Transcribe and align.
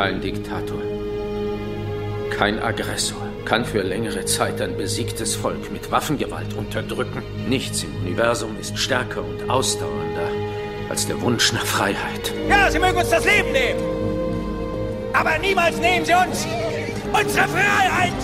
Kein 0.00 0.22
Diktator. 0.22 0.80
Kein 2.30 2.58
Aggressor 2.58 3.20
kann 3.44 3.66
für 3.66 3.82
längere 3.82 4.24
Zeit 4.24 4.58
ein 4.62 4.74
besiegtes 4.78 5.34
Volk 5.34 5.70
mit 5.70 5.90
Waffengewalt 5.90 6.54
unterdrücken. 6.54 7.22
Nichts 7.50 7.82
im 7.82 7.94
Universum 7.96 8.58
ist 8.58 8.78
stärker 8.78 9.22
und 9.22 9.50
ausdauernder 9.50 10.30
als 10.88 11.06
der 11.06 11.20
Wunsch 11.20 11.52
nach 11.52 11.66
Freiheit. 11.66 12.32
Ja, 12.48 12.70
Sie 12.70 12.78
mögen 12.78 12.96
uns 12.96 13.10
das 13.10 13.26
Leben 13.26 13.52
nehmen. 13.52 13.78
Aber 15.12 15.36
niemals 15.36 15.76
nehmen 15.76 16.06
Sie 16.06 16.14
uns 16.14 16.46
unsere 17.12 17.46
Freiheit! 17.48 18.14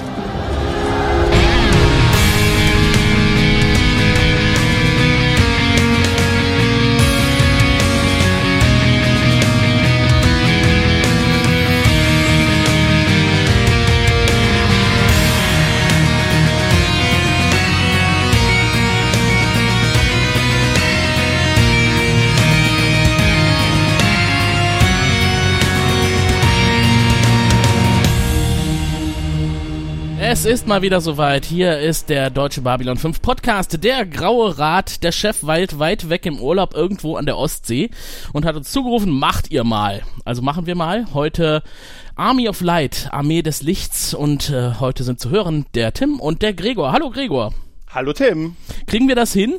Es 30.38 30.44
ist 30.44 30.66
mal 30.66 30.82
wieder 30.82 31.00
soweit. 31.00 31.46
Hier 31.46 31.78
ist 31.78 32.10
der 32.10 32.28
Deutsche 32.28 32.60
Babylon 32.60 32.98
5 32.98 33.22
Podcast. 33.22 33.82
Der 33.82 34.04
graue 34.04 34.58
Rat, 34.58 35.02
der 35.02 35.10
Chef 35.10 35.44
weilt 35.44 35.78
weit 35.78 36.10
weg 36.10 36.26
im 36.26 36.38
Urlaub 36.38 36.74
irgendwo 36.74 37.16
an 37.16 37.24
der 37.24 37.38
Ostsee 37.38 37.88
und 38.34 38.44
hat 38.44 38.54
uns 38.54 38.70
zugerufen, 38.70 39.10
macht 39.18 39.50
ihr 39.50 39.64
mal. 39.64 40.02
Also 40.26 40.42
machen 40.42 40.66
wir 40.66 40.74
mal. 40.74 41.06
Heute 41.14 41.62
Army 42.16 42.50
of 42.50 42.60
Light, 42.60 43.08
Armee 43.12 43.40
des 43.40 43.62
Lichts 43.62 44.12
und 44.12 44.50
äh, 44.50 44.74
heute 44.78 45.04
sind 45.04 45.20
zu 45.20 45.30
hören 45.30 45.64
der 45.74 45.94
Tim 45.94 46.20
und 46.20 46.42
der 46.42 46.52
Gregor. 46.52 46.92
Hallo 46.92 47.08
Gregor. 47.08 47.54
Hallo 47.88 48.12
Tim. 48.12 48.56
Kriegen 48.86 49.08
wir 49.08 49.16
das 49.16 49.32
hin? 49.32 49.54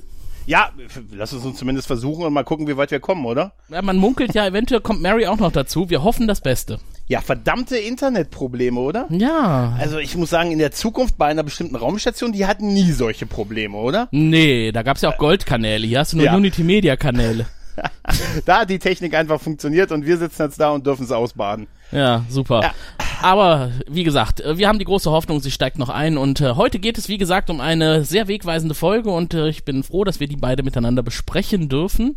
Ja, 0.47 0.69
lass 1.11 1.33
es 1.33 1.43
uns 1.43 1.57
zumindest 1.59 1.87
versuchen 1.87 2.25
und 2.25 2.31
mal 2.31 2.43
gucken, 2.43 2.67
wie 2.67 2.77
weit 2.77 2.89
wir 2.89 3.01
kommen, 3.01 3.25
oder? 3.25 3.51
Ja, 3.67 3.81
man 3.81 3.97
munkelt 3.97 4.33
ja, 4.33 4.47
eventuell 4.47 4.79
kommt 4.79 5.01
Mary 5.01 5.27
auch 5.27 5.37
noch 5.37 5.51
dazu. 5.51 5.89
Wir 5.89 6.03
hoffen 6.03 6.25
das 6.25 6.39
Beste. 6.39 6.79
Ja, 7.07 7.19
verdammte 7.19 7.77
Internetprobleme, 7.77 8.79
oder? 8.79 9.07
Ja. 9.09 9.75
Also 9.77 9.97
ich 9.97 10.15
muss 10.15 10.29
sagen, 10.29 10.51
in 10.51 10.59
der 10.59 10.71
Zukunft 10.71 11.17
bei 11.17 11.25
einer 11.27 11.43
bestimmten 11.43 11.75
Raumstation, 11.75 12.31
die 12.31 12.45
hatten 12.45 12.73
nie 12.73 12.91
solche 12.93 13.25
Probleme, 13.25 13.75
oder? 13.77 14.07
Nee, 14.11 14.71
da 14.71 14.83
gab's 14.83 15.01
ja 15.01 15.09
auch 15.09 15.17
Goldkanäle. 15.17 15.85
Hier 15.85 15.99
hast 15.99 16.13
du 16.13 16.17
nur 16.17 16.25
Ja. 16.25 16.35
Unity 16.35 16.63
Media 16.63 16.95
Kanäle. 16.95 17.45
da 18.45 18.61
hat 18.61 18.69
die 18.69 18.79
Technik 18.79 19.13
einfach 19.15 19.39
funktioniert 19.41 19.91
und 19.91 20.05
wir 20.05 20.17
sitzen 20.17 20.43
jetzt 20.43 20.59
da 20.59 20.71
und 20.71 20.85
dürfen 20.85 21.03
es 21.03 21.11
ausbaden. 21.11 21.67
Ja, 21.91 22.25
super. 22.29 22.61
Ja. 22.61 22.73
Aber 23.21 23.71
wie 23.89 24.03
gesagt, 24.03 24.41
äh, 24.41 24.57
wir 24.57 24.67
haben 24.67 24.79
die 24.79 24.85
große 24.85 25.09
Hoffnung, 25.09 25.39
sie 25.39 25.51
steigt 25.51 25.79
noch 25.79 25.89
ein 25.89 26.17
und 26.17 26.41
äh, 26.41 26.53
heute 26.53 26.79
geht 26.79 26.97
es 26.97 27.09
wie 27.09 27.17
gesagt 27.17 27.49
um 27.49 27.59
eine 27.59 28.03
sehr 28.03 28.27
wegweisende 28.27 28.75
Folge 28.75 29.09
und 29.09 29.33
äh, 29.33 29.47
ich 29.49 29.65
bin 29.65 29.83
froh, 29.83 30.03
dass 30.03 30.19
wir 30.19 30.27
die 30.27 30.35
beide 30.35 30.63
miteinander 30.63 31.01
besprechen 31.01 31.67
dürfen, 31.69 32.15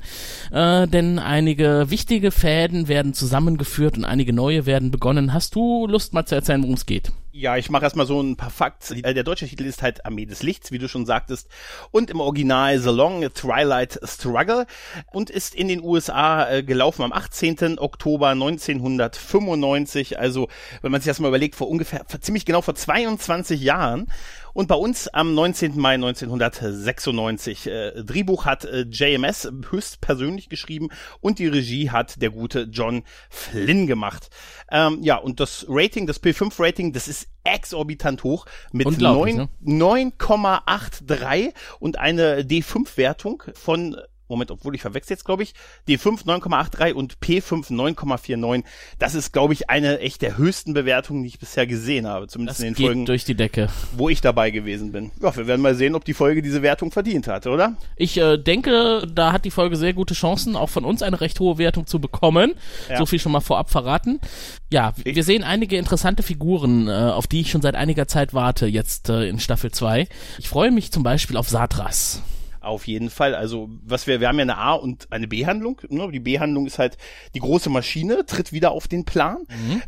äh, 0.50 0.86
denn 0.86 1.18
einige 1.18 1.86
wichtige 1.88 2.30
Fäden 2.30 2.88
werden 2.88 3.14
zusammengeführt 3.14 3.96
und 3.96 4.04
einige 4.04 4.32
neue 4.32 4.66
werden 4.66 4.90
begonnen. 4.90 5.32
Hast 5.32 5.54
du 5.54 5.86
Lust 5.86 6.12
mal 6.12 6.26
zu 6.26 6.34
erzählen, 6.34 6.62
worum 6.62 6.74
es 6.74 6.86
geht? 6.86 7.12
Ja, 7.40 7.56
ich 7.56 7.70
mache 7.70 7.84
erstmal 7.84 8.04
so 8.04 8.20
ein 8.20 8.36
paar 8.36 8.50
Facts. 8.50 8.90
Äh, 8.90 9.14
Der 9.14 9.22
deutsche 9.22 9.48
Titel 9.48 9.64
ist 9.64 9.80
halt 9.80 10.04
Armee 10.04 10.26
des 10.26 10.42
Lichts, 10.42 10.72
wie 10.72 10.78
du 10.78 10.90
schon 10.90 11.06
sagtest. 11.06 11.48
Und 11.90 12.10
im 12.10 12.20
Original 12.20 12.78
The 12.78 12.90
Long 12.90 13.22
Twilight 13.32 13.98
Struggle 14.04 14.66
und 15.10 15.30
ist 15.30 15.54
in 15.54 15.66
den 15.68 15.82
USA 15.82 16.50
äh, 16.50 16.62
gelaufen 16.62 17.02
am 17.02 17.12
18. 17.12 17.78
Oktober 17.78 18.28
1995. 18.28 20.18
Also, 20.18 20.48
wenn 20.82 20.92
man 20.92 21.00
sich 21.00 21.08
das 21.08 21.18
mal 21.18 21.28
überlegt, 21.28 21.54
vor 21.54 21.70
ungefähr, 21.70 22.04
vor, 22.06 22.20
ziemlich 22.20 22.44
genau 22.44 22.60
vor 22.60 22.74
22 22.74 23.58
Jahren. 23.62 24.08
Und 24.52 24.68
bei 24.68 24.74
uns 24.74 25.08
am 25.08 25.34
19. 25.34 25.78
Mai 25.78 25.94
1996. 25.94 27.66
Äh, 27.66 28.04
Drehbuch 28.04 28.44
hat 28.44 28.64
äh, 28.64 28.86
JMS 28.90 29.50
höchstpersönlich 29.70 30.48
geschrieben 30.48 30.88
und 31.20 31.38
die 31.38 31.46
Regie 31.46 31.90
hat 31.90 32.20
der 32.22 32.30
gute 32.30 32.62
John 32.70 33.04
Flynn 33.28 33.86
gemacht. 33.86 34.30
Ähm, 34.70 34.98
ja, 35.02 35.16
und 35.16 35.40
das 35.40 35.66
Rating, 35.68 36.06
das 36.06 36.22
P5-Rating, 36.22 36.92
das 36.92 37.08
ist 37.08 37.28
exorbitant 37.44 38.24
hoch 38.24 38.46
mit 38.72 38.86
Unglaublich, 38.86 39.36
9 39.60 40.12
9,83 40.12 41.52
und 41.78 41.98
eine 41.98 42.42
D5-Wertung 42.42 43.42
von 43.54 43.96
Moment, 44.30 44.50
obwohl 44.50 44.74
ich 44.74 44.80
verwechsel 44.82 45.12
jetzt, 45.14 45.24
glaube 45.24 45.42
ich, 45.42 45.52
D5 45.88 46.24
9,83 46.24 46.92
und 46.94 47.18
P5 47.18 47.70
9,49. 47.70 48.64
Das 48.98 49.14
ist, 49.14 49.32
glaube 49.32 49.52
ich, 49.52 49.68
eine 49.70 49.98
echt 50.00 50.22
der 50.22 50.36
höchsten 50.38 50.72
Bewertungen, 50.72 51.22
die 51.22 51.28
ich 51.28 51.38
bisher 51.38 51.66
gesehen 51.66 52.06
habe, 52.06 52.28
zumindest 52.28 52.60
Das 52.60 52.66
in 52.66 52.74
den 52.74 52.84
Folgen, 52.84 53.06
durch 53.06 53.24
die 53.24 53.34
Decke. 53.34 53.68
wo 53.96 54.08
ich 54.08 54.20
dabei 54.20 54.50
gewesen 54.50 54.92
bin. 54.92 55.10
Ja, 55.20 55.34
wir 55.36 55.46
werden 55.46 55.60
mal 55.60 55.74
sehen, 55.74 55.94
ob 55.94 56.04
die 56.04 56.14
Folge 56.14 56.42
diese 56.42 56.62
Wertung 56.62 56.90
verdient 56.90 57.26
hat, 57.28 57.46
oder? 57.46 57.76
Ich 57.96 58.16
äh, 58.16 58.36
denke, 58.38 59.06
da 59.12 59.32
hat 59.32 59.44
die 59.44 59.50
Folge 59.50 59.76
sehr 59.76 59.92
gute 59.92 60.14
Chancen, 60.14 60.56
auch 60.56 60.68
von 60.70 60.84
uns 60.84 61.02
eine 61.02 61.20
recht 61.20 61.40
hohe 61.40 61.58
Wertung 61.58 61.86
zu 61.86 61.98
bekommen. 62.00 62.54
Ja. 62.88 62.98
So 62.98 63.06
viel 63.06 63.18
schon 63.18 63.32
mal 63.32 63.40
vorab 63.40 63.70
verraten. 63.70 64.20
Ja, 64.70 64.92
w- 64.96 65.14
wir 65.14 65.24
sehen 65.24 65.42
einige 65.42 65.76
interessante 65.76 66.22
Figuren, 66.22 66.88
äh, 66.88 66.92
auf 66.92 67.26
die 67.26 67.40
ich 67.40 67.50
schon 67.50 67.62
seit 67.62 67.74
einiger 67.74 68.06
Zeit 68.06 68.34
warte, 68.34 68.66
jetzt 68.66 69.08
äh, 69.08 69.28
in 69.28 69.40
Staffel 69.40 69.70
2. 69.72 70.06
Ich 70.38 70.48
freue 70.48 70.70
mich 70.70 70.92
zum 70.92 71.02
Beispiel 71.02 71.36
auf 71.36 71.48
Satras. 71.48 72.22
Auf 72.60 72.86
jeden 72.86 73.08
Fall. 73.08 73.34
Also, 73.34 73.70
was 73.84 74.06
wir, 74.06 74.20
wir 74.20 74.28
haben 74.28 74.36
ja 74.36 74.42
eine 74.42 74.58
A- 74.58 74.74
und 74.74 75.10
eine 75.10 75.26
B-Handlung. 75.26 75.80
Ne? 75.88 76.10
Die 76.12 76.20
B-Handlung 76.20 76.66
ist 76.66 76.78
halt, 76.78 76.98
die 77.34 77.40
große 77.40 77.70
Maschine 77.70 78.26
tritt 78.26 78.52
wieder 78.52 78.72
auf 78.72 78.86
den 78.86 79.04
Plan. 79.04 79.38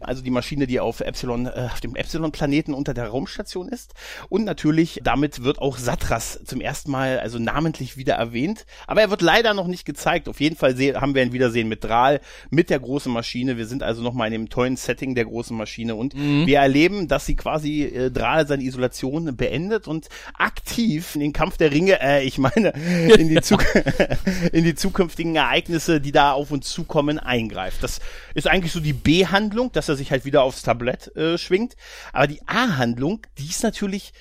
Also 0.00 0.22
die 0.22 0.30
Maschine, 0.30 0.66
die 0.66 0.80
auf 0.80 1.00
Epsilon, 1.00 1.46
äh, 1.46 1.68
auf 1.72 1.80
dem 1.80 1.94
Epsilon-Planeten 1.94 2.72
unter 2.72 2.94
der 2.94 3.08
Raumstation 3.08 3.68
ist. 3.68 3.92
Und 4.30 4.44
natürlich, 4.44 5.00
damit 5.04 5.44
wird 5.44 5.58
auch 5.58 5.76
Satras 5.76 6.40
zum 6.44 6.60
ersten 6.60 6.90
Mal, 6.90 7.20
also 7.20 7.38
namentlich 7.38 7.96
wieder 7.96 8.14
erwähnt. 8.14 8.64
Aber 8.86 9.02
er 9.02 9.10
wird 9.10 9.20
leider 9.20 9.52
noch 9.52 9.66
nicht 9.66 9.84
gezeigt. 9.84 10.28
Auf 10.28 10.40
jeden 10.40 10.56
Fall 10.56 10.74
haben 10.94 11.14
wir 11.14 11.22
ein 11.22 11.32
Wiedersehen 11.32 11.68
mit 11.68 11.84
Drahl, 11.84 12.20
mit 12.50 12.70
der 12.70 12.80
großen 12.80 13.12
Maschine. 13.12 13.58
Wir 13.58 13.66
sind 13.66 13.82
also 13.82 14.02
nochmal 14.02 14.28
in 14.28 14.32
dem 14.32 14.48
tollen 14.48 14.76
Setting 14.76 15.14
der 15.14 15.26
großen 15.26 15.56
Maschine. 15.56 15.94
Und 15.94 16.14
wir 16.14 16.58
erleben, 16.58 17.06
dass 17.08 17.26
sie 17.26 17.36
quasi 17.36 17.82
äh, 17.82 18.10
Drahl 18.10 18.46
seine 18.46 18.62
Isolation 18.62 19.36
beendet 19.36 19.88
und 19.88 20.08
aktiv 20.34 21.14
in 21.14 21.20
den 21.20 21.32
Kampf 21.32 21.56
der 21.56 21.72
Ringe, 21.72 22.00
äh, 22.00 22.24
ich 22.24 22.38
meine, 22.38 22.61
in 22.66 23.28
die, 23.28 23.40
in 24.52 24.64
die 24.64 24.74
zukünftigen 24.74 25.36
Ereignisse, 25.36 26.00
die 26.00 26.12
da 26.12 26.32
auf 26.32 26.50
uns 26.50 26.70
zukommen, 26.70 27.18
eingreift. 27.18 27.82
Das 27.82 28.00
ist 28.34 28.46
eigentlich 28.46 28.72
so 28.72 28.80
die 28.80 28.92
B-Handlung, 28.92 29.72
dass 29.72 29.88
er 29.88 29.96
sich 29.96 30.10
halt 30.10 30.24
wieder 30.24 30.42
aufs 30.42 30.62
Tablett 30.62 31.14
äh, 31.16 31.38
schwingt. 31.38 31.76
Aber 32.12 32.26
die 32.26 32.40
A-Handlung, 32.46 33.26
die 33.38 33.46
ist 33.46 33.62
natürlich 33.62 34.12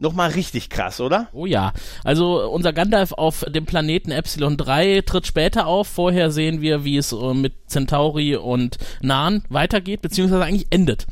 nochmal 0.00 0.30
richtig 0.30 0.70
krass, 0.70 1.00
oder? 1.00 1.28
Oh 1.32 1.46
ja, 1.46 1.72
also 2.02 2.50
unser 2.50 2.72
Gandalf 2.72 3.12
auf 3.12 3.44
dem 3.46 3.66
Planeten 3.66 4.10
Epsilon 4.10 4.56
3 4.56 5.02
tritt 5.02 5.26
später 5.26 5.66
auf. 5.66 5.86
Vorher 5.88 6.30
sehen 6.30 6.60
wir, 6.60 6.84
wie 6.84 6.96
es 6.96 7.12
äh, 7.12 7.34
mit 7.34 7.70
Centauri 7.70 8.36
und 8.36 8.78
Narn 9.02 9.44
weitergeht, 9.48 10.02
beziehungsweise 10.02 10.44
eigentlich 10.44 10.68
endet. 10.70 11.06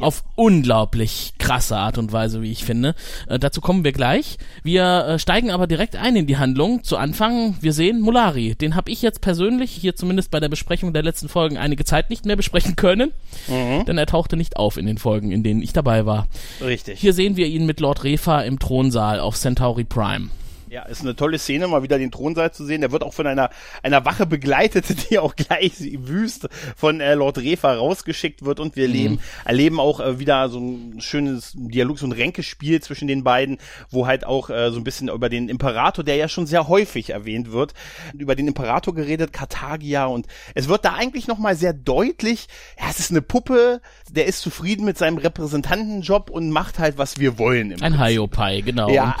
Auf 0.00 0.24
unglaublich 0.34 1.34
krasse 1.52 1.76
Art 1.76 1.98
und 1.98 2.12
Weise, 2.12 2.40
wie 2.40 2.50
ich 2.50 2.64
finde. 2.64 2.94
Äh, 3.28 3.38
dazu 3.38 3.60
kommen 3.60 3.84
wir 3.84 3.92
gleich. 3.92 4.38
Wir 4.62 5.06
äh, 5.06 5.18
steigen 5.18 5.50
aber 5.50 5.66
direkt 5.66 5.96
ein 5.96 6.16
in 6.16 6.26
die 6.26 6.38
Handlung. 6.38 6.82
Zu 6.82 6.96
Anfang, 6.96 7.56
wir 7.60 7.74
sehen 7.74 8.00
Molari. 8.00 8.54
Den 8.54 8.74
habe 8.74 8.90
ich 8.90 9.02
jetzt 9.02 9.20
persönlich, 9.20 9.70
hier 9.70 9.94
zumindest 9.94 10.30
bei 10.30 10.40
der 10.40 10.48
Besprechung 10.48 10.94
der 10.94 11.02
letzten 11.02 11.28
Folgen, 11.28 11.58
einige 11.58 11.84
Zeit 11.84 12.08
nicht 12.08 12.24
mehr 12.24 12.36
besprechen 12.36 12.74
können, 12.76 13.12
denn 13.48 13.98
er 13.98 14.06
tauchte 14.06 14.38
nicht 14.38 14.56
auf 14.56 14.78
in 14.78 14.86
den 14.86 14.96
Folgen, 14.96 15.30
in 15.30 15.42
denen 15.42 15.60
ich 15.60 15.74
dabei 15.74 16.06
war. 16.06 16.26
Richtig. 16.64 16.98
Hier 16.98 17.12
sehen 17.12 17.36
wir 17.36 17.46
ihn 17.46 17.66
mit 17.66 17.80
Lord 17.80 18.02
Refa 18.04 18.40
im 18.40 18.58
Thronsaal 18.58 19.20
auf 19.20 19.36
Centauri 19.36 19.84
Prime. 19.84 20.30
Ja, 20.72 20.84
ist 20.84 21.02
eine 21.02 21.14
tolle 21.14 21.38
Szene, 21.38 21.68
mal 21.68 21.82
wieder 21.82 21.98
den 21.98 22.10
Thronsaal 22.10 22.50
zu 22.50 22.64
sehen. 22.64 22.80
Der 22.80 22.92
wird 22.92 23.02
auch 23.02 23.12
von 23.12 23.26
einer, 23.26 23.50
einer 23.82 24.06
Wache 24.06 24.24
begleitet, 24.24 24.86
die 25.10 25.18
auch 25.18 25.36
gleich 25.36 25.74
wüst 25.98 26.48
von 26.78 27.02
äh, 27.02 27.12
Lord 27.12 27.36
Refa 27.36 27.74
rausgeschickt 27.74 28.42
wird. 28.46 28.58
Und 28.58 28.74
wir 28.74 28.88
leben, 28.88 29.20
erleben 29.44 29.78
auch 29.78 30.00
äh, 30.00 30.18
wieder 30.18 30.48
so 30.48 30.60
ein 30.60 31.02
schönes 31.02 31.52
Dialog, 31.54 31.98
so 31.98 32.06
ein 32.06 32.12
Ränkespiel 32.12 32.80
zwischen 32.80 33.06
den 33.06 33.22
beiden, 33.22 33.58
wo 33.90 34.06
halt 34.06 34.24
auch 34.24 34.48
äh, 34.48 34.70
so 34.70 34.78
ein 34.78 34.84
bisschen 34.84 35.10
über 35.10 35.28
den 35.28 35.50
Imperator, 35.50 36.04
der 36.04 36.16
ja 36.16 36.26
schon 36.26 36.46
sehr 36.46 36.68
häufig 36.68 37.10
erwähnt 37.10 37.52
wird, 37.52 37.74
über 38.16 38.34
den 38.34 38.48
Imperator 38.48 38.94
geredet, 38.94 39.34
Karthagia. 39.34 40.06
Und 40.06 40.26
es 40.54 40.68
wird 40.68 40.86
da 40.86 40.94
eigentlich 40.94 41.28
nochmal 41.28 41.54
sehr 41.54 41.74
deutlich, 41.74 42.46
ja, 42.80 42.86
es 42.88 42.98
ist 42.98 43.10
eine 43.10 43.20
Puppe, 43.20 43.82
der 44.10 44.24
ist 44.24 44.40
zufrieden 44.40 44.86
mit 44.86 44.96
seinem 44.96 45.18
Repräsentantenjob 45.18 46.30
und 46.30 46.48
macht 46.48 46.78
halt, 46.78 46.96
was 46.96 47.18
wir 47.18 47.38
wollen. 47.38 47.72
Im 47.72 47.82
Ein. 47.82 48.02
Hiopai, 48.02 48.62
genau. 48.62 48.88
Ja. 48.88 49.16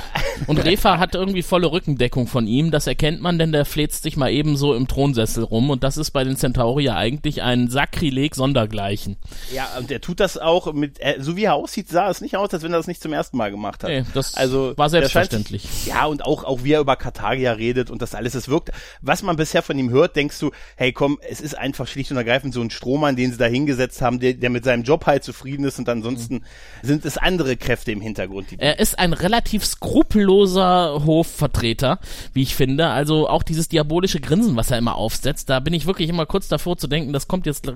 Und, 0.46 0.58
und 0.58 0.64
Refa 0.64 0.98
hat 0.98 1.14
irgendwie 1.14 1.41
die 1.42 1.48
volle 1.48 1.72
Rückendeckung 1.72 2.28
von 2.28 2.46
ihm. 2.46 2.70
Das 2.70 2.86
erkennt 2.86 3.20
man, 3.20 3.38
denn 3.38 3.50
der 3.50 3.64
fläzt 3.64 4.04
sich 4.04 4.16
mal 4.16 4.30
eben 4.30 4.56
so 4.56 4.74
im 4.74 4.86
Thronsessel 4.86 5.42
rum 5.42 5.70
und 5.70 5.82
das 5.82 5.96
ist 5.96 6.12
bei 6.12 6.22
den 6.22 6.36
Centauri 6.36 6.84
ja 6.84 6.96
eigentlich 6.96 7.42
ein 7.42 7.68
Sakrileg 7.68 8.36
sondergleichen. 8.36 9.16
Ja, 9.52 9.68
und 9.78 9.90
er 9.90 10.00
tut 10.00 10.20
das 10.20 10.38
auch 10.38 10.72
mit, 10.72 11.00
äh, 11.00 11.16
so 11.18 11.36
wie 11.36 11.44
er 11.44 11.54
aussieht, 11.54 11.88
sah 11.88 12.08
es 12.08 12.20
nicht 12.20 12.36
aus, 12.36 12.50
als 12.54 12.62
wenn 12.62 12.72
er 12.72 12.76
das 12.76 12.86
nicht 12.86 13.02
zum 13.02 13.12
ersten 13.12 13.36
Mal 13.36 13.50
gemacht 13.50 13.82
hat. 13.82 13.90
Nee, 13.90 14.04
das 14.14 14.34
also, 14.34 14.72
war 14.76 14.88
selbstverständlich. 14.88 15.62
Scheint, 15.62 15.86
ja, 15.86 16.06
und 16.06 16.24
auch, 16.24 16.44
auch 16.44 16.62
wie 16.62 16.72
er 16.72 16.80
über 16.80 16.94
Karthagia 16.94 17.52
redet 17.52 17.90
und 17.90 18.00
das 18.02 18.14
alles, 18.14 18.34
es 18.34 18.48
wirkt, 18.48 18.70
was 19.00 19.22
man 19.22 19.34
bisher 19.36 19.62
von 19.62 19.76
ihm 19.76 19.90
hört, 19.90 20.14
denkst 20.14 20.38
du, 20.38 20.52
hey 20.76 20.92
komm, 20.92 21.18
es 21.28 21.40
ist 21.40 21.58
einfach 21.58 21.88
schlicht 21.88 22.12
und 22.12 22.18
ergreifend 22.18 22.54
so 22.54 22.60
ein 22.60 22.70
Strohmann, 22.70 23.16
den 23.16 23.32
sie 23.32 23.38
da 23.38 23.46
hingesetzt 23.46 24.00
haben, 24.00 24.20
der, 24.20 24.34
der 24.34 24.50
mit 24.50 24.64
seinem 24.64 24.84
Job 24.84 25.06
halt 25.06 25.24
zufrieden 25.24 25.64
ist 25.64 25.80
und 25.80 25.88
ansonsten 25.88 26.34
mhm. 26.34 26.42
sind 26.82 27.04
es 27.04 27.18
andere 27.18 27.56
Kräfte 27.56 27.90
im 27.90 28.00
Hintergrund. 28.00 28.46
Er 28.58 28.78
ist 28.78 28.96
ein 28.98 29.12
relativ 29.12 29.64
skrupelloser 29.64 31.02
Hofvertreter, 31.32 31.98
wie 32.32 32.42
ich 32.42 32.54
finde. 32.54 32.88
Also 32.88 33.28
auch 33.28 33.42
dieses 33.42 33.68
diabolische 33.68 34.20
Grinsen, 34.20 34.56
was 34.56 34.70
er 34.70 34.78
immer 34.78 34.96
aufsetzt, 34.96 35.48
da 35.48 35.60
bin 35.60 35.74
ich 35.74 35.86
wirklich 35.86 36.08
immer 36.08 36.26
kurz 36.26 36.48
davor 36.48 36.76
zu 36.76 36.86
denken, 36.86 37.12
das 37.12 37.28
kommt 37.28 37.46
jetzt 37.46 37.66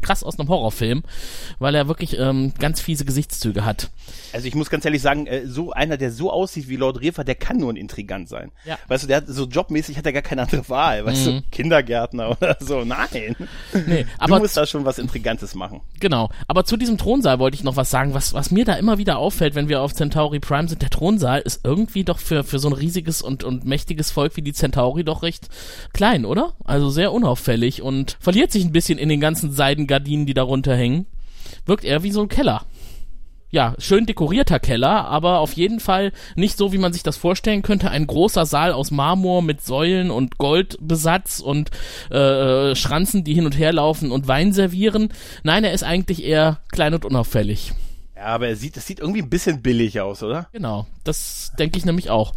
krass 0.00 0.24
aus 0.24 0.38
einem 0.38 0.48
Horrorfilm, 0.48 1.02
weil 1.58 1.74
er 1.74 1.88
wirklich 1.88 2.18
ähm, 2.18 2.52
ganz 2.58 2.80
fiese 2.80 3.04
Gesichtszüge 3.04 3.64
hat. 3.64 3.90
Also 4.32 4.46
ich 4.46 4.54
muss 4.54 4.70
ganz 4.70 4.84
ehrlich 4.84 5.02
sagen, 5.02 5.26
äh, 5.26 5.46
so 5.46 5.72
einer, 5.72 5.96
der 5.96 6.10
so 6.10 6.30
aussieht 6.30 6.68
wie 6.68 6.76
Lord 6.76 7.00
Refer, 7.00 7.24
der 7.24 7.34
kann 7.34 7.58
nur 7.58 7.72
ein 7.72 7.76
Intrigant 7.76 8.28
sein. 8.28 8.50
Ja. 8.64 8.78
Weißt 8.88 9.04
du, 9.04 9.08
der 9.08 9.18
hat 9.18 9.24
so 9.26 9.46
jobmäßig 9.46 9.96
hat 9.96 10.06
er 10.06 10.12
gar 10.12 10.22
keine 10.22 10.42
andere 10.42 10.68
Wahl, 10.68 11.04
weißt 11.04 11.26
mhm. 11.26 11.30
du, 11.30 11.42
Kindergärtner 11.50 12.30
oder 12.30 12.56
so. 12.60 12.84
Nein. 12.84 13.36
Nee, 13.86 14.06
aber 14.18 14.36
du 14.36 14.42
musst 14.42 14.56
da 14.56 14.66
schon 14.66 14.84
was 14.84 14.98
Intrigantes 14.98 15.54
machen. 15.54 15.80
Genau. 15.98 16.30
Aber 16.48 16.64
zu 16.64 16.76
diesem 16.76 16.98
Thronsaal 16.98 17.38
wollte 17.38 17.56
ich 17.56 17.64
noch 17.64 17.76
was 17.76 17.90
sagen, 17.90 18.14
was, 18.14 18.34
was 18.34 18.50
mir 18.50 18.64
da 18.64 18.74
immer 18.74 18.98
wieder 18.98 19.18
auffällt, 19.18 19.54
wenn 19.54 19.68
wir 19.68 19.80
auf 19.80 19.94
Centauri 19.94 20.40
Prime 20.40 20.68
sind. 20.68 20.82
Der 20.82 20.90
Thronsaal 20.90 21.40
ist 21.40 21.60
irgendwie 21.64 22.04
doch 22.04 22.18
für, 22.18 22.44
für 22.44 22.58
so 22.58 22.68
ein 22.68 22.74
riesiges 22.74 23.22
und, 23.22 23.44
und 23.44 23.64
mächtiges 23.64 24.10
Volk 24.10 24.36
wie 24.36 24.42
die 24.42 24.52
Centauri 24.52 25.04
doch 25.04 25.22
recht 25.22 25.48
klein, 25.92 26.24
oder? 26.24 26.54
Also 26.64 26.90
sehr 26.90 27.12
unauffällig 27.12 27.82
und 27.82 28.16
verliert 28.20 28.52
sich 28.52 28.64
ein 28.64 28.72
bisschen 28.72 28.98
in 28.98 29.08
den 29.08 29.20
ganzen 29.20 29.52
Seidengardinen, 29.90 30.26
die 30.26 30.34
darunter 30.34 30.76
hängen. 30.76 31.06
Wirkt 31.66 31.84
eher 31.84 32.02
wie 32.02 32.12
so 32.12 32.22
ein 32.22 32.28
Keller 32.28 32.64
ja, 33.52 33.74
schön 33.78 34.06
dekorierter 34.06 34.60
Keller, 34.60 35.06
aber 35.06 35.40
auf 35.40 35.54
jeden 35.54 35.80
Fall 35.80 36.12
nicht 36.36 36.56
so, 36.56 36.72
wie 36.72 36.78
man 36.78 36.92
sich 36.92 37.02
das 37.02 37.16
vorstellen 37.16 37.62
könnte. 37.62 37.90
Ein 37.90 38.06
großer 38.06 38.46
Saal 38.46 38.72
aus 38.72 38.92
Marmor 38.92 39.42
mit 39.42 39.60
Säulen 39.60 40.12
und 40.12 40.38
Goldbesatz 40.38 41.40
und 41.40 41.72
äh, 42.10 42.76
Schranzen, 42.76 43.24
die 43.24 43.34
hin 43.34 43.46
und 43.46 43.58
her 43.58 43.72
laufen 43.72 44.12
und 44.12 44.28
Wein 44.28 44.52
servieren. 44.52 45.12
Nein, 45.42 45.64
er 45.64 45.72
ist 45.72 45.82
eigentlich 45.82 46.22
eher 46.22 46.60
klein 46.70 46.94
und 46.94 47.04
unauffällig. 47.04 47.72
Ja, 48.14 48.26
aber 48.26 48.46
er 48.46 48.54
sieht, 48.54 48.76
es 48.76 48.86
sieht 48.86 49.00
irgendwie 49.00 49.22
ein 49.22 49.30
bisschen 49.30 49.62
billig 49.62 50.00
aus, 50.00 50.22
oder? 50.22 50.46
Genau, 50.52 50.86
das 51.02 51.50
denke 51.58 51.76
ich 51.76 51.84
nämlich 51.84 52.08
auch. 52.08 52.34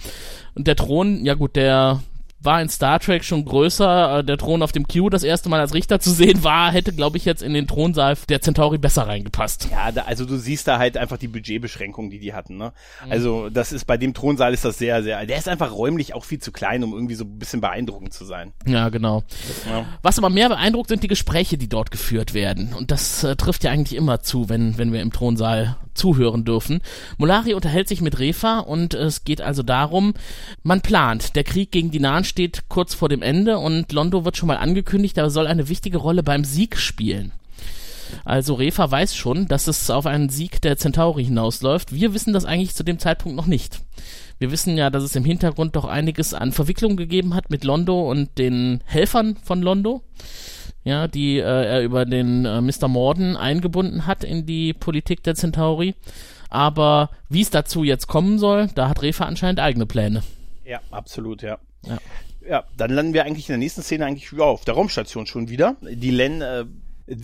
Und 0.55 0.65
der 0.65 0.75
Thron, 0.75 1.23
ja 1.25 1.35
gut, 1.35 1.55
der 1.55 2.01
war 2.43 2.61
in 2.61 2.69
Star 2.69 2.99
Trek 2.99 3.23
schon 3.23 3.45
größer. 3.45 4.19
Äh, 4.19 4.23
der 4.23 4.37
Thron 4.37 4.61
auf 4.61 4.71
dem 4.71 4.87
Q 4.87 5.09
das 5.09 5.23
erste 5.23 5.49
Mal 5.49 5.59
als 5.59 5.73
Richter 5.73 5.99
zu 5.99 6.11
sehen 6.11 6.43
war, 6.43 6.71
hätte, 6.71 6.93
glaube 6.93 7.17
ich, 7.17 7.25
jetzt 7.25 7.41
in 7.41 7.53
den 7.53 7.67
Thronsaal 7.67 8.17
der 8.29 8.41
Centauri 8.41 8.77
besser 8.77 9.07
reingepasst. 9.07 9.69
Ja, 9.71 9.91
da, 9.91 10.03
also 10.03 10.25
du 10.25 10.37
siehst 10.37 10.67
da 10.67 10.77
halt 10.77 10.97
einfach 10.97 11.17
die 11.17 11.27
Budgetbeschränkungen, 11.27 12.11
die 12.11 12.19
die 12.19 12.33
hatten. 12.33 12.57
Ne? 12.57 12.73
Mhm. 13.05 13.11
Also 13.11 13.49
das 13.49 13.71
ist 13.71 13.85
bei 13.85 13.97
dem 13.97 14.13
Thronsaal 14.13 14.53
ist 14.53 14.65
das 14.65 14.77
sehr, 14.77 15.03
sehr. 15.03 15.25
Der 15.25 15.37
ist 15.37 15.47
einfach 15.47 15.71
räumlich 15.71 16.13
auch 16.13 16.25
viel 16.25 16.39
zu 16.39 16.51
klein, 16.51 16.83
um 16.83 16.93
irgendwie 16.93 17.15
so 17.15 17.25
ein 17.25 17.39
bisschen 17.39 17.61
beeindruckend 17.61 18.13
zu 18.13 18.25
sein. 18.25 18.53
Ja, 18.65 18.89
genau. 18.89 19.23
Ja. 19.69 19.85
Was 20.01 20.17
aber 20.17 20.29
mehr 20.29 20.49
beeindruckt, 20.49 20.89
sind 20.89 21.03
die 21.03 21.07
Gespräche, 21.07 21.57
die 21.57 21.69
dort 21.69 21.91
geführt 21.91 22.33
werden. 22.33 22.73
Und 22.73 22.91
das 22.91 23.23
äh, 23.23 23.35
trifft 23.35 23.63
ja 23.63 23.71
eigentlich 23.71 23.97
immer 23.97 24.21
zu, 24.21 24.49
wenn 24.49 24.77
wenn 24.77 24.91
wir 24.91 25.01
im 25.01 25.11
Thronsaal 25.11 25.77
zuhören 25.93 26.45
dürfen. 26.45 26.81
Molari 27.17 27.53
unterhält 27.53 27.87
sich 27.87 28.01
mit 28.01 28.19
Refa 28.19 28.59
und 28.59 28.93
es 28.93 29.23
geht 29.23 29.41
also 29.41 29.63
darum, 29.63 30.13
man 30.63 30.81
plant. 30.81 31.35
Der 31.35 31.43
Krieg 31.43 31.71
gegen 31.71 31.91
die 31.91 31.99
Nahen 31.99 32.23
steht 32.23 32.69
kurz 32.69 32.93
vor 32.93 33.09
dem 33.09 33.21
Ende 33.21 33.59
und 33.59 33.91
Londo 33.91 34.25
wird 34.25 34.37
schon 34.37 34.47
mal 34.47 34.57
angekündigt, 34.57 35.17
er 35.17 35.29
soll 35.29 35.47
eine 35.47 35.69
wichtige 35.69 35.97
Rolle 35.97 36.23
beim 36.23 36.43
Sieg 36.43 36.77
spielen. 36.77 37.31
Also 38.25 38.53
Refa 38.53 38.89
weiß 38.89 39.15
schon, 39.15 39.47
dass 39.47 39.67
es 39.67 39.89
auf 39.89 40.05
einen 40.05 40.29
Sieg 40.29 40.61
der 40.61 40.77
Centauri 40.77 41.25
hinausläuft. 41.25 41.93
Wir 41.93 42.13
wissen 42.13 42.33
das 42.33 42.45
eigentlich 42.45 42.75
zu 42.75 42.83
dem 42.83 42.99
Zeitpunkt 42.99 43.35
noch 43.35 43.47
nicht. 43.47 43.81
Wir 44.39 44.51
wissen 44.51 44.77
ja, 44.77 44.89
dass 44.89 45.03
es 45.03 45.15
im 45.15 45.25
Hintergrund 45.25 45.75
doch 45.75 45.85
einiges 45.85 46.33
an 46.33 46.51
Verwicklung 46.51 46.97
gegeben 46.97 47.33
hat 47.33 47.49
mit 47.49 47.63
Londo 47.63 48.09
und 48.09 48.37
den 48.37 48.81
Helfern 48.85 49.37
von 49.43 49.61
Londo 49.61 50.03
ja, 50.83 51.07
die 51.07 51.37
äh, 51.37 51.41
er 51.41 51.81
über 51.83 52.05
den 52.05 52.45
äh, 52.45 52.61
Mr. 52.61 52.87
Morden 52.87 53.35
eingebunden 53.37 54.05
hat 54.05 54.23
in 54.23 54.45
die 54.45 54.73
Politik 54.73 55.23
der 55.23 55.35
Centauri. 55.35 55.95
Aber 56.49 57.09
wie 57.29 57.41
es 57.41 57.49
dazu 57.49 57.83
jetzt 57.83 58.07
kommen 58.07 58.37
soll, 58.37 58.69
da 58.75 58.89
hat 58.89 59.01
Refa 59.01 59.25
anscheinend 59.25 59.59
eigene 59.59 59.85
Pläne. 59.85 60.23
Ja, 60.65 60.79
absolut, 60.91 61.41
ja. 61.41 61.57
Ja, 61.85 61.97
ja 62.47 62.63
dann 62.77 62.91
landen 62.91 63.13
wir 63.13 63.25
eigentlich 63.25 63.49
in 63.49 63.53
der 63.53 63.57
nächsten 63.57 63.81
Szene 63.81 64.05
eigentlich 64.05 64.31
ja, 64.31 64.43
auf 64.43 64.63
der 64.63 64.75
Raumstation 64.75 65.25
schon 65.25 65.49
wieder. 65.49 65.75
Die 65.81 66.11
Len 66.11 66.41
äh, 66.41 66.65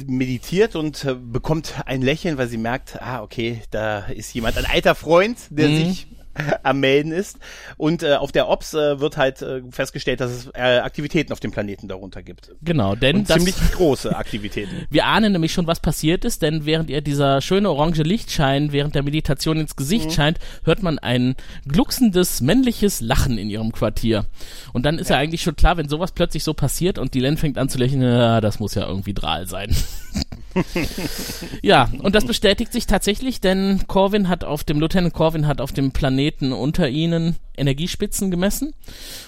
meditiert 0.07 0.75
und 0.75 1.05
äh, 1.05 1.13
bekommt 1.13 1.75
ein 1.85 2.01
Lächeln, 2.01 2.37
weil 2.37 2.47
sie 2.47 2.57
merkt, 2.57 3.01
ah, 3.01 3.21
okay, 3.21 3.61
da 3.71 3.99
ist 4.07 4.33
jemand, 4.33 4.57
ein 4.57 4.65
alter 4.65 4.95
Freund, 4.95 5.37
der 5.49 5.69
mhm. 5.69 5.75
sich 5.75 6.07
am 6.63 6.79
Melden 6.79 7.11
ist. 7.11 7.37
Und 7.77 8.03
äh, 8.03 8.15
auf 8.15 8.31
der 8.31 8.47
Ops 8.47 8.73
äh, 8.73 8.99
wird 8.99 9.17
halt 9.17 9.41
äh, 9.41 9.61
festgestellt, 9.69 10.19
dass 10.19 10.31
es 10.31 10.47
äh, 10.53 10.79
Aktivitäten 10.79 11.33
auf 11.33 11.39
dem 11.39 11.51
Planeten 11.51 11.87
darunter 11.87 12.23
gibt. 12.23 12.51
Genau, 12.61 12.95
denn 12.95 13.17
Und 13.17 13.29
das, 13.29 13.37
ziemlich 13.37 13.55
große 13.73 14.15
Aktivitäten. 14.15 14.87
Wir 14.89 15.05
ahnen 15.05 15.31
nämlich 15.31 15.53
schon, 15.53 15.67
was 15.67 15.79
passiert 15.79 16.25
ist, 16.25 16.41
denn 16.41 16.65
während 16.65 16.89
ihr 16.89 17.01
dieser 17.01 17.41
schöne 17.41 17.69
orange 17.69 18.03
Lichtschein 18.03 18.71
während 18.71 18.95
der 18.95 19.03
Meditation 19.03 19.59
ins 19.59 19.75
Gesicht 19.75 20.07
mhm. 20.07 20.11
scheint, 20.11 20.39
hört 20.63 20.83
man 20.83 20.99
ein 20.99 21.35
glucksendes 21.67 22.41
männliches 22.41 23.01
Lachen 23.01 23.37
in 23.37 23.49
ihrem 23.49 23.71
Quartier. 23.71 24.25
Und 24.73 24.85
dann 24.85 24.99
ist 24.99 25.09
ja. 25.09 25.15
ja 25.15 25.21
eigentlich 25.21 25.41
schon 25.41 25.55
klar, 25.55 25.77
wenn 25.77 25.89
sowas 25.89 26.11
plötzlich 26.11 26.43
so 26.43 26.53
passiert 26.53 26.97
und 26.97 27.13
die 27.13 27.19
Len 27.19 27.37
fängt 27.37 27.57
an 27.57 27.69
zu 27.69 27.77
lächeln, 27.77 28.01
ja, 28.01 28.41
das 28.41 28.59
muss 28.59 28.75
ja 28.75 28.87
irgendwie 28.87 29.13
Drahl 29.13 29.47
sein. 29.47 29.75
ja, 31.61 31.89
und 31.99 32.15
das 32.15 32.25
bestätigt 32.25 32.71
sich 32.73 32.87
tatsächlich, 32.87 33.41
denn 33.41 33.83
Corvin 33.87 34.29
hat 34.29 34.43
auf 34.43 34.63
dem, 34.63 34.79
Lieutenant 34.79 35.13
Corvin 35.13 35.47
hat 35.47 35.61
auf 35.61 35.71
dem 35.71 35.91
Planeten 35.91 36.51
unter 36.51 36.89
ihnen 36.89 37.37
Energiespitzen 37.55 38.31
gemessen 38.31 38.73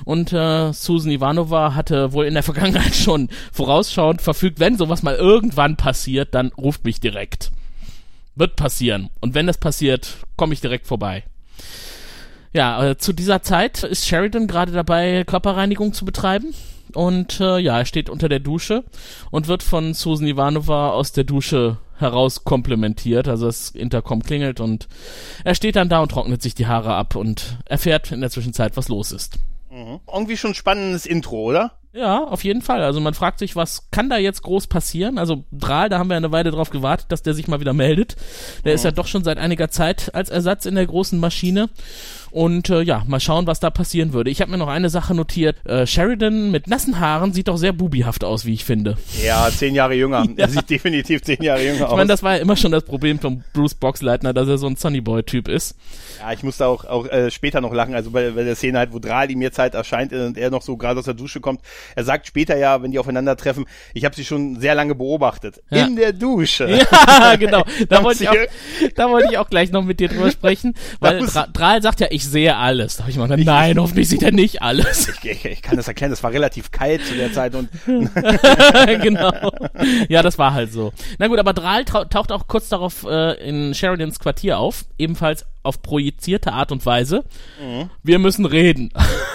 und 0.06 0.34
äh, 0.34 0.72
Susan 0.74 1.12
Ivanova 1.12 1.76
hatte 1.76 2.14
wohl 2.14 2.26
in 2.26 2.34
der 2.34 2.44
Vergangenheit 2.52 2.96
schon 2.96 3.30
vorausschauend 3.52 4.22
verfügt, 4.22 4.60
wenn 4.60 4.78
sowas 4.78 5.04
mal 5.04 5.16
irgendwann 5.16 5.78
passiert, 5.78 6.34
dann 6.34 6.52
ruft 6.58 6.86
mich 6.86 7.00
direkt. 7.00 7.52
Wird 8.36 8.56
passieren. 8.56 9.10
Und 9.20 9.36
wenn 9.36 9.48
das 9.48 9.58
passiert, 9.58 10.18
komme 10.38 10.54
ich 10.54 10.62
direkt 10.62 10.88
vorbei. 10.88 11.24
Ja, 12.54 12.90
äh, 12.90 12.98
zu 12.98 13.14
dieser 13.14 13.44
Zeit 13.44 13.84
ist 13.84 14.08
Sheridan 14.08 14.48
gerade 14.48 14.72
dabei, 14.72 15.24
Körperreinigung 15.26 15.94
zu 15.94 16.06
betreiben. 16.06 16.54
Und 16.96 17.40
äh, 17.40 17.60
ja, 17.60 17.80
er 17.80 17.86
steht 17.86 18.10
unter 18.10 18.30
der 18.30 18.40
Dusche 18.40 18.84
und 19.30 19.48
wird 19.48 19.64
von 19.64 19.94
Susan 19.94 20.28
Ivanova 20.28 20.92
aus 20.92 21.12
der 21.12 21.24
Dusche 21.24 21.78
heraus 21.98 22.44
komplementiert. 22.44 23.28
Also 23.28 23.46
das 23.46 23.70
Intercom 23.70 24.24
klingelt 24.24 24.60
und 24.60 24.88
er 25.44 25.56
steht 25.56 25.76
dann 25.76 25.90
da 25.90 26.02
und 26.02 26.10
trocknet 26.10 26.42
sich 26.42 26.56
die 26.56 26.68
Haare 26.68 26.94
ab 26.94 27.16
und 27.16 27.60
erfährt 27.66 28.12
in 28.12 28.22
der 28.22 28.30
Zwischenzeit, 28.30 28.76
was 28.76 28.90
los 28.90 29.12
ist. 29.12 29.40
Mhm. 29.70 30.02
Irgendwie 30.12 30.38
schon 30.38 30.54
spannendes 30.54 31.06
Intro, 31.06 31.44
oder? 31.44 31.72
Ja, 31.94 32.24
auf 32.24 32.46
jeden 32.46 32.62
Fall. 32.62 32.84
Also 32.84 33.02
man 33.02 33.14
fragt 33.14 33.40
sich, 33.40 33.58
was 33.58 33.90
kann 33.92 34.10
da 34.10 34.18
jetzt 34.18 34.44
groß 34.44 34.68
passieren? 34.68 35.18
Also 35.18 35.44
Drahl, 35.52 35.90
da 35.90 36.00
haben 36.00 36.10
wir 36.10 36.16
eine 36.16 36.32
Weile 36.32 36.52
drauf 36.52 36.70
gewartet, 36.70 37.08
dass 37.12 37.22
der 37.22 37.34
sich 37.34 37.50
mal 37.50 37.60
wieder 37.60 37.74
meldet. 37.74 38.16
Der 38.64 38.72
mhm. 38.72 38.76
ist 38.76 38.86
ja 38.86 38.92
doch 38.92 39.08
schon 39.08 39.26
seit 39.26 39.38
einiger 39.38 39.70
Zeit 39.70 40.16
als 40.16 40.30
Ersatz 40.30 40.66
in 40.66 40.76
der 40.76 40.86
großen 40.86 41.20
Maschine. 41.20 41.70
Und 42.32 42.70
äh, 42.70 42.82
ja, 42.82 43.04
mal 43.08 43.20
schauen, 43.20 43.48
was 43.48 43.60
da 43.60 43.70
passieren 43.70 44.14
würde. 44.14 44.30
Ich 44.30 44.42
habe 44.42 44.52
mir 44.52 44.58
noch 44.58 44.68
eine 44.68 44.90
Sache 44.90 45.14
notiert. 45.14 45.58
Äh, 45.66 45.86
Sheridan 45.86 46.52
mit 46.52 46.68
nassen 46.68 47.00
Haaren 47.00 47.34
sieht 47.34 47.48
doch 47.48 47.58
sehr 47.58 47.74
bubihaft 47.74 48.24
aus, 48.24 48.46
wie 48.46 48.54
ich 48.54 48.64
finde. 48.64 48.98
Ja, 49.24 49.50
zehn 49.50 49.76
Jahre 49.76 49.94
jünger. 49.96 50.24
ja. 50.38 50.46
Er 50.46 50.50
sieht 50.50 50.70
definitiv 50.70 51.22
zehn 51.24 51.42
Jahre 51.44 51.64
jünger 51.64 51.86
aus. 51.86 51.92
Ich 51.92 51.98
meine, 51.98 52.08
das 52.08 52.24
war 52.24 52.36
ja 52.36 52.42
immer 52.42 52.56
schon 52.56 52.72
das 52.72 52.84
Problem 52.84 53.20
von 53.20 53.44
Bruce 53.54 53.76
Boxleitner, 53.76 54.34
dass 54.34 54.48
er 54.48 54.58
so 54.58 54.68
ein 54.68 54.76
Sunnyboy-Typ 54.76 55.48
ist. 55.48 55.76
Ja, 56.20 56.32
ich 56.32 56.44
musste 56.44 56.66
auch, 56.68 56.86
auch 56.86 57.06
äh, 57.08 57.32
später 57.32 57.62
noch 57.62 57.74
lachen, 57.74 57.96
also 57.96 58.12
bei, 58.12 58.32
bei 58.32 58.44
der 58.44 58.56
Szene 58.56 58.78
halt, 58.80 58.94
wo 58.94 59.00
ihm 59.00 59.42
jetzt 59.42 59.60
halt 59.60 59.74
erscheint 59.74 60.14
und 60.14 60.38
er 60.38 60.50
noch 60.50 60.62
so 60.62 60.78
gerade 60.78 61.00
aus 61.00 61.06
der 61.06 61.14
Dusche 61.14 61.42
kommt. 61.42 61.62
Er 61.96 62.04
sagt 62.04 62.28
später 62.28 62.58
ja, 62.58 62.82
wenn 62.82 62.92
die 62.92 63.00
aufeinandertreffen, 63.00 63.66
ich 63.94 64.06
habe 64.06 64.16
sie 64.16 64.26
schon 64.26 64.60
sehr 64.60 64.76
lange 64.76 64.96
beobachtet. 64.96 65.62
Ja. 65.70 65.86
In 65.86 65.96
der 65.96 66.14
Dusche. 66.14 66.70
Ja, 66.70 67.36
genau. 67.40 67.64
Da 67.90 68.04
wollte 68.04 68.24
ich, 68.24 68.30
auch, 68.30 68.36
da 68.96 69.10
wollte 69.10 69.30
ich 69.32 69.38
auch 69.38 69.50
gleich 69.50 69.72
noch 69.72 69.84
mit 69.84 70.00
dir 70.00 70.08
drüber 70.08 70.32
sprechen, 70.32 70.74
weil 71.00 71.20
Drahl 71.54 71.82
sagt 71.82 72.00
ja, 72.00 72.08
ich 72.10 72.21
sehe 72.24 72.56
alles. 72.56 72.98
Da 72.98 73.04
habe 73.04 73.12
ich 73.12 73.18
mal 73.18 73.28
gedacht, 73.28 73.46
nein, 73.46 73.78
hoffentlich 73.78 74.10
sieht 74.10 74.24
er 74.24 74.32
nicht 74.32 74.62
alles. 74.62 75.12
Ich, 75.24 75.46
ich, 75.46 75.62
kann 75.62 75.78
das 75.78 75.88
erklären, 75.88 76.12
es 76.12 76.24
war 76.24 76.32
relativ 76.32 76.72
kalt 76.72 77.06
zu 77.06 77.16
der 77.16 77.32
Zeit 77.32 77.54
und 77.56 77.70
genau. 79.02 79.32
Ja, 80.10 80.24
das 80.24 80.38
war 80.38 80.54
halt 80.54 80.74
so. 80.74 80.94
Na 81.20 81.28
gut, 81.28 81.40
aber 81.40 81.54
Drahl 81.54 81.86
taucht 81.86 82.32
auch 82.32 82.48
kurz 82.48 82.70
darauf 82.70 83.06
äh, 83.08 83.34
in 83.48 83.74
Sheridans 83.74 84.20
Quartier 84.20 84.58
auf, 84.58 84.86
ebenfalls 84.98 85.46
auf 85.64 85.82
projizierte 85.82 86.54
Art 86.54 86.72
und 86.72 86.86
Weise. 86.86 87.24
Mhm. 87.62 87.90
Wir 88.04 88.20
müssen 88.20 88.46
reden. 88.46 88.92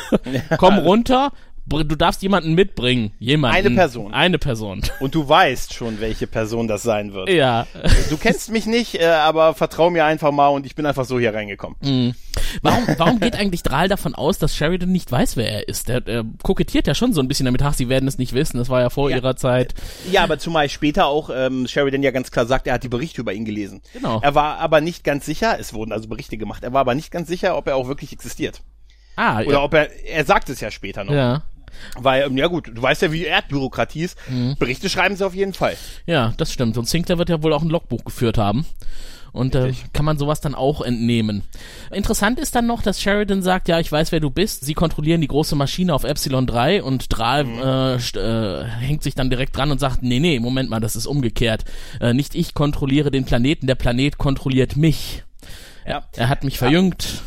Komm 0.59 0.78
runter, 0.78 1.33
du 1.69 1.97
darfst 1.97 2.23
jemanden 2.23 2.55
mitbringen. 2.55 3.13
Jemanden. 3.19 3.57
Eine 3.57 3.71
Person. 3.71 4.15
Eine 4.15 4.39
Person. 4.39 4.83
Und 5.01 5.15
du 5.15 5.29
weißt 5.29 5.75
schon, 5.75 6.01
welche 6.01 6.27
Person 6.27 6.69
das 6.69 6.83
sein 6.83 7.13
wird. 7.13 7.29
Ja. 7.29 7.67
Du 8.11 8.17
kennst 8.17 8.51
mich 8.51 8.67
nicht, 8.67 8.95
äh, 9.01 9.07
aber 9.07 9.55
vertrau 9.55 9.91
mir 9.91 10.05
einfach 10.05 10.31
mal 10.33 10.49
und 10.49 10.65
ich 10.67 10.75
bin 10.75 10.87
einfach 10.87 11.05
so 11.05 11.19
hier 11.19 11.35
reingekommen. 11.35 11.77
Mhm. 11.83 12.15
Warum, 12.63 12.85
warum 12.97 13.21
geht 13.21 13.35
eigentlich 13.35 13.63
Drahl 13.63 13.89
davon 13.89 14.15
aus, 14.15 14.39
dass 14.39 14.55
Sheridan 14.55 14.93
nicht 14.93 15.11
weiß, 15.11 15.37
wer 15.37 15.51
er 15.51 15.69
ist? 15.69 15.89
Der, 15.89 16.01
der 16.01 16.25
kokettiert 16.43 16.87
ja 16.87 16.95
schon 16.95 17.13
so 17.13 17.21
ein 17.21 17.29
bisschen 17.29 17.47
damit, 17.47 17.63
ach, 17.63 17.75
sie 17.75 17.89
werden 17.89 18.07
es 18.09 18.19
nicht 18.19 18.33
wissen, 18.33 18.59
das 18.59 18.69
war 18.69 18.81
ja 18.81 18.91
vor 18.91 19.11
Ja. 19.11 19.17
ihrer 19.17 19.37
Zeit. 19.37 19.75
Ja, 20.11 20.23
aber 20.23 20.39
zumal 20.39 20.69
später 20.69 21.07
auch 21.07 21.31
ähm, 21.35 21.67
Sheridan 21.67 22.03
ja 22.03 22.11
ganz 22.13 22.31
klar 22.31 22.47
sagt, 22.47 22.67
er 22.67 22.75
hat 22.75 22.83
die 22.85 22.89
Berichte 22.89 23.21
über 23.21 23.33
ihn 23.33 23.45
gelesen. 23.45 23.83
Genau. 23.93 24.21
Er 24.23 24.35
war 24.35 24.59
aber 24.59 24.81
nicht 24.81 25.03
ganz 25.05 25.27
sicher, 25.27 25.57
es 25.59 25.75
wurden 25.75 25.93
also 25.93 26.09
Berichte 26.09 26.37
gemacht, 26.39 26.63
er 26.63 26.73
war 26.73 26.81
aber 26.83 26.95
nicht 26.95 27.11
ganz 27.11 27.29
sicher, 27.29 27.57
ob 27.57 27.67
er 27.67 27.77
auch 27.77 27.89
wirklich 27.89 28.13
existiert. 28.13 28.63
Ah, 29.17 29.41
Oder 29.41 29.51
ja. 29.53 29.63
ob 29.63 29.75
er, 29.75 29.91
er 30.07 30.25
sagt 30.25 30.49
es 30.49 30.61
ja 30.61 30.71
später 30.71 31.05
noch. 31.05 31.13
ja. 31.13 31.43
Weil, 31.97 32.25
ähm, 32.25 32.37
ja 32.37 32.47
gut, 32.47 32.71
du 32.73 32.81
weißt 32.83 33.03
ja, 33.03 33.13
wie 33.13 33.25
Erdbürokratie 33.25 34.03
ist. 34.03 34.19
Mhm. 34.29 34.57
Berichte 34.59 34.89
schreiben 34.89 35.17
sie 35.17 35.27
auf 35.27 35.35
jeden 35.35 35.55
Fall. 35.55 35.77
Ja, 36.07 36.33
das 36.37 36.53
stimmt. 36.53 36.77
Und 36.79 36.89
Sinclair 36.89 37.19
wird 37.19 37.29
ja 37.29 37.43
wohl 37.43 37.53
auch 37.53 37.63
ein 37.63 37.69
Logbuch 37.71 38.05
geführt 38.05 38.39
haben. 38.39 38.67
Und 39.33 39.55
äh, 39.55 39.75
kann 39.93 40.07
man 40.07 40.17
sowas 40.17 40.41
dann 40.41 40.55
auch 40.55 40.81
entnehmen. 40.81 41.43
Interessant 41.93 42.39
ist 42.41 42.55
dann 42.55 42.67
noch, 42.67 42.81
dass 42.81 43.03
Sheridan 43.03 43.43
sagt, 43.43 43.69
ja, 43.69 43.79
ich 43.79 43.93
weiß, 43.93 44.11
wer 44.11 44.21
du 44.21 44.31
bist. 44.31 44.65
Sie 44.65 44.73
kontrollieren 44.73 45.21
die 45.21 45.27
große 45.29 45.55
Maschine 45.57 45.93
auf 45.93 46.05
Epsilon 46.05 46.47
3 46.47 46.83
und 46.83 47.15
Drahl 47.15 47.45
äh, 47.45 47.97
st- 47.99 48.19
äh, 48.19 48.65
hängt 48.65 49.03
sich 49.03 49.15
dann 49.15 49.29
direkt 49.29 49.55
dran 49.55 49.71
und 49.71 49.79
sagt, 49.79 50.03
nee, 50.03 50.21
nee, 50.21 50.41
Moment 50.41 50.71
mal, 50.71 50.81
das 50.81 50.97
ist 50.97 51.05
umgekehrt. 51.05 51.67
Äh, 52.01 52.15
nicht 52.15 52.35
ich 52.35 52.55
kontrolliere 52.55 53.11
den 53.11 53.27
Planeten, 53.27 53.67
der 53.67 53.75
Planet 53.75 54.17
kontrolliert 54.17 54.77
mich. 54.77 55.23
Ja. 55.87 56.05
Er 56.17 56.31
hat 56.31 56.43
mich 56.43 56.57
verjüngt. 56.57 57.21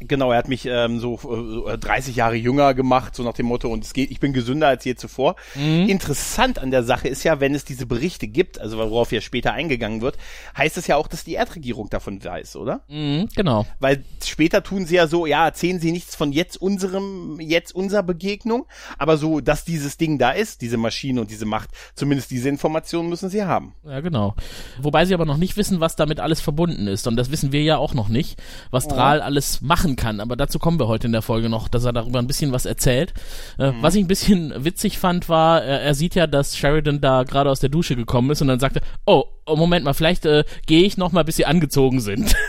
Genau, 0.00 0.30
er 0.30 0.38
hat 0.38 0.48
mich 0.48 0.66
ähm, 0.66 1.00
so 1.00 1.66
äh, 1.68 1.78
30 1.78 2.16
Jahre 2.16 2.36
jünger 2.36 2.74
gemacht, 2.74 3.14
so 3.14 3.22
nach 3.22 3.32
dem 3.32 3.46
Motto, 3.46 3.68
und 3.68 3.82
es 3.82 3.94
geht, 3.94 4.10
ich 4.10 4.20
bin 4.20 4.32
gesünder 4.32 4.68
als 4.68 4.84
je 4.84 4.94
zuvor. 4.94 5.36
Mhm. 5.54 5.88
Interessant 5.88 6.58
an 6.58 6.70
der 6.70 6.82
Sache 6.82 7.08
ist 7.08 7.24
ja, 7.24 7.40
wenn 7.40 7.54
es 7.54 7.64
diese 7.64 7.86
Berichte 7.86 8.28
gibt, 8.28 8.60
also 8.60 8.78
worauf 8.78 9.10
ja 9.12 9.20
später 9.20 9.52
eingegangen 9.52 10.02
wird, 10.02 10.16
heißt 10.56 10.76
es 10.76 10.86
ja 10.86 10.96
auch, 10.96 11.08
dass 11.08 11.24
die 11.24 11.34
Erdregierung 11.34 11.88
davon 11.88 12.22
weiß, 12.22 12.56
oder? 12.56 12.82
Mhm, 12.88 13.28
genau. 13.34 13.66
Weil 13.80 14.04
später 14.24 14.62
tun 14.62 14.86
sie 14.86 14.96
ja 14.96 15.06
so, 15.06 15.26
ja, 15.26 15.46
erzählen 15.46 15.80
sie 15.80 15.92
nichts 15.92 16.14
von 16.14 16.32
jetzt 16.32 16.60
unserem, 16.60 17.40
jetzt 17.40 17.74
unserer 17.74 18.02
Begegnung, 18.02 18.66
aber 18.98 19.16
so, 19.16 19.40
dass 19.40 19.64
dieses 19.64 19.96
Ding 19.96 20.18
da 20.18 20.30
ist, 20.30 20.60
diese 20.60 20.76
Maschine 20.76 21.20
und 21.22 21.30
diese 21.30 21.46
Macht, 21.46 21.70
zumindest 21.94 22.30
diese 22.30 22.48
Informationen 22.48 23.08
müssen 23.08 23.30
sie 23.30 23.44
haben. 23.44 23.74
Ja, 23.84 24.00
genau. 24.00 24.34
Wobei 24.80 25.04
sie 25.06 25.14
aber 25.14 25.24
noch 25.24 25.36
nicht 25.36 25.56
wissen, 25.56 25.80
was 25.80 25.96
damit 25.96 26.20
alles 26.20 26.40
verbunden 26.40 26.86
ist. 26.86 27.06
Und 27.06 27.16
das 27.16 27.30
wissen 27.30 27.52
wir 27.52 27.62
ja 27.62 27.78
auch 27.78 27.94
noch 27.94 28.08
nicht, 28.08 28.42
was 28.70 28.88
Drahl 28.88 29.22
alles 29.22 29.62
machen 29.62 29.85
kann. 29.94 30.18
Aber 30.18 30.34
dazu 30.34 30.58
kommen 30.58 30.80
wir 30.80 30.88
heute 30.88 31.06
in 31.06 31.12
der 31.12 31.22
Folge 31.22 31.48
noch, 31.48 31.68
dass 31.68 31.84
er 31.84 31.92
darüber 31.92 32.18
ein 32.18 32.26
bisschen 32.26 32.50
was 32.50 32.66
erzählt. 32.66 33.14
Äh, 33.58 33.70
Was 33.80 33.94
ich 33.94 34.02
ein 34.04 34.08
bisschen 34.08 34.52
witzig 34.64 34.98
fand, 34.98 35.28
war, 35.28 35.62
er, 35.62 35.82
er 35.82 35.94
sieht 35.94 36.16
ja, 36.16 36.26
dass 36.26 36.56
Sheridan 36.56 37.00
da 37.00 37.22
gerade 37.22 37.48
aus 37.50 37.60
der 37.60 37.68
Dusche 37.68 37.94
gekommen 37.94 38.30
ist 38.30 38.42
und 38.42 38.48
dann 38.48 38.58
sagte, 38.58 38.80
oh, 39.04 39.24
oh 39.44 39.54
Moment 39.54 39.84
mal, 39.84 39.94
vielleicht 39.94 40.26
äh, 40.26 40.42
gehe 40.66 40.82
ich 40.82 40.96
noch 40.96 41.12
mal, 41.12 41.22
bis 41.22 41.36
sie 41.36 41.46
angezogen 41.46 42.00
sind. 42.00 42.34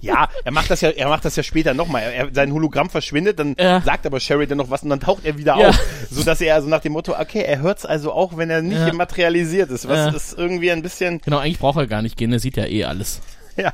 Ja, 0.00 0.28
er 0.44 0.50
macht 0.50 0.70
das 0.70 0.80
ja, 0.80 0.88
er 0.90 1.08
macht 1.08 1.24
das 1.24 1.36
ja 1.36 1.42
später 1.44 1.72
nochmal. 1.72 2.02
Er, 2.02 2.28
sein 2.32 2.52
Hologramm 2.52 2.90
verschwindet, 2.90 3.38
dann 3.38 3.54
Ja. 3.58 3.80
sagt 3.80 4.04
aber 4.04 4.18
Sheridan 4.18 4.58
noch 4.58 4.70
was 4.70 4.82
und 4.82 4.90
dann 4.90 4.98
taucht 4.98 5.24
er 5.24 5.38
wieder 5.38 5.56
Ja. 5.58 5.68
auf. 5.68 5.80
So 6.10 6.24
dass 6.24 6.40
er 6.40 6.54
also 6.56 6.68
nach 6.68 6.80
dem 6.80 6.92
Motto, 6.92 7.12
okay, 7.16 7.42
er 7.46 7.60
hört's 7.60 7.86
also 7.86 8.12
auch, 8.12 8.36
wenn 8.36 8.50
er 8.50 8.62
nicht 8.62 8.78
Ja. 8.80 8.92
materialisiert 8.92 9.70
ist. 9.70 9.86
Was 9.88 10.14
ist 10.14 10.36
irgendwie 10.38 10.72
ein 10.72 10.82
bisschen, 10.82 11.20
genau, 11.20 11.38
eigentlich 11.38 11.58
braucht 11.60 11.78
er 11.78 11.86
gar 11.86 12.02
nicht 12.02 12.16
gehen, 12.16 12.32
er 12.32 12.40
sieht 12.40 12.56
ja 12.56 12.64
eh 12.66 12.84
alles. 12.84 13.20
ja, 13.62 13.72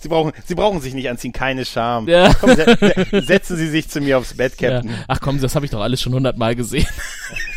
sie 0.00 0.08
brauchen, 0.08 0.32
sie 0.44 0.54
brauchen 0.54 0.80
sich 0.80 0.94
nicht 0.94 1.08
anziehen, 1.08 1.32
keine 1.32 1.64
Scham. 1.64 2.08
Ja. 2.08 2.32
Komm, 2.34 2.54
se 2.54 2.76
se 3.10 3.22
setzen 3.22 3.56
Sie 3.56 3.68
sich 3.68 3.88
zu 3.88 4.00
mir 4.00 4.18
aufs 4.18 4.34
Bett, 4.34 4.60
Ja. 4.60 4.70
Captain. 4.70 4.94
Ach 5.08 5.20
komm, 5.20 5.40
das 5.40 5.54
habe 5.54 5.64
ich 5.64 5.70
doch 5.70 5.80
alles 5.80 6.00
schon 6.02 6.12
hundertmal 6.14 6.54
gesehen. 6.54 6.86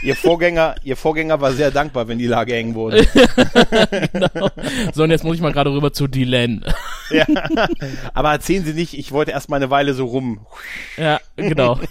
Ihr 0.03 0.15
Vorgänger, 0.15 0.75
Ihr 0.83 0.95
Vorgänger 0.95 1.41
war 1.41 1.51
sehr 1.53 1.71
dankbar, 1.71 2.07
wenn 2.07 2.17
die 2.19 2.27
Lage 2.27 2.55
eng 2.55 2.75
wurde. 2.75 3.05
so, 4.93 5.03
und 5.03 5.11
jetzt 5.11 5.23
muss 5.23 5.35
ich 5.35 5.41
mal 5.41 5.51
gerade 5.51 5.71
rüber 5.71 5.93
zu 5.93 6.07
Dylan. 6.07 6.63
ja. 7.11 7.25
Aber 8.13 8.31
erzählen 8.31 8.63
Sie 8.65 8.73
nicht, 8.73 8.93
ich 8.97 9.11
wollte 9.11 9.31
erst 9.31 9.49
mal 9.49 9.57
eine 9.57 9.69
Weile 9.69 9.93
so 9.93 10.05
rum. 10.05 10.45
ja, 10.97 11.19
genau. 11.35 11.79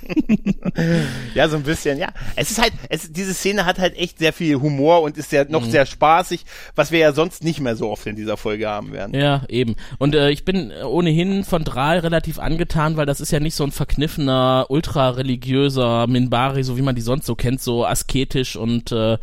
Ja, 1.34 1.48
so 1.48 1.56
ein 1.56 1.62
bisschen, 1.62 1.98
ja. 1.98 2.08
Es 2.36 2.50
ist 2.50 2.60
halt, 2.60 2.72
es, 2.88 3.12
diese 3.12 3.34
Szene 3.34 3.64
hat 3.66 3.78
halt 3.78 3.96
echt 3.96 4.18
sehr 4.18 4.32
viel 4.32 4.56
Humor 4.60 5.02
und 5.02 5.16
ist 5.16 5.30
ja 5.32 5.44
Mhm. 5.44 5.50
noch 5.50 5.64
sehr 5.64 5.84
spaßig, 5.86 6.44
was 6.74 6.90
wir 6.90 6.98
ja 7.00 7.12
sonst 7.12 7.44
nicht 7.44 7.60
mehr 7.60 7.76
so 7.76 7.90
oft 7.90 8.06
in 8.06 8.16
dieser 8.16 8.36
Folge 8.36 8.68
haben 8.68 8.92
werden. 8.92 9.14
Ja, 9.14 9.42
eben. 9.48 9.73
Und 9.98 10.14
äh, 10.14 10.30
ich 10.30 10.44
bin 10.44 10.72
ohnehin 10.84 11.44
von 11.44 11.64
Drahl 11.64 11.98
relativ 12.00 12.38
angetan, 12.38 12.96
weil 12.96 13.06
das 13.06 13.20
ist 13.20 13.30
ja 13.32 13.40
nicht 13.40 13.54
so 13.54 13.64
ein 13.64 13.72
verkniffener, 13.72 14.66
ultra-religiöser 14.68 16.06
Minbari, 16.06 16.62
so 16.62 16.76
wie 16.76 16.82
man 16.82 16.94
die 16.94 17.00
sonst 17.00 17.26
so 17.26 17.34
kennt, 17.34 17.60
so 17.60 17.84
asketisch 17.86 18.56
und 18.56 18.92
äh, 18.92 19.18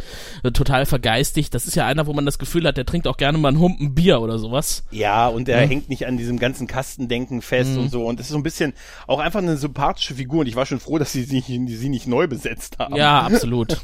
total 0.54 0.86
vergeistigt. 0.86 1.54
Das 1.54 1.66
ist 1.66 1.76
ja 1.76 1.86
einer, 1.86 2.08
wo 2.08 2.14
man 2.14 2.26
das 2.26 2.40
Gefühl 2.40 2.66
hat, 2.68 2.78
der 2.78 2.86
trinkt 2.86 3.08
auch 3.08 3.18
gerne 3.18 3.38
mal 3.38 3.50
einen 3.50 3.60
Humpen 3.60 3.94
Bier 3.96 4.22
oder 4.22 4.40
sowas. 4.40 4.84
Ja, 4.92 5.28
und 5.28 5.48
er 5.50 5.66
hängt 5.68 5.90
nicht 5.90 6.08
an 6.08 6.18
diesem 6.18 6.40
ganzen 6.40 6.68
Kastendenken 6.68 7.42
fest 7.42 7.72
Mhm. 7.72 7.78
und 7.80 7.92
so. 7.92 8.06
Und 8.06 8.20
es 8.20 8.26
ist 8.28 8.32
so 8.32 8.38
ein 8.38 8.44
bisschen 8.44 8.74
auch 9.08 9.20
einfach 9.20 9.40
eine 9.40 9.58
sympathische 9.58 10.16
Figur. 10.16 10.42
Und 10.42 10.48
ich 10.48 10.56
war 10.56 10.66
schon 10.66 10.80
froh, 10.80 10.98
dass 10.98 11.12
sie 11.12 11.24
sie, 11.24 11.42
sie 11.42 11.90
nicht 11.90 12.08
neu 12.08 12.28
besetzt 12.28 12.78
haben. 12.80 12.96
Ja, 12.96 13.22
absolut. 13.26 13.78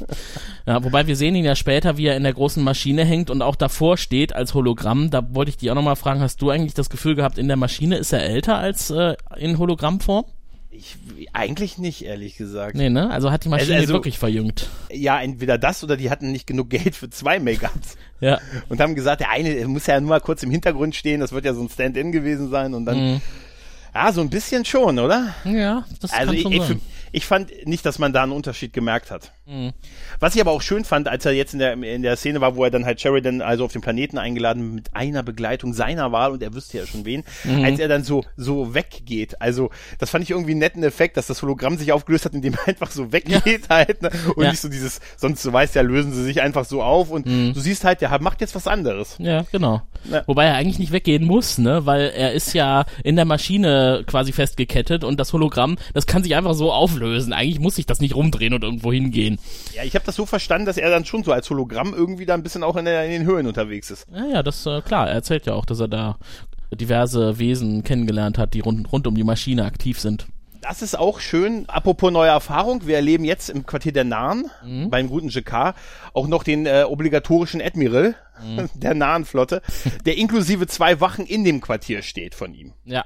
ja, 0.66 0.82
wobei 0.82 1.06
wir 1.06 1.16
sehen 1.16 1.34
ihn 1.34 1.44
ja 1.44 1.54
später, 1.54 1.96
wie 1.96 2.06
er 2.06 2.16
in 2.16 2.22
der 2.24 2.32
großen 2.32 2.62
Maschine 2.62 3.04
hängt 3.04 3.30
und 3.30 3.42
auch 3.42 3.56
davor 3.56 3.96
steht 3.96 4.34
als 4.34 4.54
Hologramm. 4.54 5.10
Da 5.10 5.34
wollte 5.34 5.50
ich 5.50 5.56
dich 5.56 5.70
auch 5.70 5.74
nochmal 5.74 5.96
fragen, 5.96 6.20
hast 6.20 6.42
du 6.42 6.50
eigentlich 6.50 6.57
das 6.74 6.90
Gefühl 6.90 7.14
gehabt, 7.14 7.38
in 7.38 7.48
der 7.48 7.56
Maschine 7.56 7.96
ist 7.96 8.12
er 8.12 8.22
älter 8.22 8.56
als 8.58 8.90
äh, 8.90 9.16
in 9.36 9.58
Hologrammform? 9.58 10.24
Ich, 10.70 10.96
eigentlich 11.32 11.78
nicht, 11.78 12.04
ehrlich 12.04 12.36
gesagt. 12.36 12.76
Nee, 12.76 12.88
ne? 12.90 13.10
Also 13.10 13.32
hat 13.32 13.44
die 13.44 13.48
Maschine 13.48 13.78
Also- 13.78 13.94
wirklich 13.94 14.18
verjüngt. 14.18 14.68
Ja, 14.92 15.20
entweder 15.20 15.58
das 15.58 15.82
oder 15.82 15.96
die 15.96 16.10
hatten 16.10 16.30
nicht 16.30 16.46
genug 16.46 16.70
Geld 16.70 16.94
für 16.94 17.10
zwei 17.10 17.38
Make-ups. 17.40 17.96
Ja. 18.20 18.40
Und 18.68 18.80
haben 18.80 18.96
gesagt, 18.96 19.20
der 19.20 19.30
eine 19.30 19.68
muss 19.68 19.86
ja 19.86 20.00
nur 20.00 20.08
mal 20.10 20.20
kurz 20.20 20.42
im 20.42 20.50
Hintergrund 20.50 20.96
stehen, 20.96 21.20
das 21.20 21.30
wird 21.30 21.44
ja 21.44 21.54
so 21.54 21.60
ein 21.62 21.68
Stand-in 21.68 22.10
gewesen 22.10 22.50
sein 22.50 22.74
und 22.74 22.84
dann. 22.84 23.12
Mhm. 23.14 23.20
Ja, 23.94 24.12
so 24.12 24.20
ein 24.20 24.28
bisschen 24.28 24.64
schon, 24.64 24.98
oder? 24.98 25.34
Ja, 25.44 25.84
das 26.00 26.12
Also 26.12 26.26
kann 26.26 26.34
ich, 26.34 26.42
schon 26.42 26.52
ich, 26.52 26.62
sein. 26.64 26.80
Ich 27.12 27.26
fand 27.26 27.50
nicht, 27.66 27.84
dass 27.86 27.98
man 27.98 28.12
da 28.12 28.22
einen 28.22 28.32
Unterschied 28.32 28.72
gemerkt 28.72 29.10
hat. 29.10 29.32
Mhm. 29.46 29.72
Was 30.20 30.34
ich 30.34 30.40
aber 30.40 30.50
auch 30.50 30.62
schön 30.62 30.84
fand, 30.84 31.08
als 31.08 31.24
er 31.24 31.32
jetzt 31.32 31.52
in 31.52 31.58
der, 31.58 31.72
in 31.74 32.02
der 32.02 32.16
Szene 32.16 32.40
war, 32.40 32.56
wo 32.56 32.64
er 32.64 32.70
dann 32.70 32.84
halt 32.84 33.00
Sheridan 33.00 33.40
also 33.42 33.64
auf 33.64 33.72
den 33.72 33.80
Planeten 33.82 34.18
eingeladen 34.18 34.74
mit 34.74 34.94
einer 34.94 35.22
Begleitung 35.22 35.72
seiner 35.72 36.12
Wahl 36.12 36.32
und 36.32 36.42
er 36.42 36.52
wüsste 36.54 36.78
ja 36.78 36.86
schon 36.86 37.04
wen, 37.04 37.24
Mhm. 37.44 37.64
als 37.64 37.78
er 37.78 37.88
dann 37.88 38.04
so, 38.04 38.24
so 38.36 38.74
weggeht. 38.74 39.40
Also, 39.40 39.70
das 39.98 40.10
fand 40.10 40.24
ich 40.24 40.30
irgendwie 40.30 40.50
einen 40.52 40.60
netten 40.60 40.82
Effekt, 40.82 41.16
dass 41.16 41.26
das 41.26 41.40
Hologramm 41.42 41.76
sich 41.78 41.92
aufgelöst 41.92 42.24
hat, 42.26 42.34
indem 42.34 42.54
er 42.54 42.58
einfach 42.68 42.90
so 42.90 43.12
weggeht 43.12 43.68
halt, 43.70 44.02
ne? 44.02 44.10
Und 44.36 44.44
Ja. 44.44 44.50
nicht 44.50 44.60
so 44.60 44.68
dieses, 44.68 45.00
sonst 45.16 45.44
du 45.44 45.52
weißt 45.52 45.74
ja, 45.74 45.82
lösen 45.82 46.12
sie 46.12 46.24
sich 46.24 46.42
einfach 46.42 46.64
so 46.64 46.82
auf 46.82 47.10
und 47.10 47.26
Mhm. 47.26 47.52
du 47.54 47.60
siehst 47.60 47.84
halt, 47.84 48.00
der 48.00 48.18
macht 48.20 48.40
jetzt 48.40 48.54
was 48.54 48.66
anderes. 48.66 49.16
Ja, 49.18 49.44
genau. 49.52 49.82
Ja. 50.10 50.22
Wobei 50.26 50.44
er 50.44 50.54
eigentlich 50.54 50.78
nicht 50.78 50.92
weggehen 50.92 51.24
muss, 51.24 51.58
ne? 51.58 51.86
Weil 51.86 52.10
er 52.10 52.32
ist 52.32 52.52
ja 52.54 52.84
in 53.02 53.16
der 53.16 53.24
Maschine 53.24 54.04
quasi 54.06 54.32
festgekettet 54.32 55.04
und 55.04 55.18
das 55.18 55.32
Hologramm, 55.32 55.76
das 55.94 56.06
kann 56.06 56.22
sich 56.22 56.34
einfach 56.34 56.54
so 56.54 56.72
auflösen. 56.72 56.97
Eigentlich 57.32 57.60
muss 57.60 57.76
sich 57.76 57.86
das 57.86 58.00
nicht 58.00 58.14
rumdrehen 58.14 58.54
und 58.54 58.62
irgendwo 58.62 58.92
hingehen. 58.92 59.38
Ja, 59.74 59.84
ich 59.84 59.94
habe 59.94 60.04
das 60.04 60.16
so 60.16 60.26
verstanden, 60.26 60.66
dass 60.66 60.76
er 60.76 60.90
dann 60.90 61.04
schon 61.04 61.24
so 61.24 61.32
als 61.32 61.48
Hologramm 61.50 61.94
irgendwie 61.94 62.26
da 62.26 62.34
ein 62.34 62.42
bisschen 62.42 62.62
auch 62.62 62.76
in, 62.76 62.84
der, 62.84 63.04
in 63.04 63.10
den 63.10 63.24
Höhen 63.24 63.46
unterwegs 63.46 63.90
ist. 63.90 64.06
Ja, 64.12 64.26
ja, 64.26 64.42
das 64.42 64.64
äh, 64.66 64.80
klar. 64.82 65.08
Er 65.08 65.14
erzählt 65.14 65.46
ja 65.46 65.54
auch, 65.54 65.64
dass 65.64 65.80
er 65.80 65.88
da 65.88 66.18
diverse 66.72 67.38
Wesen 67.38 67.82
kennengelernt 67.84 68.38
hat, 68.38 68.54
die 68.54 68.60
rund, 68.60 68.92
rund 68.92 69.06
um 69.06 69.14
die 69.14 69.24
Maschine 69.24 69.64
aktiv 69.64 69.98
sind. 69.98 70.26
Das 70.60 70.82
ist 70.82 70.98
auch 70.98 71.20
schön. 71.20 71.64
Apropos 71.68 72.12
neue 72.12 72.30
Erfahrung, 72.30 72.86
wir 72.86 72.96
erleben 72.96 73.24
jetzt 73.24 73.48
im 73.48 73.64
Quartier 73.64 73.92
der 73.92 74.04
Nahen, 74.04 74.50
beim 74.90 75.08
guten 75.08 75.28
Jakar, 75.28 75.74
auch 76.12 76.26
noch 76.26 76.42
den 76.42 76.66
äh, 76.66 76.84
obligatorischen 76.86 77.62
Admiral 77.62 78.16
der 78.74 78.94
Nahenflotte, 78.94 79.62
der 80.04 80.16
inklusive 80.16 80.66
zwei 80.66 81.00
Wachen 81.00 81.26
in 81.26 81.44
dem 81.44 81.60
Quartier 81.60 82.02
steht 82.02 82.34
von 82.34 82.54
ihm. 82.54 82.72
Ja. 82.84 83.04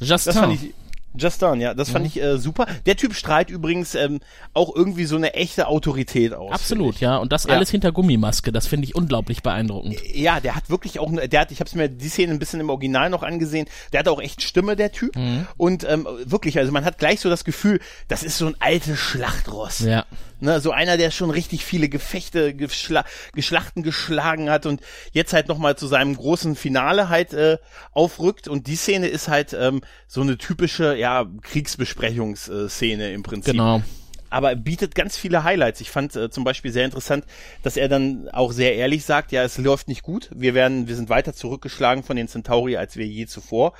Das 0.00 0.08
Justin. 0.08 0.32
fand 0.32 0.54
ich. 0.54 0.74
Justin, 1.16 1.60
ja, 1.60 1.74
das 1.74 1.90
fand 1.90 2.06
ich 2.06 2.20
äh, 2.20 2.38
super. 2.38 2.66
Der 2.86 2.96
Typ 2.96 3.14
strahlt 3.14 3.50
übrigens 3.50 3.94
ähm, 3.94 4.20
auch 4.52 4.74
irgendwie 4.74 5.04
so 5.04 5.16
eine 5.16 5.34
echte 5.34 5.68
Autorität 5.68 6.34
aus. 6.34 6.52
Absolut, 6.52 6.98
ja. 7.00 7.16
Und 7.18 7.32
das 7.32 7.44
Ja. 7.44 7.50
alles 7.54 7.70
hinter 7.70 7.92
Gummimaske. 7.92 8.50
Das 8.52 8.66
finde 8.66 8.86
ich 8.86 8.94
unglaublich 8.94 9.42
beeindruckend. 9.42 9.96
Ja, 10.14 10.40
der 10.40 10.56
hat 10.56 10.70
wirklich 10.70 10.98
auch, 10.98 11.10
ne- 11.10 11.28
der 11.28 11.40
hat, 11.42 11.52
ich 11.52 11.60
habe 11.60 11.68
es 11.68 11.74
mir 11.74 11.88
die 11.88 12.08
Szene 12.08 12.32
ein 12.32 12.38
bisschen 12.38 12.60
im 12.60 12.68
Original 12.70 13.10
noch 13.10 13.22
angesehen, 13.22 13.66
der 13.92 14.00
hat 14.00 14.08
auch 14.08 14.20
echt 14.20 14.42
Stimme, 14.42 14.74
der 14.76 14.90
Typ. 14.92 15.14
Mhm. 15.16 15.46
Und 15.56 15.84
ähm, 15.88 16.06
wirklich, 16.24 16.58
also 16.58 16.72
man 16.72 16.84
hat 16.84 16.98
gleich 16.98 17.20
so 17.20 17.30
das 17.30 17.44
Gefühl, 17.44 17.80
das 18.08 18.22
ist 18.22 18.36
so 18.38 18.46
ein 18.46 18.56
altes 18.58 18.98
Schlachtross. 18.98 19.80
Ja. 19.80 20.04
Ne, 20.44 20.60
so 20.60 20.72
einer, 20.72 20.98
der 20.98 21.10
schon 21.10 21.30
richtig 21.30 21.64
viele 21.64 21.88
Gefechte, 21.88 22.52
Geschla 22.54 23.06
Geschlachten 23.32 23.82
geschlagen 23.82 24.50
hat 24.50 24.66
und 24.66 24.82
jetzt 25.12 25.32
halt 25.32 25.48
nochmal 25.48 25.76
zu 25.76 25.86
seinem 25.86 26.14
großen 26.14 26.54
Finale 26.54 27.08
halt 27.08 27.32
äh, 27.32 27.56
aufrückt. 27.92 28.46
Und 28.46 28.66
die 28.66 28.76
Szene 28.76 29.08
ist 29.08 29.28
halt 29.28 29.54
ähm, 29.54 29.80
so 30.06 30.20
eine 30.20 30.36
typische, 30.36 30.96
ja, 30.96 31.24
Kriegsbesprechungsszene 31.40 33.10
im 33.12 33.22
Prinzip 33.22 33.54
Genau. 33.54 33.82
aber 34.28 34.54
bietet 34.54 34.94
ganz 34.94 35.16
viele 35.16 35.44
Highlights. 35.44 35.80
Ich 35.80 35.90
fand 35.90 36.14
äh, 36.14 36.28
zum 36.28 36.44
Beispiel 36.44 36.72
sehr 36.72 36.84
interessant, 36.84 37.24
dass 37.62 37.78
er 37.78 37.88
dann 37.88 38.28
auch 38.28 38.52
sehr 38.52 38.74
ehrlich 38.74 39.06
sagt, 39.06 39.32
ja, 39.32 39.44
es 39.44 39.56
läuft 39.56 39.88
nicht 39.88 40.02
gut. 40.02 40.28
Wir 40.34 40.52
werden, 40.52 40.88
wir 40.88 40.96
sind 40.96 41.08
weiter 41.08 41.32
zurückgeschlagen 41.32 42.04
von 42.04 42.16
den 42.16 42.28
Centauri, 42.28 42.76
als 42.76 42.96
wir 42.96 43.06
je 43.06 43.24
zuvor 43.24 43.72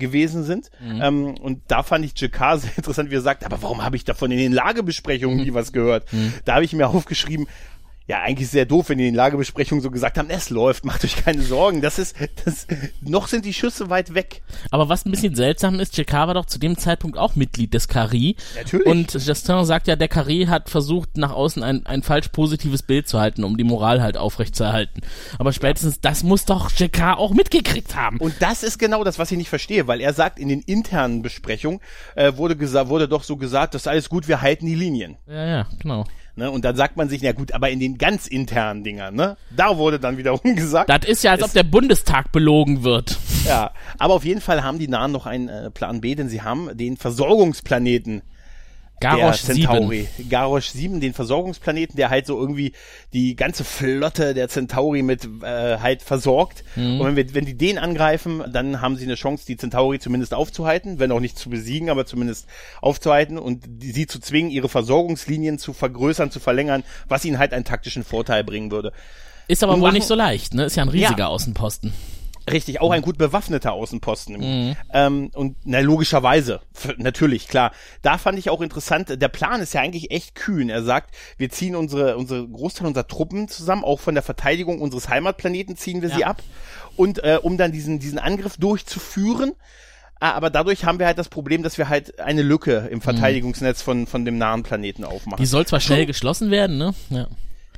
gewesen 0.00 0.42
sind. 0.42 0.70
Ähm, 1.00 1.34
und 1.36 1.62
da 1.68 1.84
fand 1.84 2.04
ich 2.04 2.20
Jakar 2.20 2.58
sehr 2.58 2.72
interessant, 2.76 3.10
wie 3.12 3.14
er 3.14 3.20
sagt, 3.20 3.44
aber 3.44 3.62
warum 3.62 3.84
habe 3.84 3.94
ich 3.94 4.04
davon 4.04 4.32
in 4.32 4.38
den 4.38 4.52
Lagebesprechungen 4.52 5.36
nie 5.36 5.54
was 5.54 5.72
gehört? 5.72 6.06
Da 6.44 6.54
habe 6.54 6.64
ich 6.64 6.72
mir 6.72 6.88
aufgeschrieben, 6.88 7.46
ja 8.10 8.22
eigentlich 8.22 8.50
sehr 8.50 8.66
doof, 8.66 8.88
wenn 8.88 8.98
die 8.98 9.06
in 9.06 9.14
Lagebesprechungen 9.14 9.82
so 9.82 9.90
gesagt 9.90 10.18
haben, 10.18 10.30
es 10.30 10.50
läuft, 10.50 10.84
macht 10.84 11.04
euch 11.04 11.16
keine 11.16 11.42
Sorgen. 11.42 11.80
Das 11.80 11.98
ist, 11.98 12.16
das, 12.44 12.66
noch 13.00 13.28
sind 13.28 13.44
die 13.44 13.54
Schüsse 13.54 13.88
weit 13.88 14.14
weg. 14.14 14.42
Aber 14.72 14.88
was 14.88 15.06
ein 15.06 15.12
bisschen 15.12 15.36
seltsam 15.36 15.78
ist, 15.78 15.96
Jacquard 15.96 16.26
war 16.26 16.34
doch 16.34 16.46
zu 16.46 16.58
dem 16.58 16.76
Zeitpunkt 16.76 17.16
auch 17.16 17.36
Mitglied 17.36 17.72
des 17.72 17.88
Carré. 17.88 18.34
Natürlich. 18.56 18.86
Und 18.86 19.12
Justin 19.14 19.64
sagt 19.64 19.86
ja, 19.86 19.94
der 19.94 20.10
Carré 20.10 20.48
hat 20.48 20.70
versucht, 20.70 21.16
nach 21.16 21.30
außen 21.30 21.62
ein, 21.62 21.86
ein 21.86 22.02
falsch 22.02 22.28
positives 22.28 22.82
Bild 22.82 23.06
zu 23.06 23.20
halten, 23.20 23.44
um 23.44 23.56
die 23.56 23.64
Moral 23.64 24.02
halt 24.02 24.16
aufrechtzuerhalten. 24.16 25.02
Aber 25.38 25.52
spätestens 25.52 26.00
das 26.00 26.24
muss 26.24 26.44
doch 26.44 26.70
Jacquard 26.74 27.16
auch 27.16 27.32
mitgekriegt 27.32 27.94
haben. 27.94 28.18
Und 28.18 28.34
das 28.40 28.64
ist 28.64 28.78
genau 28.78 29.04
das, 29.04 29.20
was 29.20 29.30
ich 29.30 29.38
nicht 29.38 29.50
verstehe, 29.50 29.86
weil 29.86 30.00
er 30.00 30.14
sagt, 30.14 30.40
in 30.40 30.48
den 30.48 30.62
internen 30.62 31.22
Besprechungen 31.22 31.78
äh, 32.16 32.32
wurde, 32.36 32.58
wurde 32.88 33.06
doch 33.06 33.22
so 33.22 33.36
gesagt, 33.36 33.74
das 33.74 33.82
ist 33.82 33.88
alles 33.88 34.08
gut, 34.08 34.26
wir 34.26 34.42
halten 34.42 34.66
die 34.66 34.74
Linien. 34.74 35.16
Ja, 35.28 35.46
ja, 35.46 35.66
genau. 35.80 36.06
Ne? 36.40 36.50
Und 36.50 36.64
dann 36.64 36.74
sagt 36.74 36.96
man 36.96 37.10
sich, 37.10 37.20
na 37.20 37.32
gut, 37.32 37.52
aber 37.52 37.68
in 37.68 37.80
den 37.80 37.98
ganz 37.98 38.26
internen 38.26 38.82
Dingern, 38.82 39.14
ne? 39.14 39.36
Da 39.54 39.76
wurde 39.76 40.00
dann 40.00 40.16
wiederum 40.16 40.40
gesagt. 40.56 40.88
Das 40.88 41.04
ist 41.04 41.22
ja, 41.22 41.32
als 41.32 41.42
ob 41.42 41.52
der 41.52 41.64
Bundestag 41.64 42.32
belogen 42.32 42.82
wird. 42.82 43.18
Ja, 43.46 43.72
aber 43.98 44.14
auf 44.14 44.24
jeden 44.24 44.40
Fall 44.40 44.62
haben 44.64 44.78
die 44.78 44.88
Nahen 44.88 45.12
noch 45.12 45.26
einen 45.26 45.50
äh, 45.50 45.70
Plan 45.70 46.00
B, 46.00 46.14
denn 46.14 46.30
sie 46.30 46.40
haben 46.40 46.74
den 46.78 46.96
Versorgungsplaneten 46.96 48.22
Garrosh 49.00 49.42
der 49.42 49.54
7. 49.54 49.66
Centauri. 49.66 50.08
Garrosh 50.28 50.68
7, 50.68 51.00
den 51.00 51.14
Versorgungsplaneten, 51.14 51.96
der 51.96 52.10
halt 52.10 52.26
so 52.26 52.38
irgendwie 52.38 52.72
die 53.12 53.34
ganze 53.34 53.64
Flotte 53.64 54.34
der 54.34 54.48
Centauri 54.48 55.02
mit 55.02 55.24
äh, 55.42 55.78
halt 55.78 56.02
versorgt. 56.02 56.62
Mhm. 56.76 57.00
Und 57.00 57.06
wenn, 57.06 57.16
wir, 57.16 57.34
wenn 57.34 57.46
die 57.46 57.56
den 57.56 57.78
angreifen, 57.78 58.44
dann 58.52 58.80
haben 58.80 58.96
sie 58.96 59.04
eine 59.04 59.14
Chance, 59.14 59.44
die 59.46 59.56
Centauri 59.56 59.98
zumindest 59.98 60.34
aufzuhalten, 60.34 60.98
wenn 60.98 61.10
auch 61.12 61.20
nicht 61.20 61.38
zu 61.38 61.50
besiegen, 61.50 61.88
aber 61.90 62.06
zumindest 62.06 62.46
aufzuhalten 62.80 63.38
und 63.38 63.64
die, 63.66 63.92
sie 63.92 64.06
zu 64.06 64.20
zwingen, 64.20 64.50
ihre 64.50 64.68
Versorgungslinien 64.68 65.58
zu 65.58 65.72
vergrößern, 65.72 66.30
zu 66.30 66.40
verlängern, 66.40 66.84
was 67.08 67.24
ihnen 67.24 67.38
halt 67.38 67.52
einen 67.52 67.64
taktischen 67.64 68.04
Vorteil 68.04 68.44
bringen 68.44 68.70
würde. 68.70 68.92
Ist 69.48 69.62
aber 69.64 69.72
Und 69.72 69.80
wohl 69.80 69.88
machen- 69.88 69.94
nicht 69.94 70.06
so 70.06 70.14
leicht, 70.14 70.54
ne? 70.54 70.64
Ist 70.64 70.76
ja 70.76 70.82
ein 70.84 70.88
riesiger 70.90 71.18
Ja. 71.18 71.26
Außenposten. 71.28 71.92
Richtig, 72.52 72.80
auch 72.80 72.90
ein 72.90 73.02
gut 73.02 73.18
bewaffneter 73.18 73.72
Außenposten. 73.72 74.36
Mhm. 74.38 74.76
Ähm, 74.92 75.30
und 75.34 75.56
na, 75.64 75.80
logischerweise, 75.80 76.60
natürlich, 76.98 77.48
klar. 77.48 77.72
Da 78.02 78.18
fand 78.18 78.38
ich 78.38 78.50
auch 78.50 78.60
interessant, 78.60 79.20
der 79.20 79.28
Plan 79.28 79.60
ist 79.60 79.74
ja 79.74 79.80
eigentlich 79.80 80.10
echt 80.10 80.34
kühn. 80.34 80.70
Er 80.70 80.82
sagt, 80.82 81.14
wir 81.36 81.50
ziehen 81.50 81.76
unsere, 81.76 82.16
unsere 82.16 82.46
Großteil 82.48 82.86
unserer 82.86 83.06
Truppen 83.06 83.48
zusammen, 83.48 83.84
auch 83.84 84.00
von 84.00 84.14
der 84.14 84.22
Verteidigung 84.22 84.80
unseres 84.80 85.08
Heimatplaneten 85.08 85.76
ziehen 85.76 86.02
wir 86.02 86.10
sie 86.10 86.20
Ja. 86.20 86.28
ab. 86.28 86.42
Und 86.96 87.22
äh, 87.24 87.38
um 87.40 87.56
dann 87.56 87.72
diesen, 87.72 87.98
diesen 87.98 88.18
Angriff 88.18 88.56
durchzuführen, 88.56 89.52
Ah, 90.22 90.32
aber 90.32 90.50
dadurch 90.50 90.84
haben 90.84 90.98
wir 90.98 91.06
halt 91.06 91.16
das 91.16 91.30
Problem, 91.30 91.62
dass 91.62 91.78
wir 91.78 91.88
halt 91.88 92.20
eine 92.20 92.42
Lücke 92.42 92.88
im 92.90 93.00
Verteidigungsnetz 93.00 93.80
von, 93.80 94.06
von 94.06 94.26
dem 94.26 94.36
nahen 94.36 94.62
Planeten 94.62 95.02
aufmachen. 95.02 95.42
Die 95.42 95.46
soll 95.46 95.66
zwar 95.66 95.80
schnell 95.80 96.04
geschlossen 96.04 96.50
werden, 96.50 96.76
ne? 96.76 96.92
Ja. 97.08 97.26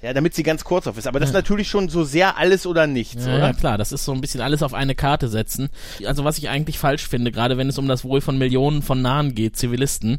Ja, 0.03 0.13
damit 0.13 0.35
sie 0.35 0.43
ganz 0.43 0.65
kurz 0.65 0.87
auf 0.87 0.99
ist. 0.99 1.07
Aber 1.07 1.21
das 1.21 1.31
ist 1.31 1.35
natürlich 1.35 1.69
schon 1.69 1.89
so 1.89 2.03
sehr 2.05 2.37
alles 2.37 2.67
oder 2.67 2.87
nichts, 2.87 3.25
Ja, 3.25 3.35
oder? 3.37 3.47
ja, 3.47 3.53
klar, 3.53 3.79
das 3.79 3.93
ist 3.93 4.05
so 4.05 4.13
ein 4.13 4.21
bisschen 4.21 4.41
alles 4.41 4.63
auf 4.63 4.75
eine 4.75 4.95
Karte 4.95 5.29
setzen. 5.29 5.69
Also 6.05 6.25
was 6.25 6.39
ich 6.39 6.49
eigentlich 6.49 6.79
falsch 6.79 7.07
finde, 7.07 7.31
gerade 7.33 7.57
wenn 7.57 7.69
es 7.69 7.79
um 7.79 7.87
das 7.89 8.05
Wohl 8.05 8.21
von 8.21 8.37
Millionen 8.37 8.83
von 8.83 9.01
Nahen 9.01 9.35
geht, 9.35 9.57
Zivilisten. 9.57 10.19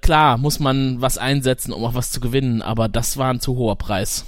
Klar, 0.00 0.38
muss 0.38 0.60
man 0.60 1.00
was 1.00 1.18
einsetzen, 1.18 1.72
um 1.72 1.84
auch 1.84 1.94
was 1.94 2.10
zu 2.10 2.20
gewinnen, 2.20 2.62
aber 2.62 2.88
das 2.88 3.16
war 3.16 3.30
ein 3.32 3.40
zu 3.40 3.56
hoher 3.56 3.76
Preis. 3.76 4.24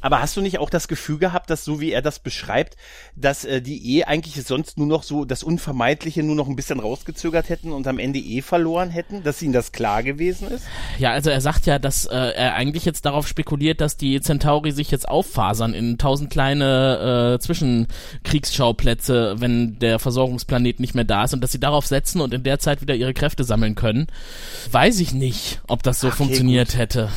Aber 0.00 0.20
hast 0.20 0.36
du 0.36 0.40
nicht 0.40 0.58
auch 0.58 0.70
das 0.70 0.88
Gefühl 0.88 1.18
gehabt, 1.18 1.50
dass 1.50 1.64
so 1.64 1.80
wie 1.80 1.92
er 1.92 2.02
das 2.02 2.18
beschreibt, 2.18 2.76
dass 3.16 3.44
äh, 3.44 3.60
die 3.60 3.96
eh 3.96 4.04
eigentlich 4.04 4.42
sonst 4.44 4.78
nur 4.78 4.86
noch 4.86 5.02
so 5.02 5.24
das 5.24 5.42
Unvermeidliche 5.42 6.22
nur 6.22 6.36
noch 6.36 6.48
ein 6.48 6.56
bisschen 6.56 6.80
rausgezögert 6.80 7.48
hätten 7.48 7.72
und 7.72 7.86
am 7.86 7.98
Ende 7.98 8.18
eh 8.18 8.42
verloren 8.42 8.90
hätten, 8.90 9.22
dass 9.22 9.42
ihnen 9.42 9.52
das 9.52 9.72
klar 9.72 10.02
gewesen 10.02 10.48
ist? 10.48 10.64
Ja, 10.98 11.12
also 11.12 11.30
er 11.30 11.40
sagt 11.40 11.66
ja, 11.66 11.78
dass 11.78 12.06
äh, 12.06 12.16
er 12.16 12.54
eigentlich 12.54 12.84
jetzt 12.84 13.04
darauf 13.04 13.26
spekuliert, 13.26 13.80
dass 13.80 13.96
die 13.96 14.20
Centauri 14.20 14.72
sich 14.72 14.90
jetzt 14.90 15.08
auffasern 15.08 15.74
in 15.74 15.98
tausend 15.98 16.30
kleine 16.30 17.34
äh, 17.34 17.38
Zwischenkriegsschauplätze, 17.40 19.36
wenn 19.38 19.78
der 19.78 19.98
Versorgungsplanet 19.98 20.80
nicht 20.80 20.94
mehr 20.94 21.04
da 21.04 21.24
ist 21.24 21.34
und 21.34 21.40
dass 21.42 21.52
sie 21.52 21.60
darauf 21.60 21.86
setzen 21.86 22.20
und 22.20 22.34
in 22.34 22.42
der 22.42 22.58
Zeit 22.58 22.80
wieder 22.80 22.94
ihre 22.94 23.14
Kräfte 23.14 23.44
sammeln 23.44 23.74
können. 23.74 24.06
Weiß 24.70 25.00
ich 25.00 25.12
nicht, 25.12 25.60
ob 25.68 25.82
das 25.82 26.00
so 26.00 26.08
Okay, 26.08 26.16
funktioniert 26.16 26.76
hätte. 26.76 27.10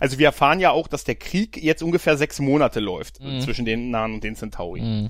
Also 0.00 0.18
wir 0.18 0.26
erfahren 0.26 0.58
ja 0.60 0.70
auch, 0.72 0.88
dass 0.88 1.04
der 1.04 1.14
Krieg 1.14 1.62
jetzt 1.62 1.82
ungefähr 1.82 2.16
sechs 2.16 2.40
Monate 2.40 2.80
läuft 2.80 3.20
äh, 3.20 3.40
zwischen 3.40 3.64
den 3.64 3.90
Nahen 3.90 4.14
und 4.14 4.24
den 4.24 4.34
Centauri. 4.34 5.08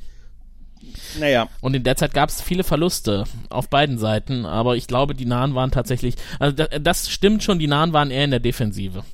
Naja, 1.19 1.47
Und 1.61 1.75
in 1.75 1.85
der 1.85 1.97
Zeit 1.97 2.15
gab 2.15 2.31
es 2.31 2.41
viele 2.41 2.65
Verluste 2.65 3.25
auf 3.51 3.69
beiden 3.69 3.99
Seiten, 3.99 4.47
aber 4.47 4.77
ich 4.77 4.87
glaube, 4.87 5.15
die 5.15 5.27
Nahen 5.27 5.55
waren 5.55 5.71
tatsächlich, 5.71 6.15
also 6.39 6.57
da, 6.57 6.67
das 6.79 7.11
stimmt 7.11 7.43
schon, 7.43 7.59
die 7.59 7.67
Nahen 7.67 7.93
waren 7.93 8.11
eher 8.11 8.25
in 8.25 8.31
der 8.31 8.41
Defensive. 8.41 9.05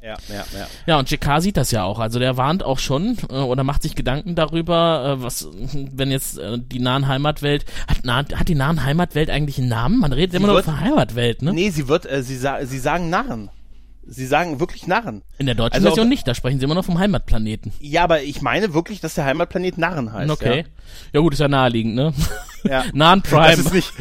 ja, 0.00 0.16
ja, 0.28 0.44
ja. 0.56 0.66
Ja, 0.86 0.98
und 1.00 1.10
JK 1.10 1.40
sieht 1.42 1.56
das 1.56 1.72
ja 1.72 1.82
auch. 1.82 1.98
Also 1.98 2.20
der 2.20 2.36
warnt 2.36 2.62
auch 2.62 2.78
schon 2.78 3.16
äh, 3.30 3.34
oder 3.34 3.64
macht 3.64 3.82
sich 3.82 3.96
Gedanken 3.96 4.36
darüber, 4.36 5.16
äh, 5.18 5.22
was, 5.22 5.48
wenn 5.52 6.12
jetzt 6.12 6.38
äh, 6.38 6.56
die 6.56 6.78
nahen 6.78 7.08
Heimatwelt, 7.08 7.64
hat, 7.88 8.04
nah, 8.04 8.18
hat 8.18 8.48
die 8.48 8.54
nahen 8.54 8.84
Heimatwelt 8.84 9.28
eigentlich 9.28 9.58
einen 9.58 9.68
Namen? 9.68 9.98
Man 9.98 10.12
redet 10.12 10.34
immer 10.34 10.46
nur 10.46 10.56
wird- 10.56 10.66
von 10.66 10.78
Heimatwelt, 10.80 11.42
ne? 11.42 11.52
Nee, 11.52 11.70
sie 11.70 11.88
wird, 11.88 12.06
äh, 12.06 12.22
sie, 12.22 12.36
sa 12.36 12.64
sie 12.64 12.78
sagen 12.78 13.10
Narren. 13.10 13.50
Sie 14.10 14.26
sagen 14.26 14.58
wirklich 14.58 14.86
Narren. 14.86 15.22
In 15.36 15.44
der 15.46 15.54
deutschen 15.54 15.74
Also 15.74 15.88
Version 15.88 16.08
nicht, 16.08 16.26
da 16.26 16.34
sprechen 16.34 16.58
sie 16.58 16.64
immer 16.64 16.74
noch 16.74 16.84
vom 16.84 16.98
Heimatplaneten. 16.98 17.72
Ja, 17.78 18.04
aber 18.04 18.22
ich 18.22 18.40
meine 18.40 18.72
wirklich, 18.72 19.00
dass 19.00 19.14
der 19.14 19.24
Heimatplanet 19.26 19.76
Narren 19.76 20.12
heißt. 20.12 20.30
Okay. 20.30 20.64
Ja. 21.12 21.20
gut, 21.20 21.34
ist 21.34 21.40
ja 21.40 21.48
naheliegend, 21.48 21.94
ne? 21.94 22.14
Ja. 22.64 22.84
Das 22.94 23.22
Prime. 23.22 23.52
ist 23.52 23.72
nicht. 23.74 23.92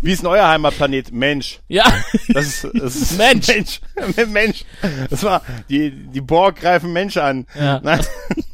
Wie 0.00 0.12
ist 0.12 0.22
denn 0.22 0.28
euer 0.30 0.48
Heimatplanet? 0.48 1.12
Mensch. 1.12 1.60
ja. 1.68 1.84
Das 2.32 2.46
ist, 2.46 2.68
das 2.74 2.96
ist 2.96 3.18
Mensch. 3.18 3.46
Mensch. 3.48 3.80
Mensch. 4.28 4.64
Das 5.10 5.22
war, 5.22 5.42
die, 5.68 5.90
die 5.90 6.20
Borg 6.22 6.56
greifen 6.56 6.92
Mensch 6.92 7.16
an. 7.18 7.46
Ja. 7.54 7.80
Nein. 7.82 8.00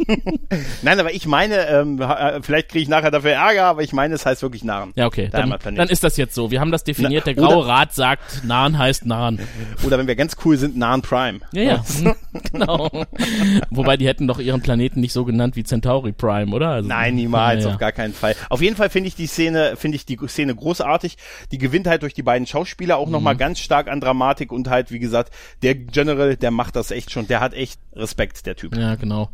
Nein, 0.82 1.00
aber 1.00 1.12
ich 1.12 1.26
meine, 1.26 1.66
ähm, 1.68 2.00
äh, 2.00 2.40
vielleicht 2.42 2.68
kriege 2.70 2.82
ich 2.82 2.88
nachher 2.88 3.10
dafür 3.10 3.32
Ärger, 3.32 3.64
aber 3.64 3.82
ich 3.82 3.92
meine, 3.92 4.14
es 4.14 4.24
heißt 4.26 4.42
wirklich 4.42 4.64
Narren. 4.64 4.92
Ja, 4.96 5.06
okay. 5.06 5.28
Dann, 5.30 5.54
dann 5.74 5.88
ist 5.88 6.04
das 6.04 6.16
jetzt 6.16 6.34
so. 6.34 6.50
Wir 6.50 6.60
haben 6.60 6.72
das 6.72 6.84
definiert. 6.84 7.24
Na, 7.26 7.32
Der 7.32 7.42
Graue 7.42 7.66
Rat 7.66 7.94
sagt, 7.94 8.44
Nahen 8.44 8.78
heißt 8.78 9.06
Nahen. 9.06 9.40
Oder 9.86 9.98
wenn 9.98 10.06
wir 10.06 10.16
ganz 10.16 10.36
cool 10.44 10.56
sind, 10.56 10.76
Narren 10.76 11.02
Prime. 11.02 11.40
Ja, 11.52 11.62
ja. 11.62 11.84
genau. 12.52 12.90
Wobei 13.70 13.96
die 13.96 14.06
hätten 14.06 14.26
doch 14.26 14.38
ihren 14.38 14.60
Planeten 14.62 15.00
nicht 15.00 15.12
so 15.12 15.24
genannt 15.24 15.56
wie 15.56 15.64
Centauri 15.64 16.12
Prime, 16.12 16.54
oder? 16.54 16.68
Also, 16.70 16.88
Nein, 16.88 17.14
niemals, 17.16 17.62
ja, 17.62 17.68
ja. 17.68 17.74
auf 17.74 17.80
gar 17.80 17.92
keinen 17.92 18.14
Fall. 18.14 18.34
Auf 18.48 18.62
jeden 18.62 18.76
Fall 18.76 18.90
finde 18.90 19.08
ich 19.08 19.14
die 19.14 19.26
Szene, 19.26 19.74
finde 19.76 19.96
ich 19.96 20.06
die 20.06 20.18
Szene 20.26 20.54
großartig. 20.54 21.16
Die 21.52 21.58
gewinnt 21.58 21.86
halt 21.86 22.02
durch 22.02 22.14
die 22.14 22.22
beiden 22.22 22.46
Schauspieler 22.46 22.96
auch 22.96 23.08
nochmal 23.08 23.34
Mhm. 23.34 23.38
ganz 23.38 23.58
stark 23.60 23.88
an 23.88 24.00
Dramatik 24.00 24.52
und 24.52 24.68
halt, 24.68 24.90
wie 24.90 24.98
gesagt, 24.98 25.32
der 25.62 25.74
General, 25.74 26.36
der 26.36 26.50
macht 26.50 26.76
das 26.76 26.90
echt 26.90 27.10
schon, 27.10 27.26
der 27.28 27.40
hat 27.40 27.54
echt 27.54 27.78
Respekt, 27.94 28.46
der 28.46 28.56
Typ. 28.56 28.76
Ja, 28.76 28.94
genau. 28.94 29.30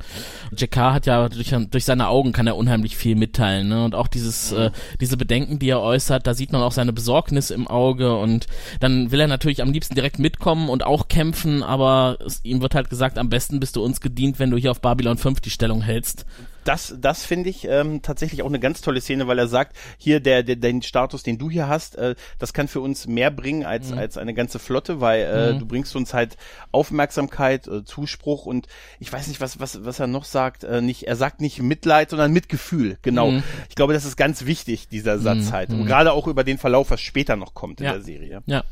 J.K. 0.64 0.92
hat 0.94 1.06
ja 1.06 1.28
durch, 1.28 1.54
durch 1.70 1.84
seine 1.84 2.08
Augen 2.08 2.32
kann 2.32 2.46
er 2.46 2.56
unheimlich 2.56 2.96
viel 2.96 3.16
mitteilen, 3.16 3.68
ne? 3.68 3.84
Und 3.84 3.94
auch 3.94 4.08
dieses, 4.08 4.52
äh, 4.52 4.70
diese 5.00 5.16
Bedenken, 5.16 5.58
die 5.58 5.68
er 5.68 5.80
äußert, 5.80 6.26
da 6.26 6.32
sieht 6.32 6.52
man 6.52 6.62
auch 6.62 6.72
seine 6.72 6.92
Besorgnis 6.92 7.50
im 7.50 7.68
Auge 7.68 8.16
und 8.16 8.46
dann 8.80 9.10
will 9.10 9.20
er 9.20 9.26
natürlich 9.26 9.60
am 9.60 9.72
liebsten 9.72 9.94
direkt 9.94 10.18
mitkommen 10.18 10.70
und 10.70 10.86
auch 10.86 11.08
kämpfen, 11.08 11.62
aber 11.62 12.16
es, 12.24 12.40
ihm 12.44 12.62
wird 12.62 12.74
halt 12.74 12.88
gesagt, 12.88 13.18
am 13.18 13.28
besten 13.28 13.60
bist 13.60 13.76
du 13.76 13.84
uns 13.84 14.00
gedient, 14.00 14.38
wenn 14.38 14.50
du 14.50 14.56
hier 14.56 14.70
auf 14.70 14.80
Babylon 14.80 15.18
5 15.18 15.40
die 15.40 15.50
Stellung 15.50 15.82
hältst. 15.82 16.24
Das, 16.64 16.94
das 16.98 17.24
finde 17.24 17.50
ich 17.50 17.66
ähm, 17.68 18.00
tatsächlich 18.02 18.42
auch 18.42 18.46
eine 18.48 18.58
ganz 18.60 18.80
tolle 18.80 19.00
Szene, 19.00 19.26
weil 19.26 19.38
er 19.38 19.48
sagt, 19.48 19.76
hier 19.98 20.20
der, 20.20 20.42
der 20.42 20.56
den 20.56 20.82
Status, 20.82 21.22
den 21.22 21.38
du 21.38 21.50
hier 21.50 21.68
hast, 21.68 21.96
äh, 21.96 22.14
das 22.38 22.52
kann 22.52 22.68
für 22.68 22.80
uns 22.80 23.06
mehr 23.06 23.30
bringen 23.30 23.64
als 23.64 23.90
Mhm. 23.90 23.98
als 23.98 24.16
eine 24.18 24.34
ganze 24.34 24.58
Flotte, 24.58 25.00
weil 25.00 25.20
äh, 25.54 25.58
du 25.58 25.66
bringst 25.66 25.94
uns 25.94 26.14
halt 26.14 26.36
Aufmerksamkeit, 26.72 27.66
äh, 27.66 27.84
Zuspruch 27.84 28.46
und 28.46 28.66
ich 29.00 29.12
weiß 29.12 29.26
nicht, 29.28 29.40
was 29.40 29.58
was 29.60 29.84
was 29.84 30.00
er 30.00 30.06
noch 30.06 30.24
sagt, 30.24 30.64
äh, 30.64 30.80
nicht 30.80 31.04
er 31.06 31.16
sagt 31.16 31.40
nicht 31.40 31.60
Mitleid, 31.62 32.10
sondern 32.10 32.32
Mitgefühl. 32.32 32.98
Genau. 33.02 33.30
Mhm. 33.30 33.42
Ich 33.68 33.74
glaube, 33.74 33.92
das 33.94 34.04
ist 34.04 34.16
ganz 34.16 34.44
wichtig 34.44 34.88
dieser 34.88 35.18
Satz 35.18 35.52
halt 35.52 35.70
und 35.70 35.86
gerade 35.86 36.12
auch 36.12 36.26
über 36.26 36.44
den 36.44 36.58
Verlauf, 36.58 36.90
was 36.90 37.00
später 37.00 37.36
noch 37.36 37.54
kommt 37.54 37.80
in 37.80 37.86
Ja. 37.86 37.92
der 37.92 38.02
Serie. 38.02 38.42
Ja. 38.46 38.64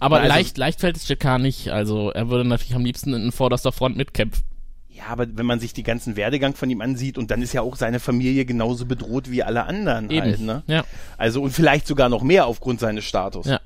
Aber 0.00 0.18
Also- 0.20 0.28
leicht, 0.28 0.58
leicht 0.58 0.80
fällt 0.80 0.96
es 0.96 1.08
J.K. 1.08 1.38
nicht. 1.38 1.68
Also 1.70 2.10
er 2.10 2.28
würde 2.28 2.44
natürlich 2.48 2.74
am 2.74 2.84
liebsten 2.84 3.14
in 3.14 3.32
vorderster 3.32 3.72
Front 3.72 3.96
mitkämpfen. 3.96 4.44
Ja, 5.00 5.12
aber 5.12 5.26
wenn 5.34 5.46
man 5.46 5.60
sich 5.60 5.72
die 5.72 5.82
ganzen 5.82 6.16
Werdegang 6.16 6.54
von 6.54 6.68
ihm 6.68 6.82
ansieht 6.82 7.16
und 7.16 7.30
dann 7.30 7.40
ist 7.40 7.54
ja 7.54 7.62
auch 7.62 7.76
seine 7.76 8.00
Familie 8.00 8.44
genauso 8.44 8.84
bedroht 8.84 9.30
wie 9.30 9.42
alle 9.42 9.64
anderen 9.64 10.10
Eben. 10.10 10.22
halt, 10.22 10.40
ne? 10.40 10.62
Ja. 10.66 10.84
Also 11.16 11.42
und 11.42 11.52
vielleicht 11.52 11.86
sogar 11.86 12.10
noch 12.10 12.22
mehr 12.22 12.46
aufgrund 12.46 12.80
seines 12.80 13.04
Status. 13.04 13.46
Ja. 13.46 13.60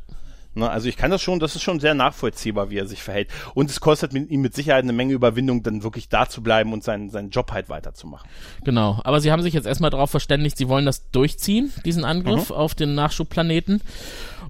Ne, 0.55 0.71
also 0.71 0.89
ich 0.89 0.97
kann 0.97 1.11
das 1.11 1.21
schon, 1.21 1.41
das 1.41 1.57
ist 1.57 1.63
schon 1.63 1.81
sehr 1.81 1.95
nachvollziehbar, 1.95 2.71
wie 2.71 2.79
er 2.79 2.87
sich 2.87 3.03
verhält. 3.03 3.29
Und 3.55 3.71
es 3.71 3.81
kostet 3.81 4.13
mit, 4.13 4.31
ihm 4.31 4.41
mit 4.41 4.55
Sicherheit 4.55 4.85
eine 4.85 4.93
Menge 4.93 5.13
Überwindung, 5.13 5.65
dann 5.65 5.83
wirklich 5.83 6.09
da 6.09 6.29
zu 6.29 6.43
bleiben 6.43 6.73
und 6.73 6.85
seinen, 6.85 7.11
seinen 7.11 7.31
Job 7.31 7.51
halt 7.51 7.69
weiterzumachen. 7.69 8.29
Genau, 8.63 9.01
aber 9.03 9.21
sie 9.21 9.33
haben 9.33 9.43
sich 9.43 9.55
jetzt 9.55 9.67
erstmal 9.67 9.91
darauf 9.91 10.11
verständigt, 10.13 10.57
sie 10.57 10.69
wollen 10.69 10.87
das 10.87 11.11
durchziehen, 11.11 11.73
diesen 11.85 12.05
Angriff 12.05 12.53
auf 12.53 12.77
den 12.77 12.95
Nachschubplaneten. 12.95 13.81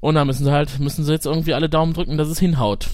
Und 0.00 0.16
da 0.16 0.26
müssen 0.26 0.44
sie 0.44 0.52
halt, 0.52 0.78
müssen 0.78 1.04
sie 1.04 1.12
jetzt 1.12 1.24
irgendwie 1.24 1.54
alle 1.54 1.70
Daumen 1.70 1.94
drücken, 1.94 2.18
dass 2.18 2.28
es 2.28 2.38
hinhaut. 2.38 2.88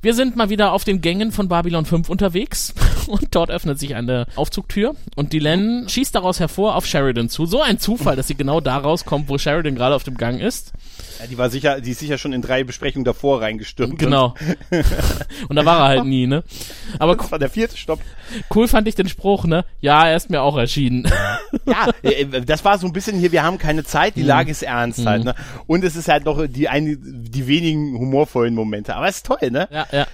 Wir 0.00 0.14
sind 0.14 0.36
mal 0.36 0.50
wieder 0.50 0.72
auf 0.72 0.84
den 0.84 1.00
Gängen 1.00 1.32
von 1.32 1.48
Babylon 1.48 1.84
5 1.84 2.08
unterwegs 2.08 2.74
und 3.06 3.34
dort 3.34 3.50
öffnet 3.50 3.78
sich 3.78 3.94
eine 3.94 4.26
Aufzugtür 4.36 4.94
und 5.16 5.32
Dylan 5.32 5.88
schießt 5.88 6.14
daraus 6.14 6.40
hervor 6.40 6.76
auf 6.76 6.86
Sheridan 6.86 7.28
zu. 7.28 7.46
So 7.46 7.60
ein 7.60 7.78
Zufall, 7.78 8.16
dass 8.16 8.28
sie 8.28 8.36
genau 8.36 8.60
da 8.60 8.78
rauskommt, 8.78 9.28
wo 9.28 9.38
Sheridan 9.38 9.74
gerade 9.74 9.94
auf 9.94 10.04
dem 10.04 10.16
Gang 10.16 10.40
ist. 10.40 10.72
Ja, 11.20 11.26
die 11.26 11.38
war 11.38 11.50
sicher, 11.50 11.80
die 11.80 11.90
ist 11.90 12.00
sicher 12.00 12.18
schon 12.18 12.32
in 12.32 12.42
drei 12.42 12.64
Besprechungen 12.64 13.04
davor 13.04 13.40
reingestürmt. 13.40 13.98
Genau. 13.98 14.34
und 15.48 15.56
da 15.56 15.64
war 15.64 15.80
er 15.80 15.88
halt 15.88 16.04
nie, 16.04 16.26
ne? 16.26 16.42
Aber 16.98 17.16
Das 17.16 17.30
war 17.30 17.38
der 17.38 17.50
vierte 17.50 17.76
Stopp. 17.76 18.00
cool 18.54 18.68
fand 18.68 18.88
ich 18.88 18.94
den 18.94 19.08
Spruch, 19.08 19.44
ne? 19.44 19.64
Ja, 19.80 20.08
er 20.08 20.16
ist 20.16 20.30
mir 20.30 20.42
auch 20.42 20.56
erschienen. 20.56 21.08
Ja, 21.66 21.88
äh, 22.02 22.24
das 22.42 22.64
war 22.64 22.78
so 22.78 22.86
ein 22.86 22.92
bisschen 22.92 23.18
hier, 23.18 23.30
wir 23.30 23.42
haben 23.42 23.58
keine 23.58 23.84
Zeit, 23.84 24.16
die 24.16 24.22
Lage 24.22 24.50
ist 24.50 24.62
ernst 24.62 25.04
halt, 25.06 25.24
ne? 25.24 25.34
Und 25.66 25.84
es 25.84 25.96
ist 25.96 26.08
halt 26.08 26.24
noch 26.24 26.46
die, 26.46 26.68
eine, 26.68 26.96
die 26.96 27.46
wenigen 27.46 27.98
humorvollen 27.98 28.54
Momente. 28.54 28.96
Aber 28.96 29.06
es 29.06 29.16
ist 29.16 29.26
toll, 29.26 29.50
ne? 29.50 29.68
ja, 29.70 29.86
ja. 29.92 30.06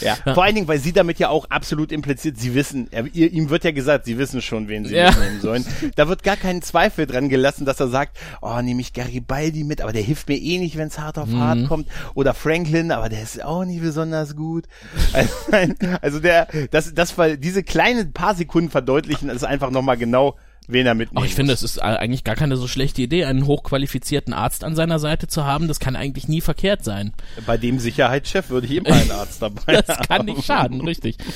Ja. 0.00 0.16
Vor 0.34 0.44
allen 0.44 0.54
Dingen, 0.54 0.68
weil 0.68 0.78
sie 0.78 0.92
damit 0.92 1.18
ja 1.18 1.28
auch 1.28 1.46
absolut 1.50 1.90
impliziert, 1.92 2.38
sie 2.38 2.54
wissen, 2.54 2.88
er, 2.90 3.06
ihr, 3.14 3.32
ihm 3.32 3.50
wird 3.50 3.64
ja 3.64 3.72
gesagt, 3.72 4.04
sie 4.04 4.16
wissen 4.18 4.40
schon, 4.42 4.68
wen 4.68 4.84
sie 4.84 4.94
Ja. 4.94 5.10
mitnehmen 5.10 5.40
sollen. 5.40 5.66
Da 5.96 6.08
wird 6.08 6.22
gar 6.22 6.36
keinen 6.36 6.62
Zweifel 6.62 7.06
dran 7.06 7.28
gelassen, 7.28 7.64
dass 7.64 7.80
er 7.80 7.88
sagt, 7.88 8.16
oh, 8.40 8.60
nehme 8.60 8.80
ich 8.80 8.92
Garibaldi 8.92 9.64
mit, 9.64 9.80
aber 9.80 9.92
der 9.92 10.02
hilft 10.02 10.28
mir 10.28 10.36
eh 10.36 10.58
nicht, 10.58 10.76
wenn 10.76 10.88
es 10.88 10.98
hart 10.98 11.18
auf 11.18 11.32
hart 11.32 11.66
kommt. 11.68 11.88
Oder 12.14 12.34
Franklin, 12.34 12.92
aber 12.92 13.08
der 13.08 13.22
ist 13.22 13.42
auch 13.44 13.64
nicht 13.64 13.82
besonders 13.82 14.36
gut. 14.36 14.64
Also, 15.12 15.74
also 16.02 16.20
der, 16.20 16.48
das, 16.70 16.94
das, 16.94 17.16
weil 17.18 17.36
diese 17.38 17.62
kleinen 17.62 18.12
paar 18.12 18.34
Sekunden 18.34 18.70
verdeutlichen, 18.70 19.28
ist 19.30 19.44
einfach 19.44 19.70
nochmal 19.70 19.96
genau, 19.96 20.36
wen 20.68 20.86
er 20.86 20.94
mitnehmen 20.94 21.18
Auch 21.22 21.26
ich 21.26 21.34
finde, 21.34 21.52
muss. 21.52 21.62
es 21.62 21.72
ist 21.72 21.78
eigentlich 21.80 22.22
gar 22.24 22.36
keine 22.36 22.56
so 22.56 22.68
schlechte 22.68 23.02
Idee, 23.02 23.24
einen 23.24 23.46
hochqualifizierten 23.46 24.32
Arzt 24.32 24.62
an 24.64 24.76
seiner 24.76 24.98
Seite 24.98 25.26
zu 25.26 25.44
haben. 25.44 25.66
Das 25.66 25.80
kann 25.80 25.96
eigentlich 25.96 26.28
nie 26.28 26.40
verkehrt 26.40 26.84
sein. 26.84 27.12
Bei 27.46 27.56
dem 27.56 27.78
Sicherheitschef 27.78 28.50
würde 28.50 28.66
ich 28.68 28.74
immer 28.76 28.92
einen 28.94 29.10
Arzt 29.10 29.42
dabei 29.42 29.82
Das 29.86 29.98
kann 30.06 30.26
nicht 30.26 30.44
schaden, 30.44 30.80
richtig. 30.82 31.16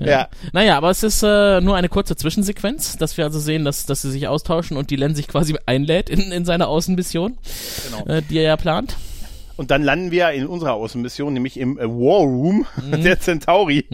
Ja. 0.00 0.28
Naja, 0.52 0.76
aber 0.76 0.90
es 0.90 1.02
ist 1.02 1.24
äh, 1.24 1.60
nur 1.60 1.74
eine 1.74 1.88
kurze 1.88 2.14
Zwischensequenz, 2.14 2.96
dass 2.98 3.16
wir 3.16 3.24
also 3.24 3.40
sehen, 3.40 3.64
dass, 3.64 3.84
dass 3.84 4.02
sie 4.02 4.10
sich 4.12 4.28
austauschen 4.28 4.76
und 4.76 4.90
die 4.90 4.96
Len 4.96 5.16
sich 5.16 5.26
quasi 5.26 5.56
einlädt 5.66 6.08
in, 6.08 6.30
in 6.30 6.44
seine 6.44 6.68
Außenmission, 6.68 7.36
Genau. 7.90 8.06
äh, 8.06 8.22
die 8.22 8.36
er 8.38 8.42
ja 8.44 8.56
plant. 8.56 8.96
Und 9.58 9.70
dann 9.70 9.82
landen 9.82 10.10
wir 10.12 10.30
in 10.30 10.46
unserer 10.46 10.72
Außenmission, 10.72 11.34
nämlich 11.34 11.58
im 11.58 11.78
äh, 11.78 11.82
War 11.82 12.20
Room 12.22 12.64
Mhm. 12.80 13.02
der 13.02 13.20
Centauri, 13.20 13.84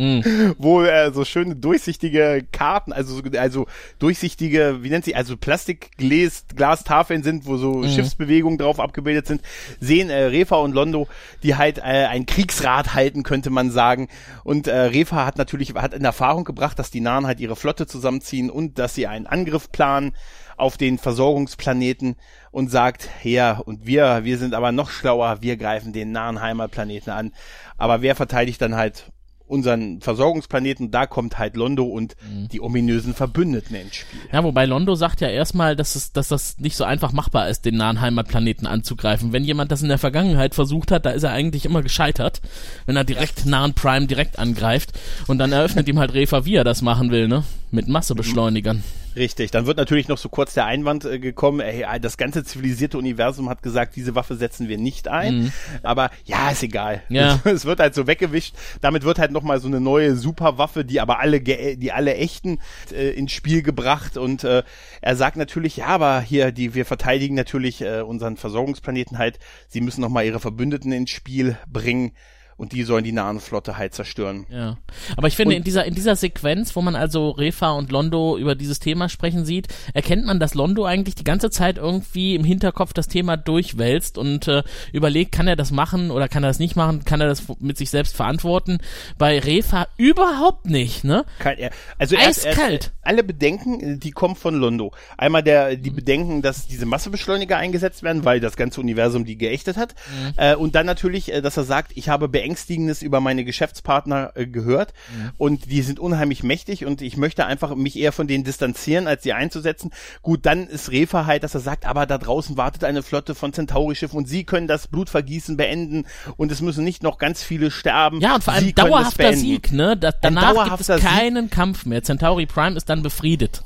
wo 0.59 0.83
äh, 0.83 1.11
so 1.13 1.25
schöne 1.25 1.57
durchsichtige 1.57 2.45
Karten, 2.53 2.93
also 2.93 3.17
so- 3.17 3.23
also 3.39 3.67
durchsichtige, 3.99 4.79
wie 4.83 4.91
nennt 4.91 5.05
sie, 5.05 5.17
also 5.17 5.37
Plastikglas 5.37 6.45
Glastafeln 6.55 7.23
sind, 7.23 7.47
wo 7.47 7.53
Mhm. 7.55 7.59
so 7.59 7.89
Schiffsbewegungen 7.89 8.59
drauf 8.59 8.79
abgebildet 8.79 9.27
sind, 9.27 9.41
sehen 9.81 10.11
äh, 10.11 10.25
Refa 10.25 10.57
und 10.57 10.75
Londo, 10.75 11.09
die 11.43 11.57
halt 11.57 11.79
äh, 11.79 11.83
ein 11.83 12.27
Kriegsrat 12.27 12.95
halten, 12.95 13.23
könnte 13.23 13.51
man 13.51 13.71
sagen. 13.71 14.09
Und 14.45 14.67
äh, 14.69 14.77
Refa 14.77 15.25
hat 15.25 15.39
natürlich 15.39 15.75
hat 15.75 15.95
in 15.95 16.05
Erfahrung 16.05 16.45
gebracht, 16.45 16.79
dass 16.79 16.91
die 16.91 17.01
Nahen 17.01 17.27
halt 17.27 17.41
ihre 17.41 17.57
Flotte 17.57 17.87
zusammenziehen 17.87 18.51
und 18.51 18.79
dass 18.79 18.95
sie 18.95 19.07
einen 19.07 19.27
Angriff 19.27 19.73
planen 19.73 20.13
auf 20.57 20.77
den 20.77 20.99
Versorgungsplaneten 20.99 22.17
und 22.51 22.71
sagt, 22.71 23.09
ja, 23.23 23.59
und 23.59 23.87
wir, 23.87 24.25
wir 24.25 24.39
sind 24.39 24.55
aber 24.55 24.73
noch 24.73 24.91
schlauer, 24.91 25.39
wir 25.41 25.57
greifen 25.57 25.93
den 25.93 26.13
nahen 26.13 26.41
Heimatplaneten 26.41 27.13
an. 27.13 27.33
Aber 27.77 28.03
wer 28.03 28.15
verteidigt 28.15 28.61
dann 28.63 28.77
halt 28.77 29.11
unseren 29.47 30.01
Versorgungsplaneten? 30.01 30.91
Da 30.91 31.07
kommt 31.07 31.39
halt 31.39 31.57
Londo 31.57 31.85
und 31.85 32.17
die 32.53 32.61
ominösen 32.61 33.15
Verbündeten 33.15 33.77
ins 33.77 33.97
Spiel. 33.97 34.21
Ja, 34.33 34.43
wobei 34.45 34.67
Londo 34.67 34.95
sagt 34.95 35.21
ja 35.21 35.29
erstmal, 35.29 35.77
dass, 35.77 35.97
es, 35.97 36.13
dass 36.13 36.29
das 36.29 36.59
nicht 36.59 36.77
so 36.77 36.85
einfach 36.85 37.13
machbar 37.13 37.49
ist, 37.49 37.65
den 37.65 37.77
nahen 37.77 38.01
Heimatplaneten 38.01 38.67
anzugreifen. 38.67 39.33
Wenn 39.33 39.45
jemand 39.45 39.71
das 39.71 39.83
in 39.83 39.89
der 39.89 39.99
Vergangenheit 39.99 40.55
versucht 40.55 40.91
hat, 40.91 41.07
da 41.07 41.11
ist 41.11 41.25
er 41.25 41.33
eigentlich 41.33 41.67
immer 41.67 41.83
gescheitert, 41.83 42.41
wenn 42.87 42.97
er 42.97 43.05
direkt 43.05 43.47
nahen 43.47 43.75
Prime 43.75 44.07
direkt 44.07 44.39
angreift. 44.39 44.93
Und 45.27 45.39
dann 45.39 45.53
eröffnet 45.53 45.89
ihm 45.89 45.99
halt 45.99 46.15
Refa, 46.15 46.45
wie 46.45 46.55
er 46.55 46.65
das 46.65 46.83
machen 46.83 47.11
will, 47.11 47.29
ne? 47.29 47.45
Mit 47.75 47.89
Massebeschleunigern. 47.89 48.85
Richtig, 49.17 49.51
dann 49.51 49.67
wird 49.67 49.79
natürlich 49.79 50.07
noch 50.07 50.19
so 50.19 50.29
kurz 50.29 50.55
der 50.55 50.65
Einwand 50.67 51.05
äh, 51.05 51.19
gekommen, 51.19 51.61
ey, 51.61 51.85
das 52.01 52.17
ganze 52.17 52.45
zivilisierte 52.45 52.99
Universum 52.99 53.49
hat 53.49 53.63
gesagt, 53.63 53.97
diese 53.97 54.15
Waffe 54.15 54.37
setzen 54.37 54.69
wir 54.69 54.79
nicht 54.79 55.09
ein. 55.09 55.53
Aber 55.83 56.11
ja, 56.25 56.51
ist 56.51 56.63
egal. 56.63 57.03
Mhm. 57.09 57.17
Ja. 57.17 57.41
Es 57.45 57.65
wird 57.65 57.81
halt 57.81 57.95
so 57.95 58.07
weggewischt. 58.07 58.55
Damit 58.81 59.05
wird 59.05 59.19
halt 59.19 59.33
nochmal 59.33 59.61
so 59.61 59.69
eine 59.69 59.81
neue 59.81 60.17
Superwaffe, 60.17 60.85
die 60.85 61.01
aber 61.01 61.19
alle, 61.21 61.41
die 61.41 61.93
alle 61.93 62.15
echten 62.15 62.59
äh, 62.93 63.11
ins 63.11 63.33
Spiel 63.33 63.63
gebracht. 63.63 64.17
Und 64.17 64.45
äh, 64.45 64.63
er 65.01 65.17
sagt 65.17 65.37
natürlich, 65.37 65.77
ja, 65.77 65.87
aber 65.87 66.21
hier, 66.21 66.53
die, 66.53 66.75
wir 66.75 66.85
verteidigen 66.85 67.35
natürlich 67.35 67.81
äh, 67.83 68.01
unseren 68.03 68.37
Versorgungsplaneten 68.37 69.19
halt. 69.19 69.39
Sie 69.69 69.81
müssen 69.81 70.01
nochmal 70.01 70.27
ihre 70.27 70.41
Verbündeten 70.41 70.93
ins 70.93 71.11
Spiel 71.11 71.57
bringen. 71.69 72.13
Und 72.57 72.73
die 72.73 72.85
sollen 72.85 73.03
die 73.05 73.13
nahen 73.13 73.41
Flotte 73.41 73.77
halt 73.79 73.95
zerstören. 73.95 74.47
Ja. 74.49 74.79
Aber 75.17 75.27
ich 75.29 75.37
finde, 75.37 75.55
Und- 75.55 75.59
in 75.59 75.65
dieser, 75.65 75.85
in 75.85 75.95
dieser 75.95 76.15
Sequenz, 76.17 76.77
wo 76.77 76.83
man 76.83 76.95
also 76.97 77.31
Refa 77.31 77.71
und 77.73 77.91
Londo 77.91 78.39
über 78.39 78.55
dieses 78.55 78.79
Thema 78.79 79.09
sprechen 79.09 79.45
sieht, 79.45 79.69
erkennt 79.93 80.25
man, 80.25 80.39
dass 80.39 80.55
Londo 80.55 80.85
eigentlich 80.85 81.15
die 81.17 81.25
ganze 81.25 81.51
Zeit 81.51 81.79
irgendwie 81.79 82.35
im 82.35 82.45
Hinterkopf 82.45 82.93
das 82.93 83.09
Thema 83.09 83.37
durchwälzt 83.37 84.19
und 84.19 84.47
äh, 84.49 84.63
überlegt, 84.93 85.33
kann 85.33 85.49
er 85.49 85.57
das 85.57 85.73
machen 85.73 86.11
oder 86.11 86.29
kann 86.29 86.45
er 86.45 86.49
das 86.49 86.59
nicht 86.61 86.77
machen, 86.77 87.05
kann 87.05 87.21
er 87.21 87.27
das 87.27 87.43
mit 87.59 87.77
sich 87.77 87.91
selbst 87.91 88.15
verantworten. 88.17 88.79
Bei 89.19 89.39
Refa 89.39 89.89
überhaupt 89.97 90.67
nicht, 90.67 91.03
ne? 91.05 91.25
Kein, 91.41 91.59
er- 91.59 91.71
also 91.99 92.15
erst, 92.15 92.47
Eiskalt. 92.47 92.73
erst, 92.85 92.93
alle 93.03 93.25
Bedenken, 93.25 93.99
die 94.01 94.11
kommen 94.13 94.37
von 94.37 94.55
Londo. 94.55 94.93
Einmal 95.19 95.43
der, 95.43 95.77
die 95.77 95.91
Bedenken, 95.91 96.41
dass 96.43 96.67
diese 96.69 96.87
Massebeschleuniger 96.87 97.57
eingesetzt 97.57 98.03
werden, 98.03 98.25
weil 98.25 98.39
das 98.41 98.57
ganze 98.57 98.81
Universum 98.81 99.25
die 99.25 99.37
geächtet 99.37 99.77
hat. 99.77 99.95
Äh, 100.37 100.55
und 100.55 100.75
dann 100.77 100.87
natürlich, 100.87 101.33
äh, 101.33 101.43
dass 101.43 101.57
er 101.57 101.65
sagt, 101.65 101.93
ich 101.97 102.09
habe 102.09 102.29
Beängstigendes 102.45 103.01
über 103.01 103.21
meine 103.21 103.45
Geschäftspartner 103.45 104.33
äh, 104.35 104.47
gehört 104.47 104.93
und 105.39 105.71
die 105.71 105.81
sind 105.81 105.99
unheimlich 105.99 106.43
mächtig 106.43 106.85
und 106.85 107.01
ich 107.01 107.17
möchte 107.17 107.47
einfach 107.47 107.75
mich 107.75 107.99
eher 107.99 108.13
von 108.13 108.27
denen 108.27 108.45
distanzieren, 108.45 109.07
als 109.07 109.23
sie 109.23 109.33
einzusetzen. 109.33 109.91
Gut, 110.21 110.45
dann 110.45 110.67
ist 110.67 110.91
Refa 110.91 111.25
halt, 111.25 111.43
dass 111.43 111.55
er 111.55 111.61
sagt, 111.61 111.87
aber 111.87 112.05
da 112.05 112.19
draußen 112.19 112.59
wartet 112.59 112.85
eine 112.85 113.03
Flotte 113.03 113.35
von 113.35 113.55
Centauri-Schiffen 113.55 114.19
und 114.19 114.29
sie 114.29 114.45
können 114.45 114.69
das 114.69 114.89
Blutvergießen 114.89 115.57
beenden 115.57 116.05
und 116.37 116.53
es 116.53 116.61
müssen 116.61 116.85
nicht 116.85 117.03
noch 117.03 117.17
ganz 117.17 117.43
viele 117.43 117.71
sterben. 117.71 118.21
Ja, 118.21 118.35
und 118.35 118.45
vor 118.45 118.53
allem 118.53 118.65
sie 118.67 118.75
dauerhafter. 118.75 119.33
Sieg, 119.33 119.73
ne? 119.73 119.97
Da, 119.97 120.13
danach 120.13 120.53
gibt 120.69 120.81
es 120.81 120.87
dauerhafter 120.89 120.99
Sieg. 120.99 121.09
keinen 121.09 121.49
Kampf 121.49 121.87
mehr. 121.87 122.03
Centauri 122.03 122.45
Prime 122.45 122.77
ist 122.77 122.91
dann 122.91 123.03
befriedet. 123.03 123.65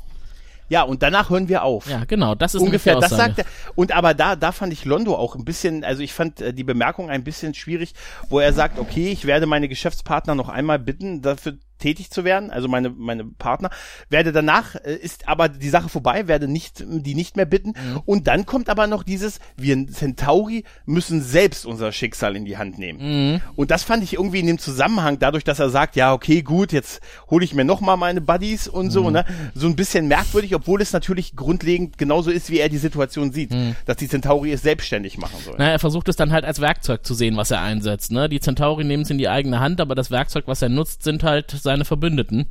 Ja, 0.69 0.83
und 0.83 1.01
danach 1.01 1.29
hören 1.29 1.49
wir 1.49 1.63
auf. 1.63 1.89
Ja, 1.89 2.05
genau, 2.05 2.35
das 2.35 2.55
ist 2.55 2.61
Ungefähr, 2.61 2.99
das 2.99 3.09
sagt 3.09 3.39
er. 3.39 3.45
Und 3.75 3.91
aber 3.91 4.13
da, 4.13 4.35
da 4.35 4.51
fand 4.51 4.71
ich 4.71 4.85
Londo 4.85 5.15
auch 5.15 5.35
ein 5.35 5.43
bisschen, 5.43 5.83
also 5.83 6.01
ich 6.01 6.13
fand 6.13 6.41
äh, 6.41 6.53
die 6.53 6.63
Bemerkung 6.63 7.09
ein 7.09 7.23
bisschen 7.23 7.53
schwierig, 7.55 7.93
wo 8.29 8.39
er 8.39 8.53
sagt, 8.53 8.77
okay, 8.79 9.11
ich 9.11 9.25
werde 9.25 9.47
meine 9.47 9.67
Geschäftspartner 9.67 10.35
noch 10.35 10.47
einmal 10.47 10.79
bitten, 10.79 11.21
dafür 11.21 11.57
tätig 11.79 12.11
zu 12.11 12.23
werden, 12.23 12.51
also 12.51 12.67
meine, 12.67 12.89
meine 12.89 13.25
Partner, 13.25 13.69
werde 14.09 14.31
danach, 14.31 14.75
äh, 14.75 14.95
ist 14.95 15.27
aber 15.27 15.49
die 15.49 15.69
Sache 15.69 15.89
vorbei, 15.89 16.27
werde 16.27 16.47
nicht, 16.47 16.83
die 16.85 17.15
nicht 17.15 17.35
mehr 17.35 17.45
bitten. 17.45 17.69
Mhm. 17.69 18.01
Und 18.05 18.27
dann 18.27 18.45
kommt 18.45 18.69
aber 18.69 18.87
noch 18.87 19.03
dieses, 19.03 19.39
wir 19.57 19.87
Centauri 19.87 20.63
müssen 20.85 21.21
selbst 21.21 21.65
unser 21.65 21.91
Schicksal 21.91 22.35
in 22.35 22.45
die 22.45 22.57
Hand 22.57 22.77
nehmen. 22.77 22.99
Mhm. 23.33 23.41
Und 23.55 23.71
das 23.71 23.83
fand 23.83 24.03
ich 24.03 24.13
irgendwie 24.13 24.39
in 24.39 24.47
dem 24.47 24.59
Zusammenhang, 24.59 25.19
dadurch, 25.19 25.43
dass 25.43 25.59
er 25.59 25.69
sagt, 25.69 25.95
ja, 25.95 26.13
okay, 26.13 26.41
gut, 26.41 26.71
jetzt 26.71 27.01
hole 27.29 27.43
ich 27.45 27.53
mir 27.53 27.65
noch 27.65 27.81
mal 27.81 27.97
meine 27.97 28.21
Buddies 28.21 28.67
und 28.67 28.87
Mhm. 28.87 28.91
so, 28.91 29.09
ne, 29.09 29.25
so 29.55 29.67
ein 29.67 29.75
bisschen 29.75 30.07
merkwürdig, 30.07 30.53
obwohl 30.55 30.81
es 30.81 30.93
natürlich 30.93 31.35
grundlegend 31.35 31.97
genauso 31.97 32.31
ist, 32.31 32.49
wie 32.49 32.59
er 32.59 32.69
die 32.69 32.77
Situation 32.77 33.31
sieht, 33.31 33.51
Mhm. 33.51 33.75
dass 33.85 33.97
die 33.97 34.07
Centauri 34.07 34.51
es 34.51 34.61
selbstständig 34.61 35.17
machen 35.17 35.39
sollen. 35.43 35.57
Na, 35.59 35.69
er 35.69 35.79
versucht 35.79 36.09
es 36.09 36.15
dann 36.15 36.31
halt 36.31 36.45
als 36.45 36.59
Werkzeug 36.59 37.05
zu 37.05 37.13
sehen, 37.13 37.37
was 37.37 37.51
er 37.51 37.61
einsetzt. 37.61 38.11
Ne? 38.11 38.29
Die 38.29 38.39
Centauri 38.39 38.83
nehmen 38.83 39.03
es 39.03 39.09
in 39.09 39.17
die 39.17 39.29
eigene 39.29 39.59
Hand, 39.59 39.79
aber 39.81 39.95
das 39.95 40.11
Werkzeug, 40.11 40.43
was 40.47 40.61
er 40.61 40.69
nutzt, 40.69 41.03
sind 41.03 41.23
halt 41.23 41.51
seine 41.69 41.85
Verbündeten. 41.85 42.47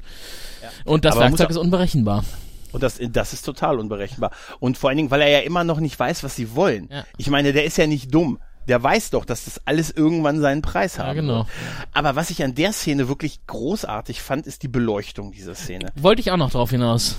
Und 0.85 1.05
das 1.05 1.17
Aber 1.17 1.25
Werkzeug 1.25 1.51
ist 1.51 1.57
unberechenbar. 1.57 2.25
Und 2.71 2.83
das, 2.83 3.01
das 3.11 3.33
ist 3.33 3.43
total 3.43 3.81
unberechenbar. 3.81 4.31
Und 4.61 4.79
vor 4.79 4.91
allen 4.91 4.99
Dingen, 4.99 5.11
weil 5.11 5.23
er 5.23 5.29
ja 5.31 5.39
immer 5.41 5.65
noch 5.65 5.81
nicht 5.81 5.99
weiß, 5.99 6.23
was 6.23 6.37
sie 6.37 6.55
wollen. 6.55 6.89
Ja. 6.91 7.05
Ich 7.17 7.29
meine, 7.31 7.53
der 7.53 7.65
ist 7.65 7.79
ja 7.79 7.87
nicht 7.87 8.15
dumm. 8.15 8.39
Der 8.69 8.81
weiß 8.81 9.11
doch, 9.11 9.25
dass 9.25 9.47
das 9.47 9.63
alles 9.65 9.91
irgendwann 9.91 10.41
seinen 10.41 10.63
Preis 10.63 10.99
haben 10.99 11.17
genau. 11.17 11.37
wird. 11.39 11.47
Aber 11.95 12.15
was 12.17 12.31
ich 12.31 12.45
an 12.45 12.55
der 12.55 12.73
Szene 12.73 13.09
wirklich 13.09 13.41
großartig 13.47 14.21
fand, 14.23 14.47
ist 14.47 14.63
die 14.63 14.69
Beleuchtung 14.69 15.33
dieser 15.33 15.55
Szene. 15.55 15.91
Wollte 15.97 16.21
ich 16.21 16.31
auch 16.31 16.37
noch 16.37 16.51
drauf 16.51 16.71
hinaus. 16.71 17.17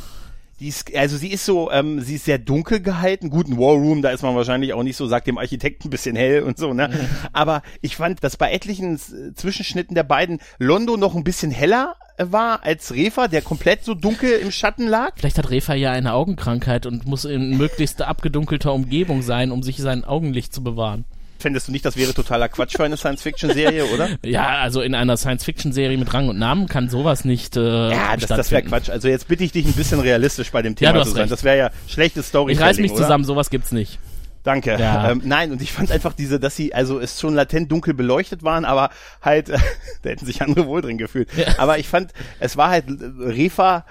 Die 0.59 0.67
ist, 0.67 0.93
also 0.93 1.15
sie 1.15 1.29
ist 1.29 1.45
so, 1.45 1.71
ähm, 1.71 2.01
sie 2.01 2.15
ist 2.15 2.25
sehr 2.25 2.37
dunkel 2.37 2.81
gehalten. 2.81 3.29
Guten 3.29 3.57
War 3.57 3.75
Room, 3.75 4.01
da 4.01 4.09
ist 4.09 4.23
man 4.23 4.35
wahrscheinlich 4.35 4.73
auch 4.73 4.83
nicht 4.83 4.97
so, 4.97 5.07
sagt 5.07 5.27
dem 5.27 5.37
Architekten 5.37 5.87
ein 5.87 5.89
bisschen 5.89 6.17
hell 6.17 6.43
und 6.43 6.57
so, 6.57 6.73
ne? 6.73 6.89
Aber 7.33 7.61
ich 7.81 7.95
fand, 7.95 8.23
dass 8.23 8.35
bei 8.35 8.51
etlichen 8.51 8.95
äh, 8.95 9.33
Zwischenschnitten 9.35 9.95
der 9.95 10.03
beiden 10.03 10.39
Londo 10.57 10.97
noch 10.97 11.15
ein 11.15 11.23
bisschen 11.23 11.51
heller 11.51 11.95
äh, 12.17 12.25
war 12.29 12.63
als 12.63 12.93
Refa, 12.93 13.29
der 13.29 13.41
komplett 13.41 13.85
so 13.85 13.93
dunkel 13.93 14.31
im 14.31 14.51
Schatten 14.51 14.85
lag. 14.85 15.13
Vielleicht 15.15 15.37
hat 15.37 15.49
Refa 15.49 15.75
ja 15.75 15.91
eine 15.91 16.13
Augenkrankheit 16.13 16.85
und 16.85 17.05
muss 17.05 17.23
in 17.23 17.57
möglichst 17.57 18.01
abgedunkelter 18.01 18.73
Umgebung 18.73 19.21
sein, 19.21 19.51
um 19.51 19.63
sich 19.63 19.77
sein 19.77 20.03
Augenlicht 20.03 20.53
zu 20.53 20.61
bewahren. 20.61 21.05
Fändest 21.39 21.67
du 21.67 21.71
nicht, 21.71 21.85
das 21.85 21.95
wäre 21.95 22.13
totaler 22.13 22.49
Quatsch 22.49 22.75
für 22.75 22.83
eine 22.83 22.97
Science-Fiction-Serie, 22.97 23.85
oder? 23.85 24.09
Ja, 24.25 24.57
also 24.59 24.81
in 24.81 24.93
einer 24.93 25.15
Science-Fiction-Serie 25.17 25.97
mit 25.97 26.13
Rang 26.13 26.27
und 26.29 26.37
Namen 26.37 26.67
kann 26.67 26.89
sowas 26.89 27.23
nicht 27.25 27.55
äh, 27.55 27.91
Ja, 27.91 28.17
das, 28.17 28.27
das 28.27 28.51
wäre. 28.51 28.63
Quatsch. 28.63 28.89
Also 28.89 29.07
jetzt 29.07 29.27
bitte 29.29 29.43
ich 29.45 29.51
dich 29.53 29.65
ein 29.65 29.73
bisschen 29.73 29.99
realistisch 30.01 30.51
bei 30.51 30.61
dem 30.61 30.73
Ja, 30.73 30.91
Thema 30.91 30.99
hast 30.99 31.07
zu 31.07 31.13
sein. 31.13 31.21
recht. 31.21 31.31
Das 31.31 31.43
wäre 31.43 31.57
ja 31.57 31.69
schlechtes 31.87 32.27
Story. 32.27 32.53
Ich 32.53 32.59
reiß 32.59 32.77
mich 32.79 32.93
zusammen, 32.93 33.23
sowas 33.23 33.49
gibt's 33.49 33.71
nicht. 33.71 33.99
Danke. 34.43 34.77
Ja. 34.79 34.99
Ähm, 35.11 35.21
nein, 35.25 35.51
und 35.51 35.61
ich 35.61 35.71
fand 35.71 35.91
einfach 35.91 36.13
diese, 36.13 36.39
dass 36.39 36.55
sie, 36.55 36.73
also 36.73 36.99
es 36.99 37.19
schon 37.19 37.33
latent 37.33 37.71
dunkel 37.71 37.93
beleuchtet 37.93 38.43
waren, 38.43 38.65
aber 38.65 38.89
halt, 39.21 39.49
da 40.01 40.09
hätten 40.09 40.25
sich 40.25 40.41
andere 40.41 40.67
wohl 40.67 40.81
drin 40.81 40.97
gefühlt. 40.97 41.29
Aber 41.57 41.77
ich 41.79 41.87
fand, 41.87 42.11
es 42.39 42.57
war 42.57 42.69
halt, 42.69 42.85
äh, 42.89 43.05
Refa 43.23 43.85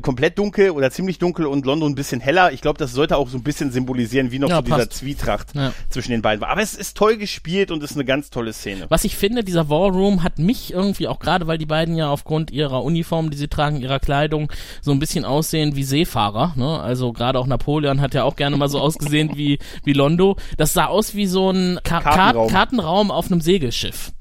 komplett 0.00 0.38
dunkel 0.38 0.70
oder 0.70 0.90
ziemlich 0.90 1.18
dunkel 1.18 1.46
und 1.46 1.66
London 1.66 1.92
ein 1.92 1.94
bisschen 1.94 2.20
heller. 2.20 2.52
Ich 2.52 2.60
glaube, 2.60 2.78
das 2.78 2.92
sollte 2.92 3.16
auch 3.16 3.28
so 3.28 3.36
ein 3.38 3.42
bisschen 3.42 3.70
symbolisieren, 3.72 4.30
wie 4.32 4.38
noch 4.38 4.48
Ja, 4.48 4.56
so 4.56 4.62
dieser. 4.62 4.90
Zwietracht 4.90 5.54
Ja. 5.54 5.72
zwischen 5.88 6.10
den 6.12 6.22
beiden 6.22 6.40
war. 6.40 6.48
Aber 6.50 6.62
es 6.62 6.74
ist 6.74 6.96
toll 6.96 7.16
gespielt 7.16 7.70
und 7.70 7.82
ist 7.82 7.94
eine 7.94 8.04
ganz 8.04 8.30
tolle 8.30 8.52
Szene. 8.52 8.86
Was 8.88 9.04
ich 9.04 9.16
finde, 9.16 9.44
dieser 9.44 9.68
War 9.68 9.90
Room 9.90 10.22
hat 10.22 10.38
mich 10.38 10.72
irgendwie 10.72 11.08
auch 11.08 11.18
gerade, 11.18 11.46
weil 11.46 11.58
die 11.58 11.66
beiden 11.66 11.96
ja 11.96 12.08
aufgrund 12.10 12.50
ihrer 12.50 12.82
Uniform, 12.82 13.30
die 13.30 13.36
sie 13.36 13.48
tragen, 13.48 13.80
ihrer 13.80 14.00
Kleidung, 14.00 14.50
so 14.82 14.92
ein 14.92 14.98
bisschen 14.98 15.24
aussehen 15.24 15.76
wie 15.76 15.84
Seefahrer. 15.84 16.52
Ne? 16.56 16.80
Also 16.80 17.12
gerade 17.12 17.38
auch 17.38 17.46
Napoleon 17.46 18.00
hat 18.00 18.14
ja 18.14 18.24
auch 18.24 18.36
gerne 18.36 18.56
mal 18.56 18.68
so 18.68 18.80
ausgesehen 18.80 19.30
wie, 19.36 19.58
wie 19.84 19.92
Londo. 19.92 20.36
Das 20.56 20.72
sah 20.72 20.86
aus 20.86 21.14
wie 21.14 21.26
so 21.26 21.50
ein 21.50 21.78
Ka. 21.84 22.00
Kartenraum. 22.00 22.48
Kartenraum 22.48 23.10
auf 23.10 23.30
einem 23.30 23.40
Segelschiff. 23.40 24.12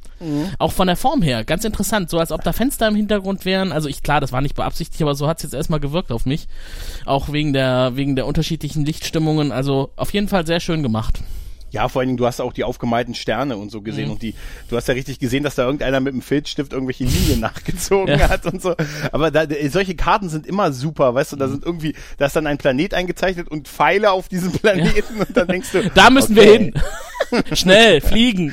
Auch 0.57 0.71
von 0.73 0.87
der 0.87 0.95
Form 0.95 1.21
her, 1.21 1.43
ganz 1.45 1.63
interessant, 1.65 2.09
so 2.09 2.19
als 2.19 2.31
ob 2.31 2.43
da 2.43 2.51
Fenster 2.53 2.87
im 2.87 2.95
Hintergrund 2.95 3.45
wären. 3.45 3.71
Also 3.71 3.87
ich, 3.87 4.03
klar, 4.03 4.19
das 4.21 4.31
war 4.31 4.41
nicht 4.41 4.55
beabsichtigt, 4.55 5.01
aber 5.01 5.15
so 5.15 5.27
hat's 5.27 5.43
jetzt 5.43 5.53
erstmal 5.53 5.79
gewirkt 5.79 6.11
auf 6.11 6.25
mich. 6.25 6.47
Auch 7.05 7.31
wegen 7.31 7.53
der, 7.53 7.91
wegen 7.95 8.15
der 8.15 8.25
unterschiedlichen 8.25 8.85
Lichtstimmungen. 8.85 9.51
Also 9.51 9.89
auf 9.95 10.11
jeden 10.13 10.27
Fall 10.27 10.45
sehr 10.45 10.59
schön 10.59 10.83
gemacht. 10.83 11.19
Ja, 11.71 11.87
vor 11.87 11.99
allen 11.99 12.07
Dingen, 12.09 12.17
du 12.17 12.25
hast 12.25 12.41
auch 12.41 12.51
die 12.51 12.63
aufgemalten 12.63 13.13
Sterne 13.13 13.55
und 13.55 13.69
so 13.69 13.81
gesehen 13.83 14.05
Mhm. 14.07 14.13
und 14.13 14.21
die, 14.23 14.33
du 14.69 14.75
hast 14.75 14.87
ja 14.87 14.95
richtig 14.95 15.19
gesehen, 15.19 15.43
dass 15.43 15.53
da 15.53 15.65
irgendeiner 15.65 15.99
mit 15.99 16.13
einem 16.13 16.23
Filzstift 16.23 16.73
irgendwelche 16.73 17.03
Linien 17.03 17.39
nachgezogen 17.41 18.17
Ja. 18.19 18.27
hat 18.29 18.47
und 18.47 18.59
so. 18.59 18.75
Aber 19.11 19.29
da, 19.29 19.43
solche 19.69 19.93
Karten 19.93 20.29
sind 20.29 20.47
immer 20.47 20.71
super, 20.71 21.13
weißt 21.13 21.33
du, 21.33 21.35
Mhm. 21.35 21.39
da 21.39 21.47
sind 21.47 21.63
irgendwie, 21.65 21.93
da 22.17 22.25
ist 22.25 22.35
dann 22.35 22.47
ein 22.47 22.57
Planet 22.57 22.95
eingezeichnet 22.95 23.49
und 23.49 23.67
Pfeile 23.67 24.09
auf 24.11 24.27
diesem 24.29 24.51
Planeten 24.59 25.17
und 25.19 25.37
dann 25.37 25.47
denkst 25.47 25.69
du, 25.71 25.83
Da 25.93 26.09
müssen 26.09 26.35
okay. 26.37 26.73
wir 27.31 27.39
hin. 27.39 27.45
Schnell, 27.55 28.01
fliegen. 28.01 28.51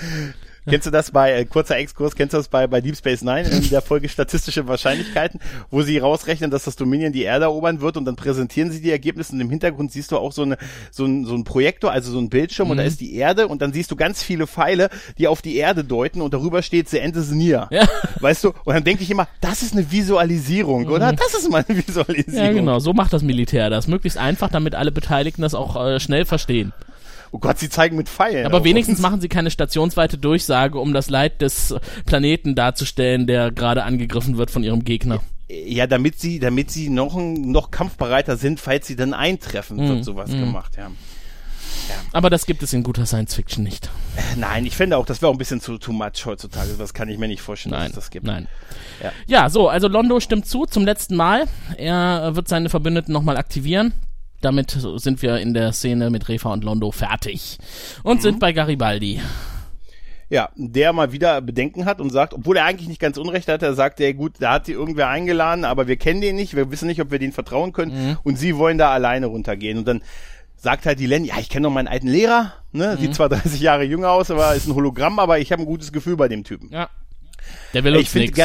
Kennst 0.68 0.87
du 0.87 0.90
das 0.90 1.11
bei, 1.11 1.33
äh, 1.33 1.44
kurzer 1.44 1.76
Exkurs, 1.76 2.16
kennst 2.16 2.35
du 2.35 2.38
das 2.38 2.48
bei, 2.48 2.66
bei 2.66 2.81
Deep 2.81 2.96
Space 2.96 3.22
Nine 3.22 3.48
in 3.48 3.70
der 3.70 3.83
Folge 3.83 4.09
statistische 4.09 4.66
Wahrscheinlichkeiten, 4.66 5.40
wo 5.70 5.83
sie 5.83 5.98
rausrechnen, 5.98 6.50
dass 6.50 6.64
das 6.64 6.76
Dominion 6.76 7.12
die 7.12 7.22
Erde 7.22 7.44
erobern 7.44 7.81
wird 7.81 7.96
und 7.96 8.05
dann 8.05 8.16
präsentieren 8.16 8.70
sie 8.70 8.81
die 8.81 8.90
Ergebnisse 8.90 9.33
und 9.33 9.40
im 9.40 9.50
Hintergrund 9.50 9.92
siehst 9.92 10.12
du 10.12 10.16
auch 10.16 10.33
so, 10.33 10.42
eine, 10.42 10.59
so, 10.90 11.05
ein, 11.05 11.24
so 11.24 11.35
ein 11.35 11.44
Projektor, 11.44 11.92
also 11.92 12.11
so 12.11 12.18
ein 12.18 12.29
Bildschirm 12.29 12.70
und 12.70 12.79
da 12.79 12.83
ist 12.83 13.00
die 13.00 13.14
Erde 13.14 13.48
und 13.48 13.62
dann 13.62 13.72
siehst 13.72 13.90
du 13.90 13.96
ganz 13.96 14.22
viele 14.22 14.46
Pfeile, 14.46 14.90
die 15.18 15.29
auf 15.29 15.42
die 15.42 15.57
Erde 15.57 15.85
deuten 15.85 16.20
und 16.20 16.35
darüber 16.35 16.62
steht 16.62 16.88
The 16.88 16.98
End 16.98 17.16
is 17.16 17.31
near. 17.31 17.68
Ja. 17.70 17.87
Weißt 18.20 18.44
du? 18.44 18.48
Und 18.64 18.74
dann 18.74 18.85
denke 18.85 19.02
ich 19.02 19.11
immer, 19.11 19.29
das 19.40 19.62
ist 19.62 19.72
eine 19.72 19.90
Visualisierung, 19.90 20.87
oder? 20.87 21.12
Das 21.12 21.35
ist 21.35 21.50
mal 21.50 21.64
eine 21.66 21.79
Visualisierung. 21.87 22.46
Ja, 22.46 22.52
genau, 22.52 22.79
so 22.79 22.92
macht 22.92 23.12
das 23.12 23.22
Militär 23.22 23.70
das. 23.70 23.87
Möglichst 23.87 24.18
einfach, 24.18 24.48
damit 24.48 24.74
alle 24.74 24.92
Beteiligten 24.92 25.42
das 25.42 25.55
auch 25.55 25.76
äh, 25.76 26.00
schnell 26.00 26.24
verstehen. 26.24 26.72
Oh 27.37 27.38
Gott, 27.38 27.59
sie 27.59 27.68
zeigen 27.68 27.96
mit 27.99 28.09
Pfeilen. 28.09 28.46
Aber 28.46 28.59
auf 28.59 28.64
wenigstens 28.64 28.99
machen 28.99 29.20
sie 29.20 29.29
keine 29.29 29.51
stationsweite 29.51 30.16
Durchsage, 30.16 30.79
um 30.79 30.94
das 30.94 31.11
Leid 31.11 31.42
des 31.42 31.75
Planeten 32.07 32.55
darzustellen, 32.55 33.27
der 33.27 33.51
gerade 33.51 33.85
angegriffen 33.85 34.38
wird 34.38 34.51
von 34.51 34.64
ihrem 34.64 34.85
Gegner. 34.85 35.20
Ja, 35.51 35.87
damit 35.87 36.18
sie, 36.18 36.38
damit 36.38 36.70
sie 36.70 36.88
noch, 36.88 37.14
noch 37.16 37.70
kampfbereiter 37.70 38.38
sind, 38.38 38.59
falls 38.59 38.87
sie 38.87 38.96
dann 38.96 39.12
eintreffen, 39.12 39.77
Mhm. 39.77 39.88
wird 39.88 40.05
sowas 40.07 40.31
gemacht, 40.31 40.77
ja. 40.79 40.90
Aber 42.12 42.31
das 42.31 42.46
gibt 42.46 42.62
es 42.62 42.72
in 42.72 42.83
guter 42.83 43.05
Science 43.05 43.35
Fiction 43.35 43.62
nicht. 43.62 43.90
Nein, 44.37 44.64
ich 44.64 44.75
finde 44.75 44.96
auch, 44.96 45.05
das 45.05 45.20
wäre 45.20 45.29
auch 45.31 45.35
ein 45.35 45.38
bisschen 45.38 45.61
zu 45.61 45.77
too 45.79 45.92
much 45.92 46.25
heutzutage. 46.25 46.70
Das 46.79 46.94
kann 46.94 47.09
ich 47.11 47.18
mir 47.18 47.29
nicht 47.29 47.42
vorstellen, 47.42 47.72
dass 47.72 47.81
Nein, 47.83 47.90
es 47.90 47.94
das 47.96 48.11
gibt. 48.11 48.25
nein. 48.27 48.49
Ja. 49.03 49.12
Ja. 49.27 49.51
so, 49.51 49.68
also 49.68 49.87
Londo 49.87 50.18
stimmt 50.20 50.46
zu 50.46 50.64
zum 50.64 50.85
letzten 50.87 51.16
Mal. 51.16 51.44
Er 51.77 52.29
äh, 52.33 52.35
wird 52.37 52.49
seine 52.49 52.70
Verbündeten 52.70 53.12
nochmal 53.12 53.37
aktivieren. 53.37 53.92
Damit 54.46 54.70
sind 54.80 55.22
wir 55.22 55.38
in 55.38 55.54
der 55.54 55.72
Szene 55.72 56.09
mit 56.09 56.28
Refa 56.28 56.52
und 56.52 56.62
Londo 56.62 56.92
fertig. 56.92 57.59
Und 58.04 58.18
Mhm. 58.18 58.22
sind 58.22 58.38
bei 58.38 58.52
Garibaldi. 58.52 59.20
Ja, 60.30 60.50
der 60.54 60.92
mal 60.92 61.11
wieder 61.11 61.40
Bedenken 61.40 61.85
hat 61.85 62.00
und 62.00 62.11
sagt, 62.11 62.32
obwohl 62.32 62.56
er 62.56 62.64
eigentlich 62.64 62.87
nicht 62.88 63.00
ganz 63.00 63.16
Unrecht 63.18 63.48
hat, 63.48 63.62
er 63.64 63.74
sagt, 63.74 63.98
ja 63.98 64.12
gut, 64.12 64.35
da 64.38 64.52
hat 64.52 64.68
die 64.68 64.72
irgendwer 64.72 65.09
eingeladen, 65.09 65.64
aber 65.64 65.88
wir 65.88 65.96
kennen 65.96 66.20
den 66.20 66.37
nicht, 66.37 66.54
wir 66.54 66.70
wissen 66.70 66.87
nicht, 66.87 67.00
ob 67.00 67.11
wir 67.11 67.18
den 67.18 67.32
vertrauen 67.32 67.72
können 67.72 67.92
Mhm. 68.11 68.18
und 68.22 68.38
sie 68.38 68.56
wollen 68.56 68.78
da 68.78 68.92
alleine 68.92 69.26
runtergehen. 69.26 69.78
Und 69.78 69.88
dann 69.88 70.00
sagt 70.56 70.87
halt 70.87 71.00
die 71.00 71.06
Len, 71.06 71.24
ja, 71.24 71.35
ich 71.40 71.48
kenne 71.48 71.64
doch 71.66 71.74
meinen 71.74 71.88
alten 71.88 72.06
Lehrer, 72.06 72.52
ne, 72.70 72.94
Mhm. 72.96 73.00
sieht 73.02 73.14
zwar 73.16 73.28
30 73.28 73.61
Jahre 73.61 73.82
jünger 73.82 74.11
aus, 74.12 74.30
aber 74.30 74.54
ist 74.54 74.68
ein 74.68 74.74
Hologramm, 74.76 75.18
aber 75.18 75.40
ich 75.40 75.50
habe 75.50 75.62
ein 75.62 75.66
gutes 75.66 75.92
Gefühl 75.92 76.16
bei 76.16 76.28
dem 76.28 76.44
Typen. 76.44 76.70
Ja. 76.72 76.88
Der 77.74 77.82
will 77.82 77.94
Ich 77.96 78.02
uns 78.06 78.14
nichts. 78.14 78.38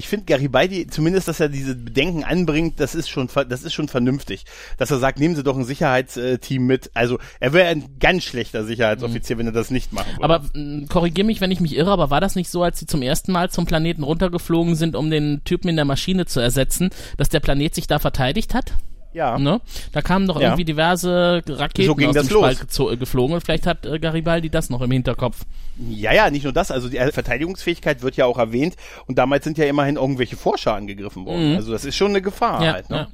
Ich 0.00 0.08
finde 0.08 0.24
Garibaldi, 0.24 0.86
zumindest, 0.86 1.28
dass 1.28 1.40
er 1.40 1.50
diese 1.50 1.74
Bedenken 1.74 2.24
anbringt, 2.24 2.80
das 2.80 2.94
ist 2.94 3.10
schon, 3.10 3.28
das 3.50 3.64
ist 3.64 3.74
schon 3.74 3.86
vernünftig. 3.86 4.46
Dass 4.78 4.90
er 4.90 4.98
sagt, 4.98 5.20
nehmen 5.20 5.36
Sie 5.36 5.42
doch 5.42 5.58
ein 5.58 5.64
Sicherheitsteam 5.64 6.66
mit. 6.66 6.90
Also, 6.94 7.18
er 7.38 7.52
wäre 7.52 7.68
ein 7.68 7.98
ganz 8.00 8.24
schlechter 8.24 8.64
Sicherheitsoffizier, 8.64 9.36
wenn 9.36 9.44
er 9.44 9.52
das 9.52 9.70
nicht 9.70 9.92
würde. 9.92 10.06
Aber 10.22 10.42
korrigier 10.88 11.24
mich, 11.24 11.42
wenn 11.42 11.50
ich 11.50 11.60
mich 11.60 11.76
irre, 11.76 11.90
aber 11.90 12.08
war 12.08 12.22
das 12.22 12.34
nicht 12.34 12.48
so, 12.48 12.62
als 12.62 12.78
sie 12.78 12.86
zum 12.86 13.02
ersten 13.02 13.30
Mal 13.30 13.50
zum 13.50 13.66
Planeten 13.66 14.02
runtergeflogen 14.02 14.74
sind, 14.74 14.96
um 14.96 15.10
den 15.10 15.42
Typen 15.44 15.68
in 15.68 15.76
der 15.76 15.84
Maschine 15.84 16.24
zu 16.24 16.40
ersetzen, 16.40 16.88
dass 17.18 17.28
der 17.28 17.40
Planet 17.40 17.74
sich 17.74 17.86
da 17.86 17.98
verteidigt 17.98 18.54
hat? 18.54 18.72
Ja. 19.12 19.38
Ne? 19.38 19.60
Da 19.92 20.02
kamen 20.02 20.26
doch 20.26 20.36
Ja. 20.40 20.48
irgendwie 20.48 20.64
diverse 20.64 21.42
Raketen 21.48 21.86
So 21.86 21.94
ging 21.94 22.08
aus 22.08 22.14
das 22.14 22.28
dem 22.28 22.34
los. 22.34 22.92
äh, 22.92 22.96
geflogen 22.96 23.34
und 23.34 23.40
vielleicht 23.42 23.66
hat 23.66 23.84
äh, 23.86 23.98
Garibaldi 23.98 24.50
das 24.50 24.70
noch 24.70 24.80
im 24.82 24.90
Hinterkopf. 24.90 25.44
Ja, 25.88 26.12
ja, 26.12 26.30
nicht 26.30 26.44
nur 26.44 26.52
das. 26.52 26.70
Also 26.70 26.88
die 26.88 26.98
Verteidigungsfähigkeit 26.98 28.02
wird 28.02 28.16
ja 28.16 28.26
auch 28.26 28.36
erwähnt. 28.38 28.76
Und 29.06 29.16
damals 29.18 29.44
sind 29.44 29.56
ja 29.56 29.64
immerhin 29.64 29.96
irgendwelche 29.96 30.36
Forscher 30.36 30.74
angegriffen 30.74 31.24
worden. 31.24 31.56
Also 31.56 31.72
das 31.72 31.84
ist 31.86 31.96
schon 31.96 32.10
eine 32.10 32.20
Gefahr 32.20 32.62
Ja, 32.62 32.72
halt. 32.74 32.90
Ne? 32.90 32.96
ja. 32.96 33.08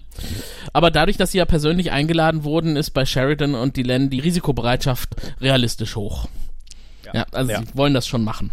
Aber 0.73 0.91
dadurch, 0.91 1.17
dass 1.17 1.31
sie 1.33 1.39
ja 1.39 1.45
persönlich 1.45 1.93
eingeladen 1.93 2.43
wurden, 2.45 2.77
ist 2.77 2.91
bei 2.91 3.05
Sheridan 3.07 3.55
und 3.55 3.77
Dylan 3.77 4.11
die 4.11 4.19
Risikobereitschaft 4.21 5.15
realistisch 5.41 5.95
hoch. 5.97 6.29
Ja, 7.15 7.25
also 7.33 7.53
Ja. 7.53 7.61
sie 7.61 7.67
wollen 7.75 7.95
das 7.95 8.07
schon 8.09 8.25
machen. 8.25 8.51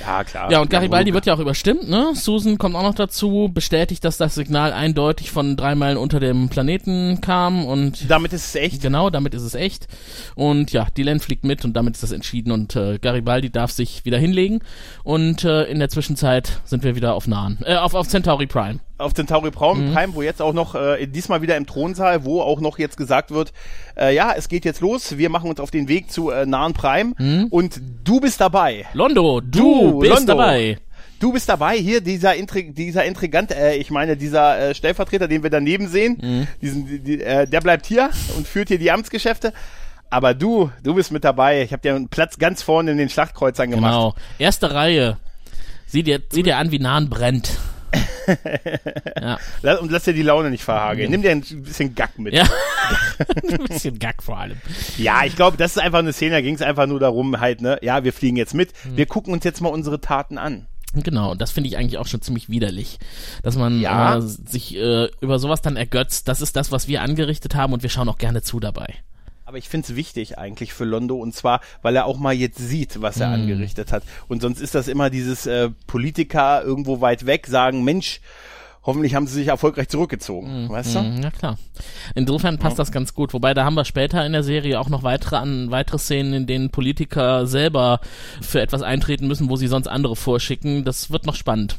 Ja, 0.00 0.24
klar. 0.24 0.50
Ja, 0.50 0.60
und 0.60 0.70
Garibaldi 0.70 1.12
wird 1.12 1.26
ja 1.26 1.34
auch 1.34 1.38
überstimmt, 1.38 1.88
ne? 1.88 2.12
Susan 2.14 2.58
kommt 2.58 2.74
auch 2.76 2.82
noch 2.82 2.94
dazu, 2.94 3.50
bestätigt, 3.52 4.04
dass 4.04 4.16
das 4.16 4.34
Signal 4.34 4.72
eindeutig 4.72 5.30
von 5.30 5.56
drei 5.56 5.74
Meilen 5.74 5.96
unter 5.96 6.20
dem 6.20 6.48
Planeten 6.48 7.20
kam 7.20 7.64
und 7.64 8.10
Damit 8.10 8.32
ist 8.32 8.46
es 8.46 8.54
echt. 8.54 8.82
genau, 8.82 9.10
damit 9.10 9.34
ist 9.34 9.42
es 9.42 9.54
echt. 9.54 9.88
Und 10.34 10.72
ja, 10.72 10.86
Dylan 10.96 11.20
fliegt 11.20 11.44
mit 11.44 11.64
und 11.64 11.74
damit 11.74 11.94
ist 11.94 12.02
das 12.02 12.12
entschieden 12.12 12.52
und 12.52 12.76
äh, 12.76 12.98
Garibaldi 12.98 13.50
darf 13.50 13.70
sich 13.70 14.04
wieder 14.04 14.18
hinlegen 14.18 14.60
und 15.02 15.44
äh, 15.44 15.64
in 15.64 15.78
der 15.78 15.88
Zwischenzeit 15.88 16.60
sind 16.64 16.84
wir 16.84 16.96
wieder 16.96 17.14
auf 17.14 17.26
Nahen, 17.26 17.58
äh, 17.64 17.76
auf, 17.76 17.94
auf 17.94 18.08
Centauri 18.08 18.46
Prime. 18.46 18.80
Auf 18.98 19.12
Centauri 19.14 19.50
Prime, 19.50 19.92
Prime, 19.92 20.14
wo 20.14 20.22
jetzt 20.22 20.40
auch 20.40 20.52
noch, 20.54 20.74
äh, 20.74 21.06
diesmal 21.06 21.42
wieder 21.42 21.56
im 21.56 21.66
Thronsaal, 21.66 22.24
wo 22.24 22.40
auch 22.40 22.60
noch 22.60 22.78
jetzt 22.78 22.96
gesagt 22.96 23.30
wird, 23.30 23.52
äh, 23.98 24.14
ja, 24.14 24.32
es 24.36 24.48
geht 24.48 24.64
jetzt 24.64 24.80
los, 24.80 25.18
wir 25.18 25.28
machen 25.28 25.50
uns 25.50 25.60
auf 25.60 25.70
den 25.70 25.88
Weg 25.88 26.10
zu 26.10 26.30
äh, 26.30 26.46
nahen 26.46 26.72
Prime 26.72 27.14
und 27.50 27.80
du 28.04 28.20
bist 28.20 28.40
dabei. 28.40 28.86
Londo, 28.94 29.40
du, 29.40 29.90
Du, 29.92 29.98
bist 30.00 30.12
Londo. 30.14 30.32
dabei. 30.34 30.78
Du 31.18 31.32
bist 31.32 31.48
dabei, 31.48 31.76
hier 31.78 32.00
dieser, 32.02 32.34
Intri 32.34 32.72
dieser 32.72 33.04
Intrigant, 33.04 33.50
äh, 33.50 33.74
ich 33.76 33.90
meine 33.90 34.16
dieser 34.16 34.58
äh, 34.70 34.74
Stellvertreter, 34.74 35.28
den 35.28 35.42
wir 35.42 35.50
daneben 35.50 35.88
sehen, 35.88 36.46
diesen, 36.60 36.86
die, 36.86 36.98
die, 37.00 37.22
äh, 37.22 37.46
der 37.46 37.60
bleibt 37.62 37.86
hier 37.86 38.10
und 38.36 38.46
führt 38.46 38.68
hier 38.68 38.78
die 38.78 38.90
Amtsgeschäfte. 38.90 39.52
Aber 40.08 40.34
du, 40.34 40.70
du 40.82 40.94
bist 40.94 41.10
mit 41.12 41.24
dabei. 41.24 41.62
Ich 41.62 41.72
habe 41.72 41.82
dir 41.82 41.94
einen 41.94 42.08
Platz 42.08 42.38
ganz 42.38 42.62
vorne 42.62 42.92
in 42.92 42.98
den 42.98 43.08
Schlachtkreuzern 43.08 43.70
gemacht. 43.70 43.92
Genau. 43.92 44.14
Erste 44.38 44.72
Reihe. 44.72 45.16
Sieh 45.86 46.02
dir, 46.02 46.20
sieh 46.30 46.42
dir 46.42 46.58
an, 46.58 46.70
wie 46.70 46.78
Nahen 46.78 47.08
brennt. 47.10 47.58
Ja. 49.20 49.38
Und 49.80 49.90
lass 49.90 50.04
dir 50.04 50.12
die 50.14 50.22
Laune 50.22 50.50
nicht 50.50 50.64
verhageln. 50.64 51.10
Nimm 51.10 51.22
dir 51.22 51.30
ein 51.30 51.40
bisschen 51.42 51.94
Gack 51.94 52.18
mit. 52.18 52.34
ja. 52.34 52.44
Ein 53.50 53.58
bisschen 53.66 53.98
Gack 53.98 54.22
vor 54.22 54.38
allem. 54.38 54.58
Ja, 54.96 55.24
ich 55.24 55.34
glaube, 55.36 55.56
das 55.56 55.72
ist 55.76 55.82
einfach 55.82 55.98
eine 56.00 56.12
Szene, 56.12 56.32
da 56.36 56.40
ging 56.40 56.54
es 56.54 56.62
einfach 56.62 56.86
nur 56.86 57.00
darum, 57.00 57.40
halt, 57.40 57.60
ne, 57.60 57.78
ja, 57.82 58.04
wir 58.04 58.12
fliegen 58.12 58.36
jetzt 58.36 58.54
mit, 58.54 58.72
Mhm. 58.84 58.96
wir 58.96 59.06
gucken 59.06 59.32
uns 59.32 59.44
jetzt 59.44 59.60
mal 59.60 59.68
unsere 59.70 60.00
Taten 60.00 60.38
an. 60.38 60.66
Genau, 60.94 61.32
und 61.32 61.40
das 61.40 61.50
finde 61.50 61.68
ich 61.68 61.76
eigentlich 61.76 61.98
auch 61.98 62.06
schon 62.06 62.22
ziemlich 62.22 62.48
widerlich, 62.48 62.98
dass 63.42 63.56
man 63.56 63.80
Ja. 63.80 64.16
äh, 64.18 64.20
sich 64.20 64.76
äh, 64.76 65.08
über 65.20 65.38
sowas 65.38 65.60
dann 65.62 65.76
ergötzt. 65.76 66.28
Das 66.28 66.40
ist 66.40 66.56
das, 66.56 66.70
was 66.72 66.88
wir 66.88 67.02
angerichtet 67.02 67.54
haben 67.54 67.72
und 67.72 67.82
wir 67.82 67.90
schauen 67.90 68.08
auch 68.08 68.18
gerne 68.18 68.42
zu 68.42 68.60
dabei. 68.60 68.94
Aber 69.46 69.58
ich 69.58 69.68
find's 69.68 69.94
wichtig 69.94 70.38
eigentlich 70.38 70.72
für 70.74 70.84
Londo 70.84 71.16
und 71.16 71.34
zwar, 71.34 71.60
weil 71.80 71.94
er 71.96 72.06
auch 72.06 72.18
mal 72.18 72.34
jetzt 72.34 72.58
sieht, 72.58 73.00
was 73.00 73.16
Mhm. 73.16 73.22
er 73.22 73.28
angerichtet 73.30 73.92
hat. 73.92 74.02
Und 74.28 74.42
sonst 74.42 74.60
ist 74.60 74.74
das 74.74 74.88
immer 74.88 75.08
dieses 75.08 75.46
äh, 75.46 75.70
Politiker 75.86 76.62
irgendwo 76.64 77.00
weit 77.00 77.26
weg 77.26 77.46
sagen, 77.46 77.84
Mensch, 77.84 78.20
hoffentlich 78.82 79.14
haben 79.14 79.26
sie 79.28 79.34
sich 79.34 79.48
erfolgreich 79.48 79.88
zurückgezogen, 79.88 80.68
weißt 80.68 80.96
du? 80.96 81.00
Mhm, 81.00 81.22
ja 81.22 81.30
klar. 81.30 81.58
Insofern 82.16 82.58
passt 82.58 82.78
das 82.80 82.90
ganz 82.92 83.14
gut. 83.14 83.32
Wobei 83.34 83.54
da 83.54 83.64
haben 83.64 83.74
wir 83.74 83.84
später 83.84 84.24
in 84.26 84.32
der 84.32 84.42
Serie 84.42 84.78
auch 84.80 84.88
noch 84.88 85.02
weitere 85.04 85.36
an 85.36 85.70
weitere 85.70 85.98
Szenen, 85.98 86.32
in 86.34 86.46
denen 86.46 86.70
Politiker 86.70 87.46
selber 87.46 88.00
für 88.40 88.60
etwas 88.60 88.82
eintreten 88.82 89.26
müssen, 89.28 89.48
wo 89.48 89.56
sie 89.56 89.66
sonst 89.68 89.86
andere 89.88 90.16
vorschicken. 90.16 90.84
Das 90.84 91.10
wird 91.12 91.24
noch 91.26 91.34
spannend. 91.36 91.76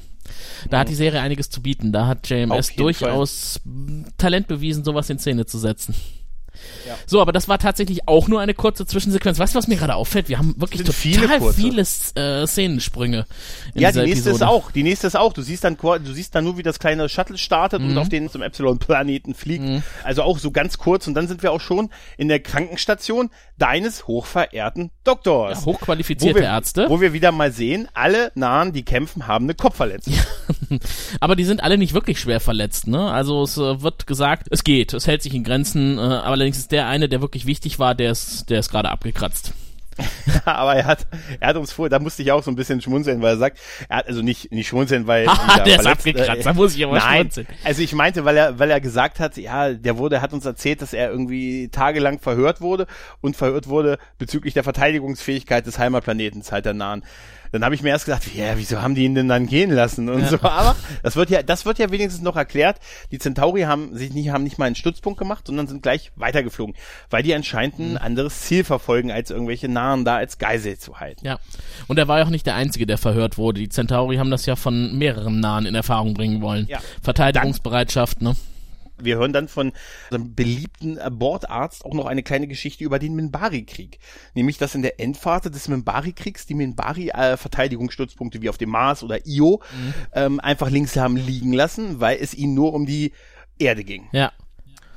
Da 0.70 0.80
hat 0.80 0.90
die 0.90 0.96
Serie 0.96 1.22
einiges 1.22 1.50
zu 1.50 1.62
bieten. 1.62 1.92
Da 1.94 2.08
hat 2.08 2.30
JMS 2.30 2.76
durchaus 2.76 3.60
Talent 4.18 4.48
bewiesen, 4.48 4.84
sowas 4.84 5.10
in 5.10 5.20
Szene 5.20 5.46
zu 5.46 5.58
setzen. 5.58 5.96
So, 7.06 7.22
aber 7.22 7.32
das 7.32 7.48
war 7.48 7.60
tatsächlich 7.60 8.08
auch 8.08 8.28
nur 8.28 8.40
eine 8.42 8.54
kurze 8.54 8.86
Zwischensequenz. 8.86 9.40
Weißt 9.40 9.54
du, 9.56 9.58
was 9.58 9.68
mir 9.68 9.78
gerade 9.78 9.96
auffällt? 9.96 10.30
Wir 10.30 10.38
haben 10.38 10.56
wirklich 10.58 10.82
total 10.82 10.94
viele 10.94 11.28
viele, 11.54 11.82
äh, 12.42 12.48
Szenensprünge. 12.48 13.26
In 13.74 13.82
Ja, 13.82 13.92
die 13.92 14.00
nächste 14.00 14.30
Episode. 14.30 14.36
ist 14.36 14.44
auch. 14.44 14.72
Die 14.72 14.84
nächste 14.84 15.08
ist 15.08 15.16
auch. 15.16 15.34
Du 15.34 15.42
siehst 15.42 15.64
dann, 15.64 15.78
du 15.78 16.14
siehst 16.14 16.34
dann 16.36 16.44
nur, 16.44 16.58
wie 16.58 16.64
das 16.64 16.80
kleine 16.80 17.10
Shuttle 17.10 17.38
startet 17.38 17.82
Mhm. 17.82 17.92
und 17.92 17.98
auf 17.98 18.10
den 18.10 18.30
zum 18.30 18.42
Epsilon-Planeten 18.42 19.34
fliegt. 19.36 19.64
Also 20.04 20.24
auch 20.24 20.40
so 20.40 20.52
ganz 20.52 20.78
kurz. 20.78 21.08
Und 21.08 21.14
dann 21.14 21.28
sind 21.28 21.44
wir 21.44 21.52
auch 21.52 21.62
schon 21.62 21.90
in 22.18 22.28
der 22.28 22.40
Krankenstation 22.40 23.30
deines 23.58 24.08
hochverehrten 24.08 24.92
Doktors. 25.04 25.60
Ja, 25.60 25.66
hochqualifizierte 25.66 26.36
wo 26.36 26.42
wir, 26.42 26.48
Ärzte. 26.48 26.86
Wo 26.90 27.02
wir 27.02 27.14
wieder 27.14 27.32
mal 27.32 27.52
sehen, 27.52 27.88
alle 27.94 28.32
Nahen, 28.36 28.74
die 28.74 28.84
kämpfen, 28.84 29.28
haben 29.28 29.46
eine 29.46 29.56
Kopfverletzung. 29.56 30.14
Aber 31.20 31.36
die 31.36 31.44
sind 31.46 31.62
alle 31.64 31.78
nicht 31.78 31.94
wirklich 31.94 32.20
schwer 32.20 32.40
verletzt, 32.40 32.88
ne? 32.88 33.12
Also 33.12 33.44
es 33.44 33.58
äh, 33.58 33.82
wird 33.82 34.08
gesagt, 34.08 34.48
es 34.52 34.64
geht, 34.64 34.94
es 34.94 35.08
hält 35.08 35.22
sich 35.22 35.34
in 35.34 35.44
Grenzen, 35.44 35.98
äh, 35.98 36.02
aber 36.02 36.36
allerdings 36.48 36.60
ist 36.60 36.72
der 36.72 36.88
eine, 36.88 37.10
der 37.10 37.20
wirklich 37.22 37.46
wichtig 37.46 37.78
war, 37.78 37.94
der 37.94 38.12
ist, 38.12 38.50
der 38.50 38.60
ist 38.60 38.70
gerade 38.70 38.90
abgekratzt. 38.90 39.54
Aber 40.46 40.76
er 40.76 40.86
hat, 40.86 41.08
er 41.40 41.50
hat 41.50 41.56
uns 41.58 41.74
vor, 41.74 41.90
da 41.90 41.98
musste 41.98 42.22
ich 42.22 42.32
auch 42.32 42.44
so 42.44 42.52
ein 42.52 42.56
bisschen 42.56 42.80
schmunzeln, 42.82 43.22
weil 43.22 43.34
er 43.34 43.38
sagt, 43.38 43.58
er 43.90 43.98
hat 43.98 44.08
also 44.08 44.22
nicht, 44.22 44.52
nicht 44.52 44.68
schmunzeln, 44.68 45.08
weil. 45.08 45.26
Dieser 45.26 45.36
der 45.66 45.76
ist 45.76 45.82
verletzt- 45.82 45.88
abgekratzt, 45.88 46.46
da 46.46 46.54
muss 46.54 46.76
ich 46.76 46.86
aber 46.86 47.00
Nein, 47.00 47.22
schmunzeln. 47.22 47.48
also 47.64 47.82
ich 47.82 47.94
meinte, 47.94 48.24
weil 48.24 48.38
er, 48.38 48.60
weil 48.60 48.70
er 48.70 48.80
gesagt 48.80 49.20
hat, 49.20 49.38
ja, 49.38 49.74
der 49.74 49.98
wurde, 49.98 50.22
hat 50.22 50.34
uns 50.34 50.46
erzählt, 50.46 50.82
dass 50.84 50.94
er 50.94 51.10
irgendwie 51.10 51.70
tagelang 51.70 52.20
verhört 52.20 52.62
wurde 52.62 52.86
und 53.22 53.36
verhört 53.36 53.68
wurde 53.68 53.98
bezüglich 54.20 54.54
der 54.54 54.64
Verteidigungsfähigkeit 54.64 55.66
des 55.66 55.80
Heimatplanetens 55.80 56.52
halt 56.52 56.66
der 56.66 56.76
Nahen. 56.76 57.04
Dann 57.52 57.64
habe 57.64 57.76
ich 57.76 57.82
mir 57.84 57.90
erst 57.90 58.06
gedacht, 58.06 58.24
ja, 58.36 58.58
wieso 58.58 58.82
haben 58.82 58.96
die 58.96 59.04
ihn 59.06 59.16
denn 59.16 59.28
dann 59.28 59.48
gehen 59.48 59.72
lassen 59.72 60.10
und 60.10 60.28
so. 60.28 60.38
Aber 60.42 60.76
das 61.04 61.16
wird 61.16 61.30
ja, 61.30 61.44
das 61.44 61.66
wird 61.66 61.80
ja 61.80 61.92
wenigstens 61.92 62.24
noch 62.24 62.36
erklärt. 62.36 62.78
Die 63.12 63.20
Centauri 63.20 63.62
haben 63.64 63.96
sich 63.96 64.14
nicht, 64.14 64.30
haben 64.30 64.44
nicht 64.44 64.58
mal 64.58 64.66
einen 64.66 64.76
Stützpunkt 64.76 65.20
gemacht, 65.20 65.48
sondern 65.48 65.68
sind 65.68 65.84
gleich 65.84 66.12
weitergeflogen, 66.16 66.76
weil 67.10 67.24
die 67.24 67.34
anscheinend 67.34 67.80
Mhm. 67.80 67.86
ein 67.92 67.98
anderes 67.98 68.42
Ziel 68.42 68.64
verfolgen, 68.64 69.12
als 69.12 69.30
irgendwelche 69.32 69.68
Nahen 69.68 70.06
da 70.06 70.16
als 70.18 70.38
Geisel 70.38 70.78
zu 70.78 71.00
halten. 71.00 71.26
Ja. 71.26 71.38
Und 71.88 71.98
er 72.00 72.08
war 72.08 72.20
ja 72.20 72.26
auch 72.26 72.30
nicht 72.30 72.46
der 72.46 72.56
Einzige, 72.56 72.86
der 72.86 72.98
verhört 72.98 73.38
wurde. 73.38 73.60
Die 73.60 73.70
Centauri 73.70 74.18
haben 74.18 74.32
das 74.32 74.46
ja 74.46 74.56
von 74.56 74.98
mehreren 74.98 75.40
Nahen 75.40 75.66
in 75.66 75.76
Erfahrung 75.76 76.14
bringen 76.14 76.42
wollen. 76.42 76.66
Ja. 76.70 76.80
Verteidigungsbereitschaft, 77.02 78.22
ne? 78.22 78.36
Wir 79.02 79.18
hören 79.18 79.34
dann 79.34 79.48
von 79.48 79.74
einem 80.12 80.34
beliebten 80.34 81.00
Bordarzt 81.12 81.86
auch 81.86 81.94
noch 81.94 82.06
eine 82.06 82.24
kleine 82.24 82.48
Geschichte 82.48 82.84
über 82.84 83.00
den 83.00 83.16
Minbari-Krieg. 83.16 84.00
Nämlich, 84.34 84.58
dass 84.58 84.76
in 84.76 84.82
der 84.82 85.00
Endphase 85.00 85.52
des 85.52 85.68
Minbari-Kriegs 85.68 86.46
die 86.46 86.56
Minbari-Verteidigungsstützpunkte 86.56 88.42
wie 88.42 88.50
auf 88.50 88.58
dem 88.58 88.70
Mars 88.70 89.04
oder 89.04 89.26
Io 89.26 89.62
ähm, 90.14 90.40
einfach 90.40 90.70
links 90.70 90.96
haben 90.96 91.16
liegen 91.16 91.54
lassen, 91.54 92.00
weil 92.00 92.18
es 92.20 92.34
ihnen 92.34 92.54
nur 92.54 92.74
um 92.74 92.86
die 92.86 93.14
Erde 93.60 93.84
ging. 93.84 94.08
Ja. 94.12 94.32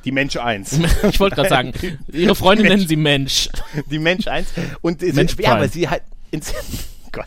Die 0.05 0.13
Mensch 0.13 0.37
1. 0.37 0.81
Ich 1.11 1.21
wollte 1.21 1.37
gerade 1.37 1.49
sagen, 1.49 1.73
ihre 2.13 2.35
Freunde 2.35 2.65
nennen 2.65 2.87
sie 2.87 2.97
Mensch. 2.97 3.51
die 3.91 3.99
Mensch 3.99 4.27
1. 4.27 4.49
Und 4.81 5.03
Mensch 5.03 5.37
ja, 5.39 5.55
aber 5.55 5.69
sie 5.69 5.89
halt 5.89 6.03
ins 6.31 6.55
Gott. 7.13 7.27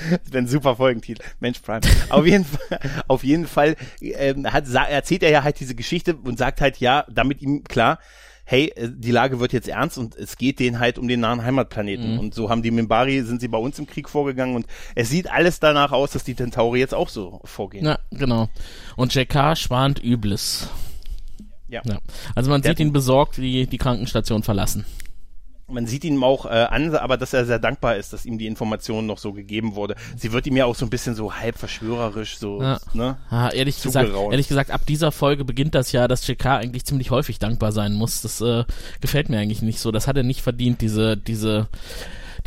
Das 0.24 0.32
wäre 0.32 0.38
ein 0.44 0.48
super 0.48 0.76
Folgentitel. 0.76 1.22
Mensch 1.40 1.60
Prime. 1.60 1.80
Auf 2.08 2.26
jeden 2.26 2.44
Fall, 2.44 2.80
auf 3.08 3.24
jeden 3.24 3.46
Fall 3.46 3.76
ähm, 4.00 4.50
hat, 4.52 4.64
erzählt 4.68 5.22
er 5.22 5.30
ja 5.30 5.42
halt 5.44 5.60
diese 5.60 5.74
Geschichte 5.74 6.14
und 6.16 6.38
sagt 6.38 6.60
halt, 6.60 6.78
ja, 6.78 7.04
damit 7.10 7.42
ihm 7.42 7.64
klar, 7.64 7.98
hey, 8.44 8.72
äh, 8.74 8.88
die 8.92 9.10
Lage 9.12 9.38
wird 9.40 9.52
jetzt 9.52 9.68
ernst 9.68 9.96
und 9.98 10.16
es 10.16 10.36
geht 10.36 10.58
denen 10.58 10.78
halt 10.80 10.98
um 10.98 11.06
den 11.08 11.20
nahen 11.20 11.44
Heimatplaneten. 11.44 12.18
Und 12.18 12.34
so 12.34 12.50
haben 12.50 12.62
die 12.62 12.70
Mimbari, 12.70 13.22
sind 13.22 13.40
sie 13.40 13.48
bei 13.48 13.58
uns 13.58 13.78
im 13.78 13.86
Krieg 13.86 14.08
vorgegangen 14.08 14.56
und 14.56 14.66
es 14.94 15.08
sieht 15.08 15.30
alles 15.30 15.60
danach 15.60 15.92
aus, 15.92 16.10
dass 16.12 16.24
die 16.24 16.34
Tentauri 16.34 16.80
jetzt 16.80 16.94
auch 16.94 17.08
so 17.08 17.40
vorgehen. 17.44 17.84
Ja, 17.86 17.98
genau. 18.10 18.48
Und 18.96 19.14
JK 19.14 19.56
schwant 19.56 20.02
Übles. 20.02 20.68
Ja. 21.68 21.82
Ja. 21.84 21.98
Also 22.34 22.50
man 22.50 22.62
Der- 22.62 22.72
sieht 22.72 22.80
ihn 22.80 22.92
besorgt 22.92 23.36
die, 23.36 23.66
die 23.66 23.78
Krankenstation 23.78 24.42
verlassen. 24.42 24.84
Man 25.70 25.86
sieht 25.86 26.04
ihm 26.04 26.22
auch 26.24 26.46
äh, 26.46 26.48
an, 26.48 26.94
aber 26.94 27.16
dass 27.16 27.32
er 27.32 27.44
sehr 27.46 27.58
dankbar 27.58 27.96
ist, 27.96 28.12
dass 28.12 28.26
ihm 28.26 28.38
die 28.38 28.46
Information 28.46 29.06
noch 29.06 29.18
so 29.18 29.32
gegeben 29.32 29.74
wurde. 29.74 29.94
Sie 30.16 30.32
wird 30.32 30.46
ihm 30.46 30.56
ja 30.56 30.64
auch 30.66 30.74
so 30.74 30.84
ein 30.86 30.90
bisschen 30.90 31.14
so 31.14 31.34
halb 31.34 31.58
verschwörerisch, 31.58 32.38
so, 32.38 32.60
Ja. 32.62 32.78
ne? 32.92 33.16
Ah, 33.30 33.50
ehrlich 33.50 33.80
gesagt, 33.82 34.10
ehrlich 34.12 34.48
gesagt, 34.48 34.70
ab 34.70 34.82
dieser 34.86 35.12
Folge 35.12 35.44
beginnt 35.44 35.74
das 35.74 35.92
ja, 35.92 36.08
dass 36.08 36.26
JK 36.26 36.46
eigentlich 36.46 36.84
ziemlich 36.84 37.10
häufig 37.10 37.38
dankbar 37.38 37.72
sein 37.72 37.94
muss. 37.94 38.22
Das 38.22 38.40
äh, 38.40 38.64
gefällt 39.00 39.28
mir 39.28 39.38
eigentlich 39.38 39.62
nicht 39.62 39.78
so. 39.80 39.90
Das 39.92 40.06
hat 40.06 40.16
er 40.16 40.22
nicht 40.22 40.42
verdient, 40.42 40.80
diese, 40.80 41.16
diese, 41.16 41.68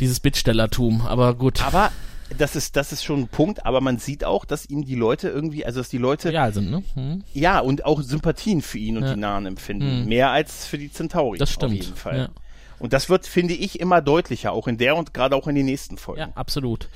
dieses 0.00 0.20
Bittstellertum. 0.20 1.02
Aber 1.02 1.34
gut. 1.34 1.64
Aber 1.64 1.90
das 2.38 2.56
ist, 2.56 2.76
das 2.76 2.92
ist 2.92 3.04
schon 3.04 3.20
ein 3.20 3.28
Punkt, 3.28 3.64
aber 3.66 3.80
man 3.80 3.98
sieht 3.98 4.24
auch, 4.24 4.44
dass 4.44 4.66
ihm 4.66 4.84
die 4.84 4.94
Leute 4.94 5.28
irgendwie, 5.28 5.64
also 5.64 5.80
dass 5.80 5.88
die 5.88 5.98
Leute, 5.98 6.30
ja, 6.32 6.42
Real 6.42 6.54
sind, 6.54 6.70
ne? 6.70 6.82
Hm. 6.94 7.22
und 7.64 7.84
auch 7.84 8.00
Sympathien 8.02 8.62
für 8.62 8.78
ihn 8.78 8.96
und 8.96 9.04
Ja. 9.04 9.14
die 9.14 9.20
Nahen 9.20 9.46
empfinden. 9.46 10.06
Mehr 10.06 10.30
als 10.30 10.66
für 10.66 10.78
die 10.78 10.90
Centauri. 10.90 11.38
Das 11.38 11.50
stimmt. 11.50 11.72
Auf 11.72 11.78
jeden 11.84 11.96
Fall. 11.96 12.16
Ja. 12.18 12.28
Und 12.84 12.92
das 12.92 13.08
wird, 13.08 13.26
finde 13.26 13.54
ich, 13.54 13.80
immer 13.80 14.02
deutlicher, 14.02 14.52
auch 14.52 14.68
in 14.68 14.76
der 14.76 14.94
und 14.94 15.14
gerade 15.14 15.36
auch 15.36 15.48
in 15.48 15.54
den 15.54 15.64
nächsten 15.64 15.96
Folgen. 15.96 16.20
Ja, 16.20 16.28
absolut. 16.34 16.90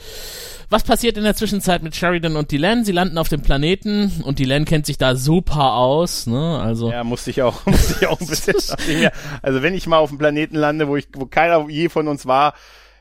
Was 0.68 0.83
passiert 0.83 1.16
in 1.16 1.24
der 1.24 1.35
Zwischenzeit 1.35 1.83
mit 1.83 1.96
Sheridan 1.96 2.37
und 2.37 2.53
Dylan? 2.53 2.85
Sie 2.85 2.92
landen 2.92 3.16
auf 3.16 3.31
dem 3.31 3.40
Planeten 3.40 4.22
und 4.22 4.38
Dylan 4.38 4.66
kennt 4.66 4.85
sich 4.85 4.98
da 4.98 5.16
super 5.16 5.77
aus, 5.77 6.27
ne? 6.27 6.61
Also 6.61 6.90
Ja, 6.90 7.05
musste 7.05 7.31
ich 7.31 7.40
auch, 7.40 7.64
musste 7.66 7.94
ich 8.03 8.07
auch 8.07 8.20
ein 8.20 8.27
bisschen. 8.27 8.55
also 9.40 9.62
wenn 9.62 9.72
ich 9.72 9.87
mal 9.87 9.96
auf 9.96 10.11
einem 10.11 10.18
Planeten 10.18 10.57
lande, 10.57 10.88
wo 10.88 10.96
ich, 10.96 11.09
wo 11.14 11.24
keiner 11.24 11.66
je 11.70 11.88
von 11.88 12.07
uns 12.07 12.27
war, 12.27 12.53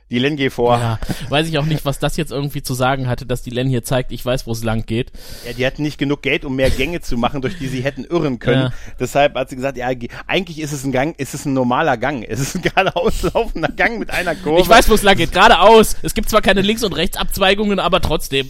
die 0.10 0.20
Len 0.20 0.38
geh 0.38 0.50
vor. 0.50 0.78
ja, 0.78 1.00
weiß 1.30 1.48
ich 1.50 1.58
auch 1.58 1.66
nicht, 1.66 1.84
was 1.86 2.00
das 2.00 2.16
jetzt 2.18 2.32
irgendwie 2.32 2.62
zu 2.62 2.74
sagen 2.74 3.08
hatte, 3.08 3.26
dass 3.26 3.42
Dylan 3.44 3.68
hier 3.68 3.84
zeigt, 3.84 4.12
ich 4.12 4.26
weiß, 4.26 4.48
wo 4.48 4.52
es 4.54 4.64
lang 4.64 4.86
geht. 4.86 5.12
Ja, 5.46 5.54
die 5.54 5.66
hatten 5.66 5.84
nicht 5.84 5.98
genug 5.98 6.22
Geld, 6.22 6.46
um 6.46 6.56
mehr 6.56 6.70
Gänge 6.70 7.02
zu 7.02 7.18
machen, 7.18 7.42
durch 7.42 7.58
die 7.58 7.68
sie 7.68 7.82
hätten 7.82 8.06
irren 8.06 8.40
können. 8.40 8.62
Ja. 8.64 8.74
Deshalb 9.00 9.36
hat 9.36 9.50
sie 9.50 9.56
gesagt, 9.58 9.78
ja, 9.78 9.94
ge- 9.94 10.10
eigentlich 10.26 10.60
ist 10.60 10.72
es 10.72 10.84
ein 10.86 10.92
Gang, 10.92 11.18
ist 11.20 11.34
es 11.34 11.46
ein 11.46 11.54
normaler 11.54 11.98
Gang. 11.98 12.24
Es 12.24 12.40
ist 12.40 12.56
ein 12.56 12.62
geradeaus 12.64 13.24
laufender 13.34 13.70
Gang 13.70 14.00
mit 14.00 14.10
einer 14.12 14.36
Kurve. 14.36 14.62
Ich 14.62 14.70
weiß, 14.70 14.90
wo 14.90 14.94
es 14.94 15.04
lang 15.04 15.18
geht, 15.18 15.32
geradeaus. 15.34 15.98
Es 16.04 16.14
gibt 16.14 16.30
zwar 16.30 16.42
keine 16.42 16.62
Links- 16.62 16.84
und 16.84 16.94
Rechtsabzweigungen, 16.94 17.80
aber 17.80 18.02
trotzdem. 18.02 18.50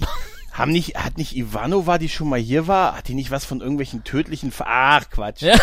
Haben 0.58 0.72
nicht, 0.72 0.96
hat 0.96 1.20
nicht 1.20 1.36
Ivanova, 1.36 2.00
die 2.00 2.10
schon 2.10 2.30
mal 2.30 2.40
hier 2.40 2.68
war, 2.68 2.98
hat 2.98 3.08
die 3.08 3.14
nicht 3.14 3.30
was 3.30 3.46
von 3.46 3.62
irgendwelchen 3.62 4.04
tödlichen, 4.04 4.52
Ver 4.52 4.66
Ach, 4.68 5.08
Quatsch. 5.12 5.44
Ja. 5.44 5.54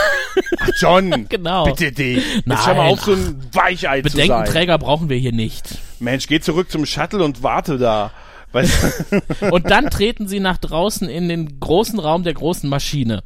Ach, 0.60 0.70
John. 0.78 1.26
Genau. 1.34 1.64
Bitte 1.64 1.90
dich. 1.90 2.18
Jetzt 2.34 2.46
Nein, 2.46 2.58
schau 2.64 2.74
mal 2.74 2.86
auf, 2.86 3.00
so 3.00 3.12
ein 3.12 3.44
Weichei 3.52 4.02
zu 4.02 4.08
sein. 4.10 4.28
Bedenkenträger 4.28 4.78
brauchen 4.78 5.08
wir 5.08 5.16
hier 5.16 5.32
nicht. 5.32 5.78
Mensch, 5.98 6.28
geh 6.28 6.38
zurück 6.38 6.70
zum 6.70 6.86
Shuttle 6.86 7.24
und 7.24 7.42
warte 7.42 7.76
da. 7.76 8.12
Und 9.50 9.68
dann 9.68 9.90
treten 9.90 10.28
sie 10.28 10.38
nach 10.38 10.58
draußen 10.58 11.08
in 11.08 11.28
den 11.28 11.58
großen 11.58 11.98
Raum 11.98 12.22
der 12.22 12.34
großen 12.34 12.70
Maschine. 12.70 13.24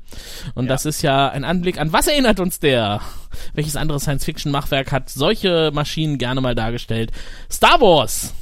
Und 0.54 0.68
das 0.68 0.87
ist 0.87 1.02
ja 1.02 1.28
ein 1.28 1.44
Anblick. 1.44 1.78
An 1.78 1.92
was 1.92 2.07
erinnert 2.07 2.40
uns 2.40 2.61
der? 2.61 3.02
Welches 3.52 3.76
andere 3.76 4.00
Science-Fiction-Machwerk 4.00 4.90
hat 4.90 5.11
solche 5.11 5.70
Maschinen 5.74 6.16
gerne 6.16 6.40
mal 6.40 6.54
dargestellt? 6.54 7.12
Star 7.50 7.78
Wars! 7.81 8.33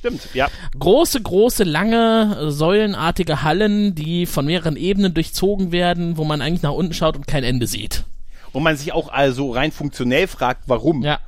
Stimmt, 0.00 0.28
ja. 0.32 0.48
Große, 0.78 1.20
große, 1.20 1.62
lange, 1.62 2.50
säulenartige 2.50 3.42
Hallen, 3.42 3.94
die 3.94 4.24
von 4.24 4.46
mehreren 4.46 4.76
Ebenen 4.76 5.12
durchzogen 5.12 5.72
werden, 5.72 6.16
wo 6.16 6.24
man 6.24 6.40
eigentlich 6.40 6.62
nach 6.62 6.72
unten 6.72 6.94
schaut 6.94 7.16
und 7.16 7.26
kein 7.26 7.44
Ende 7.44 7.66
sieht. 7.66 8.04
Und 8.52 8.62
man 8.62 8.78
sich 8.78 8.94
auch 8.94 9.10
also 9.10 9.52
rein 9.52 9.72
funktionell 9.72 10.26
fragt, 10.26 10.62
warum. 10.68 11.02
Ja. 11.02 11.18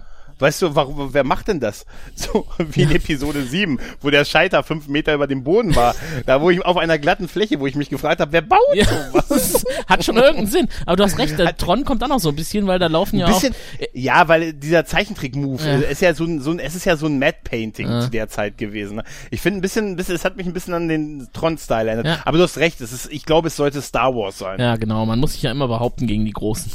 Weißt 0.43 0.61
du, 0.61 0.75
warum, 0.75 1.15
wer 1.15 1.25
macht 1.25 1.49
denn 1.49 1.61
das? 1.61 1.87
So 2.17 2.47
wie 2.59 2.83
in 2.83 2.91
Episode 2.91 3.43
7, 3.45 3.79
wo 4.01 4.11
der 4.11 4.25
Scheiter 4.25 4.63
fünf 4.63 4.89
Meter 4.89 5.15
über 5.15 5.27
dem 5.27 5.45
Boden 5.45 5.75
war. 5.77 5.95
Da, 6.27 6.41
wo 6.41 6.51
ich 6.51 6.65
auf 6.65 6.77
einer 6.77 6.99
glatten 6.99 7.29
Fläche, 7.29 7.59
wo 7.61 7.67
ich 7.67 7.75
mich 7.75 7.89
gefragt 7.91 8.21
habe, 8.21 8.33
wer 8.33 8.43
baut 8.43 8.59
Ja, 8.75 8.85
sowas? 8.85 9.65
hat 9.89 10.05
schon 10.05 10.17
irgendeinen 10.17 10.47
Sinn. 10.49 10.69
Aber 10.85 10.97
du 10.97 11.05
hast 11.05 11.19
recht, 11.19 11.39
der 11.39 11.57
Tron 11.57 11.85
kommt 11.85 12.03
auch 12.05 12.09
noch 12.09 12.21
so 12.21 12.29
ein 12.31 12.37
bisschen, 12.37 12.67
weil 12.67 12.79
da 12.79 12.89
laufen 12.89 13.19
ja 13.19 13.27
Ein 13.27 13.33
auch. 13.33 13.41
bisschen, 13.41 13.55
ja, 13.93 14.29
weil 14.29 14.53
dieser 14.53 14.85
Zeichentrick-Move 14.85 15.63
Ja. 15.65 15.77
ist 15.79 16.03
ja 16.03 16.15
so 16.15 16.25
ein, 16.25 16.41
so 16.41 16.51
ein, 16.51 16.59
es 16.59 16.75
ist 16.75 16.85
ja 16.85 16.97
so 16.97 17.07
ein 17.07 17.19
Matte-Painting 17.19 18.01
zu 18.03 18.11
der 18.11 18.29
Zeit 18.29 18.59
gewesen. 18.59 18.97
Ne? 18.97 19.05
Ich 19.31 19.41
finde 19.41 19.59
ein 19.59 19.63
bisschen, 19.63 19.89
ein 19.93 19.97
bisschen, 19.97 20.15
es 20.17 20.25
hat 20.25 20.37
mich 20.37 20.47
ein 20.47 20.53
bisschen 20.53 20.75
an 20.75 20.89
den 20.89 21.29
Tron-Style 21.33 21.89
erinnert. 21.89 22.07
Ja. 22.07 22.19
Aber 22.25 22.37
du 22.39 22.45
hast 22.45 22.59
recht, 22.59 22.81
es 22.81 22.93
ist, 22.93 23.11
ich 23.13 23.25
glaube, 23.25 23.49
es 23.49 23.57
sollte 23.57 23.81
Star 23.81 24.15
Wars 24.15 24.39
sein. 24.39 24.61
Ja, 24.61 24.77
genau. 24.77 25.07
Man 25.07 25.19
muss 25.19 25.33
sich 25.35 25.43
ja 25.43 25.51
immer 25.51 25.69
behaupten 25.69 26.07
gegen 26.07 26.25
die 26.25 26.33
Großen. 26.33 26.71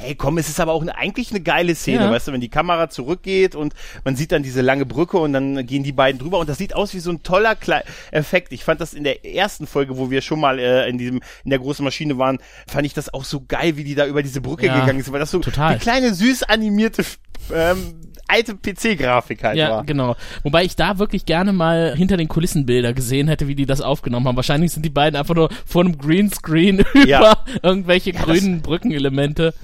Hey, 0.00 0.14
komm, 0.14 0.38
es 0.38 0.48
ist 0.48 0.60
aber 0.60 0.72
auch 0.72 0.82
eine, 0.82 0.96
eigentlich 0.96 1.30
eine 1.30 1.40
geile 1.40 1.74
Szene, 1.74 2.04
Ja. 2.04 2.10
weißt 2.10 2.28
du, 2.28 2.32
wenn 2.32 2.40
die 2.40 2.48
Kamera 2.48 2.88
zurückgeht 2.88 3.54
und 3.54 3.74
man 4.04 4.14
sieht 4.16 4.30
dann 4.32 4.42
diese 4.42 4.60
lange 4.60 4.86
Brücke 4.86 5.18
und 5.18 5.32
dann 5.32 5.66
gehen 5.66 5.82
die 5.82 5.92
beiden 5.92 6.20
drüber 6.20 6.38
und 6.38 6.48
das 6.48 6.58
sieht 6.58 6.74
aus 6.74 6.94
wie 6.94 7.00
so 7.00 7.10
ein 7.10 7.22
toller 7.22 7.56
Kle 7.56 7.82
Effekt. 8.12 8.52
Ich 8.52 8.62
fand 8.64 8.80
das 8.80 8.94
in 8.94 9.02
der 9.04 9.24
ersten 9.24 9.66
Folge, 9.66 9.96
wo 9.98 10.10
wir 10.10 10.20
schon 10.20 10.40
mal 10.40 10.58
äh, 10.58 10.88
in 10.88 10.98
diesem 10.98 11.20
in 11.44 11.50
der 11.50 11.58
großen 11.58 11.84
Maschine 11.84 12.16
waren, 12.18 12.38
fand 12.68 12.86
ich 12.86 12.94
das 12.94 13.12
auch 13.12 13.24
so 13.24 13.42
geil, 13.46 13.76
wie 13.76 13.84
die 13.84 13.94
da 13.94 14.06
über 14.06 14.22
diese 14.22 14.40
Brücke 14.40 14.66
Ja, 14.66 14.80
gegangen 14.80 15.02
sind, 15.02 15.12
weil 15.12 15.20
das 15.20 15.30
so 15.30 15.40
total. 15.40 15.74
die 15.74 15.80
kleine 15.80 16.14
süß 16.14 16.44
animierte 16.44 17.04
ähm, 17.52 18.00
alte 18.28 18.54
PC-Grafik 18.54 19.42
halt 19.42 19.56
Ja, 19.56 19.70
war. 19.70 19.84
genau. 19.84 20.14
Wobei 20.42 20.64
ich 20.64 20.76
da 20.76 20.98
wirklich 20.98 21.24
gerne 21.26 21.52
mal 21.52 21.94
hinter 21.96 22.16
den 22.16 22.28
Kulissenbilder 22.28 22.92
gesehen 22.92 23.26
hätte, 23.28 23.48
wie 23.48 23.54
die 23.54 23.66
das 23.66 23.80
aufgenommen 23.80 24.28
haben. 24.28 24.36
Wahrscheinlich 24.36 24.72
sind 24.72 24.84
die 24.84 24.90
beiden 24.90 25.18
einfach 25.18 25.34
nur 25.34 25.48
vor 25.66 25.82
einem 25.84 25.98
Greenscreen 25.98 26.84
über 26.94 27.06
Ja. 27.06 27.38
irgendwelche 27.62 28.12
das- 28.12 28.22
grünen 28.22 28.60
Brückenelemente 28.62 29.54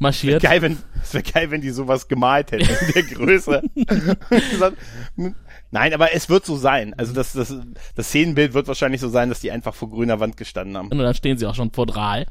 marschiert. 0.00 0.42
Geil, 0.42 0.62
wenn, 0.62 0.78
es 1.02 1.12
wäre 1.12 1.24
geil, 1.24 1.50
wenn 1.50 1.60
die 1.60 1.70
sowas 1.70 2.06
gemalt 2.08 2.52
hätten 2.52 2.68
in 2.86 2.92
der 2.94 3.02
Größe. 3.02 3.62
Nein, 5.70 5.92
aber 5.92 6.14
es 6.14 6.28
wird 6.30 6.46
so 6.46 6.56
sein. 6.56 6.94
Also 6.96 7.12
das, 7.12 7.32
das, 7.34 7.54
das 7.94 8.06
Szenenbild 8.08 8.54
wird 8.54 8.68
wahrscheinlich 8.68 9.00
so 9.02 9.08
sein, 9.08 9.28
dass 9.28 9.40
die 9.40 9.50
einfach 9.50 9.74
vor 9.74 9.90
grüner 9.90 10.18
Wand 10.18 10.36
gestanden 10.36 10.76
haben. 10.78 10.88
Und 10.88 10.98
dann 10.98 11.14
stehen 11.14 11.36
sie 11.36 11.46
auch 11.46 11.54
schon 11.54 11.72
vor 11.72 11.84
Drahl. 11.86 12.26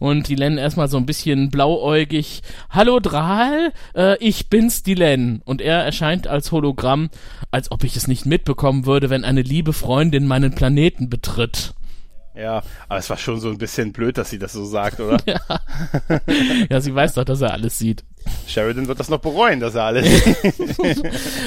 Und 0.00 0.28
die 0.28 0.34
Len 0.34 0.58
erstmal 0.58 0.88
so 0.88 0.96
ein 0.96 1.06
bisschen 1.06 1.50
blauäugig, 1.50 2.42
Hallo 2.70 3.00
Drahl, 3.00 3.72
äh, 3.94 4.16
ich 4.18 4.48
bin's 4.48 4.82
die 4.82 4.94
Len. 4.94 5.42
Und 5.44 5.60
er 5.60 5.84
erscheint 5.84 6.26
als 6.26 6.52
Hologramm, 6.52 7.10
als 7.50 7.70
ob 7.70 7.84
ich 7.84 7.96
es 7.96 8.08
nicht 8.08 8.26
mitbekommen 8.26 8.86
würde, 8.86 9.10
wenn 9.10 9.24
eine 9.24 9.42
liebe 9.42 9.72
Freundin 9.72 10.26
meinen 10.26 10.54
Planeten 10.54 11.08
betritt. 11.08 11.74
Ja, 12.36 12.64
aber 12.88 12.98
es 12.98 13.08
war 13.10 13.16
schon 13.16 13.38
so 13.38 13.48
ein 13.48 13.58
bisschen 13.58 13.92
blöd, 13.92 14.18
dass 14.18 14.30
sie 14.30 14.40
das 14.40 14.52
so 14.52 14.64
sagt, 14.64 14.98
oder? 14.98 15.18
Ja, 15.26 15.40
ja 16.68 16.80
sie 16.80 16.94
weiß 16.94 17.14
doch, 17.14 17.24
dass 17.24 17.40
er 17.40 17.52
alles 17.52 17.78
sieht. 17.78 18.04
Sheridan 18.48 18.88
wird 18.88 18.98
das 18.98 19.08
noch 19.08 19.20
bereuen, 19.20 19.60
dass 19.60 19.76
er 19.76 19.84
alles 19.84 20.06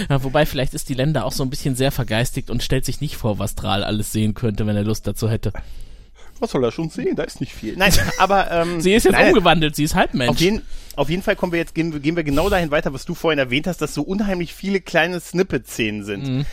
ja, 0.09 0.23
wobei, 0.23 0.45
vielleicht 0.45 0.73
ist 0.73 0.87
die 0.87 0.93
Länder 0.93 1.25
auch 1.25 1.31
so 1.31 1.43
ein 1.43 1.49
bisschen 1.49 1.75
sehr 1.75 1.91
vergeistigt 1.91 2.49
und 2.49 2.63
stellt 2.63 2.85
sich 2.85 3.01
nicht 3.01 3.17
vor, 3.17 3.37
was 3.37 3.55
Drahl 3.55 3.83
alles 3.83 4.13
sehen 4.13 4.33
könnte, 4.33 4.65
wenn 4.65 4.77
er 4.77 4.83
Lust 4.83 5.07
dazu 5.07 5.29
hätte. 5.29 5.51
Was 6.39 6.51
soll 6.51 6.63
er 6.63 6.71
schon 6.71 6.89
sehen? 6.89 7.15
Da 7.15 7.23
ist 7.23 7.39
nicht 7.39 7.53
viel. 7.53 7.75
Nein, 7.77 7.91
aber 8.19 8.51
ähm, 8.51 8.81
sie 8.81 8.93
ist 8.93 9.05
jetzt 9.05 9.13
nein, 9.13 9.29
umgewandelt, 9.29 9.75
sie 9.75 9.83
ist 9.83 9.95
Halbmensch. 9.95 10.29
Auf 10.29 10.39
jeden, 10.39 10.61
auf 10.95 11.09
jeden 11.09 11.23
Fall 11.23 11.35
kommen 11.35 11.51
wir 11.51 11.59
jetzt, 11.59 11.75
gehen, 11.75 12.01
gehen 12.01 12.15
wir 12.15 12.23
genau 12.23 12.49
dahin 12.49 12.71
weiter, 12.71 12.93
was 12.93 13.05
du 13.05 13.15
vorhin 13.15 13.39
erwähnt 13.39 13.67
hast, 13.67 13.81
dass 13.81 13.93
so 13.93 14.01
unheimlich 14.01 14.53
viele 14.53 14.81
kleine 14.81 15.19
Snippet-Szenen 15.19 16.03
sind. 16.03 16.27
Mhm 16.27 16.45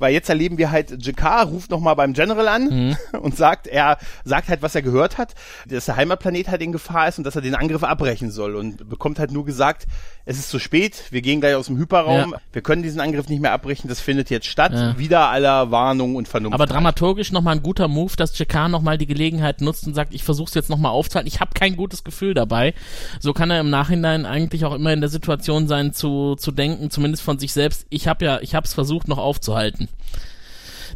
weil 0.00 0.14
jetzt 0.14 0.28
erleben 0.28 0.58
wir 0.58 0.72
halt, 0.72 1.06
Jakar 1.06 1.46
ruft 1.46 1.70
nochmal 1.70 1.94
beim 1.94 2.14
General 2.14 2.48
an 2.48 2.64
mhm. 2.64 2.96
und 3.20 3.36
sagt, 3.36 3.68
er 3.68 3.98
sagt 4.24 4.48
halt, 4.48 4.62
was 4.62 4.74
er 4.74 4.82
gehört 4.82 5.18
hat, 5.18 5.34
dass 5.68 5.84
der 5.84 5.96
Heimatplanet 5.96 6.48
halt 6.48 6.62
in 6.62 6.72
Gefahr 6.72 7.06
ist 7.06 7.18
und 7.18 7.24
dass 7.24 7.36
er 7.36 7.42
den 7.42 7.54
Angriff 7.54 7.84
abbrechen 7.84 8.30
soll 8.30 8.56
und 8.56 8.88
bekommt 8.88 9.18
halt 9.18 9.30
nur 9.30 9.44
gesagt, 9.44 9.86
es 10.24 10.38
ist 10.38 10.50
zu 10.50 10.58
spät, 10.58 11.04
wir 11.10 11.22
gehen 11.22 11.40
gleich 11.40 11.54
aus 11.54 11.66
dem 11.66 11.78
Hyperraum, 11.78 12.32
ja. 12.32 12.40
wir 12.52 12.62
können 12.62 12.82
diesen 12.82 13.00
Angriff 13.00 13.28
nicht 13.28 13.40
mehr 13.40 13.52
abbrechen, 13.52 13.88
das 13.88 14.00
findet 14.00 14.30
jetzt 14.30 14.46
statt, 14.46 14.72
ja. 14.72 14.98
wieder 14.98 15.28
aller 15.28 15.70
Warnung 15.70 16.16
und 16.16 16.28
Vernunft. 16.28 16.54
Aber 16.54 16.66
dramaturgisch 16.66 17.32
nochmal 17.32 17.56
ein 17.56 17.62
guter 17.62 17.88
Move, 17.88 18.14
dass 18.16 18.38
Jakar 18.38 18.68
nochmal 18.68 18.98
die 18.98 19.06
Gelegenheit 19.06 19.60
nutzt 19.60 19.86
und 19.86 19.94
sagt, 19.94 20.14
ich 20.14 20.24
versuch's 20.24 20.54
jetzt 20.54 20.70
nochmal 20.70 20.92
aufzuhalten, 20.92 21.28
ich 21.28 21.40
habe 21.40 21.52
kein 21.54 21.76
gutes 21.76 22.04
Gefühl 22.04 22.34
dabei. 22.34 22.74
So 23.18 23.32
kann 23.32 23.50
er 23.50 23.60
im 23.60 23.70
Nachhinein 23.70 24.26
eigentlich 24.26 24.64
auch 24.64 24.74
immer 24.74 24.92
in 24.92 25.00
der 25.00 25.10
Situation 25.10 25.68
sein, 25.68 25.92
zu, 25.92 26.36
zu 26.36 26.52
denken, 26.52 26.90
zumindest 26.90 27.22
von 27.22 27.38
sich 27.38 27.52
selbst, 27.52 27.86
ich 27.90 28.06
habe 28.08 28.24
ja, 28.24 28.40
ich 28.40 28.54
hab's 28.54 28.74
versucht 28.74 29.08
noch 29.08 29.18
aufzuhalten 29.18 29.88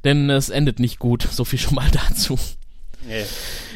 denn 0.04 0.30
es 0.30 0.50
endet 0.50 0.78
nicht 0.78 0.98
gut. 0.98 1.22
So 1.22 1.44
viel 1.44 1.58
schon 1.58 1.74
mal 1.74 1.90
dazu. 2.08 2.38
Nee. 3.06 3.24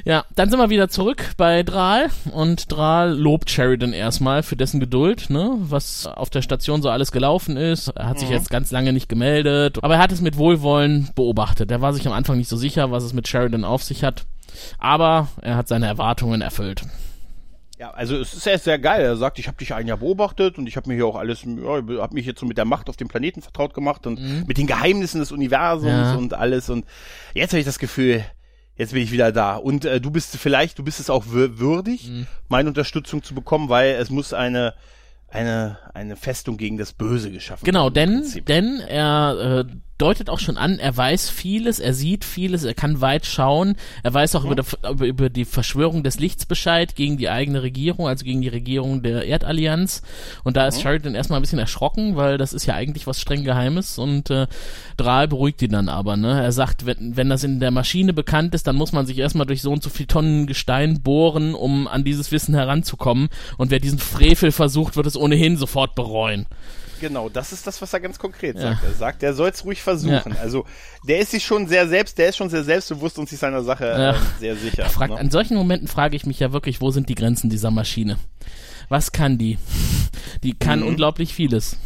Ja, 0.05 0.25
dann 0.35 0.51
sind 0.51 0.59
wir 0.59 0.71
wieder 0.71 0.89
zurück 0.89 1.33
bei 1.37 1.63
Drahl 1.63 2.09
und 2.33 2.73
Drahl 2.73 3.13
lobt 3.13 3.51
Sheridan 3.51 3.93
erstmal 3.93 4.43
für 4.43 4.57
dessen 4.57 4.81
Geduld, 4.81 5.29
ne, 5.29 5.57
was 5.59 6.07
auf 6.07 6.31
der 6.31 6.43
Station 6.43 6.83
so 6.83 6.89
alles 6.89 7.13
gelaufen 7.13 7.57
ist. 7.57 7.89
Er 7.89 8.07
hat 8.07 8.17
mhm. 8.17 8.21
sich 8.21 8.31
jetzt 8.31 8.51
ganz 8.51 8.71
lange 8.71 8.93
nicht 8.93 9.09
gemeldet, 9.09 9.79
aber 9.83 9.95
er 9.95 10.01
hat 10.01 10.13
es 10.13 10.21
mit 10.21 10.37
Wohlwollen 10.37 11.11
beobachtet. 11.15 11.71
Er 11.71 11.81
war 11.81 11.93
sich 11.93 12.07
am 12.07 12.13
Anfang 12.13 12.39
nicht 12.39 12.49
so 12.49 12.57
sicher, 12.57 12.91
was 12.91 13.05
es 13.05 13.13
mit 13.13 13.29
Sheridan 13.29 13.65
auf 13.65 13.83
sich 13.83 14.05
hat, 14.05 14.25
aber 14.79 15.29
er 15.43 15.57
hat 15.57 15.69
seine 15.69 15.87
Erwartungen 15.87 16.41
erfüllt. 16.41 16.83
Ja, 17.79 17.91
also 17.93 18.17
es 18.17 18.35
ist 18.35 18.45
ja 18.45 18.59
sehr 18.59 18.79
geil. 18.81 19.03
Er 19.03 19.17
sagt, 19.17 19.39
ich 19.39 19.47
habe 19.47 19.57
dich 19.57 19.73
ein 19.73 19.87
Jahr 19.87 19.99
beobachtet 19.99 20.59
und 20.59 20.67
ich 20.67 20.77
habe 20.77 20.89
mir 20.89 20.97
hier 20.97 21.07
auch 21.07 21.15
alles, 21.15 21.45
ja, 21.45 22.01
habe 22.03 22.15
mich 22.15 22.27
jetzt 22.27 22.41
so 22.41 22.47
mit 22.47 22.59
der 22.59 22.65
Macht 22.65 22.89
auf 22.89 22.97
dem 22.97 23.07
Planeten 23.07 23.41
vertraut 23.41 23.73
gemacht 23.73 24.05
und 24.07 24.21
mhm. 24.21 24.45
mit 24.49 24.59
den 24.59 24.67
Geheimnissen 24.67 25.21
des 25.21 25.31
Universums 25.31 25.93
ja. 25.93 26.17
und 26.17 26.35
alles. 26.35 26.71
Und 26.71 26.87
jetzt 27.35 27.53
habe 27.53 27.61
ich 27.61 27.67
das 27.67 27.79
Gefühl, 27.79 28.25
jetzt 28.79 28.95
bin 28.95 29.03
ich 29.03 29.13
wieder 29.13 29.33
da. 29.33 29.57
Und 29.57 29.85
äh, 29.85 30.01
du 30.01 30.11
bist 30.11 30.37
vielleicht, 30.39 30.79
du 30.79 30.85
bist 30.85 31.01
es 31.01 31.11
auch 31.11 31.25
würdig, 31.27 32.09
mhm. 32.09 32.27
meine 32.49 32.69
Unterstützung 32.71 33.23
zu 33.23 33.35
bekommen, 33.35 33.69
weil 33.69 33.97
es 33.97 34.09
muss 34.09 34.33
eine 34.33 34.75
eine 35.31 35.77
eine 35.93 36.17
Festung 36.17 36.57
gegen 36.57 36.79
das 36.79 36.95
Böse 36.95 37.31
geschaffen. 37.31 37.67
Genau, 37.67 37.91
denn 37.91 38.25
denn 38.47 38.81
er 38.81 39.67
äh, 39.69 39.73
deutet 39.99 40.31
auch 40.31 40.39
schon 40.39 40.57
an, 40.57 40.79
er 40.79 40.97
weiß 40.97 41.29
vieles, 41.29 41.81
er 41.81 41.93
sieht 41.93 42.25
vieles, 42.25 42.65
er 42.65 42.75
kann 42.75 43.01
weit 43.01 43.27
schauen, 43.27 43.77
er 44.03 44.15
weiß 44.15 44.37
auch 44.37 44.45
mhm. 44.45 44.53
über, 44.53 44.63
die, 44.63 45.07
über 45.07 45.31
die 45.31 45.45
Verschwörung 45.45 46.03
des 46.05 46.21
Lichts 46.21 46.47
Bescheid 46.47 46.95
gegen 46.95 47.17
die 47.17 47.29
eigene 47.29 47.63
Regierung, 47.63 48.07
also 48.07 48.25
gegen 48.25 48.41
die 48.41 48.49
Regierung 48.49 49.03
der 49.03 49.27
Erdallianz. 49.27 50.03
Und 50.45 50.57
da 50.57 50.69
ist 50.69 50.79
mhm. 50.79 50.83
Sheridan 50.83 51.15
erstmal 51.15 51.41
ein 51.41 51.43
bisschen 51.43 51.59
erschrocken, 51.59 52.17
weil 52.17 52.39
das 52.39 52.53
ist 52.53 52.67
ja 52.67 52.75
eigentlich 52.75 53.07
was 53.07 53.21
streng 53.21 53.45
Geheimes 53.45 53.99
und 53.99 54.31
äh, 54.31 54.47
Drahl 54.97 55.29
beruhigt 55.29 55.63
ihn 55.63 55.73
dann 55.73 55.89
aber. 55.89 56.17
Ne? 56.17 56.43
Er 56.43 56.53
sagt, 56.53 56.87
wenn, 56.87 57.17
wenn 57.17 57.29
das 57.29 57.45
in 57.45 57.61
der 57.61 57.71
Maschine 57.71 58.13
bekannt 58.13 58.55
ist, 58.55 58.67
dann 58.67 58.77
muss 58.77 58.93
man 58.93 59.07
sich 59.07 59.19
erstmal 59.19 59.47
durch 59.47 59.63
so 59.63 59.73
und 59.73 59.83
so 59.83 59.91
viel 59.91 60.07
Tonnen 60.07 60.47
Gestein 60.47 61.03
bohren, 61.03 61.55
um 61.55 61.89
an 61.89 62.05
dieses 62.05 62.31
Wissen 62.31 62.55
heranzukommen. 62.55 63.29
Und 63.57 63.71
wer 63.71 63.81
diesen 63.81 63.99
Frevel 63.99 64.53
versucht, 64.53 64.97
wird 64.97 65.07
es 65.07 65.17
ohnehin 65.17 65.57
sofort 65.57 65.95
bereuen. 65.95 66.47
Genau, 67.01 67.29
das 67.29 67.53
ist 67.53 67.67
das, 67.67 67.81
was 67.81 67.93
er 67.93 68.01
ganz 68.01 68.19
konkret 68.19 68.57
ja. 68.57 68.63
sagt. 68.63 68.85
Er 68.85 68.93
sagt, 68.93 69.23
er 69.23 69.35
soll 69.35 69.51
es 69.51 69.65
ruhig 69.65 69.83
versuchen. 69.83 70.33
Ja. 70.35 70.41
Also 70.41 70.65
der 71.07 71.19
ist 71.19 71.31
sich 71.31 71.45
schon 71.45 71.67
sehr 71.67 71.89
selbst, 71.89 72.19
der 72.19 72.29
ist 72.29 72.37
schon 72.37 72.51
sehr 72.51 72.65
selbstbewusst 72.65 73.19
und 73.19 73.29
sich 73.29 73.39
seiner 73.39 73.63
Sache 73.63 73.87
ja. 73.87 74.11
äh, 74.13 74.17
sehr 74.39 74.57
sicher. 74.57 74.87
Fragt, 74.87 75.13
ne? 75.13 75.19
An 75.19 75.31
solchen 75.31 75.57
Momenten 75.57 75.89
frage 75.89 76.17
ich 76.17 76.27
mich 76.27 76.41
ja 76.41 76.53
wirklich, 76.53 76.81
wo 76.81 76.91
sind 76.91 77.09
die 77.09 77.15
Grenzen 77.15 77.51
dieser 77.51 77.71
Maschine? 77.71 78.19
Was 78.89 79.13
kann 79.13 79.39
die? 79.39 79.59
Die 80.43 80.53
kann 80.53 80.81
mhm. 80.81 80.89
unglaublich 80.89 81.35
vieles. 81.35 81.79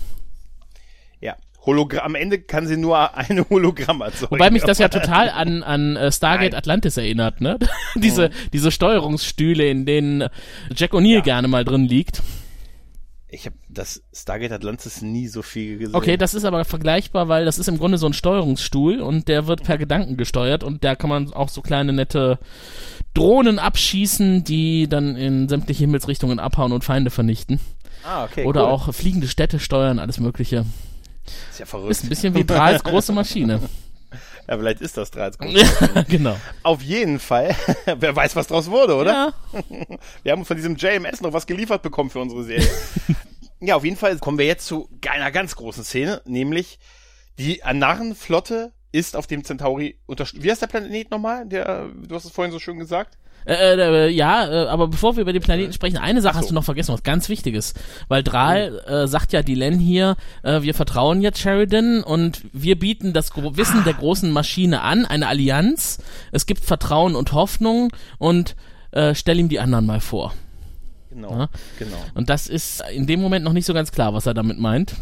Ja, 1.21 1.37
Hologramm, 1.65 2.07
am 2.07 2.15
Ende 2.15 2.41
kann 2.41 2.67
sie 2.67 2.77
nur 2.77 3.17
eine 3.17 3.49
Hologramm 3.49 4.01
erzeugen. 4.01 4.33
Wobei 4.33 4.51
mich 4.51 4.63
das 4.63 4.79
ja 4.79 4.89
total 4.89 5.31
an, 5.31 5.63
an 5.63 5.97
uh, 5.97 6.11
Stargate 6.11 6.53
Nein. 6.53 6.59
Atlantis 6.59 6.97
erinnert, 6.97 7.41
ne? 7.41 7.59
diese, 7.95 8.29
mhm. 8.29 8.33
diese 8.53 8.71
Steuerungsstühle, 8.71 9.69
in 9.69 9.87
denen 9.87 10.29
Jack 10.75 10.93
O'Neill 10.93 11.17
ja. 11.17 11.21
gerne 11.21 11.49
mal 11.49 11.65
drin 11.65 11.85
liegt. 11.85 12.23
Ich 13.35 13.47
habe 13.47 13.57
das 13.71 14.03
Stargate 14.13 14.53
Atlantis 14.53 15.01
nie 15.01 15.27
so 15.27 15.41
viel 15.41 15.79
gesehen. 15.79 15.95
Okay, 15.95 16.19
das 16.19 16.35
ist 16.35 16.45
aber 16.45 16.67
vergleichbar, 16.67 17.29
weil 17.29 17.47
das 17.47 17.59
ist 17.59 17.67
im 17.67 17.79
Grunde 17.79 17.97
so 17.97 18.07
ein 18.07 18.13
Steuerungsstuhl 18.13 19.01
und 19.01 19.27
der 19.27 19.47
wird 19.47 19.63
per 19.63 19.79
Gedanken 19.79 20.19
gesteuert 20.19 20.63
und 20.63 20.85
da 20.85 20.97
kann 20.97 21.09
man 21.09 21.33
auch 21.33 21.49
so 21.49 21.63
kleine 21.63 21.95
nette 21.95 22.39
Drohnen 23.15 23.59
abschießen, 23.59 24.45
die 24.45 24.87
dann 24.87 25.17
in 25.17 25.49
sämtliche 25.49 25.85
Himmelsrichtungen 25.85 26.41
abhauen 26.41 26.73
und 26.73 26.85
Feinde 26.85 27.11
vernichten. 27.11 27.59
Ah, 28.05 28.25
okay. 28.25 28.45
Oder 28.45 28.65
cool. 28.65 28.71
auch 28.71 28.93
fliegende 28.93 29.29
Städte 29.29 29.59
steuern, 29.61 29.99
alles 29.99 30.21
Mögliche. 30.21 30.67
Ist 31.51 31.61
ja 31.61 31.65
verrückt. 31.65 31.91
Ist 31.91 32.05
ein 32.05 32.11
bisschen 32.11 32.35
wie 32.35 32.45
Drahls 32.45 32.85
große 32.85 33.15
Maschine. 33.15 33.61
Ja, 34.49 34.59
vielleicht 34.59 34.81
ist 34.81 34.97
das 34.97 35.11
13. 35.13 35.55
genau. 36.09 36.37
Auf 36.63 36.83
jeden 36.83 37.19
Fall. 37.21 37.55
Wer 37.97 38.15
weiß, 38.15 38.37
was 38.37 38.49
draus 38.49 38.71
wurde, 38.71 38.97
oder? 38.97 39.35
Ja. 39.53 39.61
Wir 40.23 40.33
haben 40.33 40.45
von 40.45 40.57
diesem 40.57 40.77
JMS 40.77 41.21
noch 41.21 41.33
was 41.33 41.47
geliefert 41.47 41.83
bekommen 41.83 42.11
für 42.11 42.21
unsere 42.21 42.45
Serie. 42.45 42.69
ja, 43.61 43.77
auf 43.77 43.85
jeden 43.85 43.97
Fall 43.97 44.19
kommen 44.19 44.39
wir 44.39 44.47
jetzt 44.47 44.67
zu 44.67 44.89
einer 45.09 45.31
ganz 45.31 45.57
großen 45.57 45.85
Szene, 45.85 46.23
nämlich 46.25 46.79
die 47.39 47.63
Narrenflotte 47.65 48.73
ist 48.93 49.17
auf 49.17 49.27
dem 49.27 49.45
Centauri 49.45 49.99
unterstützt. 50.07 50.45
Wie 50.45 50.51
heißt 50.51 50.63
der 50.63 50.67
Planet 50.67 51.11
nochmal? 51.11 51.47
Der, 51.47 51.89
du 51.89 52.15
hast 52.15 52.25
es 52.25 52.33
vorhin 52.33 52.53
so 52.53 52.59
schön 52.59 52.79
gesagt. 52.79 53.17
Äh, 53.47 53.55
äh, 53.55 54.09
ja, 54.09 54.47
äh, 54.47 54.67
aber 54.69 54.89
bevor 54.89 55.17
wir 55.17 55.23
über 55.23 55.33
den 55.33 55.43
Planeten 55.43 55.73
sprechen, 55.73 55.99
eine 55.99 56.21
Sache 56.21 56.35
so. 56.35 56.41
hast 56.41 56.51
du 56.51 56.55
noch 56.55 56.65
vergessen, 56.65 56.93
was 56.93 57.03
ganz 57.03 57.29
Wichtiges. 57.29 57.75
Weil 58.09 58.23
Drahl 58.23 58.81
oh. 58.87 58.91
äh, 58.91 59.09
sagt 59.09 59.33
ja 59.33 59.43
Dylan 59.43 59.79
hier, 59.79 60.17
äh, 60.43 60.63
wir 60.63 60.75
vertrauen 60.75 61.23
jetzt 61.23 61.39
Sheridan 61.39 62.03
und 62.03 62.43
wir 62.53 62.79
bieten 62.79 63.13
das 63.13 63.33
Gro 63.33 63.57
Wissen 63.57 63.81
ah. 63.81 63.85
der 63.85 63.95
großen 63.95 64.31
Maschine 64.31 64.83
an, 64.83 65.05
eine 65.05 65.27
Allianz. 65.27 65.99
Es 66.31 66.47
gibt 66.47 66.65
Vertrauen 66.65 67.15
und 67.15 67.33
Hoffnung 67.33 67.93
und 68.19 68.57
äh, 68.93 69.15
stell 69.15 69.39
ihm 69.39 69.49
die 69.49 69.61
anderen 69.61 69.87
mal 69.87 70.01
vor. 70.01 70.35
Genau, 71.11 71.31
ja? 71.31 71.49
genau. 71.79 71.97
Und 72.15 72.31
das 72.31 72.47
ist 72.47 72.83
in 72.93 73.07
dem 73.07 73.21
Moment 73.21 73.45
noch 73.45 73.53
nicht 73.53 73.67
so 73.67 73.75
ganz 73.75 73.93
klar, 73.93 74.15
was 74.15 74.27
er 74.27 74.35
damit 74.35 74.59
meint. 74.59 74.95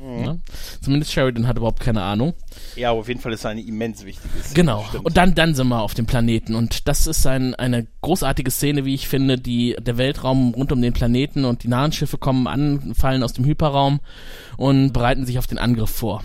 Mhm. 0.00 0.24
Ja? 0.24 0.36
Zumindest 0.80 1.12
Sheridan 1.12 1.46
hat 1.46 1.56
überhaupt 1.56 1.80
keine 1.80 2.02
Ahnung. 2.02 2.34
Ja, 2.76 2.90
aber 2.90 3.00
auf 3.00 3.08
jeden 3.08 3.20
Fall 3.20 3.32
ist 3.32 3.40
es 3.40 3.46
eine 3.46 3.60
immens 3.60 4.04
wichtige 4.04 4.38
Szene. 4.40 4.54
Genau. 4.54 4.84
Stimmt. 4.88 5.06
Und 5.06 5.16
dann, 5.16 5.34
dann 5.34 5.54
sind 5.54 5.68
wir 5.68 5.82
auf 5.82 5.94
dem 5.94 6.06
Planeten. 6.06 6.54
Und 6.54 6.88
das 6.88 7.06
ist 7.06 7.26
ein, 7.26 7.54
eine 7.54 7.86
großartige 8.02 8.50
Szene, 8.50 8.84
wie 8.84 8.94
ich 8.94 9.08
finde, 9.08 9.38
die, 9.38 9.76
der 9.80 9.98
Weltraum 9.98 10.54
rund 10.54 10.72
um 10.72 10.80
den 10.80 10.92
Planeten 10.92 11.44
und 11.44 11.64
die 11.64 11.68
nahen 11.68 11.92
Schiffe 11.92 12.18
kommen 12.18 12.46
an, 12.46 12.94
fallen 12.94 13.22
aus 13.22 13.32
dem 13.32 13.44
Hyperraum 13.44 14.00
und 14.56 14.92
bereiten 14.92 15.26
sich 15.26 15.38
auf 15.38 15.46
den 15.46 15.58
Angriff 15.58 15.90
vor. 15.90 16.22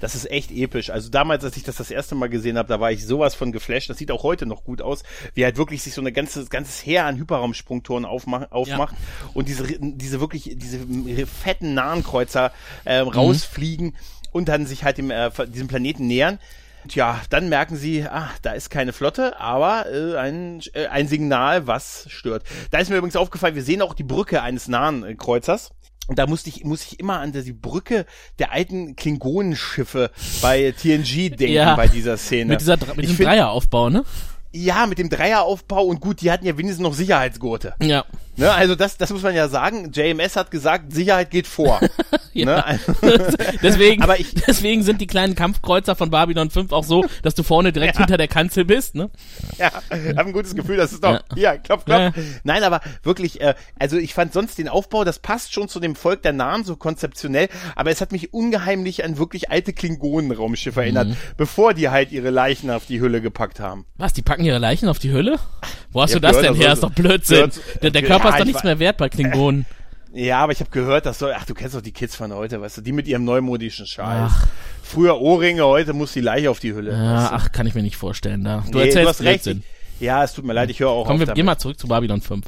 Das 0.00 0.14
ist 0.14 0.30
echt 0.30 0.50
episch. 0.50 0.90
Also 0.90 1.10
damals, 1.10 1.44
als 1.44 1.56
ich 1.56 1.62
das 1.62 1.76
das 1.76 1.90
erste 1.90 2.14
Mal 2.14 2.28
gesehen 2.28 2.58
habe, 2.58 2.68
da 2.68 2.80
war 2.80 2.92
ich 2.92 3.04
sowas 3.04 3.34
von 3.34 3.52
geflasht. 3.52 3.90
Das 3.90 3.98
sieht 3.98 4.10
auch 4.10 4.22
heute 4.22 4.46
noch 4.46 4.64
gut 4.64 4.82
aus, 4.82 5.02
wie 5.34 5.44
halt 5.44 5.56
wirklich 5.56 5.82
sich 5.82 5.94
so 5.94 6.00
eine 6.00 6.12
ganze 6.12 6.44
ganzes 6.46 6.84
Heer 6.84 7.06
an 7.06 7.16
Hyperraumsprungtoren 7.16 8.04
aufmacht, 8.04 8.52
aufmacht 8.52 8.94
ja. 8.94 9.30
und 9.34 9.48
diese 9.48 9.64
diese 9.80 10.20
wirklich 10.20 10.54
diese 10.56 10.78
fetten 11.26 11.74
Nahenkreuzer 11.74 12.52
äh, 12.84 12.98
rausfliegen 12.98 13.96
und 14.32 14.48
dann 14.48 14.66
sich 14.66 14.84
halt 14.84 14.98
dem 14.98 15.10
äh, 15.10 15.30
diesem 15.48 15.68
Planeten 15.68 16.06
nähern. 16.06 16.38
Tja, 16.86 17.20
dann 17.28 17.48
merken 17.48 17.76
sie, 17.76 18.04
ah, 18.04 18.30
da 18.42 18.52
ist 18.52 18.70
keine 18.70 18.92
Flotte, 18.92 19.38
aber 19.40 19.86
äh, 19.92 20.16
ein, 20.16 20.62
äh, 20.72 20.86
ein 20.86 21.08
Signal, 21.08 21.66
was 21.66 22.06
stört. 22.08 22.44
Da 22.70 22.78
ist 22.78 22.88
mir 22.88 22.96
übrigens 22.96 23.16
aufgefallen, 23.16 23.56
wir 23.56 23.64
sehen 23.64 23.82
auch 23.82 23.94
die 23.94 24.04
Brücke 24.04 24.42
eines 24.42 24.68
nahen 24.68 25.04
äh, 25.04 25.14
Kreuzers. 25.14 25.70
Und 26.08 26.18
da 26.18 26.26
musste 26.26 26.48
ich, 26.48 26.64
muss 26.64 26.82
ich 26.82 26.98
immer 26.98 27.20
an 27.20 27.32
die 27.32 27.52
Brücke 27.52 28.06
der 28.38 28.50
alten 28.50 28.96
Klingonenschiffe 28.96 30.10
bei 30.40 30.72
TNG 30.72 31.28
denken 31.36 31.52
ja, 31.52 31.76
bei 31.76 31.86
dieser 31.86 32.16
Szene. 32.16 32.46
Mit, 32.46 32.60
dieser, 32.60 32.78
mit 32.96 33.04
diesem 33.04 33.24
Dreieraufbau, 33.24 33.90
ne? 33.90 34.04
Ja, 34.50 34.86
mit 34.86 34.98
dem 34.98 35.10
Dreieraufbau 35.10 35.84
und 35.84 36.00
gut, 36.00 36.22
die 36.22 36.32
hatten 36.32 36.46
ja 36.46 36.56
wenigstens 36.56 36.82
noch 36.82 36.94
Sicherheitsgurte. 36.94 37.74
Ja. 37.82 38.06
Ne, 38.38 38.50
also 38.52 38.74
das, 38.74 38.96
das 38.96 39.10
muss 39.10 39.22
man 39.22 39.34
ja 39.34 39.48
sagen. 39.48 39.90
JMS 39.92 40.36
hat 40.36 40.50
gesagt, 40.50 40.92
Sicherheit 40.92 41.30
geht 41.30 41.46
vor. 41.46 41.80
Ja. 42.34 42.44
ne? 42.44 42.64
also, 42.64 42.92
deswegen, 43.62 44.00
Aber 44.02 44.20
ich- 44.20 44.32
deswegen 44.32 44.84
sind 44.84 45.00
die 45.00 45.08
kleinen 45.08 45.34
Kampfkreuzer 45.34 45.96
von 45.96 46.10
Babylon 46.10 46.50
5 46.50 46.70
auch 46.72 46.84
so, 46.84 47.04
dass 47.22 47.34
du 47.34 47.42
vorne 47.42 47.72
direkt 47.72 47.94
Ja. 47.96 48.00
hinter 48.02 48.16
der 48.16 48.28
Kanzel 48.28 48.64
bist, 48.64 48.94
ne? 48.94 49.10
ja, 49.58 49.72
hab 49.72 50.26
ein 50.26 50.32
gutes 50.32 50.54
Gefühl, 50.54 50.76
das 50.76 50.92
ist 50.92 51.02
doch, 51.02 51.14
Ja. 51.34 51.54
ja, 51.54 51.56
klopf, 51.56 51.84
klopf. 51.84 51.98
Ja. 52.16 52.22
Nein, 52.44 52.62
aber 52.62 52.80
wirklich, 53.02 53.40
äh, 53.40 53.54
also 53.80 53.96
ich 53.96 54.14
fand 54.14 54.32
sonst 54.32 54.56
den 54.58 54.68
Aufbau, 54.68 55.02
das 55.02 55.18
passt 55.18 55.52
schon 55.52 55.68
zu 55.68 55.80
dem 55.80 55.96
Volk 55.96 56.22
der 56.22 56.32
Nahen 56.32 56.62
so 56.62 56.76
konzeptionell, 56.76 57.48
aber 57.74 57.90
es 57.90 58.00
hat 58.00 58.12
mich 58.12 58.32
ungeheimlich 58.32 59.02
an 59.04 59.18
wirklich 59.18 59.50
alte 59.50 59.72
Klingonen-Raumschiffe 59.72 60.80
erinnert, 60.82 61.08
Mhm. 61.08 61.16
bevor 61.36 61.74
die 61.74 61.88
halt 61.88 62.12
ihre 62.12 62.30
Leichen 62.30 62.70
auf 62.70 62.86
die 62.86 63.00
Hülle 63.00 63.20
gepackt 63.20 63.58
haben. 63.58 63.84
Was, 63.96 64.12
die 64.12 64.22
packen 64.22 64.44
ihre 64.44 64.58
Leichen 64.58 64.88
auf 64.88 65.00
die 65.00 65.10
Hülle? 65.12 65.40
Wo 65.90 66.02
hast 66.02 66.14
du 66.14 66.20
das 66.20 66.38
denn 66.38 66.54
her? 66.54 66.68
das 66.68 66.74
Ist 66.74 66.82
doch 66.84 66.92
Blödsinn. 66.92 67.36
gehört- 67.36 67.82
Der, 67.82 67.90
der 67.90 68.02
Ja, 68.02 68.08
Körper 68.30 68.36
ist 68.36 68.40
doch 68.40 68.46
ich 68.46 68.52
nichts 68.52 68.64
mehr 68.64 68.78
wert 68.78 68.96
bei 68.96 69.08
Klingonen. 69.08 69.66
Ja, 70.14 70.38
aber 70.40 70.52
ich 70.52 70.60
habe 70.60 70.70
gehört, 70.70 71.04
das 71.04 71.18
soll, 71.18 71.34
ach, 71.36 71.44
du 71.44 71.52
kennst 71.52 71.74
doch 71.74 71.82
die 71.82 71.92
Kids 71.92 72.16
von 72.16 72.32
heute, 72.32 72.62
weißt 72.62 72.78
du, 72.78 72.80
die 72.80 72.92
mit 72.92 73.06
ihrem 73.06 73.24
neumodischen 73.24 73.86
Scheiß. 73.86 74.30
Ach. 74.32 74.46
Früher 74.82 75.20
Ohrringe, 75.20 75.62
heute 75.66 75.92
muss 75.92 76.14
die 76.14 76.22
Leiche 76.22 76.50
auf 76.50 76.60
die 76.60 76.72
Hülle. 76.72 76.92
Ja, 76.92 77.14
weißt 77.16 77.30
du? 77.30 77.34
ach, 77.34 77.52
kann 77.52 77.66
ich 77.66 77.74
mir 77.74 77.82
nicht 77.82 77.96
vorstellen 77.96 78.42
da. 78.42 78.64
Du 78.70 78.78
Nee, 78.78 78.86
erzählst 78.86 79.04
du 79.04 79.08
hast 79.08 79.22
recht. 79.22 79.56
Ja, 80.00 80.24
es 80.24 80.32
tut 80.32 80.46
mir 80.46 80.54
leid, 80.54 80.70
ich 80.70 80.80
höre 80.80 80.88
auch 80.88 81.04
Kommen 81.04 81.16
auf 81.16 81.20
wir, 81.20 81.26
damit. 81.26 81.36
geh 81.36 81.42
mal 81.42 81.58
zurück 81.58 81.78
zu 81.78 81.88
Babylon 81.88 82.22
5. 82.22 82.46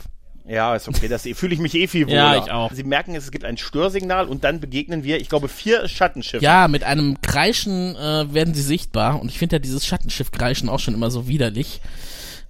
Ja, 0.48 0.74
ist 0.74 0.88
okay. 0.88 1.06
Das 1.06 1.22
fühle 1.34 1.54
ich 1.54 1.60
mich 1.60 1.74
eh 1.74 1.86
viel 1.86 2.06
wohler. 2.06 2.14
Ja, 2.34 2.36
ich 2.42 2.50
auch. 2.50 2.72
Sie 2.72 2.82
merken, 2.82 3.14
es 3.14 3.30
gibt 3.30 3.44
ein 3.44 3.58
Störsignal 3.58 4.26
und 4.26 4.42
dann 4.42 4.58
begegnen 4.60 5.04
wir, 5.04 5.20
ich 5.20 5.28
glaube, 5.28 5.48
vier 5.48 5.86
Schattenschiffe. 5.86 6.42
Ja, 6.42 6.66
mit 6.66 6.82
einem 6.82 7.20
Kreischen 7.20 7.94
äh, 7.94 8.32
werden 8.32 8.54
sie 8.54 8.62
sichtbar 8.62 9.20
und 9.20 9.28
ich 9.30 9.38
finde 9.38 9.56
ja 9.56 9.60
dieses 9.60 9.86
Schattenschiff-Kreischen 9.86 10.68
auch 10.70 10.80
schon 10.80 10.94
immer 10.94 11.10
so 11.10 11.28
widerlich. 11.28 11.80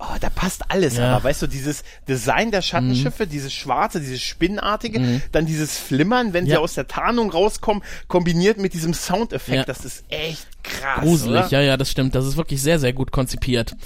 Oh, 0.03 0.16
da 0.18 0.30
passt 0.30 0.62
alles, 0.70 0.96
Ja. 0.96 1.09
Mhm. 1.09 1.14
aber 1.16 1.24
weißt 1.24 1.42
du, 1.42 1.46
dieses 1.46 1.84
Design 2.09 2.51
der 2.51 2.62
Schattenschiffe, 2.62 3.26
dieses 3.26 3.53
schwarze, 3.53 4.01
dieses 4.01 4.22
spinnartige, 4.22 5.20
dann 5.30 5.44
dieses 5.44 5.76
Flimmern, 5.78 6.32
wenn 6.32 6.46
sie 6.46 6.53
Ja. 6.53 6.59
aus 6.61 6.72
der 6.72 6.88
Tarnung 6.88 7.30
rauskommen, 7.30 7.82
kombiniert 8.09 8.57
mit 8.57 8.72
diesem 8.72 8.94
Soundeffekt, 8.94 9.57
Ja. 9.59 9.64
das 9.64 9.84
ist 9.84 10.05
echt 10.09 10.46
krass. 10.62 11.01
Gruselig, 11.03 11.40
oder? 11.44 11.48
ja, 11.51 11.61
ja, 11.61 11.76
das 11.76 11.90
stimmt. 11.90 12.14
Das 12.14 12.24
ist 12.24 12.38
wirklich 12.38 12.62
sehr, 12.62 12.78
sehr 12.78 12.94
gut 12.94 13.12
konzipiert. 13.12 13.76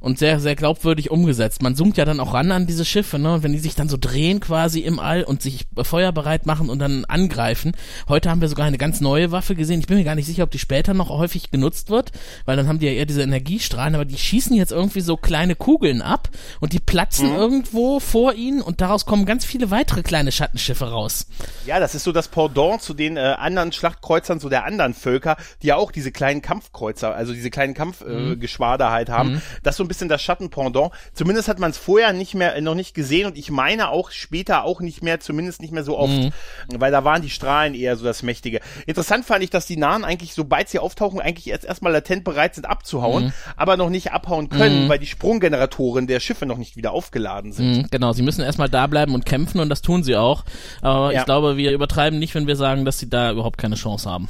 Und 0.00 0.18
sehr, 0.18 0.40
sehr 0.40 0.54
glaubwürdig 0.54 1.10
umgesetzt. 1.10 1.62
Man 1.62 1.74
zoomt 1.74 1.96
ja 1.96 2.04
dann 2.04 2.20
auch 2.20 2.34
ran 2.34 2.52
an 2.52 2.66
diese 2.66 2.84
Schiffe, 2.84 3.18
ne? 3.18 3.34
Und 3.34 3.42
wenn 3.42 3.52
die 3.52 3.58
sich 3.58 3.74
dann 3.74 3.88
so 3.88 3.96
drehen 4.00 4.40
quasi 4.40 4.80
im 4.80 4.98
All 4.98 5.24
und 5.24 5.42
sich 5.42 5.66
feuerbereit 5.76 6.46
machen 6.46 6.70
und 6.70 6.78
dann 6.78 7.04
angreifen. 7.04 7.72
Heute 8.08 8.30
haben 8.30 8.40
wir 8.40 8.48
sogar 8.48 8.66
eine 8.66 8.78
ganz 8.78 9.00
neue 9.00 9.32
Waffe 9.32 9.54
gesehen. 9.54 9.80
Ich 9.80 9.86
bin 9.86 9.98
mir 9.98 10.04
gar 10.04 10.14
nicht 10.14 10.26
sicher, 10.26 10.44
ob 10.44 10.50
die 10.50 10.58
später 10.58 10.94
noch 10.94 11.08
häufig 11.10 11.50
genutzt 11.50 11.90
wird, 11.90 12.12
weil 12.44 12.56
dann 12.56 12.68
haben 12.68 12.78
die 12.78 12.86
ja 12.86 12.92
eher 12.92 13.06
diese 13.06 13.22
Energiestrahlen, 13.22 13.94
aber 13.94 14.04
die 14.04 14.18
schießen 14.18 14.56
jetzt 14.56 14.72
irgendwie 14.72 15.00
so 15.00 15.16
kleine 15.16 15.54
Kugeln 15.54 16.02
ab 16.02 16.28
und 16.60 16.72
die 16.72 16.80
platzen 16.80 17.34
irgendwo 17.34 18.00
vor 18.00 18.34
ihnen 18.34 18.62
und 18.62 18.80
daraus 18.80 19.06
kommen 19.06 19.26
ganz 19.26 19.44
viele 19.44 19.70
weitere 19.70 20.02
kleine 20.02 20.32
Schattenschiffe 20.32 20.90
raus. 20.90 21.26
Ja, 21.66 21.80
das 21.80 21.94
ist 21.94 22.04
so 22.04 22.12
das 22.12 22.28
Pendant 22.28 22.82
zu 22.82 22.94
den 22.94 23.16
äh, 23.16 23.20
anderen 23.20 23.72
Schlachtkreuzern, 23.72 24.40
so 24.40 24.48
der 24.48 24.64
anderen 24.64 24.94
Völker, 24.94 25.36
die 25.62 25.68
ja 25.68 25.76
auch 25.76 25.92
diese 25.92 26.12
kleinen 26.12 26.42
Kampfkreuzer, 26.42 27.14
also 27.14 27.32
diese 27.32 27.50
kleinen 27.50 27.74
Kampfgeschwader 27.74 28.32
äh, 28.32 28.36
Geschwader 28.36 28.90
halt 28.90 29.08
haben. 29.08 29.42
Das 29.62 29.74
ist 29.74 29.78
so 29.78 29.87
ein 29.88 29.96
bisschen 29.96 30.08
das 30.08 30.22
Schattenpendant. 30.22 30.92
Zumindest 31.14 31.48
hat 31.48 31.58
man 31.58 31.70
es 31.70 31.78
vorher 31.78 32.12
nicht 32.12 32.34
mehr, 32.34 32.54
äh, 32.54 32.60
noch 32.60 32.74
nicht 32.74 32.94
gesehen 32.94 33.26
und 33.26 33.38
ich 33.38 33.50
meine 33.50 33.88
auch 33.88 34.10
später 34.10 34.64
auch 34.64 34.80
nicht 34.80 35.02
mehr, 35.02 35.18
zumindest 35.18 35.62
nicht 35.62 35.72
mehr 35.72 35.82
so 35.82 35.96
oft, 35.98 36.12
weil 36.68 36.92
da 36.92 37.04
waren 37.04 37.22
die 37.22 37.30
Strahlen 37.30 37.74
eher 37.74 37.96
so 37.96 38.04
das 38.04 38.22
Mächtige. 38.22 38.60
Interessant 38.86 39.24
fand 39.24 39.42
ich, 39.42 39.50
dass 39.50 39.66
die 39.66 39.76
Nahen 39.76 40.04
eigentlich, 40.04 40.34
sobald 40.34 40.68
sie 40.68 40.78
auftauchen, 40.78 41.20
eigentlich 41.20 41.46
jetzt 41.46 41.64
erstmal 41.64 41.92
latent 41.92 42.24
bereit 42.24 42.54
sind 42.54 42.66
abzuhauen, 42.66 43.32
aber 43.56 43.76
noch 43.76 43.88
nicht 43.90 44.12
abhauen 44.12 44.48
können, 44.50 44.88
weil 44.88 44.98
die 44.98 45.06
Sprunggeneratoren 45.06 46.06
der 46.06 46.20
Schiffe 46.20 46.46
noch 46.46 46.58
nicht 46.58 46.76
wieder 46.76 46.92
aufgeladen 46.92 47.52
sind. 47.52 47.76
Mhm, 47.76 47.86
genau, 47.90 48.12
sie 48.12 48.22
müssen 48.22 48.42
erstmal 48.42 48.68
da 48.68 48.86
bleiben 48.86 49.14
und 49.14 49.24
kämpfen 49.24 49.60
und 49.60 49.68
das 49.68 49.82
tun 49.82 50.02
sie 50.02 50.16
auch. 50.16 50.44
Aber 50.82 51.12
Ja. 51.12 51.20
ich 51.20 51.24
glaube, 51.24 51.56
wir 51.56 51.72
übertreiben 51.72 52.18
nicht, 52.18 52.34
wenn 52.34 52.46
wir 52.46 52.56
sagen, 52.56 52.84
dass 52.84 52.98
sie 52.98 53.08
da 53.08 53.30
überhaupt 53.32 53.58
keine 53.58 53.76
Chance 53.76 54.10
haben. 54.10 54.28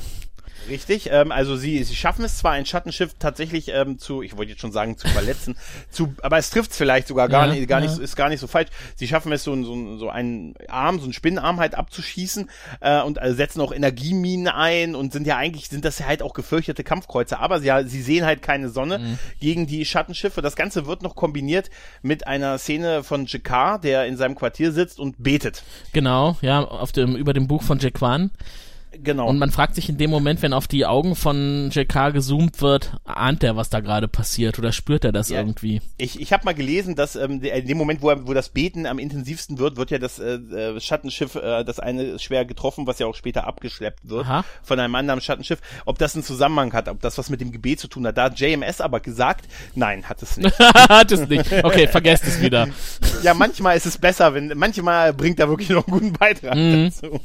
Richtig, 0.69 1.09
ähm, 1.11 1.33
also 1.33 1.57
sie, 1.57 1.83
sie 1.85 1.95
schaffen 1.97 2.25
es 2.25 2.39
zwar, 2.39 2.53
ein 2.53 2.67
Schattenschiff 2.67 3.15
tatsächlich 3.19 3.69
ähm, 3.69 3.99
zu, 3.99 4.23
ich 4.23 4.37
wollte 4.37 4.51
jetzt 4.53 4.61
schon 4.61 4.73
sagen, 4.73 4.97
zu 4.99 5.09
verletzen, 5.09 5.57
zu, 5.91 6.15
aber 6.23 6.39
es 6.39 6.51
trifft 6.51 6.75
vielleicht 6.75 7.09
sogar 7.09 7.29
gar 7.29 7.47
Ja, 7.47 7.55
nicht, 7.55 7.69
gar 7.69 7.81
ja. 7.81 7.87
nicht, 7.87 7.95
so- 7.97 8.03
ist 8.03 8.17
gar 8.17 8.29
nicht 8.29 8.41
so 8.41 8.47
falsch. 8.47 8.69
Sie 8.97 9.09
schaffen 9.09 9.33
es, 9.33 9.45
so, 9.45 9.53
ein- 9.53 9.65
so, 9.65 9.75
ein- 9.75 9.99
so 9.99 10.09
einen 10.11 10.55
Arm, 10.69 10.99
so 10.99 11.05
einen 11.05 11.13
Spinnenarm 11.13 11.59
halt 11.61 11.75
abzuschießen 11.75 12.51
äh, 12.81 13.01
und 13.03 13.21
äh, 13.21 13.33
setzen 13.35 13.61
auch 13.61 13.73
Energieminen 13.73 14.49
ein 14.49 14.95
und 14.95 15.13
sind 15.13 15.27
ja 15.27 15.37
eigentlich, 15.37 15.69
sind 15.69 15.85
das 15.85 15.99
ja 15.99 16.07
halt 16.07 16.23
auch 16.23 16.35
gefürchtete 16.35 16.85
Kampfkreuzer, 16.85 17.41
aber 17.41 17.61
sie, 17.61 17.71
sie 17.87 18.03
sehen 18.03 18.25
halt 18.27 18.43
keine 18.43 18.69
Sonne 18.69 18.99
Mhm. 18.99 19.19
gegen 19.41 19.67
die 19.67 19.85
Schattenschiffe. 19.85 20.43
Das 20.43 20.57
Ganze 20.57 20.87
wird 20.87 21.03
noch 21.03 21.15
kombiniert 21.15 21.71
mit 22.03 22.27
einer 22.27 22.59
Szene 22.59 23.03
von 23.05 23.27
Jakar, 23.27 23.79
der 23.81 24.07
in 24.07 24.17
seinem 24.17 24.35
Quartier 24.35 24.73
sitzt 24.73 24.99
und 24.99 25.15
betet. 25.23 25.63
Genau, 25.93 26.37
ja, 26.43 26.63
auf 26.65 26.93
dem, 26.93 27.17
über 27.17 27.33
dem 27.33 27.47
Buch 27.49 27.63
von 27.63 27.79
Jack 27.79 28.01
Wan. 28.01 28.31
Genau. 28.93 29.29
Und 29.29 29.39
man 29.39 29.51
fragt 29.51 29.75
sich 29.75 29.89
in 29.89 29.99
dem 29.99 30.11
Moment, 30.11 30.43
wenn 30.43 30.53
auf 30.53 30.67
die 30.67 30.87
Augen 30.87 31.15
von 31.15 31.71
JK 31.71 32.13
gezoomt 32.13 32.61
wird, 32.63 32.93
ahnt 33.05 33.45
er, 33.45 33.57
was 33.57 33.71
da 33.71 33.81
gerade 33.81 34.09
passiert 34.09 34.59
oder 34.59 34.73
spürt 34.73 35.05
er 35.05 35.13
das 35.13 35.29
Ja. 35.29 35.39
irgendwie? 35.39 35.81
Ich, 35.99 36.21
ich 36.21 36.33
habe 36.33 36.45
mal 36.45 36.55
gelesen, 36.55 36.95
dass 36.97 37.15
ähm, 37.17 37.43
in 37.43 37.67
dem 37.67 37.79
Moment, 37.79 38.03
wo, 38.03 38.11
er, 38.11 38.27
wo 38.27 38.35
das 38.35 38.49
Beten 38.49 38.87
am 38.87 38.99
intensivsten 38.99 39.59
wird, 39.59 39.77
wird 39.77 39.91
ja 39.91 39.99
das 39.99 40.19
äh, 40.19 40.35
äh, 40.35 40.81
Schattenschiff, 40.81 41.35
äh, 41.35 41.65
das 41.65 41.79
eine 41.81 42.19
schwer 42.19 42.45
getroffen, 42.45 42.87
was 42.87 42.99
ja 42.99 43.07
auch 43.07 43.15
später 43.15 43.47
abgeschleppt 43.47 44.09
wird 44.09 44.25
Aha. 44.25 44.45
von 44.63 44.81
einem 44.81 44.95
anderen 44.95 45.21
Schattenschiff. 45.21 45.61
Ob 45.85 45.99
das 45.99 46.15
einen 46.15 46.25
Zusammenhang 46.25 46.73
hat, 46.73 46.89
ob 46.89 47.01
das 47.01 47.19
was 47.19 47.31
mit 47.31 47.41
dem 47.41 47.53
Gebet 47.53 47.81
zu 47.81 47.89
tun 47.89 48.07
hat. 48.07 48.17
Da 48.17 48.25
hat 48.25 48.41
JMS 48.41 48.81
aber 48.81 49.01
gesagt, 49.01 49.47
nein, 49.75 50.09
hat 50.09 50.23
es 50.23 50.37
nicht. 50.37 50.59
Hat 50.89 51.13
es 51.13 51.29
nicht. 51.29 51.53
Okay, 51.65 51.87
vergesst 51.89 52.25
es 52.27 52.41
wieder. 52.41 52.69
ja, 53.23 53.35
manchmal 53.35 53.77
ist 53.77 53.87
es 53.87 53.99
besser, 53.99 54.35
wenn 54.35 54.53
manchmal 54.57 55.13
bringt 55.13 55.39
er 55.41 55.49
wirklich 55.49 55.69
noch 55.71 55.87
einen 55.87 55.99
guten 55.99 56.13
Beitrag 56.13 56.55
dazu. 56.55 57.21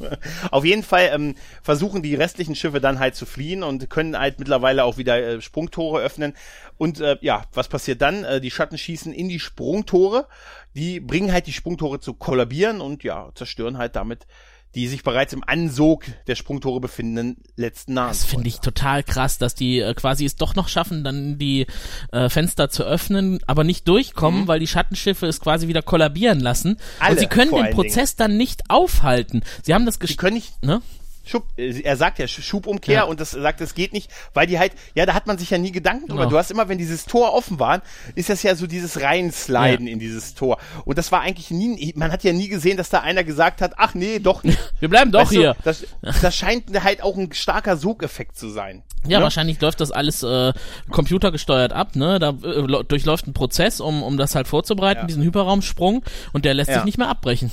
Auf 0.50 0.64
jeden 0.64 0.82
Fall 0.82 1.10
ähm, 1.12 1.34
versuchen 1.64 2.02
die 2.02 2.14
restlichen 2.14 2.54
Schiffe 2.54 2.78
dann 2.78 2.98
halt 2.98 3.16
zu 3.16 3.24
fliehen 3.24 3.62
und 3.62 3.88
können 3.88 4.18
halt 4.18 4.38
mittlerweile 4.38 4.84
auch 4.84 4.98
wieder 4.98 5.16
äh, 5.16 5.40
Sprungtore 5.40 6.02
öffnen. 6.02 6.34
Und 6.76 7.00
äh, 7.00 7.16
ja, 7.22 7.44
was 7.54 7.68
passiert 7.68 8.02
dann? 8.02 8.22
Äh, 8.22 8.42
die 8.42 8.50
Schatten 8.50 8.76
schießen 8.76 9.14
in 9.14 9.30
die 9.30 9.40
Sprungtore. 9.40 10.28
Die 10.74 11.00
bringen 11.00 11.32
halt 11.32 11.46
die 11.46 11.54
Sprungtore 11.54 12.00
zu 12.00 12.12
kollabieren 12.12 12.82
und 12.82 13.02
ja, 13.02 13.30
zerstören 13.34 13.78
halt 13.78 13.96
damit 13.96 14.26
die 14.74 14.88
sich 14.88 15.04
bereits 15.04 15.32
im 15.32 15.44
Ansog 15.46 16.04
der 16.26 16.34
Sprungtore 16.34 16.80
befindenden 16.80 17.36
letzten 17.54 17.94
Nahen. 17.94 18.08
Das 18.08 18.24
finde 18.24 18.48
ich 18.48 18.58
total 18.58 19.04
krass, 19.04 19.38
dass 19.38 19.54
die 19.54 19.78
äh, 19.78 19.94
quasi 19.94 20.24
es 20.24 20.34
doch 20.34 20.56
noch 20.56 20.68
schaffen, 20.68 21.04
dann 21.04 21.38
die 21.38 21.66
äh, 22.10 22.28
Fenster 22.28 22.70
zu 22.70 22.82
öffnen, 22.82 23.38
aber 23.46 23.62
nicht 23.62 23.86
durchkommen, 23.86 24.48
weil 24.48 24.58
die 24.58 24.66
Schattenschiffe 24.66 25.26
es 25.26 25.40
quasi 25.40 25.68
wieder 25.68 25.82
kollabieren 25.82 26.40
lassen. 26.40 26.70
Mhm. 26.70 26.76
Alle, 26.98 27.12
und 27.12 27.18
sie 27.20 27.26
können 27.26 27.54
den 27.54 27.70
Prozess 27.70 28.16
dann 28.16 28.36
nicht 28.36 28.68
aufhalten. 28.68 29.42
Sie 29.62 29.74
haben 29.74 29.86
das 29.86 30.00
Die 30.00 30.06
gesch 30.06 30.16
können 30.16 30.34
nicht, 30.34 30.60
ne? 30.64 30.82
Schub, 31.24 31.44
äh, 31.56 31.80
er 31.82 31.96
sagt 31.96 32.18
ja 32.18 32.26
Sch- 32.26 32.42
Schubumkehr 32.42 32.94
Ja. 32.94 33.02
und 33.04 33.18
das 33.20 33.30
sagt, 33.32 33.60
es 33.60 33.74
geht 33.74 33.92
nicht, 33.92 34.10
weil 34.34 34.46
die 34.46 34.58
halt, 34.58 34.72
ja, 34.94 35.06
da 35.06 35.14
hat 35.14 35.26
man 35.26 35.38
sich 35.38 35.50
ja 35.50 35.58
nie 35.58 35.72
Gedanken 35.72 36.06
drüber. 36.08 36.22
Genau. 36.22 36.30
Du 36.30 36.38
hast 36.38 36.50
immer, 36.50 36.68
wenn 36.68 36.78
dieses 36.78 37.06
Tor 37.06 37.32
offen 37.32 37.58
war, 37.58 37.82
ist 38.14 38.28
das 38.28 38.42
ja 38.42 38.54
so 38.54 38.66
dieses 38.66 39.00
Reinsliden 39.00 39.86
Ja. 39.86 39.92
in 39.92 39.98
dieses 39.98 40.34
Tor. 40.34 40.58
Und 40.84 40.98
das 40.98 41.10
war 41.12 41.20
eigentlich 41.22 41.50
nie, 41.50 41.92
man 41.96 42.12
hat 42.12 42.24
ja 42.24 42.32
nie 42.32 42.48
gesehen, 42.48 42.76
dass 42.76 42.90
da 42.90 43.00
einer 43.00 43.24
gesagt 43.24 43.60
hat, 43.62 43.72
ach 43.76 43.94
nee, 43.94 44.18
doch 44.18 44.42
nicht. 44.44 44.58
Wir 44.80 44.88
bleiben 44.88 45.10
doch 45.12 45.20
Weißt 45.22 45.32
du, 45.32 45.36
hier. 45.40 45.56
das, 45.64 45.86
das 46.02 46.36
scheint 46.36 46.64
halt 46.84 47.02
auch 47.02 47.16
ein 47.16 47.32
starker 47.32 47.76
Sogeffekt 47.76 48.36
zu 48.36 48.48
sein. 48.50 48.82
Ja, 49.06 49.18
Ne? 49.18 49.24
wahrscheinlich 49.24 49.60
läuft 49.60 49.80
das 49.80 49.90
alles 49.90 50.22
äh, 50.22 50.52
computergesteuert 50.90 51.72
ab, 51.72 51.94
ne? 51.96 52.18
Da 52.18 52.30
äh, 52.30 52.84
durchläuft 52.88 53.26
ein 53.26 53.34
Prozess, 53.34 53.80
um, 53.80 54.02
um 54.02 54.16
das 54.16 54.34
halt 54.34 54.48
vorzubereiten, 54.48 55.00
Ja. 55.02 55.06
diesen 55.06 55.22
Hyperraumsprung, 55.22 56.02
und 56.32 56.44
der 56.44 56.54
lässt 56.54 56.72
sich 56.72 56.84
nicht 56.84 56.98
mehr 56.98 57.08
abbrechen. 57.08 57.50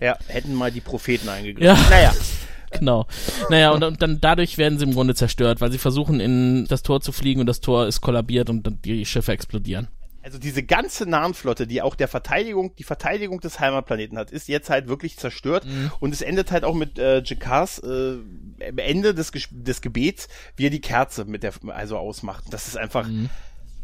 Ja, 0.00 0.16
hätten 0.28 0.54
mal 0.54 0.70
die 0.70 0.80
Propheten 0.80 1.28
eingegriffen. 1.28 1.66
Ja. 1.76 1.90
Naja, 1.90 2.12
Genau. 2.78 3.06
Naja, 3.50 3.70
und, 3.70 3.82
und 3.84 4.02
dann 4.02 4.20
dadurch 4.20 4.58
werden 4.58 4.78
sie 4.78 4.84
im 4.84 4.92
Grunde 4.94 5.14
zerstört, 5.14 5.60
weil 5.60 5.70
sie 5.72 5.78
versuchen, 5.78 6.20
in 6.20 6.66
das 6.66 6.82
Tor 6.82 7.00
zu 7.00 7.12
fliegen 7.12 7.40
und 7.40 7.46
das 7.46 7.60
Tor 7.60 7.86
ist 7.86 8.00
kollabiert 8.00 8.50
und 8.50 8.66
dann 8.66 8.80
die 8.82 9.04
Schiffe 9.06 9.32
explodieren. 9.32 9.88
also 10.22 10.38
diese 10.38 10.62
ganze 10.62 11.08
Nahenflotte, 11.08 11.66
die 11.66 11.82
auch 11.82 11.94
der 11.94 12.08
Verteidigung, 12.08 12.74
die 12.76 12.82
Verteidigung 12.84 13.40
des 13.40 13.60
Heimatplaneten 13.60 14.16
hat, 14.18 14.30
ist 14.30 14.48
jetzt 14.48 14.70
halt 14.70 14.88
wirklich 14.88 15.16
zerstört 15.18 15.66
Mhm. 15.66 15.92
und 16.00 16.12
es 16.14 16.22
endet 16.22 16.50
halt 16.50 16.64
auch 16.64 16.74
mit 16.74 16.98
äh, 16.98 17.22
Jakars 17.24 17.78
äh, 17.80 18.16
Ende 18.76 19.14
des, 19.14 19.32
Ges- 19.34 19.48
des 19.52 19.80
Gebets, 19.82 20.28
wie 20.56 20.66
er 20.66 20.70
die 20.70 20.80
Kerze 20.80 21.24
mit 21.26 21.42
der 21.42 21.52
also 21.68 21.96
ausmacht. 21.98 22.44
Das 22.50 22.66
ist 22.68 22.76
einfach, 22.78 23.06
Mhm. 23.06 23.28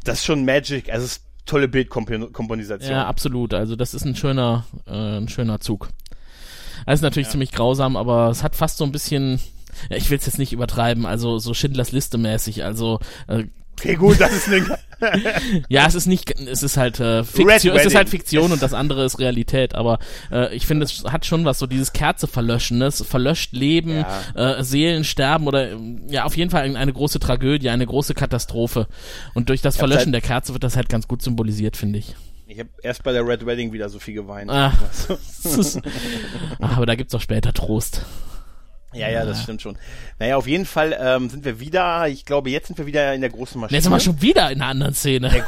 das 0.05 0.21
ist 0.21 0.25
schon 0.25 0.45
Magic, 0.45 0.91
also 0.91 1.05
es 1.05 1.13
ist 1.19 1.25
tolle 1.47 1.69
Bildkomposition. 1.69 2.81
Ja, 2.91 3.07
absolut. 3.07 3.55
Also 3.55 3.77
das 3.77 3.93
ist 3.95 4.05
ein 4.05 4.15
schöner, 4.17 4.65
äh, 4.87 5.19
ein 5.19 5.29
schöner 5.29 5.61
Zug. 5.61 5.89
Das 6.87 6.97
ist 7.01 7.03
natürlich 7.03 7.29
ziemlich 7.29 7.53
grausam, 7.53 7.97
aber 7.97 8.29
es 8.31 8.43
hat 8.43 8.57
fast 8.57 8.79
so 8.79 8.85
ein 8.85 8.93
bisschen, 8.93 9.41
ja, 9.91 9.97
ich 9.97 10.11
will 10.11 10.19
es 10.19 10.27
jetzt 10.27 10.39
nicht 10.39 10.53
übertreiben, 10.53 11.07
also 11.07 11.39
so 11.39 11.55
Schindlers 11.55 11.93
Liste 11.93 12.19
mäßig. 12.19 12.65
Also 12.65 12.99
äh, 13.29 13.45
Okay, 13.79 13.95
gut, 13.95 14.21
das 14.21 14.31
ist 14.35 14.47
eine, 14.49 14.79
ja, 15.71 15.87
es 15.87 15.95
ist 15.95 16.05
nicht, 16.07 16.39
es 16.39 16.63
ist 16.63 16.77
halt 16.77 17.01
äh, 17.01 17.25
Fiktion, 17.25 17.75
es 17.75 17.87
ist 17.87 17.95
halt 17.95 18.11
Fiktion 18.11 18.53
und 18.53 18.61
das 18.61 18.75
andere 18.75 19.07
ist 19.07 19.19
Realität. 19.19 19.75
Aber 19.75 19.99
äh, 20.31 20.55
ich 20.55 20.67
finde, 20.67 20.85
es 20.85 21.05
hat 21.05 21.25
schon 21.25 21.47
was 21.47 21.59
so 21.59 21.67
dieses 21.67 21.95
Kerze 21.95 22.27
verlöschen, 22.27 22.77
ne? 22.77 22.87
es 22.87 23.01
verlöscht 23.03 23.55
Leben, 23.55 24.05
äh, 24.35 24.63
Seelen 24.63 25.05
sterben 25.05 25.47
oder 25.47 25.69
ja 26.11 26.25
auf 26.25 26.37
jeden 26.37 26.51
Fall 26.51 26.63
eine, 26.65 26.79
eine 26.79 26.93
große 26.93 27.21
Tragödie, 27.21 27.71
eine 27.71 27.87
große 27.87 28.13
Katastrophe. 28.13 28.87
Und 29.33 29.49
durch 29.49 29.63
das 29.63 29.79
Verlöschen 29.79 30.13
halt- 30.13 30.15
der 30.15 30.21
Kerze 30.21 30.53
wird 30.53 30.63
das 30.63 30.77
halt 30.77 30.91
ganz 30.91 31.09
gut 31.09 31.23
symbolisiert, 31.23 31.79
finde 31.79 32.01
ich. 32.01 32.15
Habe 32.61 32.71
erst 32.83 33.03
bei 33.03 33.13
der 33.13 33.27
Red 33.27 33.45
Wedding 33.45 33.73
wieder 33.73 33.89
so 33.89 33.99
viel 33.99 34.15
geweint. 34.15 34.51
Ah. 34.51 34.73
Ach, 34.79 35.17
aber 36.77 36.87
da 36.87 36.95
gibt's 36.95 37.15
auch 37.15 37.21
später 37.21 37.53
Trost. 37.53 38.05
Ja, 38.93 39.09
ja, 39.09 39.25
das 39.25 39.45
stimmt 39.45 39.63
schon. 39.63 39.77
Naja, 40.19 40.37
auf 40.37 40.49
jeden 40.49 40.67
Fall 40.67 40.97
ähm, 41.01 41.31
sind 41.31 41.45
wir 41.45 41.61
wieder, 41.61 42.09
ich 42.09 42.25
glaube, 42.25 42.51
jetzt 42.51 42.67
sind 42.67 42.79
wir 42.79 42.87
wieder 42.87 43.15
in 43.15 43.21
der 43.21 43.31
großen 43.31 43.61
Maschine. 43.61 43.77
Jetzt 43.77 43.85
sind 43.85 43.93
wir 43.93 44.01
schon 44.01 44.21
wieder 44.21 44.51
in 44.51 44.61
einer 44.61 44.71
anderen 44.71 44.95
Szene. 44.95 45.31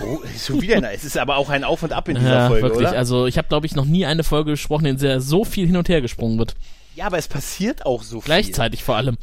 Schon 0.47 0.63
wieder 0.63 0.77
in 0.77 0.83
der, 0.83 0.95
es 0.95 1.03
ist 1.03 1.19
aber 1.19 1.37
auch 1.37 1.51
ein 1.51 1.65
Auf 1.65 1.83
und 1.83 1.93
Ab 1.93 2.09
in 2.09 2.17
dieser 2.17 2.33
ja, 2.33 2.49
Folge, 2.49 2.63
wirklich. 2.69 2.89
oder? 2.89 2.97
Also 2.97 3.27
ich 3.27 3.39
habe, 3.39 3.49
glaube 3.49 3.67
ich, 3.67 3.75
noch 3.75 3.85
nie 3.85 4.07
eine 4.07 4.23
Folge 4.23 4.53
gesprochen, 4.53 4.87
in 4.87 4.97
der 4.97 5.21
so 5.21 5.45
viel 5.45 5.67
hin 5.67 5.77
und 5.77 5.89
her 5.89 6.01
gesprungen 6.01 6.39
wird. 6.39 6.55
Ja, 6.95 7.07
aber 7.07 7.19
es 7.19 7.27
passiert 7.27 7.85
auch 7.85 8.03
so 8.05 8.21
viel. 8.21 8.27
Gleichzeitig 8.27 8.85
vor 8.85 8.97
allem. 8.97 9.17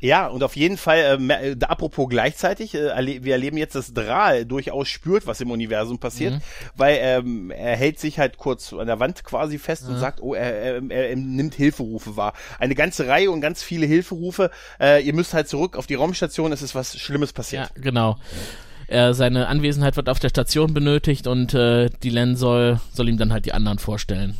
Ja, 0.00 0.28
und 0.28 0.44
auf 0.44 0.54
jeden 0.54 0.76
Fall, 0.76 1.18
äh, 1.28 1.50
äh, 1.50 1.56
apropos 1.66 2.08
gleichzeitig, 2.08 2.74
äh, 2.74 3.22
wir 3.24 3.32
erleben 3.32 3.56
jetzt, 3.56 3.74
dass 3.74 3.92
Dral 3.92 4.44
durchaus 4.46 4.88
spürt, 4.88 5.26
was 5.26 5.40
im 5.40 5.50
Universum 5.50 5.98
passiert, 5.98 6.34
Mhm. 6.34 6.40
weil 6.76 6.98
ähm, 7.00 7.50
er 7.50 7.76
hält 7.76 7.98
sich 7.98 8.18
halt 8.18 8.36
kurz 8.36 8.72
an 8.72 8.86
der 8.86 9.00
Wand 9.00 9.24
quasi 9.24 9.58
fest 9.58 9.88
und 9.88 9.98
sagt, 9.98 10.20
oh, 10.22 10.34
er, 10.34 10.54
er, 10.54 10.82
er, 10.90 11.10
er 11.10 11.16
nimmt 11.16 11.54
Hilferufe 11.54 12.16
wahr. 12.16 12.32
Eine 12.60 12.76
ganze 12.76 13.08
Reihe 13.08 13.30
und 13.30 13.40
ganz 13.40 13.62
viele 13.62 13.86
Hilferufe. 13.86 14.50
Äh, 14.80 15.02
ihr 15.02 15.14
müsst 15.14 15.34
halt 15.34 15.48
zurück 15.48 15.76
auf 15.76 15.86
die 15.88 15.94
Raumstation, 15.94 16.52
es 16.52 16.62
ist 16.62 16.74
was 16.76 16.96
Schlimmes 16.96 17.32
passiert. 17.32 17.72
Ja, 17.74 17.82
genau. 17.82 18.18
Er, 18.86 19.14
seine 19.14 19.48
Anwesenheit 19.48 19.96
wird 19.96 20.08
auf 20.08 20.18
der 20.18 20.28
Station 20.30 20.72
benötigt 20.72 21.26
und 21.26 21.54
äh, 21.54 21.90
die 22.02 22.10
Len 22.10 22.36
soll, 22.36 22.80
soll 22.92 23.08
ihm 23.08 23.18
dann 23.18 23.32
halt 23.32 23.44
die 23.46 23.52
anderen 23.52 23.78
vorstellen. 23.78 24.36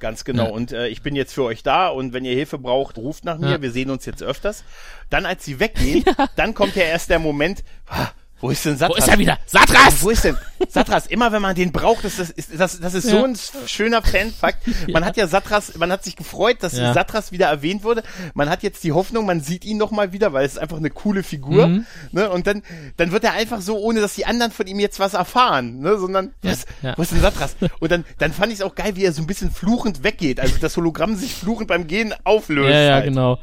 Ganz 0.00 0.24
genau. 0.24 0.46
Ja. 0.46 0.50
Und 0.50 0.72
äh, 0.72 0.88
ich 0.88 1.02
bin 1.02 1.14
jetzt 1.14 1.34
für 1.34 1.44
euch 1.44 1.62
da 1.62 1.88
und 1.88 2.12
wenn 2.12 2.24
ihr 2.24 2.34
Hilfe 2.34 2.58
braucht, 2.58 2.98
ruft 2.98 3.24
nach 3.24 3.38
mir. 3.38 3.50
Ja. 3.50 3.62
Wir 3.62 3.70
sehen 3.70 3.90
uns 3.90 4.06
jetzt 4.06 4.22
öfters. 4.22 4.64
Dann, 5.10 5.26
als 5.26 5.44
sie 5.44 5.60
weggehen, 5.60 6.04
dann 6.36 6.54
kommt 6.54 6.74
ja 6.74 6.84
erst 6.84 7.10
der 7.10 7.18
Moment, 7.18 7.62
ah, 7.86 8.08
wo 8.40 8.50
ist 8.50 8.64
denn 8.64 8.76
Satras? 8.76 8.96
Wo 8.98 9.02
ist 9.04 9.08
er 9.08 9.18
wieder? 9.18 9.38
Satras! 9.46 10.02
Wo 10.02 10.10
ist 10.10 10.24
denn 10.24 10.36
Satras? 10.68 11.06
Immer 11.06 11.32
wenn 11.32 11.42
man 11.42 11.54
den 11.54 11.72
braucht, 11.72 12.04
das 12.04 12.18
ist, 12.18 12.30
ist, 12.30 12.50
das, 12.58 12.80
das 12.80 12.94
ist 12.94 13.08
so 13.08 13.16
Ja. 13.16 13.24
ein 13.24 13.36
schöner 13.66 14.02
Fanfakt. 14.02 14.66
Man 14.92 15.04
hat 15.04 15.16
ja 15.16 15.26
Satras, 15.26 15.76
man 15.76 15.90
hat 15.92 16.04
sich 16.04 16.16
gefreut, 16.16 16.58
dass 16.60 16.76
Ja. 16.76 16.94
Satras 16.94 17.32
wieder 17.32 17.46
erwähnt 17.48 17.82
wurde. 17.84 18.02
Man 18.34 18.48
hat 18.48 18.62
jetzt 18.62 18.82
die 18.84 18.92
Hoffnung, 18.92 19.26
man 19.26 19.40
sieht 19.40 19.64
ihn 19.64 19.76
noch 19.78 19.90
mal 19.90 20.12
wieder, 20.12 20.32
weil 20.32 20.44
es 20.46 20.52
ist 20.52 20.58
einfach 20.58 20.76
eine 20.78 20.90
coole 20.90 21.22
Figur. 21.22 21.66
Mhm. 21.66 21.86
Ne? 22.12 22.30
Und 22.30 22.46
dann, 22.46 22.62
dann 22.96 23.12
wird 23.12 23.24
er 23.24 23.32
einfach 23.32 23.60
so, 23.60 23.78
ohne 23.78 24.00
dass 24.00 24.14
die 24.14 24.26
anderen 24.26 24.52
von 24.52 24.66
ihm 24.66 24.80
jetzt 24.80 24.98
was 25.00 25.14
erfahren, 25.14 25.80
ne? 25.80 25.98
sondern 25.98 26.32
Ja, 26.42 26.50
was, 26.52 26.66
ja. 26.82 26.94
wo 26.96 27.02
ist 27.02 27.12
denn 27.12 27.20
Satras? 27.20 27.56
Und 27.80 27.90
dann, 27.92 28.04
dann 28.18 28.32
fand 28.32 28.52
ich 28.52 28.58
es 28.60 28.64
auch 28.64 28.74
geil, 28.74 28.96
wie 28.96 29.04
er 29.04 29.12
so 29.12 29.22
ein 29.22 29.26
bisschen 29.26 29.50
fluchend 29.50 30.02
weggeht. 30.04 30.40
Also 30.40 30.54
das 30.60 30.76
Hologramm 30.76 31.16
sich 31.16 31.34
fluchend 31.34 31.68
beim 31.68 31.86
Gehen 31.86 32.14
auflöst. 32.24 32.70
Ja, 32.70 32.80
ja, 32.80 32.94
halt. 32.94 33.04
genau. 33.04 33.38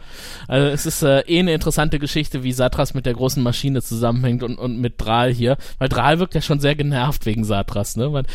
Also 0.47 0.67
es 0.67 0.85
ist 0.85 1.01
äh, 1.03 1.19
eh 1.21 1.39
eine 1.39 1.53
interessante 1.53 1.99
Geschichte, 1.99 2.43
wie 2.43 2.51
Satras 2.53 2.93
mit 2.93 3.05
der 3.05 3.13
großen 3.13 3.43
Maschine 3.43 3.81
zusammenhängt 3.81 4.43
und, 4.43 4.57
und 4.57 4.79
mit 4.79 4.86
Dral 4.89 5.31
hier. 5.33 5.57
Weil 5.79 5.89
Dral 5.89 6.19
wirkt 6.19 6.35
ja 6.35 6.41
schon 6.41 6.59
sehr 6.59 6.75
genervt 6.75 7.25
wegen 7.25 7.43
Satras, 7.43 7.95
ne? 7.95 8.09
Man, 8.09 8.25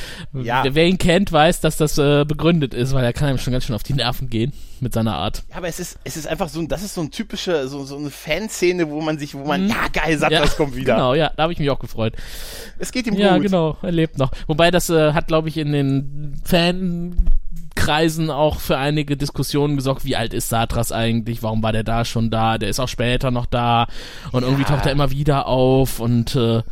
Ja. 0.42 0.64
Wer 0.68 0.86
ihn 0.86 0.98
kennt, 0.98 1.32
weiß, 1.32 1.60
dass 1.60 1.76
das 1.76 1.98
äh, 1.98 2.24
begründet 2.24 2.74
ist, 2.74 2.92
weil 2.94 3.04
er 3.04 3.12
kann 3.12 3.30
ihm 3.30 3.38
schon 3.38 3.52
ganz 3.52 3.64
schön 3.64 3.74
auf 3.76 3.82
die 3.82 3.94
Nerven 3.94 4.28
gehen 4.28 4.52
mit 4.80 4.92
seiner 4.94 5.14
Art. 5.14 5.42
Ja, 5.50 5.56
aber 5.58 5.68
es 5.68 5.78
ist, 5.78 5.98
es 6.04 6.16
ist 6.16 6.26
einfach 6.26 6.48
so, 6.48 6.58
ein- 6.60 6.68
das 6.68 6.82
ist 6.82 6.94
so 6.94 7.00
ein 7.02 7.10
typische, 7.10 7.68
so, 7.68 7.84
so 7.84 7.96
eine 7.96 8.10
Fanszene, 8.10 8.90
wo 8.90 9.00
man 9.00 9.18
sich, 9.18 9.34
wo 9.34 9.44
man, 9.44 9.68
ja 9.68 9.86
geil, 9.92 10.18
Satras 10.18 10.40
Mhm. 10.40 10.46
ja, 10.46 10.56
kommt 10.56 10.76
wieder. 10.76 10.94
Genau, 10.94 11.14
ja, 11.14 11.30
da 11.36 11.44
habe 11.44 11.52
ich 11.52 11.58
mich 11.58 11.70
auch 11.70 11.78
gefreut. 11.78 12.14
Es 12.78 12.90
geht 12.92 13.06
ihm 13.06 13.14
Ja, 13.14 13.34
gut. 13.36 13.44
genau, 13.46 13.76
er 13.82 13.92
lebt 13.92 14.18
noch. 14.18 14.30
Wobei 14.48 14.70
das 14.70 14.90
äh, 14.90 15.12
hat, 15.12 15.28
glaube 15.28 15.48
ich, 15.48 15.56
in 15.56 15.72
den 15.72 16.34
Fankreisen 17.82 18.30
auch 18.30 18.60
für 18.60 18.78
einige 18.78 19.16
Diskussionen 19.16 19.76
gesorgt, 19.76 20.04
wie 20.04 20.16
alt 20.16 20.34
ist 20.34 20.48
Satras 20.48 20.92
eigentlich, 20.92 21.42
warum 21.42 21.62
war 21.62 21.72
der 21.72 21.84
da 21.84 22.04
schon 22.04 22.30
da, 22.30 22.58
der 22.58 22.68
ist 22.68 22.80
auch 22.80 22.88
später 22.88 23.30
noch 23.30 23.46
da 23.46 23.86
und 24.30 24.42
irgendwie 24.42 24.64
taucht 24.64 24.86
er 24.86 24.92
immer 24.92 25.10
wieder 25.10 25.46
auf 25.46 26.00
und 26.00 26.36
äh, 26.36 26.62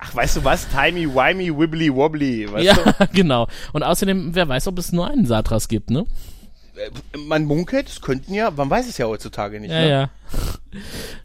Ach, 0.00 0.14
weißt 0.14 0.36
du 0.36 0.44
was? 0.44 0.68
Timey, 0.68 1.08
wimey, 1.08 1.56
wibbly, 1.56 1.94
wobbly. 1.94 2.52
Weißt 2.52 2.64
ja, 2.64 3.06
genau. 3.12 3.48
Und 3.72 3.82
außerdem, 3.82 4.34
wer 4.34 4.48
weiß, 4.48 4.66
ob 4.68 4.78
es 4.78 4.92
nur 4.92 5.10
einen 5.10 5.24
Satras 5.24 5.68
gibt, 5.68 5.88
ne? 5.90 6.04
du? 6.04 7.20
Man 7.20 7.44
munkelt, 7.44 7.88
es 7.88 8.02
könnten 8.02 8.34
ja, 8.34 8.50
man 8.50 8.68
weiß 8.68 8.86
es 8.88 8.98
ja 8.98 9.06
heutzutage 9.06 9.60
nicht. 9.60 9.70
Ja, 9.70 9.80
ne? 9.80 9.90
ja. 9.90 10.10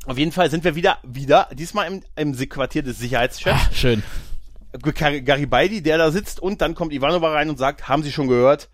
Auf 0.05 0.17
jeden 0.17 0.31
Fall 0.31 0.49
sind 0.49 0.63
wir 0.63 0.75
wieder, 0.75 0.97
wieder, 1.03 1.49
diesmal 1.53 1.87
im, 1.87 2.03
im 2.15 2.49
Quartier 2.49 2.83
des 2.83 2.99
Sicherheitschefs. 2.99 3.59
Ah, 3.69 3.73
schön. 3.73 4.03
Gar- 4.95 5.21
Garibaldi, 5.21 5.81
der 5.81 5.97
da 5.97 6.11
sitzt 6.11 6.39
und 6.39 6.61
dann 6.61 6.75
kommt 6.75 6.93
Ivanova 6.93 7.33
rein 7.33 7.49
und 7.49 7.57
sagt, 7.57 7.89
haben 7.89 8.03
Sie 8.03 8.11
schon 8.11 8.27
gehört? 8.27 8.69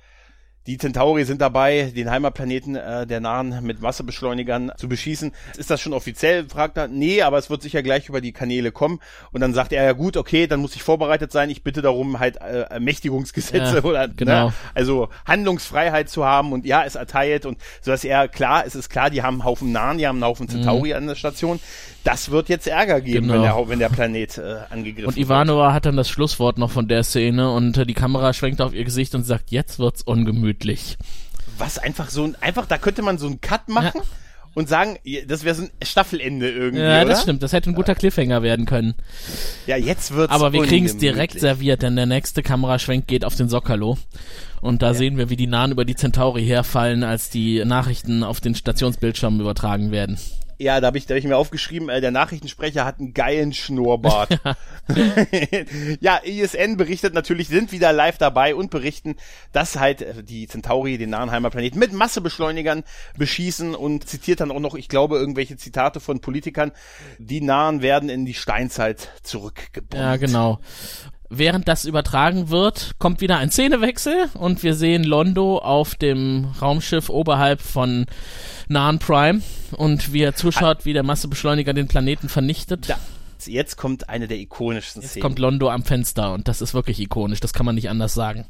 Die 0.67 0.77
Centauri 0.77 1.25
sind 1.25 1.41
dabei, 1.41 1.91
den 1.95 2.09
Heimatplaneten 2.09 2.75
äh, 2.75 3.05
der 3.05 3.19
Nahen 3.19 3.63
mit 3.63 3.83
Wasserbeschleunigern 3.83 4.71
zu 4.77 4.89
beschießen. 4.89 5.31
Ist 5.57 5.69
das 5.69 5.79
schon 5.79 5.93
offiziell? 5.93 6.49
fragt 6.49 6.77
er. 6.77 6.87
Nee, 6.87 7.21
aber 7.21 7.37
es 7.37 7.51
wird 7.51 7.61
sicher 7.61 7.83
gleich 7.83 8.09
über 8.09 8.19
die 8.19 8.31
Kanäle 8.31 8.71
kommen. 8.71 8.99
Und 9.31 9.41
dann 9.41 9.53
sagt 9.53 9.73
er, 9.73 9.83
ja 9.83 9.91
gut, 9.91 10.17
okay, 10.17 10.47
dann 10.47 10.61
muss 10.61 10.75
ich 10.75 10.81
vorbereitet 10.81 11.31
sein. 11.31 11.51
Ich 11.51 11.63
bitte 11.63 11.83
darum, 11.83 12.19
halt 12.19 12.37
äh, 12.37 12.61
Ermächtigungsgesetze 12.61 13.77
Ja, 13.77 13.83
oder 13.83 14.07
genau. 14.07 14.47
ne, 14.47 14.53
also 14.73 15.09
Handlungsfreiheit 15.25 16.09
zu 16.09 16.25
haben. 16.25 16.51
Und 16.51 16.65
ja, 16.65 16.83
es 16.83 16.95
erteilt 16.95 17.45
und 17.45 17.59
so 17.81 17.91
dass 17.91 18.03
er 18.03 18.27
klar, 18.27 18.65
es 18.65 18.73
ist 18.73 18.89
klar, 18.89 19.09
die 19.09 19.21
haben 19.21 19.35
einen 19.35 19.45
Haufen 19.45 19.71
Nahen, 19.71 19.99
die 19.99 20.07
haben 20.07 20.17
einen 20.17 20.25
Haufen 20.25 20.49
Centauri 20.49 20.93
an 20.95 21.07
der 21.07 21.15
Station. 21.15 21.59
Das 22.05 22.31
wird 22.31 22.47
jetzt 22.47 22.67
Ärger 22.67 23.01
geben. 23.01 23.27
Genau. 23.27 23.33
wenn, 23.33 23.41
der, 23.41 23.69
wenn 23.69 23.79
der 23.79 23.89
Planet 23.89 24.37
äh, 24.37 24.57
angegriffen 24.69 25.07
Und 25.09 25.15
wird. 25.17 25.25
Ivanova 25.25 25.73
hat 25.73 25.85
dann 25.85 25.97
das 25.97 26.07
Schlusswort 26.07 26.57
noch 26.57 26.71
von 26.71 26.87
der 26.87 27.03
Szene 27.03 27.51
und 27.51 27.77
äh, 27.77 27.85
die 27.85 27.93
Kamera 27.95 28.31
schwenkt 28.31 28.61
auf 28.61 28.73
ihr 28.73 28.83
Gesicht 28.85 29.13
und 29.15 29.23
sagt, 29.23 29.51
jetzt 29.51 29.79
wird's 29.79 30.01
ungemütlich. 30.03 30.97
was 31.57 31.77
einfach 31.79 32.09
so 32.09 32.23
ein, 32.23 32.35
einfach, 32.41 32.65
da 32.67 32.77
könnte 32.77 33.01
man 33.01 33.17
so 33.17 33.25
einen 33.27 33.41
Cut 33.41 33.67
machen 33.69 34.01
und 34.53 34.69
sagen, 34.69 34.97
das 35.27 35.43
wäre 35.43 35.55
so 35.55 35.63
ein 35.63 35.69
Staffelende 35.83 36.49
irgendwie, 36.49 36.81
Ja, 36.83 37.01
oder? 37.01 37.05
das 37.09 37.23
stimmt. 37.23 37.43
Das 37.43 37.51
hätte 37.53 37.69
ein 37.71 37.75
guter 37.75 37.95
Cliffhanger 37.95 38.41
werden 38.43 38.65
können. 38.65 38.93
Ja, 39.67 39.75
jetzt 39.75 40.13
wird's 40.13 40.31
Aber 40.33 40.53
wir 40.53 40.61
kriegen's 40.63 40.95
direkt 40.97 41.33
ungemütlich. 41.35 41.41
serviert, 41.41 41.81
denn 41.81 41.95
der 41.97 42.05
nächste 42.05 42.41
Kameraschwenk 42.43 43.07
geht 43.07 43.25
auf 43.25 43.35
den 43.35 43.49
Sokalo. 43.49 43.97
Und 44.61 44.81
da 44.81 44.93
sehen 44.93 45.17
wir, 45.17 45.29
wie 45.29 45.35
die 45.35 45.47
Nahen 45.47 45.71
über 45.71 45.85
die 45.85 45.95
Centauri 45.95 46.45
herfallen, 46.45 47.03
als 47.03 47.29
die 47.29 47.63
Nachrichten 47.65 48.23
auf 48.23 48.39
den 48.41 48.55
Stationsbildschirmen 48.55 49.39
übertragen 49.41 49.91
werden. 49.91 50.17
Ja, 50.57 50.79
da 50.79 50.87
habe 50.87 50.97
ich, 50.97 51.05
da 51.05 51.15
hab 51.15 51.19
ich 51.19 51.25
mir 51.25 51.37
aufgeschrieben, 51.37 51.89
äh, 51.89 52.01
der 52.01 52.11
Nachrichtensprecher 52.11 52.85
hat 52.85 52.99
einen 52.99 53.13
geilen 53.13 53.53
Schnurrbart. 53.53 54.39
ja, 55.99 56.17
ISN 56.17 56.77
berichtet 56.77 57.13
natürlich, 57.13 57.47
sind 57.47 57.71
wieder 57.71 57.91
live 57.91 58.17
dabei 58.17 58.55
und 58.55 58.69
berichten, 58.69 59.15
dass 59.51 59.79
halt 59.79 60.01
äh, 60.01 60.23
die 60.23 60.47
Centauri 60.47 60.97
den 60.97 61.09
Nahenheimer 61.09 61.49
Planeten 61.49 61.79
mit 61.79 61.91
Massebeschleunigern 61.91 62.83
beschießen 63.17 63.75
und 63.75 64.07
zitiert 64.07 64.39
dann 64.39 64.51
auch 64.51 64.59
noch, 64.59 64.75
ich 64.75 64.89
glaube, 64.89 65.17
irgendwelche 65.17 65.57
Zitate 65.57 65.99
von 65.99 66.19
Politikern, 66.19 66.71
die 67.17 67.41
Nahen 67.41 67.81
werden 67.81 68.09
in 68.09 68.25
die 68.25 68.33
Steinzeit 68.33 69.09
zurückgebombt. 69.23 69.95
Ja, 69.95 70.17
genau. 70.17 70.59
Während 71.29 71.67
das 71.67 71.85
übertragen 71.85 72.49
wird, 72.49 72.91
kommt 72.99 73.19
wieder 73.19 73.37
ein 73.37 73.49
Szenewechsel 73.49 74.29
und 74.35 74.61
wir 74.61 74.75
sehen 74.75 75.03
Londo 75.03 75.57
auf 75.57 75.95
dem 75.95 76.53
Raumschiff 76.61 77.09
oberhalb 77.09 77.61
von 77.61 78.05
Nahen 78.67 78.99
Prime 78.99 79.41
und 79.75 80.13
wie 80.13 80.21
er 80.21 80.35
zuschaut, 80.35 80.85
wie 80.85 80.93
der 80.93 81.03
Massebeschleuniger 81.03 81.73
den 81.73 81.87
Planeten 81.87 82.29
vernichtet. 82.29 82.89
Da, 82.89 82.99
jetzt 83.45 83.75
kommt 83.75 84.07
eine 84.07 84.27
der 84.27 84.37
ikonischsten 84.37 85.01
Jetzt 85.01 85.11
Szenen. 85.11 85.23
kommt 85.23 85.39
Londo 85.39 85.69
am 85.69 85.83
Fenster 85.83 86.33
und 86.33 86.47
das 86.47 86.61
ist 86.61 86.73
wirklich 86.75 86.99
ikonisch, 86.99 87.39
das 87.39 87.53
kann 87.53 87.65
man 87.65 87.75
nicht 87.75 87.89
anders 87.89 88.13
sagen. 88.13 88.45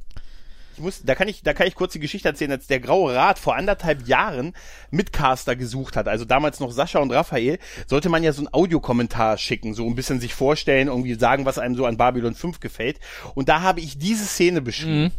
Ich 0.77 0.81
muss, 0.81 1.03
da 1.03 1.15
kann 1.15 1.29
ich, 1.29 1.41
da 1.41 1.53
kann 1.53 1.67
ich 1.67 1.75
kurz 1.75 1.93
die 1.93 1.99
Geschichte 1.99 2.27
erzählen, 2.27 2.51
als 2.51 2.67
der 2.67 2.81
Graue 2.81 3.15
Rat 3.15 3.39
vor 3.39 3.55
anderthalb 3.55 4.07
Jahren 4.07 4.53
Mitcaster 4.91 5.55
gesucht 5.55 5.95
hat, 5.95 6.09
also 6.09 6.25
damals 6.25 6.59
noch 6.59 6.71
Sascha 6.71 6.99
und 6.99 7.11
Raphael, 7.11 7.59
sollte 7.87 8.09
man 8.09 8.23
ja 8.23 8.33
so 8.33 8.41
einen 8.41 8.53
Audiokommentar 8.53 9.37
schicken, 9.37 9.73
so 9.73 9.85
ein 9.85 9.95
bisschen 9.95 10.19
sich 10.19 10.33
vorstellen, 10.33 10.89
irgendwie 10.89 11.13
sagen, 11.13 11.45
was 11.45 11.59
einem 11.59 11.75
so 11.75 11.85
an 11.85 11.95
Babylon 11.95 12.35
5 12.35 12.59
gefällt. 12.59 12.99
Und 13.35 13.47
da 13.47 13.61
habe 13.61 13.79
ich 13.79 13.97
diese 13.97 14.25
Szene 14.25 14.61
beschrieben. 14.61 15.11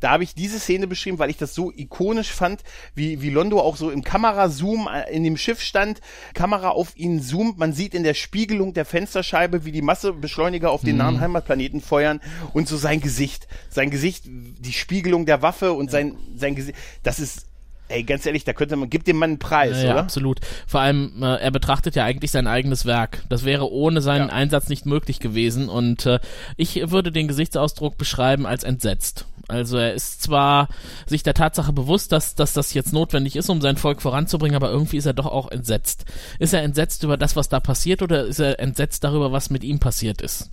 Da 0.00 0.10
habe 0.10 0.22
ich 0.24 0.34
diese 0.34 0.58
Szene 0.60 0.86
beschrieben, 0.86 1.18
weil 1.18 1.30
ich 1.30 1.36
das 1.36 1.54
so 1.54 1.72
ikonisch 1.74 2.30
fand, 2.32 2.62
wie, 2.94 3.20
wie 3.22 3.30
Londo 3.30 3.60
auch 3.60 3.76
so 3.76 3.90
im 3.90 4.04
Kamerazoom 4.04 4.88
äh, 4.92 5.10
in 5.14 5.24
dem 5.24 5.36
Schiff 5.36 5.60
stand, 5.60 6.00
Kamera 6.34 6.68
auf 6.70 6.96
ihn 6.96 7.20
zoomt, 7.22 7.58
man 7.58 7.72
sieht 7.72 7.94
in 7.94 8.02
der 8.04 8.14
Spiegelung 8.14 8.74
der 8.74 8.84
Fensterscheibe, 8.84 9.64
wie 9.64 9.72
die 9.72 9.82
Massebeschleuniger 9.82 10.70
auf 10.70 10.82
den 10.82 10.96
nahen 10.98 11.20
Heimatplaneten 11.20 11.80
feuern 11.80 12.20
und 12.52 12.68
so 12.68 12.76
sein 12.76 13.00
Gesicht, 13.00 13.48
sein 13.70 13.90
Gesicht, 13.90 14.24
die 14.26 14.72
Spiegelung 14.72 15.26
der 15.26 15.42
Waffe 15.42 15.72
und 15.72 15.90
sein, 15.90 16.16
sein 16.36 16.54
Gesicht, 16.54 16.76
das 17.02 17.18
ist, 17.18 17.46
ey, 17.88 18.02
ganz 18.04 18.26
ehrlich, 18.26 18.44
da 18.44 18.52
könnte 18.52 18.76
man, 18.76 18.90
gibt 18.90 19.06
dem 19.08 19.16
Mann 19.16 19.30
einen 19.30 19.38
Preis, 19.38 19.78
Ja, 19.78 19.84
ja, 19.84 19.92
oder? 19.92 20.00
absolut. 20.00 20.40
Vor 20.66 20.80
allem, 20.80 21.22
äh, 21.22 21.36
er 21.36 21.50
betrachtet 21.50 21.96
ja 21.96 22.04
eigentlich 22.04 22.30
sein 22.30 22.46
eigenes 22.46 22.84
Werk. 22.84 23.22
Das 23.30 23.44
wäre 23.44 23.70
ohne 23.72 24.00
seinen 24.02 24.28
Ja. 24.28 24.34
Einsatz 24.34 24.68
nicht 24.68 24.84
möglich 24.86 25.20
gewesen. 25.20 25.68
Und 25.68 26.04
äh, 26.06 26.20
ich 26.56 26.90
würde 26.90 27.10
den 27.12 27.28
Gesichtsausdruck 27.28 27.96
beschreiben 27.96 28.44
als 28.46 28.62
entsetzt. 28.62 29.26
Also 29.48 29.78
er 29.78 29.94
ist 29.94 30.22
zwar 30.22 30.68
sich 31.06 31.22
der 31.22 31.34
Tatsache 31.34 31.72
bewusst, 31.72 32.12
dass, 32.12 32.34
dass 32.34 32.52
das 32.52 32.74
jetzt 32.74 32.92
notwendig 32.92 33.34
ist, 33.34 33.48
um 33.48 33.60
sein 33.60 33.76
Volk 33.78 34.02
voranzubringen, 34.02 34.54
aber 34.56 34.70
irgendwie 34.70 34.98
ist 34.98 35.06
er 35.06 35.14
doch 35.14 35.26
auch 35.26 35.50
entsetzt. 35.50 36.04
Ist 36.38 36.52
er 36.54 36.62
entsetzt 36.62 37.02
über 37.02 37.16
das, 37.16 37.34
was 37.34 37.48
da 37.48 37.58
passiert, 37.58 38.02
oder 38.02 38.24
ist 38.26 38.38
er 38.40 38.60
entsetzt 38.60 39.04
darüber, 39.04 39.32
was 39.32 39.48
mit 39.50 39.64
ihm 39.64 39.78
passiert 39.80 40.20
ist? 40.20 40.50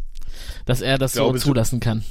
Dass 0.65 0.81
er 0.81 0.97
das 0.97 1.13
so 1.13 1.23
glaube, 1.23 1.39
so- 1.39 1.45
zulassen 1.49 1.79
kann. 1.79 2.03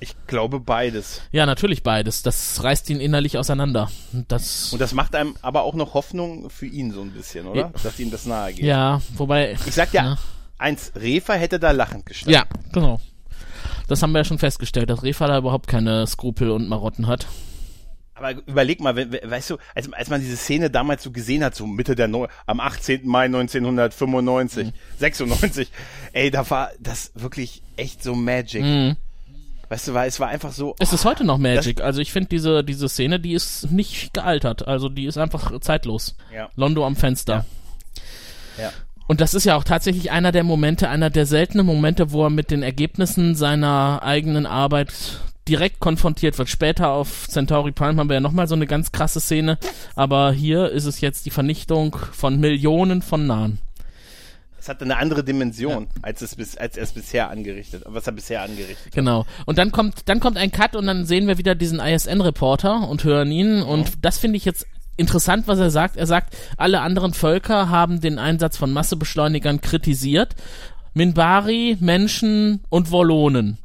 Ich 0.00 0.16
glaube 0.26 0.58
beides. 0.58 1.20
Ja, 1.30 1.46
natürlich 1.46 1.84
beides. 1.84 2.24
Das 2.24 2.60
reißt 2.64 2.90
ihn 2.90 2.98
innerlich 2.98 3.38
auseinander. 3.38 3.88
Und 4.12 4.32
Das, 4.32 4.72
Und 4.72 4.80
das 4.80 4.94
macht 4.94 5.14
einem 5.14 5.36
aber 5.42 5.62
auch 5.62 5.74
noch 5.74 5.94
Hoffnung 5.94 6.50
für 6.50 6.66
ihn 6.66 6.90
so 6.90 7.02
ein 7.02 7.12
bisschen, 7.12 7.46
oder? 7.46 7.60
Ja. 7.60 7.72
Dass 7.84 8.00
ihm 8.00 8.10
das 8.10 8.26
nahe 8.26 8.52
geht. 8.52 8.64
ja, 8.64 9.00
wobei. 9.14 9.56
Ich 9.64 9.74
sag 9.74 9.92
ja, 9.94 10.04
Ja. 10.04 10.18
eins, 10.58 10.90
Refa 10.96 11.34
hätte 11.34 11.60
da 11.60 11.70
lachend 11.70 12.06
gestanden. 12.06 12.34
Ja, 12.34 12.46
genau. 12.72 13.00
Das 13.88 14.02
haben 14.02 14.12
wir 14.12 14.18
ja 14.20 14.24
schon 14.24 14.38
festgestellt, 14.38 14.90
dass 14.90 15.02
Refala 15.02 15.38
überhaupt 15.38 15.66
keine 15.66 16.06
Skrupel 16.06 16.50
und 16.50 16.68
Marotten 16.68 17.06
hat. 17.06 17.26
Aber 18.14 18.32
überleg 18.46 18.80
mal, 18.80 18.94
we- 18.94 19.10
we- 19.10 19.22
weißt 19.24 19.50
du, 19.50 19.56
als, 19.74 19.92
als 19.92 20.08
man 20.10 20.20
diese 20.20 20.36
Szene 20.36 20.70
damals 20.70 21.02
so 21.02 21.10
gesehen 21.10 21.42
hat, 21.42 21.54
so 21.54 21.66
Mitte 21.66 21.94
der 21.96 22.08
Neu 22.08 22.28
am 22.46 22.60
18. 22.60 23.06
Mai 23.06 23.24
1995, 23.24 24.66
Mhm. 24.68 24.72
96, 24.98 25.68
ey, 26.12 26.30
da 26.30 26.48
war 26.48 26.70
das 26.78 27.12
wirklich 27.14 27.62
echt 27.76 28.02
so 28.02 28.14
Magic. 28.14 28.62
Mhm. 28.62 28.96
Weißt 29.68 29.88
du, 29.88 29.94
war, 29.94 30.06
es 30.06 30.20
war 30.20 30.28
einfach 30.28 30.52
so, 30.52 30.74
Es 30.78 30.92
ist 30.92 31.04
heute 31.06 31.24
noch 31.24 31.38
Magic. 31.38 31.80
also 31.80 32.00
ich 32.00 32.12
finde 32.12 32.28
diese, 32.28 32.62
diese 32.62 32.88
Szene, 32.88 33.18
die 33.18 33.32
ist 33.32 33.70
nicht 33.72 34.12
gealtert. 34.12 34.68
Also 34.68 34.90
die 34.90 35.06
ist 35.06 35.16
einfach 35.16 35.58
zeitlos. 35.60 36.14
Ja. 36.32 36.50
Londo 36.54 36.86
am 36.86 36.94
Fenster. 36.96 37.46
ja. 38.58 38.70
Und 39.12 39.20
das 39.20 39.34
ist 39.34 39.44
ja 39.44 39.56
auch 39.56 39.64
tatsächlich 39.64 40.10
einer 40.10 40.32
der 40.32 40.42
Momente, 40.42 40.88
einer 40.88 41.10
der 41.10 41.26
seltenen 41.26 41.66
Momente, 41.66 42.12
wo 42.12 42.24
er 42.24 42.30
mit 42.30 42.50
den 42.50 42.62
Ergebnissen 42.62 43.34
seiner 43.34 44.00
eigenen 44.02 44.46
Arbeit 44.46 45.20
direkt 45.46 45.80
konfrontiert 45.80 46.38
wird. 46.38 46.48
Später 46.48 46.88
auf 46.88 47.28
Centauri 47.28 47.72
Prime 47.72 48.00
haben 48.00 48.08
wir 48.08 48.14
ja 48.14 48.20
nochmal 48.20 48.48
so 48.48 48.54
eine 48.54 48.66
ganz 48.66 48.90
krasse 48.90 49.20
Szene, 49.20 49.58
aber 49.96 50.32
hier 50.32 50.70
ist 50.70 50.86
es 50.86 51.02
jetzt 51.02 51.26
die 51.26 51.30
Vernichtung 51.30 51.94
von 52.12 52.40
Millionen 52.40 53.02
von 53.02 53.26
Nahen. 53.26 53.58
Es 54.58 54.70
hatte 54.70 54.86
eine 54.86 54.96
andere 54.96 55.22
Dimension, 55.22 55.88
als 56.00 56.22
es 56.22 56.34
bis, 56.34 56.56
als 56.56 56.78
er 56.78 56.84
es 56.84 56.92
bisher 56.92 57.28
angerichtet, 57.28 57.82
was 57.84 58.06
er 58.06 58.14
bisher 58.14 58.40
angerichtet 58.40 58.86
hat. 58.86 58.92
Genau. 58.94 59.26
Und 59.44 59.58
dann 59.58 59.72
kommt, 59.72 60.08
dann 60.08 60.20
kommt 60.20 60.38
ein 60.38 60.52
Cut 60.52 60.74
und 60.74 60.86
dann 60.86 61.04
sehen 61.04 61.28
wir 61.28 61.36
wieder 61.36 61.54
diesen 61.54 61.80
ISN-Reporter 61.80 62.88
und 62.88 63.04
hören 63.04 63.30
ihn. 63.30 63.60
Und 63.60 64.06
das 64.06 64.16
finde 64.16 64.38
ich 64.38 64.46
jetzt 64.46 64.66
interessant, 64.96 65.48
was 65.48 65.58
er 65.58 65.70
sagt. 65.70 65.96
Er 65.96 66.06
sagt, 66.06 66.36
alle 66.56 66.80
anderen 66.80 67.14
Völker 67.14 67.68
haben 67.68 68.00
den 68.00 68.18
Einsatz 68.18 68.56
von 68.56 68.72
Massebeschleunigern 68.72 69.60
kritisiert. 69.60 70.34
Minbari, 70.94 71.76
Menschen 71.80 72.60
und 72.68 72.90
Wollonen. 72.90 73.58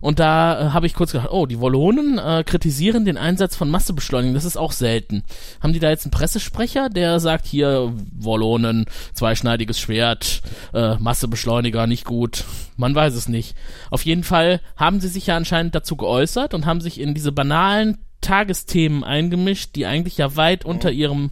Und 0.00 0.18
da 0.18 0.60
äh, 0.60 0.70
habe 0.70 0.86
ich 0.86 0.94
kurz 0.94 1.12
gedacht, 1.12 1.28
oh, 1.30 1.46
die 1.46 1.60
Wollonen 1.60 2.18
äh, 2.18 2.42
kritisieren 2.44 3.04
den 3.04 3.18
Einsatz 3.18 3.54
von 3.54 3.70
Massebeschleunigern. 3.70 4.34
Das 4.34 4.44
ist 4.44 4.56
auch 4.56 4.72
selten. 4.72 5.22
Haben 5.60 5.72
die 5.72 5.78
da 5.78 5.90
jetzt 5.90 6.06
einen 6.06 6.10
Pressesprecher, 6.10 6.88
der 6.88 7.20
sagt, 7.20 7.46
hier, 7.46 7.92
Wollonen, 8.18 8.86
zweischneidiges 9.12 9.78
Schwert, 9.78 10.40
äh, 10.72 10.96
Massebeschleuniger, 10.96 11.86
nicht 11.86 12.04
gut. 12.04 12.44
Man 12.76 12.94
weiß 12.94 13.14
es 13.14 13.28
nicht. 13.28 13.54
Auf 13.90 14.04
jeden 14.04 14.24
Fall 14.24 14.60
haben 14.76 15.00
sie 15.00 15.08
sich 15.08 15.26
ja 15.26 15.36
anscheinend 15.36 15.74
dazu 15.74 15.96
geäußert 15.96 16.54
und 16.54 16.64
haben 16.64 16.80
sich 16.80 16.98
in 16.98 17.14
diese 17.14 17.32
banalen 17.32 17.98
Tagesthemen 18.20 19.04
eingemischt, 19.04 19.74
die 19.76 19.86
eigentlich 19.86 20.18
ja 20.18 20.36
weit 20.36 20.64
unter 20.64 20.90
ihrem 20.90 21.30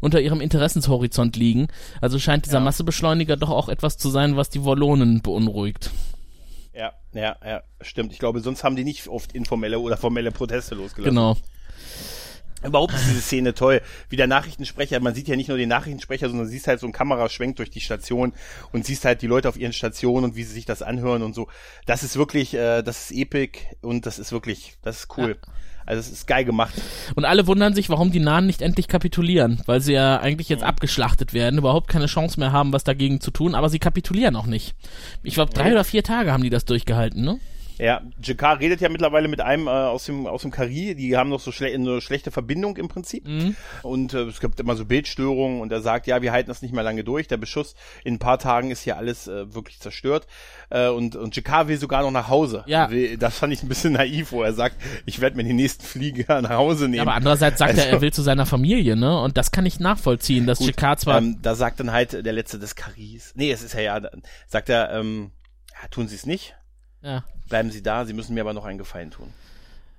unter 0.00 0.20
ihrem 0.20 0.40
Interessenshorizont 0.40 1.36
liegen. 1.36 1.66
Also 2.00 2.20
scheint 2.20 2.46
dieser 2.46 2.58
Ja. 2.58 2.64
Massebeschleuniger 2.64 3.36
doch 3.36 3.50
auch 3.50 3.68
etwas 3.68 3.98
zu 3.98 4.10
sein, 4.10 4.36
was 4.36 4.48
die 4.48 4.62
Wollonen 4.62 5.22
beunruhigt. 5.22 5.90
Ja, 6.72 6.92
ja, 7.12 7.36
ja, 7.44 7.62
stimmt. 7.80 8.12
Ich 8.12 8.20
glaube, 8.20 8.38
sonst 8.40 8.62
haben 8.62 8.76
die 8.76 8.84
nicht 8.84 9.08
oft 9.08 9.32
informelle 9.32 9.80
oder 9.80 9.96
formelle 9.96 10.30
Proteste 10.30 10.76
losgelassen. 10.76 11.16
Genau. 11.16 11.36
Überhaupt 12.64 12.92
ist 12.92 13.08
diese 13.08 13.20
Szene 13.20 13.54
toll. 13.54 13.80
Wie 14.08 14.16
der 14.16 14.26
Nachrichtensprecher, 14.26 14.98
man 14.98 15.14
sieht 15.14 15.28
ja 15.28 15.36
nicht 15.36 15.48
nur 15.48 15.58
den 15.58 15.68
Nachrichtensprecher, 15.68 16.28
sondern 16.28 16.48
siehst 16.48 16.66
halt 16.66 16.80
so 16.80 16.86
ein 16.86 16.92
Kameraschwenk 16.92 17.54
durch 17.56 17.70
die 17.70 17.80
Station 17.80 18.32
und 18.72 18.84
siehst 18.84 19.04
halt 19.04 19.22
die 19.22 19.28
Leute 19.28 19.48
auf 19.48 19.56
ihren 19.56 19.72
Stationen 19.72 20.24
und 20.24 20.36
wie 20.36 20.42
sie 20.42 20.54
sich 20.54 20.64
das 20.64 20.82
anhören 20.82 21.22
und 21.22 21.34
so. 21.34 21.46
Das 21.86 22.02
ist 22.02 22.16
wirklich, 22.16 22.54
äh, 22.54 22.82
das 22.82 23.10
ist 23.10 23.16
epic 23.16 23.60
und 23.80 24.06
das 24.06 24.18
ist 24.18 24.32
wirklich, 24.32 24.76
das 24.82 25.00
ist 25.00 25.16
cool. 25.16 25.36
Also 25.88 26.00
es 26.00 26.10
ist 26.10 26.26
geil 26.26 26.44
gemacht. 26.44 26.74
Und 27.14 27.24
alle 27.24 27.46
wundern 27.46 27.72
sich, 27.72 27.88
warum 27.88 28.12
die 28.12 28.20
Nahen 28.20 28.46
nicht 28.46 28.60
endlich 28.60 28.88
kapitulieren, 28.88 29.62
weil 29.64 29.80
sie 29.80 29.94
ja 29.94 30.20
eigentlich 30.20 30.50
jetzt 30.50 30.62
abgeschlachtet 30.62 31.32
werden, 31.32 31.58
überhaupt 31.58 31.88
keine 31.88 32.04
Chance 32.04 32.38
mehr 32.38 32.52
haben, 32.52 32.74
was 32.74 32.84
dagegen 32.84 33.22
zu 33.22 33.30
tun, 33.30 33.54
aber 33.54 33.70
sie 33.70 33.78
kapitulieren 33.78 34.36
auch 34.36 34.44
nicht. 34.44 34.74
Ich 35.22 35.32
glaube, 35.32 35.54
drei 35.54 35.72
oder 35.72 35.84
vier 35.84 36.02
Tage 36.02 36.30
haben 36.30 36.42
die 36.42 36.50
das 36.50 36.66
durchgehalten, 36.66 37.24
ne? 37.24 37.40
Ja, 37.78 38.02
Jakar 38.22 38.58
redet 38.60 38.80
ja 38.80 38.88
mittlerweile 38.88 39.28
mit 39.28 39.40
einem 39.40 39.66
äh, 39.66 39.70
aus 39.70 40.04
dem 40.04 40.26
aus 40.26 40.42
dem 40.42 40.50
Kari, 40.50 40.94
die 40.94 41.16
haben 41.16 41.30
noch 41.30 41.40
so 41.40 41.52
schle 41.52 41.68
eine 41.72 42.00
schlechte 42.00 42.30
Verbindung 42.30 42.76
im 42.76 42.88
Prinzip. 42.88 43.26
Und 43.82 44.14
äh, 44.14 44.22
es 44.22 44.40
gibt 44.40 44.58
immer 44.60 44.74
so 44.76 44.84
Bildstörungen 44.84 45.60
und 45.60 45.70
er 45.72 45.80
sagt, 45.80 46.06
ja, 46.06 46.20
wir 46.22 46.32
halten 46.32 46.48
das 46.48 46.62
nicht 46.62 46.74
mehr 46.74 46.82
lange 46.82 47.04
durch. 47.04 47.28
Der 47.28 47.36
Beschuss 47.36 47.74
in 48.04 48.14
ein 48.14 48.18
paar 48.18 48.38
Tagen 48.38 48.70
ist 48.70 48.82
hier 48.82 48.96
alles 48.96 49.28
äh, 49.28 49.54
wirklich 49.54 49.78
zerstört. 49.80 50.26
Äh, 50.70 50.88
und 50.88 51.14
und 51.16 51.36
Jakar 51.36 51.68
will 51.68 51.78
sogar 51.78 52.02
noch 52.02 52.10
nach 52.10 52.28
Hause. 52.28 52.64
Ja. 52.66 52.88
Das 53.18 53.38
fand 53.38 53.52
ich 53.52 53.62
ein 53.62 53.68
bisschen 53.68 53.92
naiv, 53.92 54.32
wo 54.32 54.42
er 54.42 54.52
sagt, 54.52 54.76
ich 55.06 55.20
werde 55.20 55.36
mir 55.36 55.44
den 55.44 55.56
nächsten 55.56 55.84
Flieger 55.84 56.42
nach 56.42 56.50
Hause 56.50 56.88
nehmen. 56.88 57.02
Aber 57.02 57.14
andererseits 57.14 57.58
sagt 57.58 57.76
er, 57.76 57.84
Also- 57.84 57.96
er 57.96 58.00
will 58.00 58.12
zu 58.12 58.22
seiner 58.22 58.46
Familie, 58.46 58.96
ne? 58.96 59.20
Und 59.20 59.36
das 59.36 59.50
kann 59.52 59.66
ich 59.66 59.78
nachvollziehen, 59.78 60.46
dass 60.46 60.58
Gut, 60.58 60.68
Jakar 60.68 60.96
zwar 60.96 61.18
ähm, 61.18 61.38
da 61.42 61.54
sagt 61.54 61.80
dann 61.80 61.92
halt 61.92 62.24
der 62.24 62.32
letzte 62.32 62.58
des 62.58 62.74
Karis. 62.74 63.32
Nee, 63.36 63.50
es 63.52 63.62
ist 63.62 63.74
ja 63.74 63.80
ja, 63.80 64.00
sagt 64.46 64.68
er, 64.68 64.92
ähm, 64.92 65.30
ja, 65.80 65.88
tun 65.88 66.08
Sie 66.08 66.16
es 66.16 66.26
nicht. 66.26 66.54
Ja, 67.02 67.24
Bleiben 67.48 67.70
Sie 67.70 67.82
da, 67.82 68.04
Sie 68.04 68.12
müssen 68.12 68.34
mir 68.34 68.42
aber 68.42 68.52
noch 68.52 68.64
einen 68.64 68.78
Gefallen 68.78 69.10
tun. 69.10 69.32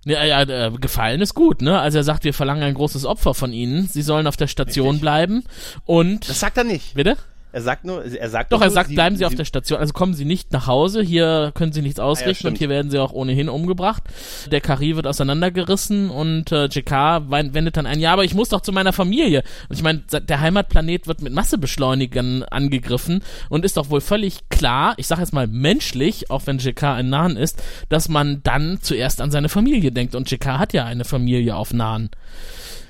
Ja, 0.06 0.24
ja, 0.24 0.41
äh, 0.43 0.72
gefallen 0.72 1.20
ist 1.22 1.34
gut, 1.34 1.62
ne? 1.62 1.80
Also 1.80 1.97
er 1.97 2.04
sagt, 2.04 2.24
wir 2.24 2.34
verlangen 2.34 2.64
ein 2.64 2.74
großes 2.74 3.06
Opfer 3.06 3.34
von 3.34 3.52
ihnen. 3.52 3.88
Sie 3.88 4.02
sollen 4.02 4.28
auf 4.28 4.38
der 4.38 4.47
Station 4.47 4.88
Richtig. 4.88 5.02
bleiben 5.02 5.43
und 5.86 6.30
Das 6.30 6.39
sagt 6.39 6.58
er 6.58 6.64
nicht. 6.64 6.93
bitte? 6.93 7.18
Er 7.52 7.62
sagt 7.62 7.84
nur, 7.84 8.06
er 8.06 8.30
sagt 8.30 8.52
Doch, 8.52 8.62
er 8.62 8.68
nur, 8.68 8.74
sagt, 8.74 8.89
bleiben 8.89 9.16
Sie 9.16 9.26
auf 9.26 9.34
der 9.34 9.45
Station. 9.45 9.80
Also 9.80 9.91
kommen 9.91 10.14
Sie 10.14 10.26
nicht 10.26 10.52
nach 10.52 10.68
Hause. 10.68 11.02
Hier 11.02 11.52
können 11.56 11.72
Sie 11.72 11.82
nichts 11.82 12.00
ausrichten 12.00 12.30
und 12.30 12.52
stimmt. 12.52 12.58
hier 12.60 12.70
werden 12.70 12.91
Sie 12.91 13.00
auch 13.00 13.12
ohnehin 13.12 13.50
umgebracht. 13.50 14.04
Der 14.52 14.62
Kari 14.62 14.95
wird 14.95 15.08
auseinandergerissen 15.08 16.12
und 16.12 16.52
äh, 16.52 16.66
JK 16.66 16.91
wendet 17.32 17.78
dann 17.78 17.88
ein, 17.88 18.00
ja, 18.00 18.14
aber 18.14 18.24
ich 18.24 18.36
muss 18.36 18.50
doch 18.50 18.62
zu 18.62 18.72
meiner 18.72 18.93
Familie. 18.93 19.43
Und 19.68 19.76
ich 19.76 19.82
meine, 19.82 20.00
der 20.00 20.41
Heimatplanet 20.41 21.08
wird 21.08 21.22
mit 21.22 21.34
Massebeschleunigern 21.34 22.43
angegriffen 22.43 23.24
und 23.50 23.66
ist 23.66 23.78
doch 23.78 23.89
wohl 23.89 24.02
völlig 24.02 24.50
klar, 24.50 24.93
ich 24.97 25.08
sage 25.08 25.22
jetzt 25.22 25.34
mal 25.34 25.47
menschlich, 25.47 26.30
auch 26.30 26.45
wenn 26.45 26.60
JK 26.60 26.84
ein 26.84 27.10
Nahen 27.10 27.36
ist, 27.36 27.64
dass 27.89 28.10
man 28.10 28.43
dann 28.43 28.78
zuerst 28.82 29.22
an 29.22 29.32
seine 29.32 29.50
Familie 29.50 29.91
denkt. 29.91 30.14
Und 30.14 30.30
JK 30.30 30.60
hat 30.60 30.74
ja 30.74 30.86
eine 30.86 31.04
Familie 31.04 31.56
auf 31.56 31.74
Nahen. 31.74 32.12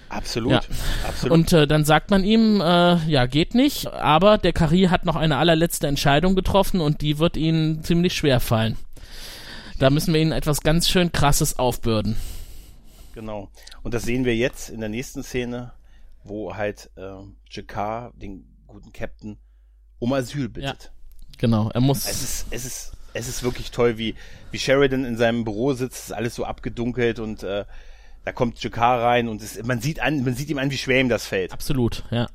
Absolut, 0.10 0.52
Ja. 0.52 0.62
absolut. 1.08 1.32
Und 1.34 1.54
äh, 1.54 1.68
dann 1.68 1.86
sagt 1.86 2.10
man 2.12 2.24
ihm, 2.24 2.62
äh, 2.62 2.98
ja, 3.08 3.26
geht 3.28 3.54
nicht, 3.56 3.88
aber 3.88 4.38
der 4.38 4.54
Kari 4.54 4.88
hat 4.90 5.06
noch 5.06 5.16
eine 5.16 5.38
allerletzte 5.38 5.88
Entscheidung 5.88 6.36
getroffen 6.36 6.82
und 6.82 7.02
die 7.02 7.20
wird 7.20 7.38
ihnen 7.38 7.84
ziemlich 7.84 8.14
schwer 8.14 8.40
fallen. 8.40 8.78
Da 9.78 9.90
müssen 9.90 10.14
wir 10.14 10.20
ihnen 10.22 10.32
etwas 10.32 10.62
ganz 10.62 10.90
schön 10.90 11.12
krasses 11.12 11.58
aufbürden. 11.60 12.16
genau. 13.14 13.50
Und 13.84 13.94
das 13.94 14.04
sehen 14.04 14.26
wir 14.26 14.36
jetzt 14.36 14.70
in 14.70 14.80
der 14.82 14.90
nächsten 14.90 15.24
Szene, 15.24 15.72
wo 16.24 16.56
halt 16.56 16.90
äh, 16.98 17.12
Jakar 17.50 18.12
den 18.16 18.46
guten 18.68 18.92
Captain 18.92 19.38
um 20.00 20.12
Asyl 20.14 20.50
bittet. 20.50 20.92
Genau, 21.38 21.70
er 21.70 21.82
muss. 21.82 22.06
Es 22.08 22.22
ist, 22.22 22.48
es 22.52 22.66
ist, 22.66 22.92
es 23.14 23.28
ist 23.30 23.44
wirklich 23.44 23.72
toll, 23.72 23.98
wie, 23.98 24.16
wie 24.52 24.60
Sheridan 24.60 25.06
in 25.06 25.16
seinem 25.18 25.44
Büro 25.46 25.74
sitzt, 25.74 26.10
ist 26.10 26.12
alles 26.12 26.36
so 26.36 26.44
abgedunkelt 26.46 27.20
und 27.20 27.44
äh, 27.44 27.64
da 28.30 28.34
kommt 28.34 28.62
Jakar 28.62 29.02
rein 29.02 29.28
und 29.28 29.42
es, 29.42 29.60
man 29.64 29.82
sieht 29.82 30.00
an, 30.00 30.24
man 30.24 30.36
sieht 30.36 30.52
ihm 30.52 30.60
an, 30.60 30.70
wie 30.70 30.78
schwer 30.78 31.02
ihm 31.02 31.10
das 31.10 31.26
fällt. 31.26 31.52
Absolut, 31.52 32.04
ja. 32.12 32.28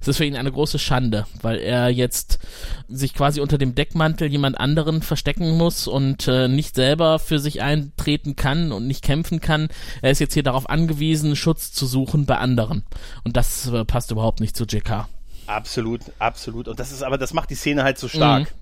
Es 0.00 0.08
ist 0.08 0.16
für 0.16 0.24
ihn 0.24 0.34
eine 0.34 0.50
große 0.50 0.80
Schande, 0.80 1.26
weil 1.42 1.60
er 1.60 1.88
jetzt 1.90 2.40
sich 2.88 3.14
quasi 3.14 3.40
unter 3.40 3.56
dem 3.56 3.76
Deckmantel 3.76 4.26
jemand 4.26 4.58
anderen 4.58 5.00
verstecken 5.00 5.56
muss 5.56 5.86
und 5.86 6.26
äh, 6.26 6.48
nicht 6.48 6.74
selber 6.74 7.20
für 7.20 7.38
sich 7.38 7.62
eintreten 7.62 8.34
kann 8.34 8.72
und 8.72 8.88
nicht 8.88 9.04
kämpfen 9.04 9.40
kann. 9.40 9.68
Er 10.00 10.10
ist 10.10 10.18
jetzt 10.18 10.34
hier 10.34 10.42
darauf 10.42 10.68
angewiesen, 10.68 11.36
Schutz 11.36 11.70
zu 11.72 11.86
suchen 11.86 12.26
bei 12.26 12.38
anderen. 12.38 12.82
Und 13.22 13.36
das 13.36 13.68
äh, 13.68 13.84
passt 13.84 14.10
überhaupt 14.10 14.40
nicht 14.40 14.56
zu 14.56 14.64
JK. 14.64 15.06
Absolut, 15.46 16.00
absolut. 16.18 16.66
Und 16.66 16.80
das 16.80 16.90
ist 16.90 17.04
aber, 17.04 17.16
das 17.16 17.32
macht 17.32 17.50
die 17.50 17.54
Szene 17.54 17.84
halt 17.84 17.96
so 17.96 18.08
stark. 18.08 18.50
Mhm. 18.50 18.61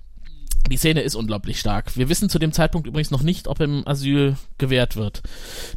Die 0.69 0.77
Szene 0.77 1.01
ist 1.01 1.15
unglaublich 1.15 1.59
stark. 1.59 1.97
Wir 1.97 2.09
wissen 2.09 2.29
zu 2.29 2.39
dem 2.39 2.53
Zeitpunkt 2.53 2.87
übrigens 2.87 3.11
noch 3.11 3.23
nicht, 3.23 3.49
ob 3.49 3.61
ihm 3.61 3.83
Asyl 3.87 4.37
gewährt 4.59 4.97
wird. 4.97 5.23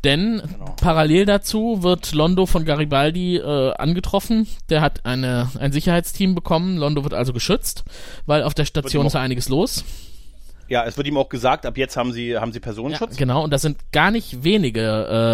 Denn 0.03 0.41
parallel 0.79 1.25
dazu 1.25 1.81
wird 1.81 2.13
Londo 2.13 2.45
von 2.45 2.65
Garibaldi 2.65 3.37
äh, 3.37 3.73
angetroffen. 3.73 4.47
Der 4.69 4.81
hat 4.81 5.05
eine, 5.05 5.49
ein 5.59 5.71
Sicherheitsteam 5.71 6.35
bekommen. 6.35 6.77
Londo 6.77 7.03
wird 7.03 7.13
also 7.13 7.33
geschützt, 7.33 7.83
weil 8.25 8.43
auf 8.43 8.53
der 8.53 8.65
Station 8.65 9.05
ist 9.05 9.13
ja 9.13 9.21
einiges 9.21 9.49
los. 9.49 9.83
Ja, 10.69 10.85
es 10.85 10.95
wird 10.95 11.07
ihm 11.07 11.17
auch 11.17 11.29
gesagt, 11.29 11.65
ab 11.65 11.77
jetzt 11.77 11.97
haben 11.97 12.13
sie, 12.13 12.37
haben 12.37 12.51
sie 12.51 12.59
Ja, 12.59 12.63
Personenschutz. 12.63 13.17
genau, 13.17 13.43
und 13.43 13.51
das 13.51 13.61
sind 13.61 13.77
gar 13.91 14.11
nicht 14.11 14.43
wenige 14.43 14.81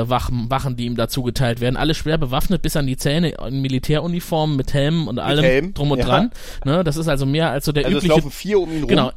äh, 0.06 0.10
Wachen, 0.10 0.50
Wachen, 0.50 0.76
die 0.76 0.86
ihm 0.86 0.96
dazu 0.96 1.22
geteilt 1.24 1.62
werden. 1.62 1.78
Alle 1.78 1.94
schwer 1.94 2.18
bewaffnet 2.18 2.62
bis 2.62 2.76
an 2.76 2.88
die 2.88 2.98
Zähne 2.98 3.30
in 3.48 3.62
Militäruniformen 3.62 4.58
mit 4.58 4.74
Helmen 4.74 5.08
und 5.08 5.20
allem 5.20 5.44
Helm, 5.46 5.74
drum 5.74 5.92
und 5.92 6.00
ja. 6.00 6.06
dran. 6.06 6.32
Ne, 6.66 6.84
das 6.84 6.98
ist 6.98 7.08
also 7.08 7.26
mehr 7.26 7.52
als 7.52 7.66
so 7.66 7.72
der 7.72 7.86
Also 7.86 8.00
es 8.00 8.04
übliche 8.04 8.20
laufen 8.22 8.32
vier 8.32 8.60
um 8.60 8.72
ihn 8.72 8.80
rum. 8.82 8.88
Genau. 8.88 9.12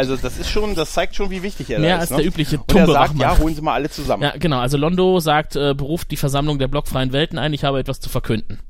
Also 0.00 0.16
das 0.16 0.38
ist 0.38 0.48
schon, 0.48 0.74
das 0.74 0.94
zeigt 0.94 1.14
schon, 1.14 1.28
wie 1.28 1.42
wichtig 1.42 1.68
er 1.68 1.78
Mehr 1.78 1.96
da 1.96 2.00
als 2.00 2.04
ist. 2.04 2.16
der 2.16 2.24
ne? 2.24 2.24
übliche 2.24 2.56
Und 2.56 2.74
er 2.74 2.86
sagt, 2.86 3.18
ja, 3.18 3.36
holen 3.36 3.54
Sie 3.54 3.60
mal 3.60 3.74
alle 3.74 3.90
zusammen. 3.90 4.22
Ja, 4.22 4.32
genau. 4.38 4.58
Also 4.58 4.78
Londo 4.78 5.20
sagt, 5.20 5.56
äh, 5.56 5.74
beruft 5.74 6.10
die 6.10 6.16
Versammlung 6.16 6.58
der 6.58 6.68
blockfreien 6.68 7.12
Welten 7.12 7.38
ein, 7.38 7.52
ich 7.52 7.64
habe 7.64 7.80
etwas 7.80 8.00
zu 8.00 8.08
verkünden. 8.08 8.60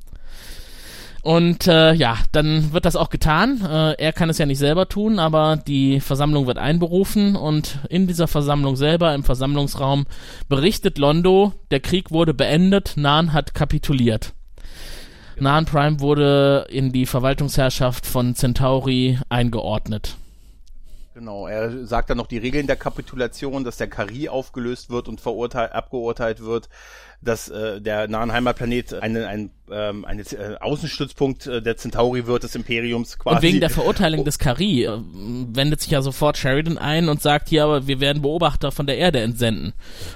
Und 1.22 1.68
äh, 1.68 1.93
ja, 1.93 2.16
dann 2.33 2.72
wird 2.72 2.85
das 2.85 2.97
auch 2.97 3.11
getan. 3.11 3.64
Äh, 3.64 3.93
er 3.93 4.12
kann 4.12 4.28
es 4.28 4.39
ja 4.39 4.47
nicht 4.47 4.59
selber 4.59 4.89
tun, 4.89 5.20
aber 5.20 5.57
die 5.57 6.01
Versammlung 6.01 6.49
wird 6.49 6.59
einberufen 6.59 7.37
und 7.37 7.78
in 7.89 8.09
dieser 8.09 8.26
Versammlung 8.26 8.74
selber, 8.74 9.14
im 9.14 9.22
Versammlungsraum, 9.22 10.07
berichtet 10.49 10.99
Londo, 10.99 11.53
der 11.70 11.78
Krieg 11.78 12.11
wurde 12.11 12.35
beendet, 12.35 12.95
Nahn 12.97 13.33
hat 13.33 13.55
kapituliert. 13.55 14.33
Nahn 15.39 15.64
Prime 15.64 16.01
wurde 16.01 16.66
in 16.70 16.91
die 16.91 17.07
Verwaltungsherrschaft 17.07 18.05
von 18.05 18.35
Centauri 18.35 19.20
eingeordnet. 19.28 20.16
Genau, 21.21 21.47
er 21.47 21.85
sagt 21.87 22.09
dann 22.09 22.16
noch 22.16 22.29
die 22.29 22.39
Regeln 22.39 22.66
der 22.66 22.77
Kapitulation, 22.77 23.62
dass 23.62 23.77
der 23.77 23.89
Kari 23.89 24.31
aufgelöst 24.31 24.89
wird 24.89 25.07
und 25.07 25.21
verurteilt, 25.21 25.73
abgeurteilt 25.73 26.41
wird, 26.41 26.71
dass 27.21 27.51
äh, 27.51 27.79
der 27.79 28.09
Nahenheimer 28.09 28.55
Planet 28.55 28.95
eine, 28.95 29.27
ein, 29.29 29.51
ähm, 29.71 30.07
eine 30.07 30.23
äh, 30.23 30.57
Außenstützpunkt 30.59 31.47
äh, 31.47 31.61
der 31.61 31.77
Centauri 31.77 32.27
wird, 32.27 32.45
des 32.45 32.55
Imperiums 32.55 33.18
quasi. 33.18 33.37
Und 33.37 33.43
wegen 33.43 33.61
der 33.61 33.68
Verurteilung 33.68 34.25
des 34.25 34.39
Kari 34.39 34.85
äh, 34.87 34.99
wendet 35.12 35.83
sich 35.83 35.91
ja 35.91 36.01
sofort 36.01 36.39
Sheridan 36.39 36.79
ein 36.79 37.11
und 37.11 37.21
sagt 37.21 37.51
hier, 37.51 37.64
aber 37.64 37.87
wir 37.87 38.01
werden 38.01 38.23
Beobachter 38.23 38.73
von 38.73 38.87
der 38.87 38.97
Erde 38.97 39.21
entsenden. 39.21 39.75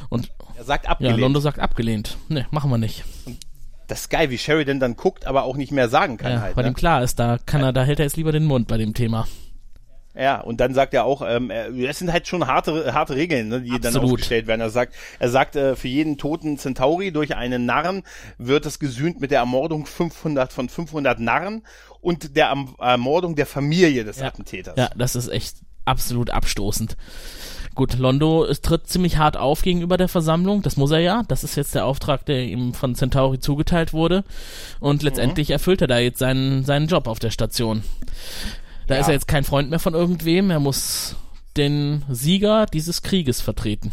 Und 0.09 0.31
er 0.57 0.65
sagt 0.65 0.87
ja, 0.87 0.93
abgelehnt. 0.93 1.19
Londo 1.21 1.41
sagt 1.41 1.59
abgelehnt. 1.59 2.17
Ne, 2.31 2.47
machen 2.51 2.71
wir 2.71 2.79
nicht. 2.79 3.05
das 3.89 4.01
ist 4.01 4.09
geil, 4.09 4.31
wie 4.31 4.39
Sheridan 4.39 4.81
dann 4.81 4.97
guckt, 4.97 5.27
aber 5.27 5.43
auch 5.45 5.57
nicht 5.59 5.71
mehr 5.71 5.91
sagen 5.91 6.17
kann 6.17 6.33
Ja, 6.33 6.41
halt. 6.41 6.57
weil 6.57 6.65
Ne? 6.65 6.71
ihm 6.71 6.75
klar 6.75 7.03
ist, 7.03 7.19
da 7.19 7.37
kann 7.45 7.61
er, 7.63 7.75
da 7.75 7.85
hält 7.85 7.99
er 7.99 8.07
jetzt 8.07 8.17
lieber 8.17 8.33
den 8.33 8.47
Mund 8.47 8.69
bei 8.69 8.79
dem 8.79 8.95
Thema. 8.95 9.29
Ja, 10.17 10.41
und 10.41 10.61
dann 10.61 10.75
sagt 10.75 10.95
er 10.95 11.05
auch, 11.05 11.23
ähm, 11.27 11.51
das 11.77 11.99
sind 11.99 12.13
halt 12.13 12.29
schon 12.29 12.47
harte, 12.47 12.95
harte 12.95 13.17
Regeln, 13.17 13.49
ne, 13.49 13.61
die 13.63 13.71
dann 13.71 13.87
Absolut. 13.87 14.13
aufgestellt 14.13 14.47
werden. 14.47 14.61
Er 14.61 14.71
sagt, 14.71 14.95
er 15.19 15.29
sagt, 15.29 15.57
äh, 15.57 15.75
für 15.75 15.89
jeden 15.89 16.19
toten 16.19 16.57
Centauri 16.57 17.11
durch 17.11 17.35
einen 17.35 17.67
Narren 17.67 18.05
wird 18.39 18.65
es 18.65 18.79
gesühnt 18.79 19.21
mit 19.21 19.33
der 19.33 19.41
Ermordung 19.41 19.87
500 19.87 20.53
von 20.53 20.69
500 20.69 21.19
Narren 21.19 21.63
und 22.01 22.37
der 22.37 22.55
Ermordung 22.79 23.35
der 23.35 23.47
Familie 23.47 24.05
des 24.05 24.19
Ja. 24.21 24.27
Attentäters. 24.27 24.75
Ja, 24.77 24.91
das 24.97 25.17
ist 25.17 25.29
echt 25.29 25.57
absolut 25.85 26.31
abstoßend. 26.31 26.97
Gut, 27.75 27.99
Londo 27.99 28.47
tritt 28.63 28.87
ziemlich 28.87 29.17
hart 29.17 29.37
auf 29.37 29.63
gegenüber 29.63 29.97
der 29.97 30.07
Versammlung. 30.07 30.63
Das 30.63 30.77
muss 30.77 30.93
er 30.93 31.01
ja. 31.01 31.25
Das 31.27 31.43
ist 31.43 31.57
jetzt 31.57 31.75
der 31.75 31.87
Auftrag, 31.87 32.25
der 32.25 32.45
ihm 32.45 32.73
von 32.73 32.95
Centauri 32.95 33.41
zugeteilt 33.41 33.93
wurde. 33.93 34.23
Und 34.79 35.03
letztendlich 35.03 35.51
erfüllt 35.51 35.81
er 35.81 35.89
da 35.89 35.99
jetzt 35.99 36.21
seinen, 36.21 36.65
seinen 36.65 36.87
Job 36.87 37.09
auf 37.09 37.19
der 37.19 37.33
Station. 37.33 37.83
Da 38.87 38.95
Ja. 38.95 39.01
ist 39.01 39.09
er 39.09 39.15
jetzt 39.15 39.29
kein 39.29 39.45
Freund 39.45 39.71
mehr 39.71 39.79
von 39.79 39.95
irgendwem. 39.95 40.51
Er 40.51 40.61
muss 40.61 41.17
den 41.57 42.05
Sieger 42.11 42.67
dieses 42.67 43.03
Krieges 43.03 43.41
vertreten. 43.41 43.93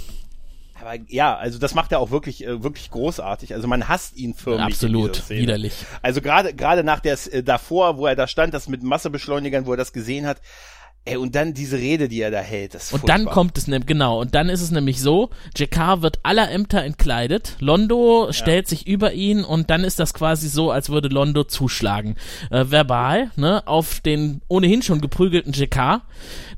Aber 0.81 0.95
ja, 1.09 1.35
also 1.37 1.59
das 1.59 1.75
macht 1.75 1.91
er 1.91 1.99
auch 1.99 2.09
wirklich, 2.09 2.43
äh, 2.43 2.63
wirklich 2.63 2.89
großartig. 2.89 3.53
Also 3.53 3.67
man 3.67 3.87
hasst 3.87 4.17
ihn 4.17 4.33
förmlich. 4.33 4.65
Absolut, 4.65 5.29
widerlich. 5.29 5.73
Also 6.01 6.21
gerade, 6.21 6.55
gerade 6.55 6.83
nach 6.83 6.99
der, 6.99 7.17
äh, 7.31 7.43
davor, 7.43 7.97
wo 7.97 8.07
er 8.07 8.15
da 8.15 8.27
stand, 8.27 8.53
das 8.55 8.67
mit 8.67 8.81
Massebeschleunigern, 8.81 9.67
wo 9.67 9.71
er 9.73 9.77
das 9.77 9.93
gesehen 9.93 10.25
hat, 10.25 10.41
ey, 11.05 11.17
und 11.17 11.35
dann 11.35 11.53
diese 11.53 11.77
Rede, 11.77 12.07
die 12.07 12.21
er 12.21 12.31
da 12.31 12.39
hält, 12.39 12.75
das 12.75 12.85
ist 12.85 12.93
Und 12.93 13.09
dann 13.09 13.25
kommt 13.25 13.57
es 13.57 13.67
nämlich, 13.67 13.87
genau, 13.87 14.21
und 14.21 14.35
dann 14.35 14.49
ist 14.49 14.61
es 14.61 14.71
nämlich 14.71 15.01
so, 15.01 15.29
Jakar 15.57 16.01
wird 16.01 16.19
aller 16.23 16.51
Ämter 16.51 16.83
entkleidet, 16.83 17.55
Londo 17.59 18.31
stellt 18.31 18.67
sich 18.67 18.87
über 18.87 19.13
ihn 19.13 19.43
und 19.43 19.69
dann 19.69 19.83
ist 19.83 19.99
das 19.99 20.13
quasi 20.13 20.47
so, 20.47 20.71
als 20.71 20.89
würde 20.89 21.07
Londo 21.07 21.43
zuschlagen. 21.43 22.15
Äh, 22.51 22.65
verbal, 22.69 23.31
ne, 23.35 23.67
auf 23.67 23.99
den 24.01 24.41
ohnehin 24.47 24.81
schon 24.81 25.01
geprügelten 25.01 25.53
Jakar, 25.53 26.03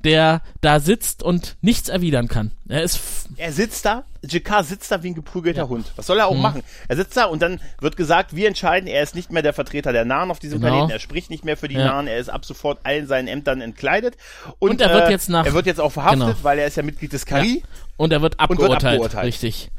der 0.03 0.41
da 0.61 0.79
sitzt 0.79 1.23
und 1.23 1.55
nichts 1.61 1.89
erwidern 1.89 2.27
kann. 2.27 2.51
Er 2.67 2.83
ist, 2.83 2.99
Er 3.37 3.51
sitzt 3.51 3.85
da, 3.85 4.03
Jakar 4.21 4.63
sitzt 4.63 4.91
da 4.91 5.03
wie 5.03 5.09
ein 5.09 5.15
geprügelter 5.15 5.67
Hund. 5.67 5.91
Was 5.95 6.07
soll 6.07 6.19
er 6.19 6.25
Mhm. 6.29 6.37
auch 6.37 6.41
machen? 6.41 6.63
Er 6.87 6.95
sitzt 6.95 7.17
da 7.17 7.25
und 7.25 7.41
dann 7.41 7.59
wird 7.81 7.97
gesagt, 7.97 8.35
wir 8.35 8.47
entscheiden, 8.47 8.87
er 8.87 9.03
ist 9.03 9.15
nicht 9.15 9.31
mehr 9.31 9.41
der 9.43 9.53
Vertreter 9.53 9.91
der 9.91 10.05
Nahen 10.05 10.31
auf 10.31 10.39
diesem 10.39 10.59
Genau. 10.61 10.71
Planeten, 10.71 10.91
er 10.91 10.99
spricht 10.99 11.29
nicht 11.29 11.43
mehr 11.45 11.57
für 11.57 11.67
die 11.67 11.75
Ja. 11.75 11.85
Nahen, 11.85 12.07
er 12.07 12.17
ist 12.17 12.29
ab 12.29 12.45
sofort 12.45 12.79
allen 12.85 13.07
seinen 13.07 13.27
Ämtern 13.27 13.59
entkleidet. 13.61 14.15
Und, 14.59 14.71
Und 14.71 14.81
er 14.81 14.93
wird 14.93 15.07
äh, 15.07 15.11
jetzt 15.11 15.29
nach- 15.29 15.45
Er 15.45 15.53
wird 15.53 15.65
jetzt 15.65 15.79
auch 15.81 15.91
verhaftet, 15.91 16.19
Genau. 16.21 16.35
weil 16.43 16.59
er 16.59 16.67
ist 16.67 16.77
ja 16.77 16.83
Mitglied 16.83 17.11
des 17.13 17.25
Kari. 17.25 17.63
Und 17.97 18.11
er 18.11 18.21
wird 18.21 18.33
wird 18.33 18.39
abgeurteilt, 18.39 18.85
abgeurteilt. 18.85 19.25
richtig. 19.25 19.71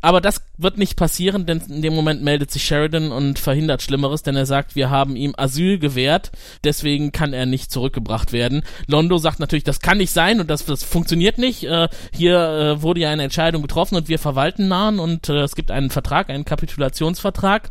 Aber 0.00 0.20
das 0.20 0.42
wird 0.56 0.78
nicht 0.78 0.94
passieren, 0.94 1.44
denn 1.44 1.60
in 1.68 1.82
dem 1.82 1.92
Moment 1.92 2.22
meldet 2.22 2.52
sich 2.52 2.62
Sheridan 2.62 3.10
und 3.10 3.36
verhindert 3.40 3.82
Schlimmeres, 3.82 4.22
denn 4.22 4.36
er 4.36 4.46
sagt, 4.46 4.76
wir 4.76 4.90
haben 4.90 5.16
ihm 5.16 5.34
Asyl 5.36 5.80
gewährt, 5.80 6.30
deswegen 6.62 7.10
kann 7.10 7.32
er 7.32 7.46
nicht 7.46 7.72
zurückgebracht 7.72 8.32
werden. 8.32 8.62
Londo 8.86 9.18
sagt 9.18 9.40
natürlich, 9.40 9.64
das 9.64 9.80
kann 9.80 9.98
nicht 9.98 10.12
sein 10.12 10.38
und 10.38 10.48
das, 10.50 10.64
das 10.64 10.84
funktioniert 10.84 11.38
nicht. 11.38 11.64
Äh, 11.64 11.88
hier 12.12 12.38
äh, 12.38 12.82
wurde 12.82 13.00
ja 13.00 13.10
eine 13.10 13.24
Entscheidung 13.24 13.60
getroffen 13.60 13.96
und 13.96 14.08
wir 14.08 14.20
verwalten 14.20 14.68
Nahen 14.68 15.00
und 15.00 15.28
äh, 15.28 15.40
es 15.40 15.56
gibt 15.56 15.72
einen 15.72 15.90
Vertrag, 15.90 16.30
einen 16.30 16.44
Kapitulationsvertrag. 16.44 17.70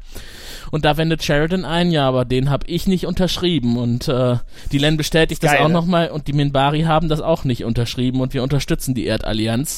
Und 0.70 0.84
da 0.84 0.98
wendet 0.98 1.24
Sheridan 1.24 1.64
ein, 1.64 1.92
ja, 1.92 2.10
aber 2.10 2.26
den 2.26 2.50
habe 2.50 2.68
ich 2.68 2.88
nicht 2.88 3.06
unterschrieben. 3.06 3.78
Und 3.78 4.10
äh, 4.10 4.36
die 4.74 4.80
Len 4.80 4.98
bestätigt 4.98 5.42
das 5.44 5.54
Geil, 5.54 5.62
auch 5.62 5.70
ne? 5.70 5.74
nochmal 5.74 6.10
und 6.10 6.28
die 6.28 6.34
Minbari 6.34 6.82
haben 6.82 7.08
das 7.08 7.22
auch 7.22 7.46
nicht 7.46 7.64
unterschrieben 7.64 8.20
und 8.20 8.34
wir 8.34 8.44
unterstützen 8.44 8.96
die 8.96 9.06
Erdallianz. 9.06 9.77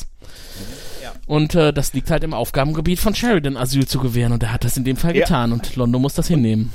Und 1.25 1.55
äh, 1.55 1.71
das 1.73 1.93
liegt 1.93 2.09
halt 2.11 2.23
im 2.23 2.34
Aufgabengebiet 2.34 2.99
von 2.99 3.13
Sheridan, 3.15 3.55
Asyl 3.57 3.88
zu 3.88 3.99
gewähren. 3.99 4.34
Und 4.34 4.43
er 4.43 4.51
hat 4.53 4.63
das 4.63 4.77
in 4.77 4.84
dem 4.84 4.97
Fall 4.97 5.15
Ja. 5.15 5.25
getan. 5.25 5.51
Und 5.51 5.75
Londo 5.75 5.99
muss 5.99 6.13
das 6.13 6.27
hinnehmen. 6.27 6.71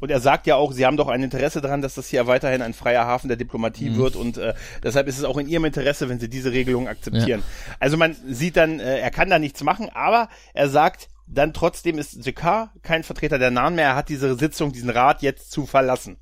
Und 0.00 0.10
er 0.10 0.20
sagt 0.20 0.46
ja 0.46 0.56
auch, 0.56 0.72
sie 0.72 0.84
haben 0.84 0.96
doch 0.98 1.08
ein 1.08 1.22
Interesse 1.22 1.60
daran, 1.62 1.80
dass 1.80 1.94
das 1.94 2.08
hier 2.08 2.26
weiterhin 2.26 2.60
ein 2.60 2.74
freier 2.74 3.06
Hafen 3.06 3.28
der 3.28 3.38
Diplomatie 3.38 3.88
Mhm. 3.90 3.96
wird 3.96 4.16
und 4.16 4.36
äh, 4.36 4.52
deshalb 4.82 5.06
ist 5.08 5.16
es 5.16 5.24
auch 5.24 5.38
in 5.38 5.48
ihrem 5.48 5.64
Interesse, 5.64 6.10
wenn 6.10 6.20
sie 6.20 6.28
diese 6.28 6.52
Regelung 6.52 6.88
akzeptieren. 6.88 7.42
Also 7.80 7.96
man 7.96 8.14
sieht 8.28 8.58
dann, 8.58 8.80
äh, 8.80 8.98
er 8.98 9.10
kann 9.10 9.30
da 9.30 9.38
nichts 9.38 9.62
machen, 9.62 9.88
aber 9.94 10.28
er 10.52 10.68
sagt, 10.68 11.08
dann 11.26 11.54
trotzdem 11.54 11.96
ist 11.96 12.26
Jakar 12.26 12.70
kein 12.82 13.02
Vertreter 13.02 13.38
der 13.38 13.50
Nahen 13.50 13.76
mehr, 13.76 13.86
er 13.90 13.96
hat 13.96 14.10
diese 14.10 14.34
Sitzung, 14.34 14.72
diesen 14.72 14.90
Rat 14.90 15.22
jetzt 15.22 15.50
zu 15.52 15.64
verlassen. 15.64 16.18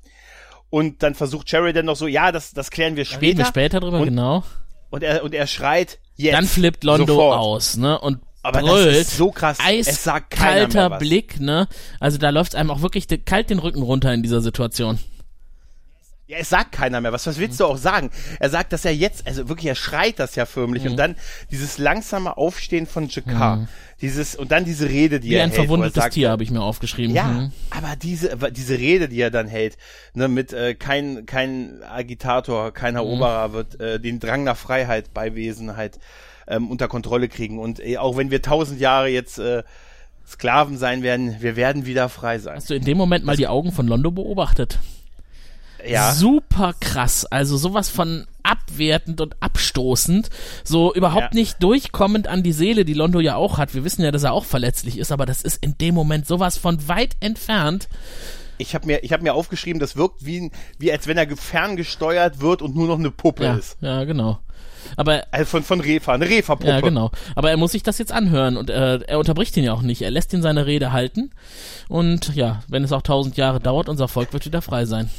Und 0.69 1.03
dann 1.03 1.13
versucht 1.13 1.49
Sheridan 1.49 1.85
noch 1.85 1.97
so, 1.97 2.07
ja, 2.07 2.31
das, 2.31 2.53
das 2.53 2.71
klären 2.71 2.95
wir 2.95 3.03
Da 3.03 3.09
später. 3.09 3.21
Reden 3.27 3.37
wir 3.39 3.45
später 3.45 3.79
drüber, 3.81 3.97
und, 3.99 4.05
genau. 4.05 4.43
Und 4.93 5.01
er, 5.01 5.23
und 5.23 5.33
er 5.33 5.47
schreit 5.47 5.97
jetzt. 6.17 6.35
Dann 6.35 6.45
flippt 6.45 6.83
Londo 6.83 7.15
sofort. 7.15 7.39
aus, 7.39 7.77
ne? 7.77 7.99
Und 7.99 8.19
Aber 8.43 8.61
das 8.61 8.69
brüllt. 8.69 8.95
ist 8.95 9.17
so 9.17 9.31
krass. 9.31 9.57
Eiskalter. 9.59 10.99
Blick, 10.99 11.39
ne? 11.39 11.67
Also 11.99 12.19
da 12.19 12.29
läuft 12.29 12.53
einem 12.53 12.69
auch 12.69 12.83
wirklich 12.83 13.07
kalt 13.25 13.49
den 13.49 13.57
Rücken 13.57 13.81
runter 13.81 14.13
in 14.13 14.21
dieser 14.21 14.41
Situation. 14.41 14.99
Ja, 16.33 16.39
es 16.39 16.49
sagt 16.49 16.71
keiner 16.71 16.99
mehr. 17.01 17.11
Was, 17.13 17.27
was 17.27 17.37
willst 17.37 17.59
du 17.59 17.65
auch 17.65 17.77
sagen? 17.77 18.09
Er 18.39 18.49
sagt, 18.49 18.73
dass 18.73 18.85
er 18.85 18.93
jetzt, 18.95 19.25
also 19.27 19.47
wirklich, 19.49 19.67
er 19.67 19.75
schreit 19.75 20.19
das 20.19 20.35
ja 20.35 20.45
förmlich. 20.45 20.83
Mhm. 20.83 20.91
Und 20.91 20.97
dann 20.97 21.15
dieses 21.51 21.77
langsame 21.77 22.37
Aufstehen 22.37 22.87
von 22.87 23.07
Jakar. 23.07 23.67
Dieses, 24.01 24.35
und 24.35 24.51
dann 24.51 24.65
diese 24.65 24.89
Rede, 24.89 25.19
die 25.19 25.29
Wie 25.29 25.35
er 25.35 25.43
ein 25.43 25.49
hält. 25.51 25.59
wo 25.59 25.61
er 25.61 25.65
verwundetes 25.67 25.93
sagt, 26.03 26.13
Tier, 26.15 26.29
habe 26.29 26.43
ich 26.43 26.51
mir 26.51 26.61
aufgeschrieben. 26.61 27.15
Ja, 27.15 27.23
Mhm. 27.25 27.51
aber 27.69 27.95
diese, 27.95 28.35
diese 28.51 28.77
Rede, 28.77 29.07
die 29.07 29.21
er 29.21 29.31
dann 29.31 29.47
hält, 29.47 29.77
ne, 30.13 30.27
mit 30.27 30.51
äh, 30.51 30.73
kein, 30.75 31.25
kein 31.25 31.81
Agitator, 31.83 32.71
kein 32.73 32.93
Mhm. 32.95 32.99
Eroberer 32.99 33.53
wird 33.53 33.79
äh, 33.79 33.99
den 33.99 34.19
Drang 34.19 34.43
nach 34.43 34.57
Freiheit, 34.57 35.13
Beiwesenheit 35.13 35.99
ähm, 36.47 36.69
unter 36.69 36.87
Kontrolle 36.89 37.29
kriegen. 37.29 37.59
Und 37.59 37.79
äh, 37.79 37.97
auch 37.97 38.17
wenn 38.17 38.29
wir 38.31 38.41
tausend 38.41 38.81
Jahre 38.81 39.07
jetzt 39.07 39.39
äh, 39.39 39.63
Sklaven 40.27 40.77
sein 40.77 41.03
werden, 41.03 41.37
wir 41.39 41.55
werden 41.55 41.85
wieder 41.85 42.09
frei 42.09 42.39
sein. 42.39 42.55
Hast 42.57 42.69
du 42.69 42.73
in 42.75 42.83
dem 42.85 42.97
Moment 42.97 43.23
mal 43.25 43.35
die 43.37 43.47
Augen 43.47 43.71
von 43.71 43.87
Londo 43.87 44.11
beobachtet? 44.11 44.79
Ja. 45.87 46.13
Super 46.13 46.73
krass. 46.79 47.25
Also 47.25 47.57
sowas 47.57 47.89
von 47.89 48.25
abwertend 48.43 49.21
und 49.21 49.41
abstoßend. 49.41 50.29
So 50.63 50.93
überhaupt 50.93 51.33
Ja. 51.33 51.39
nicht 51.39 51.61
durchkommend 51.63 52.27
an 52.27 52.43
die 52.43 52.53
Seele, 52.53 52.85
die 52.85 52.93
Londo 52.93 53.19
ja 53.19 53.35
auch 53.35 53.57
hat. 53.57 53.73
Wir 53.73 53.83
wissen 53.83 54.03
ja, 54.03 54.11
dass 54.11 54.23
er 54.23 54.33
auch 54.33 54.45
verletzlich 54.45 54.97
ist, 54.97 55.11
aber 55.11 55.25
das 55.25 55.41
ist 55.41 55.63
in 55.63 55.77
dem 55.77 55.95
Moment 55.95 56.27
sowas 56.27 56.57
von 56.57 56.87
weit 56.87 57.15
entfernt. 57.19 57.87
Ich 58.57 58.75
habe 58.75 58.85
mir, 58.85 59.03
ich 59.03 59.11
habe 59.13 59.23
mir 59.23 59.33
aufgeschrieben, 59.33 59.79
das 59.79 59.95
wirkt 59.95 60.25
wie, 60.25 60.51
wie 60.77 60.91
als 60.91 61.07
wenn 61.07 61.17
er 61.17 61.25
ge- 61.25 61.35
ferngesteuert 61.37 62.39
wird 62.39 62.61
und 62.61 62.75
nur 62.75 62.87
noch 62.87 62.99
eine 62.99 63.09
Puppe 63.11 63.43
Ja, 63.45 63.55
ist. 63.55 63.77
ja, 63.81 64.03
genau. 64.03 64.39
Aber 64.97 65.23
Also 65.31 65.45
von, 65.45 65.63
von 65.63 65.79
Refa, 65.79 66.13
eine 66.13 66.29
Refa-Puppe. 66.29 66.67
Ja, 66.69 66.81
genau. 66.81 67.09
Aber 67.35 67.49
er 67.49 67.57
muss 67.57 67.71
sich 67.71 67.83
das 67.83 67.97
jetzt 67.97 68.11
anhören 68.11 68.57
und 68.57 68.69
äh, 68.69 68.97
er 68.99 69.17
unterbricht 69.17 69.55
ihn 69.57 69.63
ja 69.63 69.73
auch 69.73 69.81
nicht. 69.81 70.01
Er 70.01 70.11
lässt 70.11 70.33
ihn 70.33 70.41
seine 70.41 70.65
Rede 70.65 70.91
halten. 70.91 71.31
Und 71.87 72.35
ja, 72.35 72.61
wenn 72.67 72.83
es 72.83 72.91
auch 72.91 73.01
tausend 73.01 73.37
Jahre 73.37 73.59
dauert, 73.61 73.87
unser 73.89 74.07
Volk 74.09 74.33
wird 74.33 74.45
wieder 74.45 74.61
frei 74.61 74.85
sein. 74.85 75.09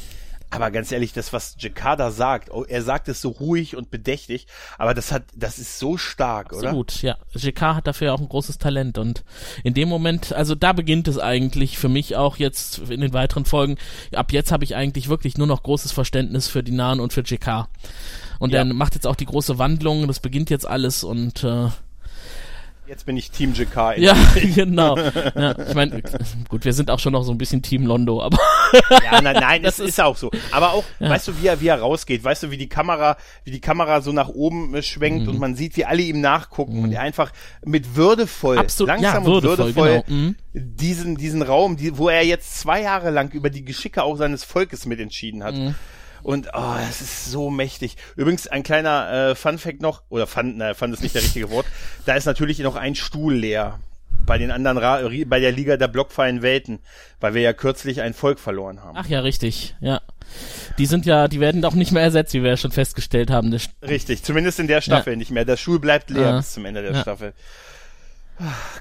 Aber 0.49 0.71
ganz 0.71 0.91
ehrlich, 0.91 1.11
das, 1.13 1.33
was 1.33 1.55
Jakada 1.59 2.11
sagt, 2.11 2.49
oh, 2.51 2.63
er 2.63 2.81
sagt 2.81 3.07
es 3.09 3.21
so 3.21 3.29
ruhig 3.29 3.75
und 3.75 3.91
bedächtig, 3.91 4.47
aber 4.77 4.93
das 4.93 5.11
hat, 5.11 5.23
das 5.35 5.59
ist 5.59 5.79
so 5.79 5.97
stark, 5.97 6.53
oder? 6.53 6.69
Absolut, 6.69 7.01
ja. 7.01 7.17
JK 7.33 7.61
hat 7.61 7.87
dafür 7.87 8.13
auch 8.13 8.19
ein 8.21 8.29
großes 8.29 8.57
Talent 8.57 8.97
und 8.97 9.23
in 9.63 9.73
dem 9.73 9.89
Moment, 9.89 10.33
also 10.33 10.55
da 10.55 10.73
beginnt 10.73 11.07
es 11.07 11.17
eigentlich 11.17 11.77
für 11.77 11.89
mich 11.89 12.15
auch 12.15 12.37
jetzt 12.37 12.79
in 12.89 13.01
den 13.01 13.13
weiteren 13.13 13.45
Folgen. 13.45 13.77
Ab 14.13 14.31
jetzt 14.31 14.51
habe 14.51 14.63
ich 14.63 14.75
eigentlich 14.75 15.09
wirklich 15.09 15.37
nur 15.37 15.47
noch 15.47 15.63
großes 15.63 15.91
Verständnis 15.91 16.47
für 16.47 16.63
die 16.63 16.71
Nahen 16.71 16.99
und 16.99 17.11
für 17.13 17.21
JK. 17.21 17.67
Und 18.39 18.51
Ja. 18.53 18.59
er 18.59 18.65
macht 18.65 18.95
jetzt 18.95 19.07
auch 19.07 19.15
die 19.15 19.25
große 19.25 19.57
Wandlung, 19.57 20.07
das 20.07 20.19
beginnt 20.19 20.49
jetzt 20.49 20.67
alles 20.67 21.03
und 21.03 21.43
äh, 21.43 21.69
Jetzt 22.87 23.05
bin 23.07 23.17
ich 23.17 23.31
Team 23.31 23.53
JK. 23.53 23.97
ja, 23.97 24.15
genau. 24.55 24.95
Ja, 25.35 25.57
ich 25.67 25.73
meine, 25.73 26.01
gut, 26.49 26.65
wir 26.65 26.73
sind 26.73 26.91
auch 26.91 26.99
schon 26.99 27.13
noch 27.13 27.23
so 27.23 27.31
ein 27.31 27.37
bisschen 27.37 27.61
Team 27.61 27.85
Londo, 27.85 28.21
aber 28.21 28.37
Ja, 29.03 29.21
nein, 29.21 29.35
nein, 29.39 29.63
Das 29.63 29.77
das 29.77 29.87
ist, 29.87 29.99
auch 30.01 30.15
so. 30.15 30.29
Aber 30.51 30.73
auch, 30.73 30.83
Ja. 30.99 31.09
weißt 31.09 31.29
du, 31.29 31.41
wie 31.41 31.47
er, 31.47 31.59
wie 31.61 31.67
er 31.67 31.79
rausgeht, 31.79 32.23
weißt 32.23 32.43
du, 32.43 32.51
wie 32.51 32.57
die 32.57 32.69
Kamera, 32.69 33.17
wie 33.43 33.51
die 33.51 33.59
Kamera 33.61 34.01
so 34.01 34.11
nach 34.11 34.29
oben 34.29 34.75
äh, 34.75 34.83
schwenkt 34.83 35.23
Mhm. 35.23 35.29
und 35.29 35.39
man 35.39 35.55
sieht, 35.55 35.77
wie 35.77 35.85
alle 35.85 36.01
ihm 36.03 36.21
nachgucken 36.21 36.83
und 36.83 36.91
er 36.91 37.01
einfach 37.01 37.31
mit 37.65 37.95
würdevoll, 37.95 38.59
Absolut, 38.59 38.89
langsam 38.89 39.11
ja, 39.11 39.17
und 39.19 39.25
würdevoll, 39.43 39.57
würdevoll 39.57 40.03
genau, 40.07 40.19
mhm. 40.21 40.35
diesen, 40.53 41.15
diesen 41.17 41.41
Raum, 41.41 41.77
die, 41.77 41.97
wo 41.97 42.09
er 42.09 42.23
jetzt 42.23 42.59
zwei 42.59 42.81
Jahre 42.83 43.09
lang 43.09 43.31
über 43.31 43.49
die 43.49 43.65
Geschicke 43.65 44.03
auch 44.03 44.15
seines 44.17 44.43
Volkes 44.43 44.85
mitentschieden 44.85 45.43
hat. 45.43 45.55
Und 46.25 46.47
oh, 46.55 46.73
das 46.79 47.01
ist 47.01 47.25
so 47.25 47.51
mächtig. 47.51 47.97
Übrigens 48.15 48.47
ein 48.47 48.63
kleiner 48.63 49.29
äh, 49.29 49.35
Fun 49.35 49.59
Fact 49.59 49.81
noch, 49.81 50.01
oder 50.09 50.25
Fun, 50.25 50.55
na, 50.57 50.73
Fun 50.73 50.91
ist 50.91 51.03
nicht 51.03 51.13
der 51.13 51.21
richtige 51.21 51.51
Wort. 51.51 51.67
Da 52.07 52.15
ist 52.15 52.25
natürlich 52.25 52.57
noch 52.59 52.75
ein 52.75 52.95
Stuhl 52.95 53.35
leer 53.35 53.79
bei 54.25 54.39
den 54.39 54.49
anderen, 54.49 54.79
Ra 54.79 55.01
bei 55.27 55.39
der 55.39 55.51
Liga 55.51 55.77
der 55.77 55.87
blockfreien 55.87 56.41
Welten, 56.41 56.79
weil 57.19 57.35
wir 57.35 57.43
ja 57.43 57.53
kürzlich 57.53 58.01
ein 58.01 58.15
Volk 58.15 58.39
verloren 58.39 58.83
haben. 58.83 58.97
ach 58.97 59.05
ja, 59.07 59.19
richtig, 59.19 59.75
ja. 59.81 60.01
Die 60.79 60.87
sind 60.87 61.05
ja, 61.05 61.27
die 61.27 61.39
werden 61.39 61.63
auch 61.63 61.75
nicht 61.75 61.91
mehr 61.91 62.01
ersetzt, 62.01 62.33
wie 62.33 62.41
wir 62.41 62.49
ja 62.49 62.57
schon 62.57 62.71
festgestellt 62.71 63.29
haben. 63.29 63.55
Richtig, 63.83 64.23
zumindest 64.23 64.59
in 64.59 64.67
der 64.67 64.81
Staffel 64.81 65.13
Ja. 65.13 65.17
nicht 65.17 65.29
mehr. 65.29 65.45
Der 65.45 65.57
Stuhl 65.57 65.79
bleibt 65.79 66.09
leer 66.09 66.23
Ja. 66.23 66.37
bis 66.37 66.53
zum 66.53 66.65
Ende 66.65 66.81
der 66.81 66.93
Ja. 66.93 67.01
Staffel. 67.03 67.33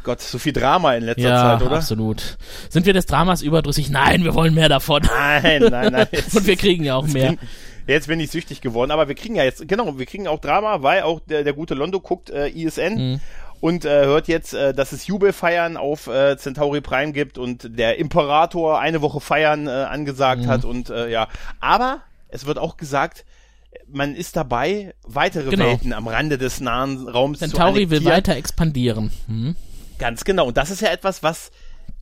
Gott, 0.03 0.21
so 0.21 0.39
viel 0.39 0.53
Drama 0.53 0.95
in 0.95 1.05
letzter 1.05 1.23
Ja, 1.29 1.59
Zeit, 1.59 1.67
oder? 1.67 1.77
absolut. 1.77 2.37
Sind 2.69 2.87
wir 2.87 2.93
des 2.93 3.07
Dramas 3.07 3.41
überdrüssig? 3.43 3.89
Nein, 3.91 4.25
wir 4.25 4.35
wollen 4.35 4.55
mehr 4.55 4.69
davon. 4.69 5.03
Nein, 5.03 5.63
nein, 5.71 5.93
nein. 5.93 6.07
Jetzt, 6.11 6.37
Und 6.37 6.47
wir 6.47 6.57
kriegen 6.57 6.83
ja 6.85 6.97
auch 6.97 7.07
mehr. 7.07 7.37
jetzt 7.87 8.09
bin 8.09 8.19
ich 8.21 8.31
süchtig 8.31 8.61
geworden, 8.61 8.91
aber 8.91 9.09
wir 9.09 9.15
kriegen 9.15 9.37
ja 9.37 9.45
jetzt, 9.45 9.67
genau, 9.69 9.99
wir 9.99 10.07
kriegen 10.07 10.27
auch 10.27 10.41
Drama, 10.41 10.83
weil 10.83 11.03
auch 11.03 11.21
der, 11.21 11.45
der 11.45 11.53
gute 11.53 11.75
Londo 11.75 12.01
guckt 12.01 12.31
äh, 12.31 12.49
ISN 12.49 12.95
Mhm. 12.97 13.21
und 13.61 13.85
äh, 13.85 14.05
hört 14.07 14.27
jetzt, 14.29 14.55
äh, 14.55 14.75
dass 14.75 14.93
es 14.93 15.07
Jubelfeiern 15.07 15.77
auf 15.77 16.07
äh, 16.09 16.37
Centauri 16.37 16.81
Prime 16.81 17.13
gibt 17.13 17.39
und 17.39 17.79
der 17.79 17.99
Imperator 17.99 18.81
eine 18.81 19.03
Woche 19.03 19.21
Feiern 19.21 19.67
äh, 19.69 19.71
angesagt 19.71 20.43
Mhm. 20.43 20.49
hat 20.49 20.65
und 20.65 20.91
äh, 20.91 21.09
ja, 21.11 21.29
aber 21.61 22.01
es 22.29 22.47
wird 22.47 22.59
auch 22.59 22.77
gesagt, 22.77 23.25
man 23.89 24.15
ist 24.15 24.37
dabei, 24.37 24.95
weitere 25.07 25.51
Genau. 25.51 25.65
Welten 25.67 25.93
am 25.93 26.09
Rande 26.09 26.39
des 26.39 26.61
nahen 26.61 27.09
Raums 27.09 27.39
zu 27.39 27.47
Centauri 27.47 27.91
will 27.91 28.05
weiter 28.05 28.37
expandieren. 28.37 29.11
Hm? 29.27 29.57
Ganz 29.99 30.25
genau. 30.25 30.47
Und 30.49 30.57
das 30.57 30.71
ist 30.71 30.81
ja 30.83 30.89
etwas, 30.91 31.23
was 31.23 31.51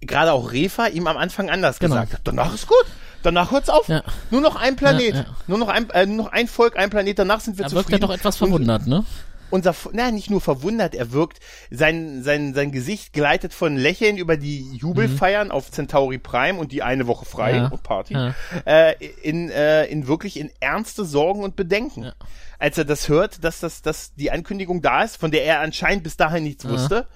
gerade 0.01 0.33
auch 0.33 0.53
Refa 0.53 0.87
ihm 0.87 1.07
am 1.07 1.17
Anfang 1.17 1.51
anders 1.51 1.79
Genau. 1.79 1.95
gesagt 1.95 2.15
hat. 2.15 2.21
Danach 2.25 2.55
ist 2.55 2.67
gut. 2.67 2.85
Danach 3.23 3.51
hört's 3.53 3.69
auf. 3.69 3.87
Ja. 3.89 4.03
Nur 4.31 4.41
noch 4.41 4.57
ein 4.57 4.75
Planet. 4.77 5.15
Ja, 5.15 5.21
ja. 5.21 5.27
Nur 5.47 5.59
noch 5.59 5.69
ein, 5.69 5.89
äh, 5.91 6.07
nur 6.07 6.25
noch 6.25 6.33
ein 6.33 6.49
Volk, 6.49 6.77
ein 6.77 6.91
Planet. 6.91 7.19
Danach 7.21 7.41
sind 7.41 7.57
wir 7.59 7.65
Da 7.67 7.71
wirkt 7.73 7.87
zufrieden. 7.87 8.03
er 8.03 8.07
doch 8.09 8.15
etwas 8.15 8.41
Und 8.41 8.49
verwundert, 8.49 8.87
ne? 8.89 9.05
Unser, 9.53 9.75
na, 9.93 10.11
nicht 10.11 10.31
nur 10.31 10.41
verwundert, 10.41 10.95
er 10.95 11.13
wirkt, 11.13 11.39
sein, 11.71 12.23
sein, 12.23 12.55
sein 12.55 12.73
Gesicht 12.73 13.13
gleitet 13.13 13.53
von 13.53 13.77
Lächeln 13.77 14.17
über 14.17 14.37
die 14.39 14.75
Jubelfeiern 14.77 15.51
auf 15.51 15.71
Centauri 15.71 16.19
Prime 16.19 16.59
und 16.59 16.73
die 16.73 16.83
eine 16.83 17.07
Woche 17.07 17.27
frei 17.27 17.53
Mhm. 17.53 17.59
Ja. 17.59 17.69
und 17.69 17.83
Party, 17.83 18.15
Ja. 18.15 18.35
äh, 18.65 18.95
in, 19.23 19.51
äh, 19.51 19.85
in 19.85 20.07
wirklich 20.09 20.39
in 20.41 20.51
ernste 20.61 21.05
Sorgen 21.05 21.45
und 21.45 21.55
Bedenken. 21.55 22.05
Ja. 22.05 22.15
Als 22.59 22.79
er 22.79 22.85
das 22.87 23.09
hört, 23.09 23.45
dass 23.45 23.61
das, 23.61 23.83
dass 23.83 24.15
die 24.15 24.31
Ankündigung 24.31 24.81
da 24.83 25.03
ist, 25.03 25.17
von 25.19 25.31
der 25.31 25.45
er 25.45 25.61
anscheinend 25.61 26.03
bis 26.03 26.17
dahin 26.17 26.45
nichts 26.45 26.67
wusste. 26.67 27.07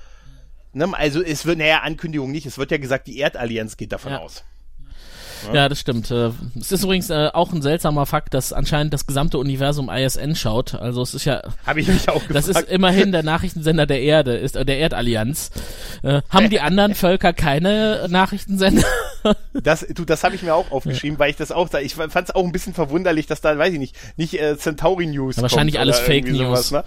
Ne, 0.74 0.89
also 0.93 1.22
es 1.22 1.47
wird, 1.47 1.57
naja, 1.59 1.80
Ankündigung 1.80 2.30
nicht, 2.30 2.45
es 2.45 2.59
wird 2.59 2.70
ja 2.70 2.76
gesagt, 2.76 3.07
die 3.07 3.18
Erdallianz 3.18 3.78
geht 3.78 3.93
davon 3.93 4.12
aus. 4.12 4.45
Ja, 5.53 5.68
das 5.68 5.80
stimmt. 5.80 6.11
Äh, 6.11 6.30
Es 6.59 6.72
ist 6.72 6.82
übrigens 6.84 7.11
äh, 7.11 7.28
auch 7.32 7.53
ein 7.53 7.62
seltsamer 7.62 8.07
Fakt, 8.07 8.34
dass 8.34 8.53
anscheinend 8.53 8.93
das 8.95 9.07
gesamte 9.07 9.39
Universum 9.39 9.89
ISN 9.91 10.34
schaut. 10.34 10.74
Also 10.74 11.03
es 11.03 11.14
ist 11.14 11.24
ja, 11.24 11.43
Habe 11.66 11.80
ich 11.80 11.89
mich 11.89 12.09
auch 12.09 12.14
gefragt. 12.26 12.34
das 12.34 12.49
ist 12.49 12.68
immerhin 12.70 13.12
der 13.12 13.22
Nachrichtensender 13.22 13.87
der 13.87 14.01
Erde, 14.01 14.37
ist 14.37 14.57
äh, 14.57 14.64
der 14.64 14.78
Erdallianz. 14.78 15.51
Äh, 16.03 16.22
haben 16.30 16.51
die 16.51 16.61
anderen 16.61 16.95
Völker 16.95 17.32
keine 17.32 18.07
Nachrichtensender? 18.09 18.84
Das, 19.55 19.84
du, 19.89 20.05
das 20.05 20.22
habe 20.22 20.34
ich 20.37 20.43
mir 20.43 20.55
auch 20.55 20.70
aufgeschrieben, 20.70 21.18
weil 21.18 21.30
ich 21.30 21.37
das 21.37 21.51
auch, 21.51 21.72
ich 21.74 21.95
fand 21.97 22.14
es 22.16 22.34
auch 22.34 22.45
ein 22.45 22.53
bisschen 22.53 22.74
verwunderlich, 22.74 23.26
dass 23.26 23.41
da, 23.41 23.59
weiß 23.59 23.72
ich 23.72 23.78
nicht, 23.80 23.97
nicht 24.16 24.34
äh, 24.41 24.57
Centauri 24.57 25.07
News. 25.07 25.37
Ja, 25.37 25.43
wahrscheinlich 25.43 25.80
alles 25.80 25.99
Fake 25.99 26.26
News. 26.28 26.68
Sowas, 26.68 26.70
ne? 26.70 26.84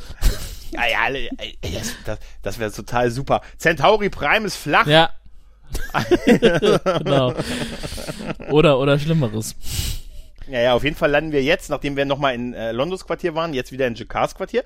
Ja, 0.72 0.82
ja, 0.90 0.98
alle- 1.06 1.30
ey, 1.38 1.58
das, 1.74 1.92
das, 2.06 2.20
das 2.44 2.60
wäre 2.60 2.72
total 2.72 3.10
super. 3.12 3.42
Centauri 3.58 4.10
Prime 4.10 4.46
ist 4.46 4.56
flach. 4.56 4.88
ja. 4.88 5.10
genau. 6.26 7.34
Oder, 8.50 8.80
oder 8.80 9.00
Schlimmeres. 9.00 9.56
Ja, 10.50 10.62
ja, 10.62 10.74
auf 10.74 10.84
jeden 10.84 10.96
Fall 10.96 11.12
landen 11.12 11.32
wir 11.32 11.44
jetzt, 11.44 11.70
nachdem 11.70 11.96
wir 11.96 12.06
nochmal 12.06 12.34
in 12.34 12.56
äh, 12.56 12.72
Londons 12.72 13.06
Quartier 13.06 13.36
waren, 13.36 13.54
jetzt 13.54 13.72
wieder 13.72 13.86
in 13.86 13.94
Jakars 13.94 14.34
Quartier, 14.34 14.64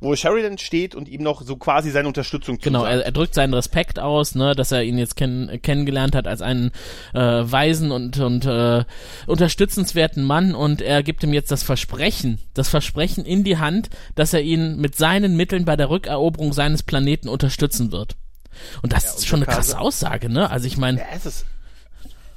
wo 0.00 0.16
Sheridan 0.16 0.56
steht 0.56 0.94
und 0.94 1.08
ihm 1.08 1.22
noch 1.22 1.42
so 1.42 1.56
quasi 1.56 1.90
seine 1.90 2.08
Unterstützung 2.08 2.56
Genau, 2.56 2.80
zusagt. 2.80 2.96
er, 3.00 3.04
er 3.04 3.12
drückt 3.12 3.34
seinen 3.34 3.52
Respekt 3.52 3.98
aus, 3.98 4.34
ne, 4.34 4.54
dass 4.54 4.72
er 4.72 4.82
ihn 4.82 4.96
jetzt 4.96 5.14
kenn, 5.14 5.60
kennengelernt 5.60 6.14
hat 6.14 6.26
als 6.26 6.40
einen 6.40 6.70
äh, 7.12 7.20
weisen 7.20 7.92
und, 7.92 8.18
und 8.18 8.46
äh, 8.46 8.84
unterstützenswerten 9.26 10.24
Mann 10.24 10.54
und 10.54 10.80
er 10.80 11.02
gibt 11.02 11.22
ihm 11.22 11.34
jetzt 11.34 11.50
das 11.50 11.62
Versprechen, 11.62 12.38
das 12.54 12.70
Versprechen 12.70 13.26
in 13.26 13.44
die 13.44 13.58
Hand, 13.58 13.90
dass 14.14 14.32
er 14.32 14.40
ihn 14.40 14.78
mit 14.78 14.96
seinen 14.96 15.36
Mitteln 15.36 15.66
bei 15.66 15.76
der 15.76 15.90
Rückeroberung 15.90 16.54
seines 16.54 16.82
Planeten 16.82 17.28
unterstützen 17.28 17.92
wird. 17.92 18.16
Und 18.82 18.92
das 18.92 19.10
und 19.12 19.18
ist 19.18 19.26
schon 19.26 19.38
eine 19.42 19.46
krasse 19.52 19.78
Aussage, 19.78 20.28
ne? 20.28 20.50
Also 20.50 20.66
ich 20.66 20.76
meine, 20.76 20.98
Ja, 21.00 21.06
es 21.14 21.26
ist. 21.26 21.46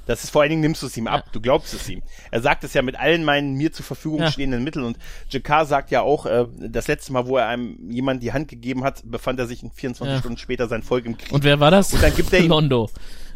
Das 0.06 0.24
ist 0.24 0.30
vor 0.30 0.40
allen 0.42 0.50
Dingen 0.50 0.62
nimmst 0.62 0.82
du 0.82 0.86
es 0.88 0.96
ihm 0.96 1.06
ab, 1.06 1.26
du 1.30 1.40
glaubst 1.40 1.72
es 1.72 1.88
ihm. 1.88 2.02
Er 2.32 2.40
sagt 2.40 2.64
es 2.64 2.74
ja 2.74 2.82
mit 2.82 2.96
allen 2.98 3.22
meinen 3.22 3.54
mir 3.54 3.70
zur 3.70 3.84
Verfügung 3.84 4.20
Ja. 4.22 4.30
stehenden 4.32 4.64
Mitteln 4.64 4.84
und 4.84 4.96
Jakar 5.28 5.66
sagt 5.66 5.92
ja 5.92 6.00
auch, 6.00 6.26
äh, 6.26 6.46
das 6.58 6.88
letzte 6.88 7.12
Mal, 7.12 7.26
wo 7.28 7.36
er 7.36 7.46
einem 7.46 7.76
jemand 7.92 8.20
die 8.22 8.32
Hand 8.32 8.48
gegeben 8.48 8.82
hat, 8.82 9.02
befand 9.04 9.38
er 9.38 9.46
sich 9.46 9.62
in 9.62 9.70
24 9.70 10.12
Ja. 10.14 10.18
Stunden 10.18 10.38
später 10.38 10.66
sein 10.66 10.82
Volk 10.82 11.04
im 11.06 11.16
Krieg. 11.16 11.32
und 11.32 11.44
wer 11.44 11.60
war 11.60 11.70
das? 11.70 11.92
Und 11.92 12.02
dann 12.02 12.14
gibt 12.16 12.32
er 12.32 12.40
ihm- 12.40 12.48
Londo. 12.48 12.90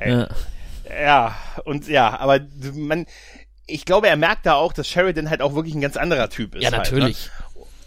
Ja. 0.05 0.27
ja, 1.01 1.37
und 1.65 1.87
ja, 1.87 2.19
aber 2.19 2.41
man, 2.75 3.07
ich 3.67 3.85
glaube, 3.85 4.09
er 4.09 4.17
merkt 4.17 4.45
da 4.47 4.55
auch, 4.55 4.73
dass 4.73 4.89
Sheridan 4.89 5.31
halt 5.31 5.43
auch 5.43 5.55
wirklich 5.55 5.75
ein 5.77 5.81
ganz 5.81 5.97
anderer 5.97 6.29
Typ 6.29 6.57
ist. 6.57 6.63
ja, 6.65 6.73
Halt, 6.73 6.91
natürlich. 6.91 7.27
ne? 7.27 7.44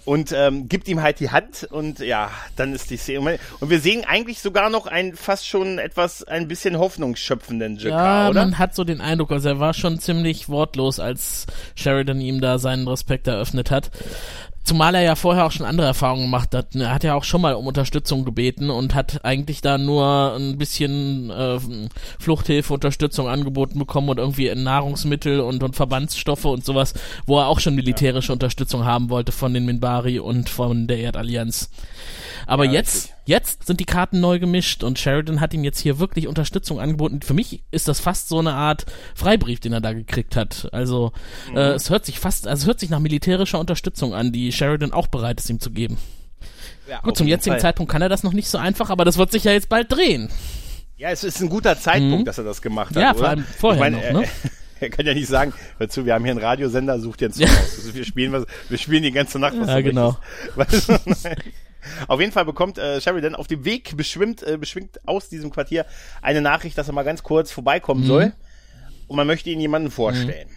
Und 0.07 0.31
ähm, 0.31 0.69
gibt 0.69 0.87
ihm 0.87 1.01
halt 1.01 1.19
die 1.19 1.31
Hand 1.31 1.67
und 1.69 1.99
ja, 1.99 2.31
dann 2.55 2.71
ist 2.71 2.89
die 2.91 2.95
Szene. 2.95 3.39
Und 3.59 3.69
wir 3.69 3.81
sehen 3.81 4.05
eigentlich 4.07 4.39
sogar 4.39 4.69
noch 4.69 4.87
einen 4.87 5.17
fast 5.17 5.45
schon 5.45 5.79
etwas, 5.79 6.23
ein 6.23 6.47
bisschen 6.47 6.77
hoffnungsschöpfenden 6.77 7.75
Jakar, 7.75 8.23
Ja, 8.23 8.29
oder? 8.29 8.39
man 8.45 8.57
hat 8.57 8.73
so 8.73 8.85
den 8.85 9.01
Eindruck, 9.01 9.33
also 9.33 9.49
er 9.49 9.59
war 9.59 9.73
schon 9.73 9.99
ziemlich 9.99 10.47
wortlos, 10.47 11.01
als 11.01 11.45
Sheridan 11.75 12.21
ihm 12.21 12.39
da 12.39 12.57
seinen 12.57 12.87
Respekt 12.87 13.27
eröffnet 13.27 13.69
hat. 13.69 13.91
Zumal 14.67 14.95
er 14.95 15.01
ja 15.01 15.15
vorher 15.15 15.45
auch 15.45 15.51
schon 15.53 15.65
andere 15.65 15.87
Erfahrungen 15.87 16.23
gemacht 16.23 16.53
hat. 16.53 16.75
Er 16.75 16.93
hat 16.93 17.05
ja 17.05 17.13
auch 17.13 17.23
schon 17.23 17.39
mal 17.39 17.53
um 17.53 17.67
Unterstützung 17.67 18.25
gebeten 18.25 18.69
und 18.69 18.95
hat 18.95 19.23
eigentlich 19.23 19.61
da 19.61 19.77
nur 19.77 20.35
ein 20.37 20.57
bisschen 20.57 21.29
äh, 21.29 21.57
Fluchthilfe, 22.19 22.73
Unterstützung 22.73 23.29
angeboten 23.29 23.79
bekommen 23.79 24.09
und 24.09 24.17
irgendwie 24.17 24.53
Nahrungsmittel 24.53 25.39
und, 25.39 25.63
und 25.63 25.77
Verbandsstoffe 25.77 26.43
und 26.43 26.65
sowas, 26.65 26.93
wo 27.25 27.39
er 27.39 27.47
auch 27.47 27.61
schon 27.61 27.75
militärische 27.75 28.33
Unterstützung 28.33 28.83
haben 28.83 29.09
wollte 29.09 29.31
von 29.31 29.53
den 29.53 29.63
Minbari 29.63 30.19
und 30.19 30.49
von 30.49 30.85
der 30.85 30.97
Erdallianz. 30.97 31.69
Aber 32.45 32.65
Ja, 32.65 32.73
jetzt. 32.73 33.13
Jetzt 33.27 33.67
sind 33.67 33.79
die 33.79 33.85
Karten 33.85 34.19
neu 34.19 34.39
gemischt 34.39 34.83
und 34.83 34.97
Sheridan 34.97 35.39
hat 35.41 35.53
ihm 35.53 35.63
jetzt 35.63 35.79
hier 35.79 35.99
wirklich 35.99 36.27
Unterstützung 36.27 36.79
angeboten. 36.79 37.21
Für 37.21 37.33
mich 37.35 37.61
ist 37.69 37.87
das 37.87 37.99
fast 37.99 38.29
so 38.29 38.39
eine 38.39 38.53
Art 38.53 38.85
Freibrief, 39.13 39.59
den 39.59 39.73
er 39.73 39.81
da 39.81 39.93
gekriegt 39.93 40.35
hat. 40.35 40.69
Also 40.71 41.11
Mhm. 41.51 41.57
äh, 41.57 41.71
es 41.73 41.89
hört 41.89 42.05
sich 42.05 42.19
fast, 42.19 42.47
also 42.47 42.63
es 42.63 42.67
hört 42.67 42.79
sich 42.79 42.89
nach 42.89 42.99
militärischer 42.99 43.59
Unterstützung 43.59 44.13
an, 44.15 44.31
die 44.31 44.51
Sheridan 44.51 44.91
auch 44.93 45.07
bereit 45.07 45.39
ist, 45.39 45.49
ihm 45.49 45.59
zu 45.59 45.69
geben. 45.71 45.97
Ja, 46.89 47.01
Gut, 47.01 47.17
zum 47.17 47.27
jetzigen 47.27 47.55
Fall. 47.55 47.61
Zeitpunkt 47.61 47.91
kann 47.91 48.01
er 48.01 48.09
das 48.09 48.23
noch 48.23 48.33
nicht 48.33 48.47
so 48.47 48.57
einfach, 48.57 48.89
aber 48.89 49.03
das 49.05 49.17
wird 49.17 49.31
sich 49.31 49.43
ja 49.43 49.51
jetzt 49.51 49.67
bald 49.69 49.91
drehen. 49.91 50.29
Ja, 50.95 51.09
es 51.09 51.23
ist 51.23 51.41
ein 51.41 51.49
guter 51.49 51.77
Zeitpunkt, 51.77 52.27
dass 52.27 52.37
er 52.39 52.43
das 52.45 52.61
gemacht 52.61 52.95
hat. 52.95 52.95
Mhm. 52.95 53.01
Ja, 53.01 53.09
oder? 53.11 53.19
vor 53.19 53.27
allem 53.29 53.43
vorher 53.59 53.87
ich 53.87 53.91
meine, 53.99 54.13
noch, 54.13 54.21
ne? 54.21 54.27
Er, 54.79 54.91
kann 54.91 55.07
ja 55.07 55.15
nicht 55.15 55.27
sagen, 55.27 55.53
hör 55.79 55.89
zu, 55.89 56.05
wir 56.05 56.13
haben 56.13 56.23
hier 56.23 56.29
einen 56.31 56.39
Radiosender, 56.39 56.99
sucht 56.99 57.21
jetzt 57.21 57.39
Ja. 57.39 57.47
ja. 57.47 57.53
aus. 57.53 57.77
Also 57.77 57.95
wir 57.95 58.05
spielen 58.05 58.31
was, 58.31 58.45
wir 58.69 58.77
spielen 58.77 59.01
die 59.01 59.11
ganze 59.11 59.39
Nacht 59.39 59.55
was 59.59 59.67
Ja, 59.69 59.81
genau. 59.81 60.17
Weißt 60.55 60.89
du? 60.89 60.99
Auf 62.07 62.19
jeden 62.19 62.31
Fall 62.31 62.45
bekommt 62.45 62.77
äh, 62.77 62.99
Sheridan 63.01 63.35
auf 63.35 63.47
dem 63.47 63.65
Weg 63.65 63.95
beschwimmt, 63.97 64.43
äh, 64.43 64.57
beschwingt 64.57 64.99
aus 65.07 65.29
diesem 65.29 65.49
Quartier 65.51 65.85
eine 66.21 66.41
Nachricht, 66.41 66.77
dass 66.77 66.87
er 66.87 66.93
mal 66.93 67.03
ganz 67.03 67.23
kurz 67.23 67.51
vorbeikommen 67.51 68.01
Mhm. 68.03 68.07
soll. 68.07 68.33
Und 69.07 69.15
man 69.15 69.27
möchte 69.27 69.49
ihn 69.49 69.59
jemanden 69.61 69.89
vorstellen. 69.91 70.47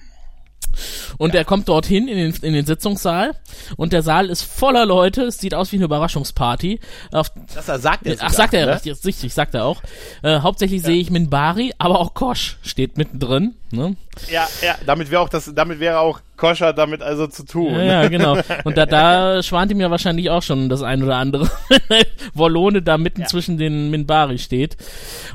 Und 1.18 1.34
er 1.34 1.44
kommt 1.44 1.68
dorthin 1.68 2.06
in 2.06 2.16
den, 2.16 2.34
in 2.42 2.52
den 2.52 2.64
Sitzungssaal 2.64 3.34
und 3.76 3.92
der 3.92 4.02
Saal 4.02 4.30
ist 4.30 4.42
voller 4.42 4.86
Leute. 4.86 5.22
Es 5.24 5.38
sieht 5.38 5.52
aus 5.54 5.72
wie 5.72 5.76
eine 5.76 5.86
Überraschungsparty. 5.86 6.78
Auf, 7.10 7.32
Das 7.52 7.68
er 7.68 7.80
sagt 7.80 8.06
er 8.06 8.16
Ach, 8.20 8.32
sagt 8.32 8.54
er, 8.54 8.66
ne? 8.66 8.74
richtig, 8.76 9.04
richtig, 9.04 9.34
sagt 9.34 9.54
er 9.54 9.64
auch. 9.64 9.82
Äh, 10.22 10.40
hauptsächlich 10.40 10.82
sehe 10.82 10.96
ich 11.00 11.10
Minbari, 11.10 11.72
aber 11.78 11.98
auch 11.98 12.14
Kosch 12.14 12.58
steht 12.62 12.96
mittendrin. 12.96 13.56
Ne? 13.72 13.96
Ja, 14.30 14.48
ja, 14.62 14.76
damit 14.86 15.10
wäre 15.10 15.20
auch 15.22 15.28
das, 15.28 15.50
damit 15.54 15.80
wäre 15.80 15.98
auch 15.98 16.20
Koscher 16.40 16.72
damit 16.72 17.02
also 17.02 17.26
zu 17.26 17.44
tun. 17.44 17.74
Ja, 17.74 17.82
ja, 17.82 18.08
genau. 18.08 18.38
Und 18.64 18.78
da, 18.78 18.86
da 18.86 19.42
schwant 19.42 19.70
ihm 19.70 19.80
ja 19.80 19.90
wahrscheinlich 19.90 20.30
auch 20.30 20.42
schon 20.42 20.70
das 20.70 20.82
ein 20.82 21.02
oder 21.02 21.16
andere. 21.16 21.50
Wollone 22.34 22.80
da 22.80 22.96
mitten 22.96 23.26
zwischen 23.26 23.58
den 23.58 23.90
Minbari 23.90 24.38
steht. 24.38 24.78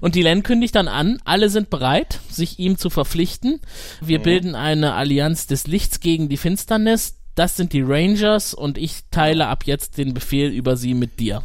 Und 0.01 0.15
die 0.15 0.23
Len 0.23 0.41
kündigt 0.41 0.75
dann 0.75 0.87
an, 0.87 1.19
alle 1.23 1.49
sind 1.49 1.69
bereit, 1.69 2.19
sich 2.27 2.57
ihm 2.57 2.79
zu 2.79 2.89
verpflichten. 2.89 3.61
Wir 4.01 4.17
bilden 4.19 4.55
eine 4.55 4.95
Allianz 4.95 5.45
des 5.45 5.67
Lichts 5.67 5.99
gegen 5.99 6.27
die 6.27 6.37
Finsternis. 6.37 7.19
Das 7.35 7.55
sind 7.55 7.73
die 7.73 7.83
Rangers 7.83 8.55
und 8.55 8.79
ich 8.79 9.01
teile 9.11 9.47
ab 9.47 9.65
jetzt 9.65 9.99
den 9.99 10.15
Befehl 10.15 10.49
über 10.49 10.75
sie 10.75 10.95
mit 10.95 11.19
dir. 11.19 11.43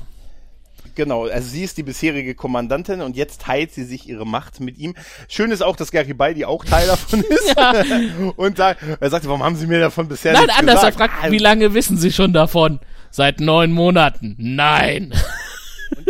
Genau, 1.00 1.24
also 1.24 1.48
sie 1.48 1.64
ist 1.64 1.78
die 1.78 1.82
bisherige 1.82 2.34
Kommandantin 2.34 3.00
und 3.00 3.16
jetzt 3.16 3.40
teilt 3.40 3.72
sie 3.72 3.84
sich 3.84 4.06
ihre 4.06 4.26
Macht 4.26 4.60
mit 4.60 4.76
ihm. 4.76 4.94
Schön 5.28 5.50
ist 5.50 5.62
auch, 5.62 5.74
dass 5.74 5.92
Garibaldi 5.92 6.44
auch 6.44 6.62
Teil 6.62 6.88
davon 6.88 7.22
ist. 7.22 7.56
Und 8.36 8.58
sagt, 8.58 8.82
er 9.00 9.08
sagt, 9.08 9.26
warum 9.26 9.42
haben 9.42 9.56
sie 9.56 9.66
mir 9.66 9.80
davon 9.80 10.08
bisher 10.08 10.34
Nein, 10.34 10.42
nichts 10.42 10.58
anders, 10.58 10.82
er 10.82 10.90
gesagt? 10.92 11.12
fragt, 11.14 11.32
wie 11.32 11.38
lange 11.38 11.72
wissen 11.72 11.96
Sie 11.96 12.12
schon 12.12 12.34
davon? 12.34 12.80
Seit 13.10 13.40
neun 13.40 13.72
Monaten. 13.72 14.36
Nein. 14.36 15.14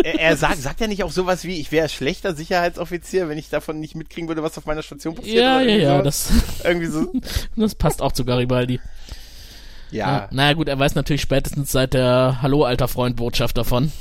er, 0.02 0.18
er 0.18 0.36
sagt, 0.36 0.58
sagt 0.58 0.80
ja 0.80 0.88
nicht 0.88 1.04
auch 1.04 1.12
sowas 1.12 1.44
wie, 1.44 1.60
ich 1.60 1.70
wäre 1.70 1.88
schlechter 1.88 2.34
Sicherheitsoffizier, 2.34 3.28
wenn 3.28 3.38
ich 3.38 3.48
davon 3.48 3.78
nicht 3.78 3.94
mitkriegen 3.94 4.26
würde, 4.26 4.42
was 4.42 4.58
auf 4.58 4.66
meiner 4.66 4.82
Station 4.82 5.14
passiert. 5.14 5.36
Ja, 5.36 5.60
ja, 5.60 5.76
ja, 5.76 6.02
das, 6.02 6.32
Irgendwie 6.64 6.88
so. 6.88 7.12
das 7.56 7.76
passt 7.76 8.02
auch 8.02 8.10
zu 8.10 8.24
Garibaldi. 8.24 8.80
Ja, 9.92 10.28
Naja 10.32 10.54
gut, 10.54 10.66
er 10.66 10.80
weiß 10.80 10.96
natürlich 10.96 11.22
spätestens 11.22 11.70
seit 11.70 11.94
der 11.94 12.38
Hallo 12.42 12.64
alter 12.64 12.88
Freund 12.88 13.14
Botschaft 13.14 13.56
davon. 13.56 13.92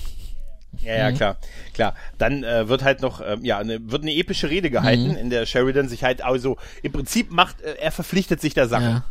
Ja, 0.83 0.95
ja, 0.95 1.11
klar, 1.11 1.37
klar. 1.73 1.95
Dann 2.17 2.43
äh, 2.43 2.67
wird 2.69 2.83
halt 2.83 3.01
noch, 3.01 3.21
ähm, 3.25 3.43
ja, 3.43 3.57
eine, 3.57 3.91
wird 3.91 4.03
eine 4.03 4.13
epische 4.13 4.49
Rede 4.49 4.69
gehalten, 4.69 5.09
Mhm. 5.09 5.17
in 5.17 5.29
der 5.29 5.45
Sheridan 5.45 5.89
sich 5.89 6.03
halt, 6.03 6.21
also 6.21 6.57
im 6.83 6.91
Prinzip 6.91 7.31
macht, 7.31 7.61
äh, 7.61 7.75
er 7.81 7.91
verpflichtet 7.91 8.39
sich 8.39 8.53
der 8.53 8.67
Sache. 8.67 8.83
Ja. 8.83 9.03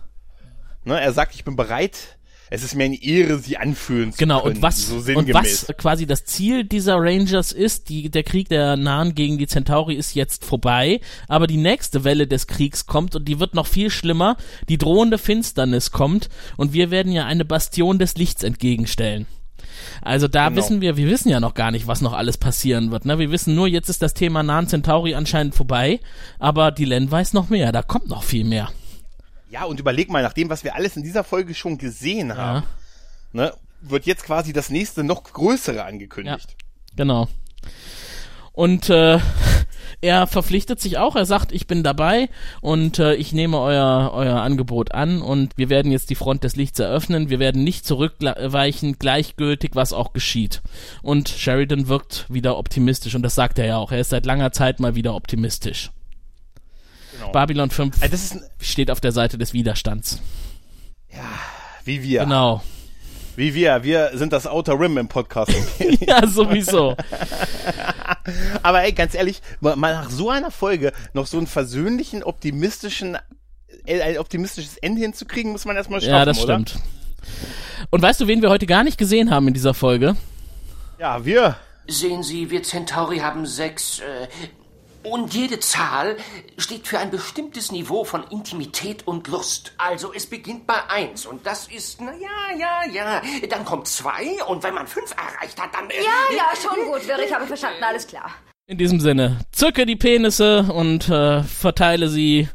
Ne, 0.84 1.00
er 1.00 1.12
sagt, 1.12 1.34
ich 1.34 1.44
bin 1.44 1.56
bereit, 1.56 2.16
es 2.50 2.62
ist 2.62 2.74
mir 2.74 2.84
eine 2.84 3.02
Ehre, 3.02 3.38
sie 3.38 3.58
anfühlen 3.58 4.12
zu 4.12 4.18
Genau, 4.18 4.40
können. 4.42 4.56
und 4.56 4.62
was, 4.62 4.86
so 4.86 4.96
und 5.12 5.34
was 5.34 5.66
quasi 5.76 6.06
das 6.06 6.24
Ziel 6.24 6.64
dieser 6.64 6.96
Rangers 6.96 7.52
ist, 7.52 7.90
die, 7.90 8.08
der 8.08 8.22
Krieg 8.22 8.48
der 8.48 8.76
Nahen 8.78 9.14
gegen 9.14 9.36
die 9.36 9.46
Centauri 9.46 9.94
ist 9.96 10.14
jetzt 10.14 10.46
vorbei, 10.46 11.00
aber 11.26 11.46
die 11.46 11.58
nächste 11.58 12.04
Welle 12.04 12.26
des 12.26 12.46
Kriegs 12.46 12.86
kommt 12.86 13.14
und 13.16 13.26
die 13.28 13.38
wird 13.40 13.54
noch 13.54 13.66
viel 13.66 13.90
schlimmer. 13.90 14.36
Die 14.70 14.78
drohende 14.78 15.18
Finsternis 15.18 15.90
kommt 15.90 16.30
und 16.56 16.72
wir 16.72 16.90
werden 16.90 17.12
ja 17.12 17.26
eine 17.26 17.44
Bastion 17.44 17.98
des 17.98 18.14
Lichts 18.16 18.42
entgegenstellen. 18.44 19.26
Also 20.02 20.28
da 20.28 20.48
Genau. 20.48 20.60
wissen 20.60 20.80
wir, 20.80 20.96
wir 20.96 21.08
wissen 21.08 21.28
ja 21.28 21.40
noch 21.40 21.54
gar 21.54 21.70
nicht, 21.70 21.86
was 21.86 22.00
noch 22.00 22.12
alles 22.12 22.36
passieren 22.36 22.90
wird. 22.90 23.04
Ne? 23.04 23.18
Wir 23.18 23.30
wissen 23.30 23.54
nur, 23.54 23.66
jetzt 23.68 23.88
ist 23.88 24.02
das 24.02 24.14
Thema 24.14 24.42
Nahen 24.42 24.68
Centauri 24.68 25.14
anscheinend 25.14 25.54
vorbei, 25.54 26.00
aber 26.38 26.70
die 26.70 26.84
Len 26.84 27.10
weiß 27.10 27.32
noch 27.32 27.48
mehr, 27.48 27.72
da 27.72 27.82
kommt 27.82 28.08
noch 28.08 28.22
viel 28.22 28.44
mehr. 28.44 28.70
Ja, 29.50 29.64
und 29.64 29.80
überleg 29.80 30.10
mal, 30.10 30.22
nach 30.22 30.34
dem, 30.34 30.50
was 30.50 30.62
wir 30.64 30.74
alles 30.74 30.96
in 30.96 31.02
dieser 31.02 31.24
Folge 31.24 31.54
schon 31.54 31.78
gesehen 31.78 32.36
haben, 32.36 32.64
ne, 33.32 33.52
wird 33.80 34.04
jetzt 34.06 34.24
quasi 34.24 34.52
das 34.52 34.68
nächste 34.70 35.04
noch 35.04 35.22
größere 35.24 35.84
angekündigt. 35.84 36.54
Genau. 36.96 37.28
Und 38.58 38.90
äh, 38.90 39.20
er 40.00 40.26
verpflichtet 40.26 40.80
sich 40.80 40.98
auch, 40.98 41.14
er 41.14 41.26
sagt, 41.26 41.52
ich 41.52 41.68
bin 41.68 41.84
dabei 41.84 42.28
und 42.60 42.98
äh, 42.98 43.14
ich 43.14 43.32
nehme 43.32 43.60
euer, 43.60 44.10
euer 44.12 44.40
Angebot 44.40 44.90
an 44.90 45.22
und 45.22 45.56
wir 45.56 45.68
werden 45.68 45.92
jetzt 45.92 46.10
die 46.10 46.16
Front 46.16 46.42
des 46.42 46.56
Lichts 46.56 46.80
eröffnen, 46.80 47.30
wir 47.30 47.38
werden 47.38 47.62
nicht 47.62 47.86
zurückweichen, 47.86 48.98
gleichgültig, 48.98 49.76
was 49.76 49.92
auch 49.92 50.12
geschieht. 50.12 50.60
Und 51.02 51.28
Sheridan 51.28 51.86
wirkt 51.86 52.26
wieder 52.28 52.58
optimistisch 52.58 53.14
und 53.14 53.22
das 53.22 53.36
sagt 53.36 53.60
er 53.60 53.66
ja 53.66 53.76
auch, 53.76 53.92
er 53.92 54.00
ist 54.00 54.10
seit 54.10 54.26
langer 54.26 54.50
Zeit 54.50 54.80
mal 54.80 54.96
wieder 54.96 55.14
optimistisch. 55.14 55.92
Genau. 57.12 57.30
Babylon 57.30 57.70
5 57.70 58.02
Also 58.02 58.40
steht 58.58 58.90
auf 58.90 59.00
der 59.00 59.12
Seite 59.12 59.38
des 59.38 59.52
Widerstands. 59.52 60.20
wie 61.84 62.02
wir, 62.02 62.24
Genau. 62.24 62.60
Wie 63.38 63.54
wir, 63.54 63.84
wir 63.84 64.10
sind 64.14 64.32
das 64.32 64.48
Outer 64.48 64.78
Rim 64.78 64.98
im 64.98 65.06
Podcast. 65.08 65.52
Ja, 66.00 66.26
sowieso. 66.26 66.96
Aber 68.62 68.82
ey, 68.82 68.92
ganz 68.92 69.14
ehrlich, 69.14 69.40
mal 69.60 69.76
nach 69.76 70.10
so 70.10 70.28
einer 70.28 70.50
Folge 70.50 70.92
noch 71.12 71.26
so 71.26 71.36
einen 71.38 71.46
versöhnlichen, 71.46 72.24
optimistischen, 72.24 73.16
äh, 73.86 74.00
ein 74.00 74.18
optimistisches 74.18 74.76
Ende 74.78 75.02
hinzukriegen, 75.02 75.52
muss 75.52 75.64
man 75.66 75.76
erstmal 75.76 76.00
schaffen, 76.00 76.14
Ja, 76.14 76.24
das 76.24 76.42
oder? 76.42 76.54
stimmt. 76.54 76.82
Und 77.90 78.02
weißt 78.02 78.20
du, 78.20 78.26
wen 78.26 78.42
wir 78.42 78.50
heute 78.50 78.66
gar 78.66 78.82
nicht 78.82 78.98
gesehen 78.98 79.30
haben 79.30 79.46
in 79.46 79.54
dieser 79.54 79.74
Folge? 79.74 80.16
Ja, 80.98 81.24
wir. 81.24 81.56
Sehen 81.86 82.22
Sie, 82.24 82.50
wir 82.50 82.62
Centauri 82.64 83.18
haben 83.18 83.46
sechs. 83.46 84.00
Äh, 84.00 84.26
und 85.10 85.34
jede 85.34 85.60
Zahl 85.60 86.16
steht 86.56 86.86
für 86.86 86.98
ein 86.98 87.10
bestimmtes 87.10 87.72
Niveau 87.72 88.04
von 88.04 88.24
Intimität 88.30 89.06
und 89.06 89.28
Lust. 89.28 89.72
Also 89.78 90.12
es 90.12 90.26
beginnt 90.26 90.66
bei 90.66 90.88
eins 90.88 91.26
und 91.26 91.46
das 91.46 91.68
ist, 91.68 92.00
na 92.00 92.12
ja, 92.12 92.58
ja, 92.58 92.92
ja. 92.92 93.22
Dann 93.48 93.64
kommt 93.64 93.88
zwei 93.88 94.42
und 94.46 94.62
wenn 94.62 94.74
man 94.74 94.86
fünf 94.86 95.12
erreicht 95.12 95.60
hat, 95.60 95.74
dann. 95.74 95.88
Äh, 95.90 95.96
Ja, 95.96 96.36
ja, 96.36 96.44
schon 96.60 96.84
gut, 96.90 97.06
Wirr, 97.06 97.18
ich 97.24 97.32
habe 97.32 97.46
verstanden, 97.46 97.82
alles 97.82 98.06
klar. 98.06 98.30
In 98.66 98.78
diesem 98.78 99.00
Sinne, 99.00 99.38
zücke 99.52 99.86
die 99.86 99.96
Penisse 99.96 100.64
und 100.64 101.08
äh, 101.08 101.42
verteile 101.42 102.08
sie 102.08 102.48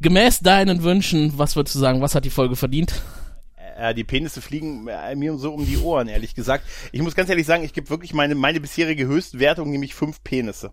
gemäß 0.00 0.40
deinen 0.40 0.82
Wünschen. 0.82 1.34
Was 1.36 1.54
würdest 1.56 1.76
du 1.76 1.78
sagen, 1.78 2.00
was 2.00 2.14
hat 2.14 2.24
die 2.24 2.30
Folge 2.30 2.56
verdient? 2.56 2.92
Äh, 3.78 3.94
die 3.94 4.04
Penisse 4.04 4.42
fliegen 4.42 4.88
äh, 4.88 5.14
mir 5.14 5.36
so 5.38 5.54
um 5.54 5.64
die 5.64 5.78
Ohren, 5.78 6.08
ehrlich 6.08 6.34
gesagt. 6.34 6.64
Ich 6.92 7.00
muss 7.00 7.14
ganz 7.14 7.30
ehrlich 7.30 7.46
sagen, 7.46 7.64
ich 7.64 7.72
gebe 7.72 7.90
wirklich 7.90 8.12
meine, 8.12 8.34
meine 8.34 8.60
bisherige 8.60 9.06
Höchstwertung, 9.06 9.70
nämlich 9.70 9.94
fünf 9.94 10.22
Penisse. 10.24 10.72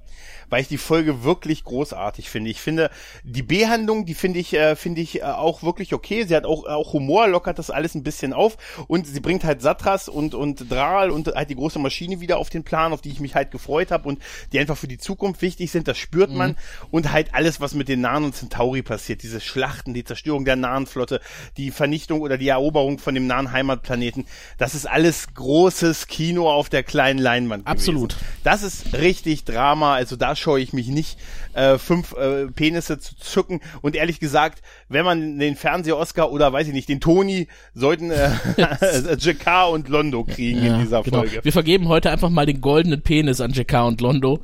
Weil 0.49 0.61
ich 0.61 0.67
die 0.67 0.77
Folge 0.77 1.23
wirklich 1.23 1.63
großartig 1.63 2.29
finde. 2.29 2.49
Ich 2.49 2.61
finde, 2.61 2.89
die 3.23 3.43
B-Handlung, 3.43 4.05
die 4.05 4.15
finde 4.15 4.39
ich, 4.39 4.53
äh, 4.53 4.75
finde 4.75 5.01
ich 5.01 5.21
äh, 5.21 5.25
auch 5.25 5.61
wirklich 5.61 5.93
okay. 5.93 6.25
Sie 6.25 6.35
hat 6.35 6.45
auch, 6.45 6.65
auch 6.65 6.93
Humor, 6.93 7.27
lockert 7.27 7.59
das 7.59 7.69
alles 7.69 7.95
ein 7.95 8.03
bisschen 8.03 8.33
auf. 8.33 8.57
Und 8.87 9.05
sie 9.05 9.19
bringt 9.19 9.43
halt 9.43 9.61
Satras 9.61 10.09
und, 10.09 10.33
und 10.33 10.71
Dral 10.71 11.11
und 11.11 11.27
halt 11.27 11.49
die 11.49 11.55
große 11.55 11.79
Maschine 11.79 12.19
wieder 12.21 12.37
auf 12.37 12.49
den 12.49 12.63
Plan, 12.63 12.91
auf 12.91 13.01
die 13.01 13.11
ich 13.11 13.19
mich 13.19 13.35
halt 13.35 13.51
gefreut 13.51 13.91
habe 13.91 14.09
und 14.09 14.19
die 14.51 14.59
einfach 14.59 14.77
für 14.77 14.87
die 14.87 14.97
Zukunft 14.97 15.41
wichtig 15.41 15.71
sind. 15.71 15.87
Das 15.87 15.97
spürt 15.97 16.31
man. 16.31 16.57
Und 16.89 17.11
halt 17.11 17.33
alles, 17.33 17.61
was 17.61 17.75
mit 17.75 17.87
den 17.87 18.01
Nahen 18.01 18.23
und 18.23 18.35
Centauri 18.35 18.81
passiert. 18.81 19.21
Diese 19.21 19.41
Schlachten, 19.41 19.93
die 19.93 20.03
Zerstörung 20.03 20.45
der 20.45 20.55
Nahen 20.55 20.87
Flotte, 20.87 21.21
die 21.57 21.71
Vernichtung 21.71 22.21
oder 22.21 22.37
die 22.37 22.47
Eroberung 22.47 22.94
von 22.99 23.15
dem 23.15 23.27
nahen 23.27 23.51
Heimatplaneten. 23.51 24.25
Das 24.57 24.75
ist 24.75 24.85
alles 24.85 25.33
großes 25.33 26.07
Kino 26.07 26.49
auf 26.49 26.69
der 26.69 26.83
kleinen 26.83 27.19
Leinwand. 27.19 27.67
Absolut. 27.67 28.15
Gewesen. 28.15 28.25
Das 28.43 28.63
ist 28.63 28.93
richtig 28.93 29.43
Drama. 29.43 29.95
Also 29.95 30.15
da 30.15 30.35
scheue 30.35 30.61
ich 30.61 30.73
mich 30.73 30.87
nicht, 30.87 31.17
äh, 31.53 31.77
fünf 31.77 32.13
äh, 32.13 32.47
Penisse 32.47 32.99
zu 32.99 33.15
zücken. 33.17 33.61
Und 33.81 33.95
ehrlich 33.95 34.19
gesagt, 34.19 34.61
wenn 34.89 35.05
man 35.05 35.39
den 35.39 35.55
Fernseh-Oscar 35.55 36.31
oder 36.31 36.51
weiß 36.51 36.67
ich 36.67 36.73
nicht, 36.73 36.89
den 36.89 36.99
Toni 36.99 37.47
sollten 37.73 38.11
äh, 38.11 38.31
Jakar 39.19 39.71
und 39.71 39.89
Londo 39.89 40.23
kriegen 40.23 40.63
in 40.63 40.79
dieser 40.79 41.03
genau. 41.03 41.19
Folge. 41.19 41.39
Wir 41.43 41.51
vergeben 41.51 41.87
heute 41.87 42.11
einfach 42.11 42.29
mal 42.29 42.45
den 42.45 42.61
goldenen 42.61 43.01
Penis 43.01 43.41
an 43.41 43.51
JK 43.51 43.85
und 43.85 44.01
Londo. 44.01 44.39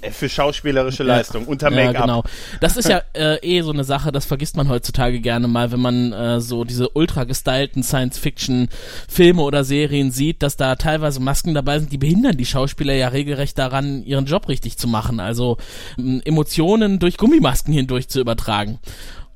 Äh, 0.00 0.10
Für 0.10 0.28
schauspielerische 0.28 1.02
Leistung, 1.02 1.46
unter 1.46 1.70
Ja, 1.70 1.76
Make-up. 1.86 2.02
genau. 2.02 2.24
Das 2.60 2.76
ist 2.76 2.88
ja 2.88 3.02
äh, 3.14 3.36
eh 3.42 3.62
so 3.62 3.72
eine 3.72 3.84
Sache, 3.84 4.12
das 4.12 4.24
vergisst 4.26 4.56
man 4.56 4.68
heutzutage 4.68 5.20
gerne 5.20 5.48
mal, 5.48 5.72
wenn 5.72 5.80
man 5.80 6.12
äh, 6.12 6.40
so 6.40 6.64
diese 6.64 6.88
ultra 6.90 7.24
gestylten 7.24 7.82
Science-Fiction-Filme 7.82 9.42
oder 9.42 9.64
Serien 9.64 10.10
sieht, 10.10 10.42
dass 10.42 10.56
da 10.56 10.76
teilweise 10.76 11.20
Masken 11.20 11.54
dabei 11.54 11.78
sind, 11.78 11.92
die 11.92 11.98
behindern 11.98 12.36
die 12.36 12.46
Schauspieler 12.46 12.94
ja 12.94 13.08
regelrecht 13.08 13.58
daran, 13.58 14.02
ihren 14.04 14.26
Job 14.26 14.48
richtig 14.48 14.78
zu 14.78 14.88
machen. 14.88 15.20
Also 15.20 15.56
ähm, 15.98 16.22
Emotionen 16.24 16.98
durch 16.98 17.16
Gummimasken 17.16 17.72
hindurch 17.74 18.08
zu 18.08 18.20
übertragen. 18.20 18.78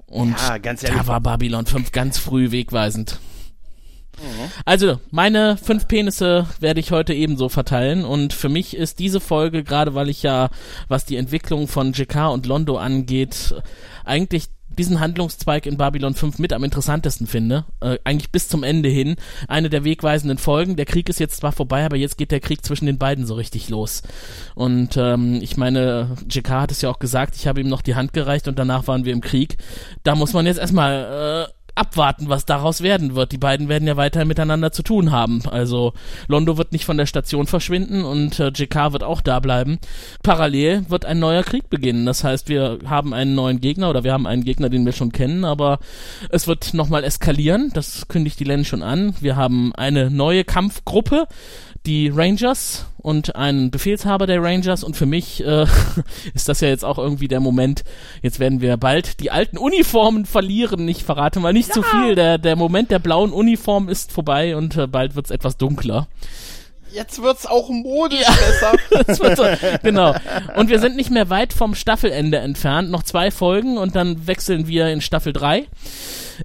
Und 0.06 0.36
Ja, 0.38 0.58
da 0.58 1.06
war 1.06 1.20
Babylon 1.20 1.64
5 1.66 1.90
ganz 1.90 2.18
früh 2.18 2.50
wegweisend. 2.50 3.18
Also, 4.64 4.98
meine 5.10 5.56
fünf 5.56 5.88
Penisse 5.88 6.46
werde 6.60 6.80
ich 6.80 6.90
heute 6.90 7.14
ebenso 7.14 7.48
verteilen 7.48 8.04
und 8.04 8.32
für 8.32 8.48
mich 8.48 8.76
ist 8.76 8.98
diese 8.98 9.20
Folge, 9.20 9.64
gerade 9.64 9.94
weil 9.94 10.08
ich 10.08 10.22
ja, 10.22 10.50
was 10.88 11.04
die 11.04 11.16
Entwicklung 11.16 11.68
von 11.68 11.92
JK 11.92 12.30
und 12.32 12.46
Londo 12.46 12.76
angeht, 12.76 13.54
eigentlich 14.04 14.48
diesen 14.78 15.00
Handlungszweig 15.00 15.66
in 15.66 15.76
Babylon 15.76 16.14
5 16.14 16.38
mit 16.38 16.52
am 16.52 16.64
interessantesten 16.64 17.26
finde, 17.26 17.64
äh, 17.80 17.98
eigentlich 18.04 18.30
bis 18.30 18.48
zum 18.48 18.62
Ende 18.62 18.88
hin, 18.88 19.16
eine 19.48 19.70
der 19.70 19.84
wegweisenden 19.84 20.38
Folgen. 20.38 20.76
Der 20.76 20.86
Krieg 20.86 21.08
ist 21.08 21.20
jetzt 21.20 21.36
zwar 21.36 21.52
vorbei, 21.52 21.84
aber 21.84 21.96
jetzt 21.96 22.18
geht 22.18 22.30
der 22.30 22.40
Krieg 22.40 22.64
zwischen 22.64 22.86
den 22.86 22.98
beiden 22.98 23.26
so 23.26 23.34
richtig 23.34 23.68
los. 23.68 24.02
Und 24.54 24.96
ähm, 24.96 25.40
ich 25.42 25.56
meine, 25.56 26.16
JK 26.28 26.50
hat 26.50 26.72
es 26.72 26.82
ja 26.82 26.90
auch 26.90 26.98
gesagt, 26.98 27.36
ich 27.36 27.46
habe 27.46 27.60
ihm 27.60 27.68
noch 27.68 27.82
die 27.82 27.94
Hand 27.94 28.12
gereicht 28.12 28.48
und 28.48 28.58
danach 28.58 28.86
waren 28.86 29.04
wir 29.04 29.12
im 29.12 29.20
Krieg. 29.20 29.56
Da 30.02 30.14
muss 30.14 30.32
man 30.32 30.46
jetzt 30.46 30.58
erstmal 30.58 31.48
äh, 31.48 31.61
abwarten, 31.74 32.28
was 32.28 32.44
daraus 32.44 32.82
werden 32.82 33.14
wird. 33.14 33.32
Die 33.32 33.38
beiden 33.38 33.68
werden 33.68 33.88
ja 33.88 33.96
weiterhin 33.96 34.28
miteinander 34.28 34.72
zu 34.72 34.82
tun 34.82 35.10
haben. 35.10 35.42
Also 35.50 35.92
Londo 36.28 36.58
wird 36.58 36.72
nicht 36.72 36.84
von 36.84 36.96
der 36.96 37.06
Station 37.06 37.46
verschwinden 37.46 38.04
und 38.04 38.38
äh, 38.38 38.48
JK 38.48 38.92
wird 38.92 39.04
auch 39.04 39.20
da 39.20 39.40
bleiben. 39.40 39.78
Parallel 40.22 40.88
wird 40.90 41.04
ein 41.04 41.18
neuer 41.18 41.42
Krieg 41.42 41.70
beginnen. 41.70 42.06
Das 42.06 42.24
heißt, 42.24 42.48
wir 42.48 42.78
haben 42.86 43.14
einen 43.14 43.34
neuen 43.34 43.60
Gegner 43.60 43.90
oder 43.90 44.04
wir 44.04 44.12
haben 44.12 44.26
einen 44.26 44.44
Gegner, 44.44 44.68
den 44.68 44.84
wir 44.84 44.92
schon 44.92 45.12
kennen, 45.12 45.44
aber 45.44 45.78
es 46.30 46.46
wird 46.46 46.74
nochmal 46.74 47.04
eskalieren. 47.04 47.70
Das 47.74 48.08
kündigt 48.08 48.38
die 48.40 48.44
Len 48.44 48.64
schon 48.64 48.82
an. 48.82 49.14
Wir 49.20 49.36
haben 49.36 49.74
eine 49.74 50.10
neue 50.10 50.44
Kampfgruppe 50.44 51.26
die 51.86 52.08
Rangers 52.08 52.86
und 52.98 53.34
einen 53.34 53.70
Befehlshaber 53.70 54.26
der 54.26 54.42
Rangers 54.42 54.84
und 54.84 54.96
für 54.96 55.06
mich 55.06 55.44
äh, 55.44 55.66
ist 56.34 56.48
das 56.48 56.60
ja 56.60 56.68
jetzt 56.68 56.84
auch 56.84 56.98
irgendwie 56.98 57.28
der 57.28 57.40
Moment, 57.40 57.82
jetzt 58.22 58.38
werden 58.38 58.60
wir 58.60 58.76
bald 58.76 59.20
die 59.20 59.30
alten 59.30 59.58
Uniformen 59.58 60.24
verlieren. 60.24 60.86
Ich 60.88 61.02
verrate 61.02 61.40
mal 61.40 61.52
nicht 61.52 61.72
zu 61.72 61.82
viel, 61.82 62.14
der, 62.14 62.38
der 62.38 62.56
Moment 62.56 62.90
der 62.90 63.00
blauen 63.00 63.32
Uniform 63.32 63.88
ist 63.88 64.12
vorbei 64.12 64.56
und 64.56 64.76
äh, 64.76 64.86
bald 64.86 65.16
wird's 65.16 65.30
etwas 65.30 65.56
dunkler. 65.56 66.06
Jetzt 66.92 67.22
wird's 67.22 67.46
auch 67.46 67.68
modisch 67.68 68.26
besser. 68.26 68.72
So, 69.12 69.44
genau. 69.82 70.14
Und 70.56 70.68
wir 70.68 70.78
sind 70.78 70.96
nicht 70.96 71.10
mehr 71.10 71.30
weit 71.30 71.52
vom 71.52 71.74
Staffelende 71.74 72.38
entfernt. 72.38 72.90
Noch 72.90 73.02
zwei 73.02 73.30
Folgen 73.30 73.78
und 73.78 73.96
dann 73.96 74.26
wechseln 74.26 74.66
wir 74.66 74.88
in 74.88 75.00
Staffel 75.00 75.32
3. 75.32 75.66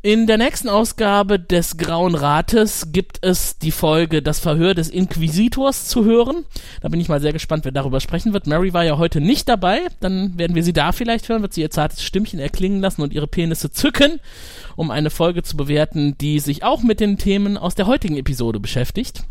In 0.01 0.27
der 0.27 0.37
nächsten 0.37 0.69
Ausgabe 0.69 1.39
des 1.39 1.77
Grauen 1.77 2.15
Rates 2.15 2.91
gibt 2.91 3.19
es 3.21 3.57
die 3.57 3.71
Folge 3.71 4.21
Das 4.21 4.39
Verhör 4.39 4.73
des 4.73 4.89
Inquisitors 4.89 5.87
zu 5.87 6.05
hören. 6.05 6.45
Da 6.81 6.89
bin 6.89 6.99
ich 6.99 7.09
mal 7.09 7.21
sehr 7.21 7.33
gespannt, 7.33 7.65
wer 7.65 7.71
darüber 7.71 7.99
sprechen 7.99 8.33
wird. 8.33 8.47
Mary 8.47 8.73
war 8.73 8.83
ja 8.83 8.97
heute 8.97 9.21
nicht 9.21 9.49
dabei. 9.49 9.79
Dann 9.99 10.37
werden 10.37 10.55
wir 10.55 10.63
sie 10.63 10.73
da 10.73 10.91
vielleicht 10.91 11.29
hören, 11.29 11.41
wird 11.41 11.53
sie 11.53 11.61
ihr 11.61 11.71
zartes 11.71 12.03
Stimmchen 12.03 12.39
erklingen 12.39 12.81
lassen 12.81 13.01
und 13.01 13.13
ihre 13.13 13.27
Penisse 13.27 13.71
zücken, 13.71 14.19
um 14.75 14.91
eine 14.91 15.09
Folge 15.09 15.43
zu 15.43 15.57
bewerten, 15.57 16.17
die 16.17 16.39
sich 16.39 16.63
auch 16.63 16.83
mit 16.83 16.99
den 16.99 17.17
Themen 17.17 17.57
aus 17.57 17.75
der 17.75 17.87
heutigen 17.87 18.17
Episode 18.17 18.59
beschäftigt. 18.59 19.23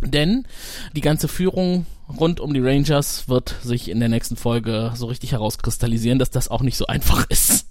Denn 0.00 0.46
die 0.94 1.00
ganze 1.00 1.28
Führung 1.28 1.86
rund 2.20 2.40
um 2.40 2.52
die 2.52 2.60
Rangers 2.60 3.28
wird 3.28 3.54
sich 3.62 3.90
in 3.90 4.00
der 4.00 4.08
nächsten 4.08 4.36
Folge 4.36 4.92
so 4.94 5.06
richtig 5.06 5.32
herauskristallisieren, 5.32 6.18
dass 6.18 6.30
das 6.30 6.48
auch 6.48 6.62
nicht 6.62 6.76
so 6.76 6.86
einfach 6.86 7.26
ist. 7.30 7.68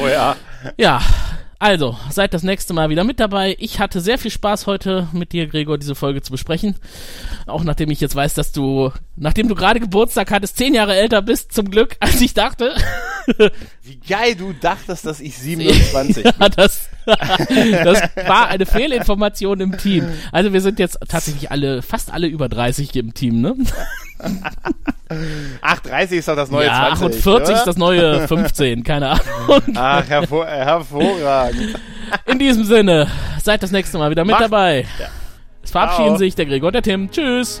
Oh 0.00 0.08
ja. 0.08 0.36
Ja, 0.76 1.00
Also, 1.58 1.96
seid 2.10 2.34
das 2.34 2.42
nächste 2.42 2.74
Mal 2.74 2.90
wieder 2.90 3.04
mit 3.04 3.18
dabei. 3.18 3.56
Ich 3.58 3.78
hatte 3.78 4.00
sehr 4.02 4.18
viel 4.18 4.30
Spaß 4.30 4.66
heute 4.66 5.08
mit 5.12 5.32
dir, 5.32 5.46
Gregor, 5.46 5.78
diese 5.78 5.94
Folge 5.94 6.20
zu 6.20 6.30
besprechen. 6.30 6.76
Auch 7.46 7.64
nachdem 7.64 7.90
ich 7.90 8.00
jetzt 8.00 8.14
weiß, 8.14 8.34
dass 8.34 8.52
du, 8.52 8.92
nachdem 9.16 9.48
du 9.48 9.54
gerade 9.54 9.80
Geburtstag 9.80 10.30
hattest, 10.30 10.56
zehn 10.56 10.74
Jahre 10.74 10.94
älter 10.96 11.22
bist, 11.22 11.52
zum 11.52 11.70
Glück, 11.70 11.96
als 12.00 12.20
ich 12.20 12.34
dachte. 12.34 12.74
Wie 13.82 13.96
geil 14.08 14.34
du 14.36 14.52
dachtest, 14.52 15.04
dass 15.06 15.20
ich 15.20 15.36
27 15.38 16.22
bin. 16.22 16.32
ja, 16.38 16.48
das, 16.48 16.88
das 17.06 18.02
war 18.26 18.48
eine 18.48 18.66
Fehlinformation 18.66 19.60
im 19.60 19.76
Team. 19.78 20.06
Also 20.32 20.52
wir 20.52 20.60
sind 20.60 20.78
jetzt 20.78 20.98
tatsächlich 21.08 21.50
alle, 21.50 21.82
fast 21.82 22.12
alle 22.12 22.26
über 22.28 22.48
30 22.48 22.94
im 22.96 23.14
Team, 23.14 23.40
ne? 23.40 23.54
Ach, 25.60 25.80
30 25.80 26.18
ist 26.18 26.28
doch 26.28 26.36
das 26.36 26.50
neue 26.50 26.66
ja, 26.66 26.94
20. 26.96 27.06
und 27.06 27.14
40 27.14 27.48
oder? 27.48 27.58
ist 27.58 27.64
das 27.66 27.76
neue 27.76 28.26
15, 28.28 28.82
keine 28.84 29.10
Ahnung. 29.10 29.62
Ach, 29.74 30.08
hervor 30.08 30.46
hervorragend. 30.46 31.78
In 32.26 32.38
diesem 32.38 32.64
Sinne, 32.64 33.08
seid 33.42 33.62
das 33.62 33.72
nächste 33.72 33.98
Mal 33.98 34.10
wieder 34.10 34.24
mit 34.24 34.32
Macht- 34.32 34.44
dabei. 34.44 34.86
Es 35.62 35.70
verabschieden 35.72 36.10
Ciao. 36.10 36.18
sich 36.18 36.34
der 36.36 36.46
Gregor 36.46 36.68
und 36.68 36.74
der 36.74 36.82
Tim. 36.82 37.10
Tschüss. 37.10 37.60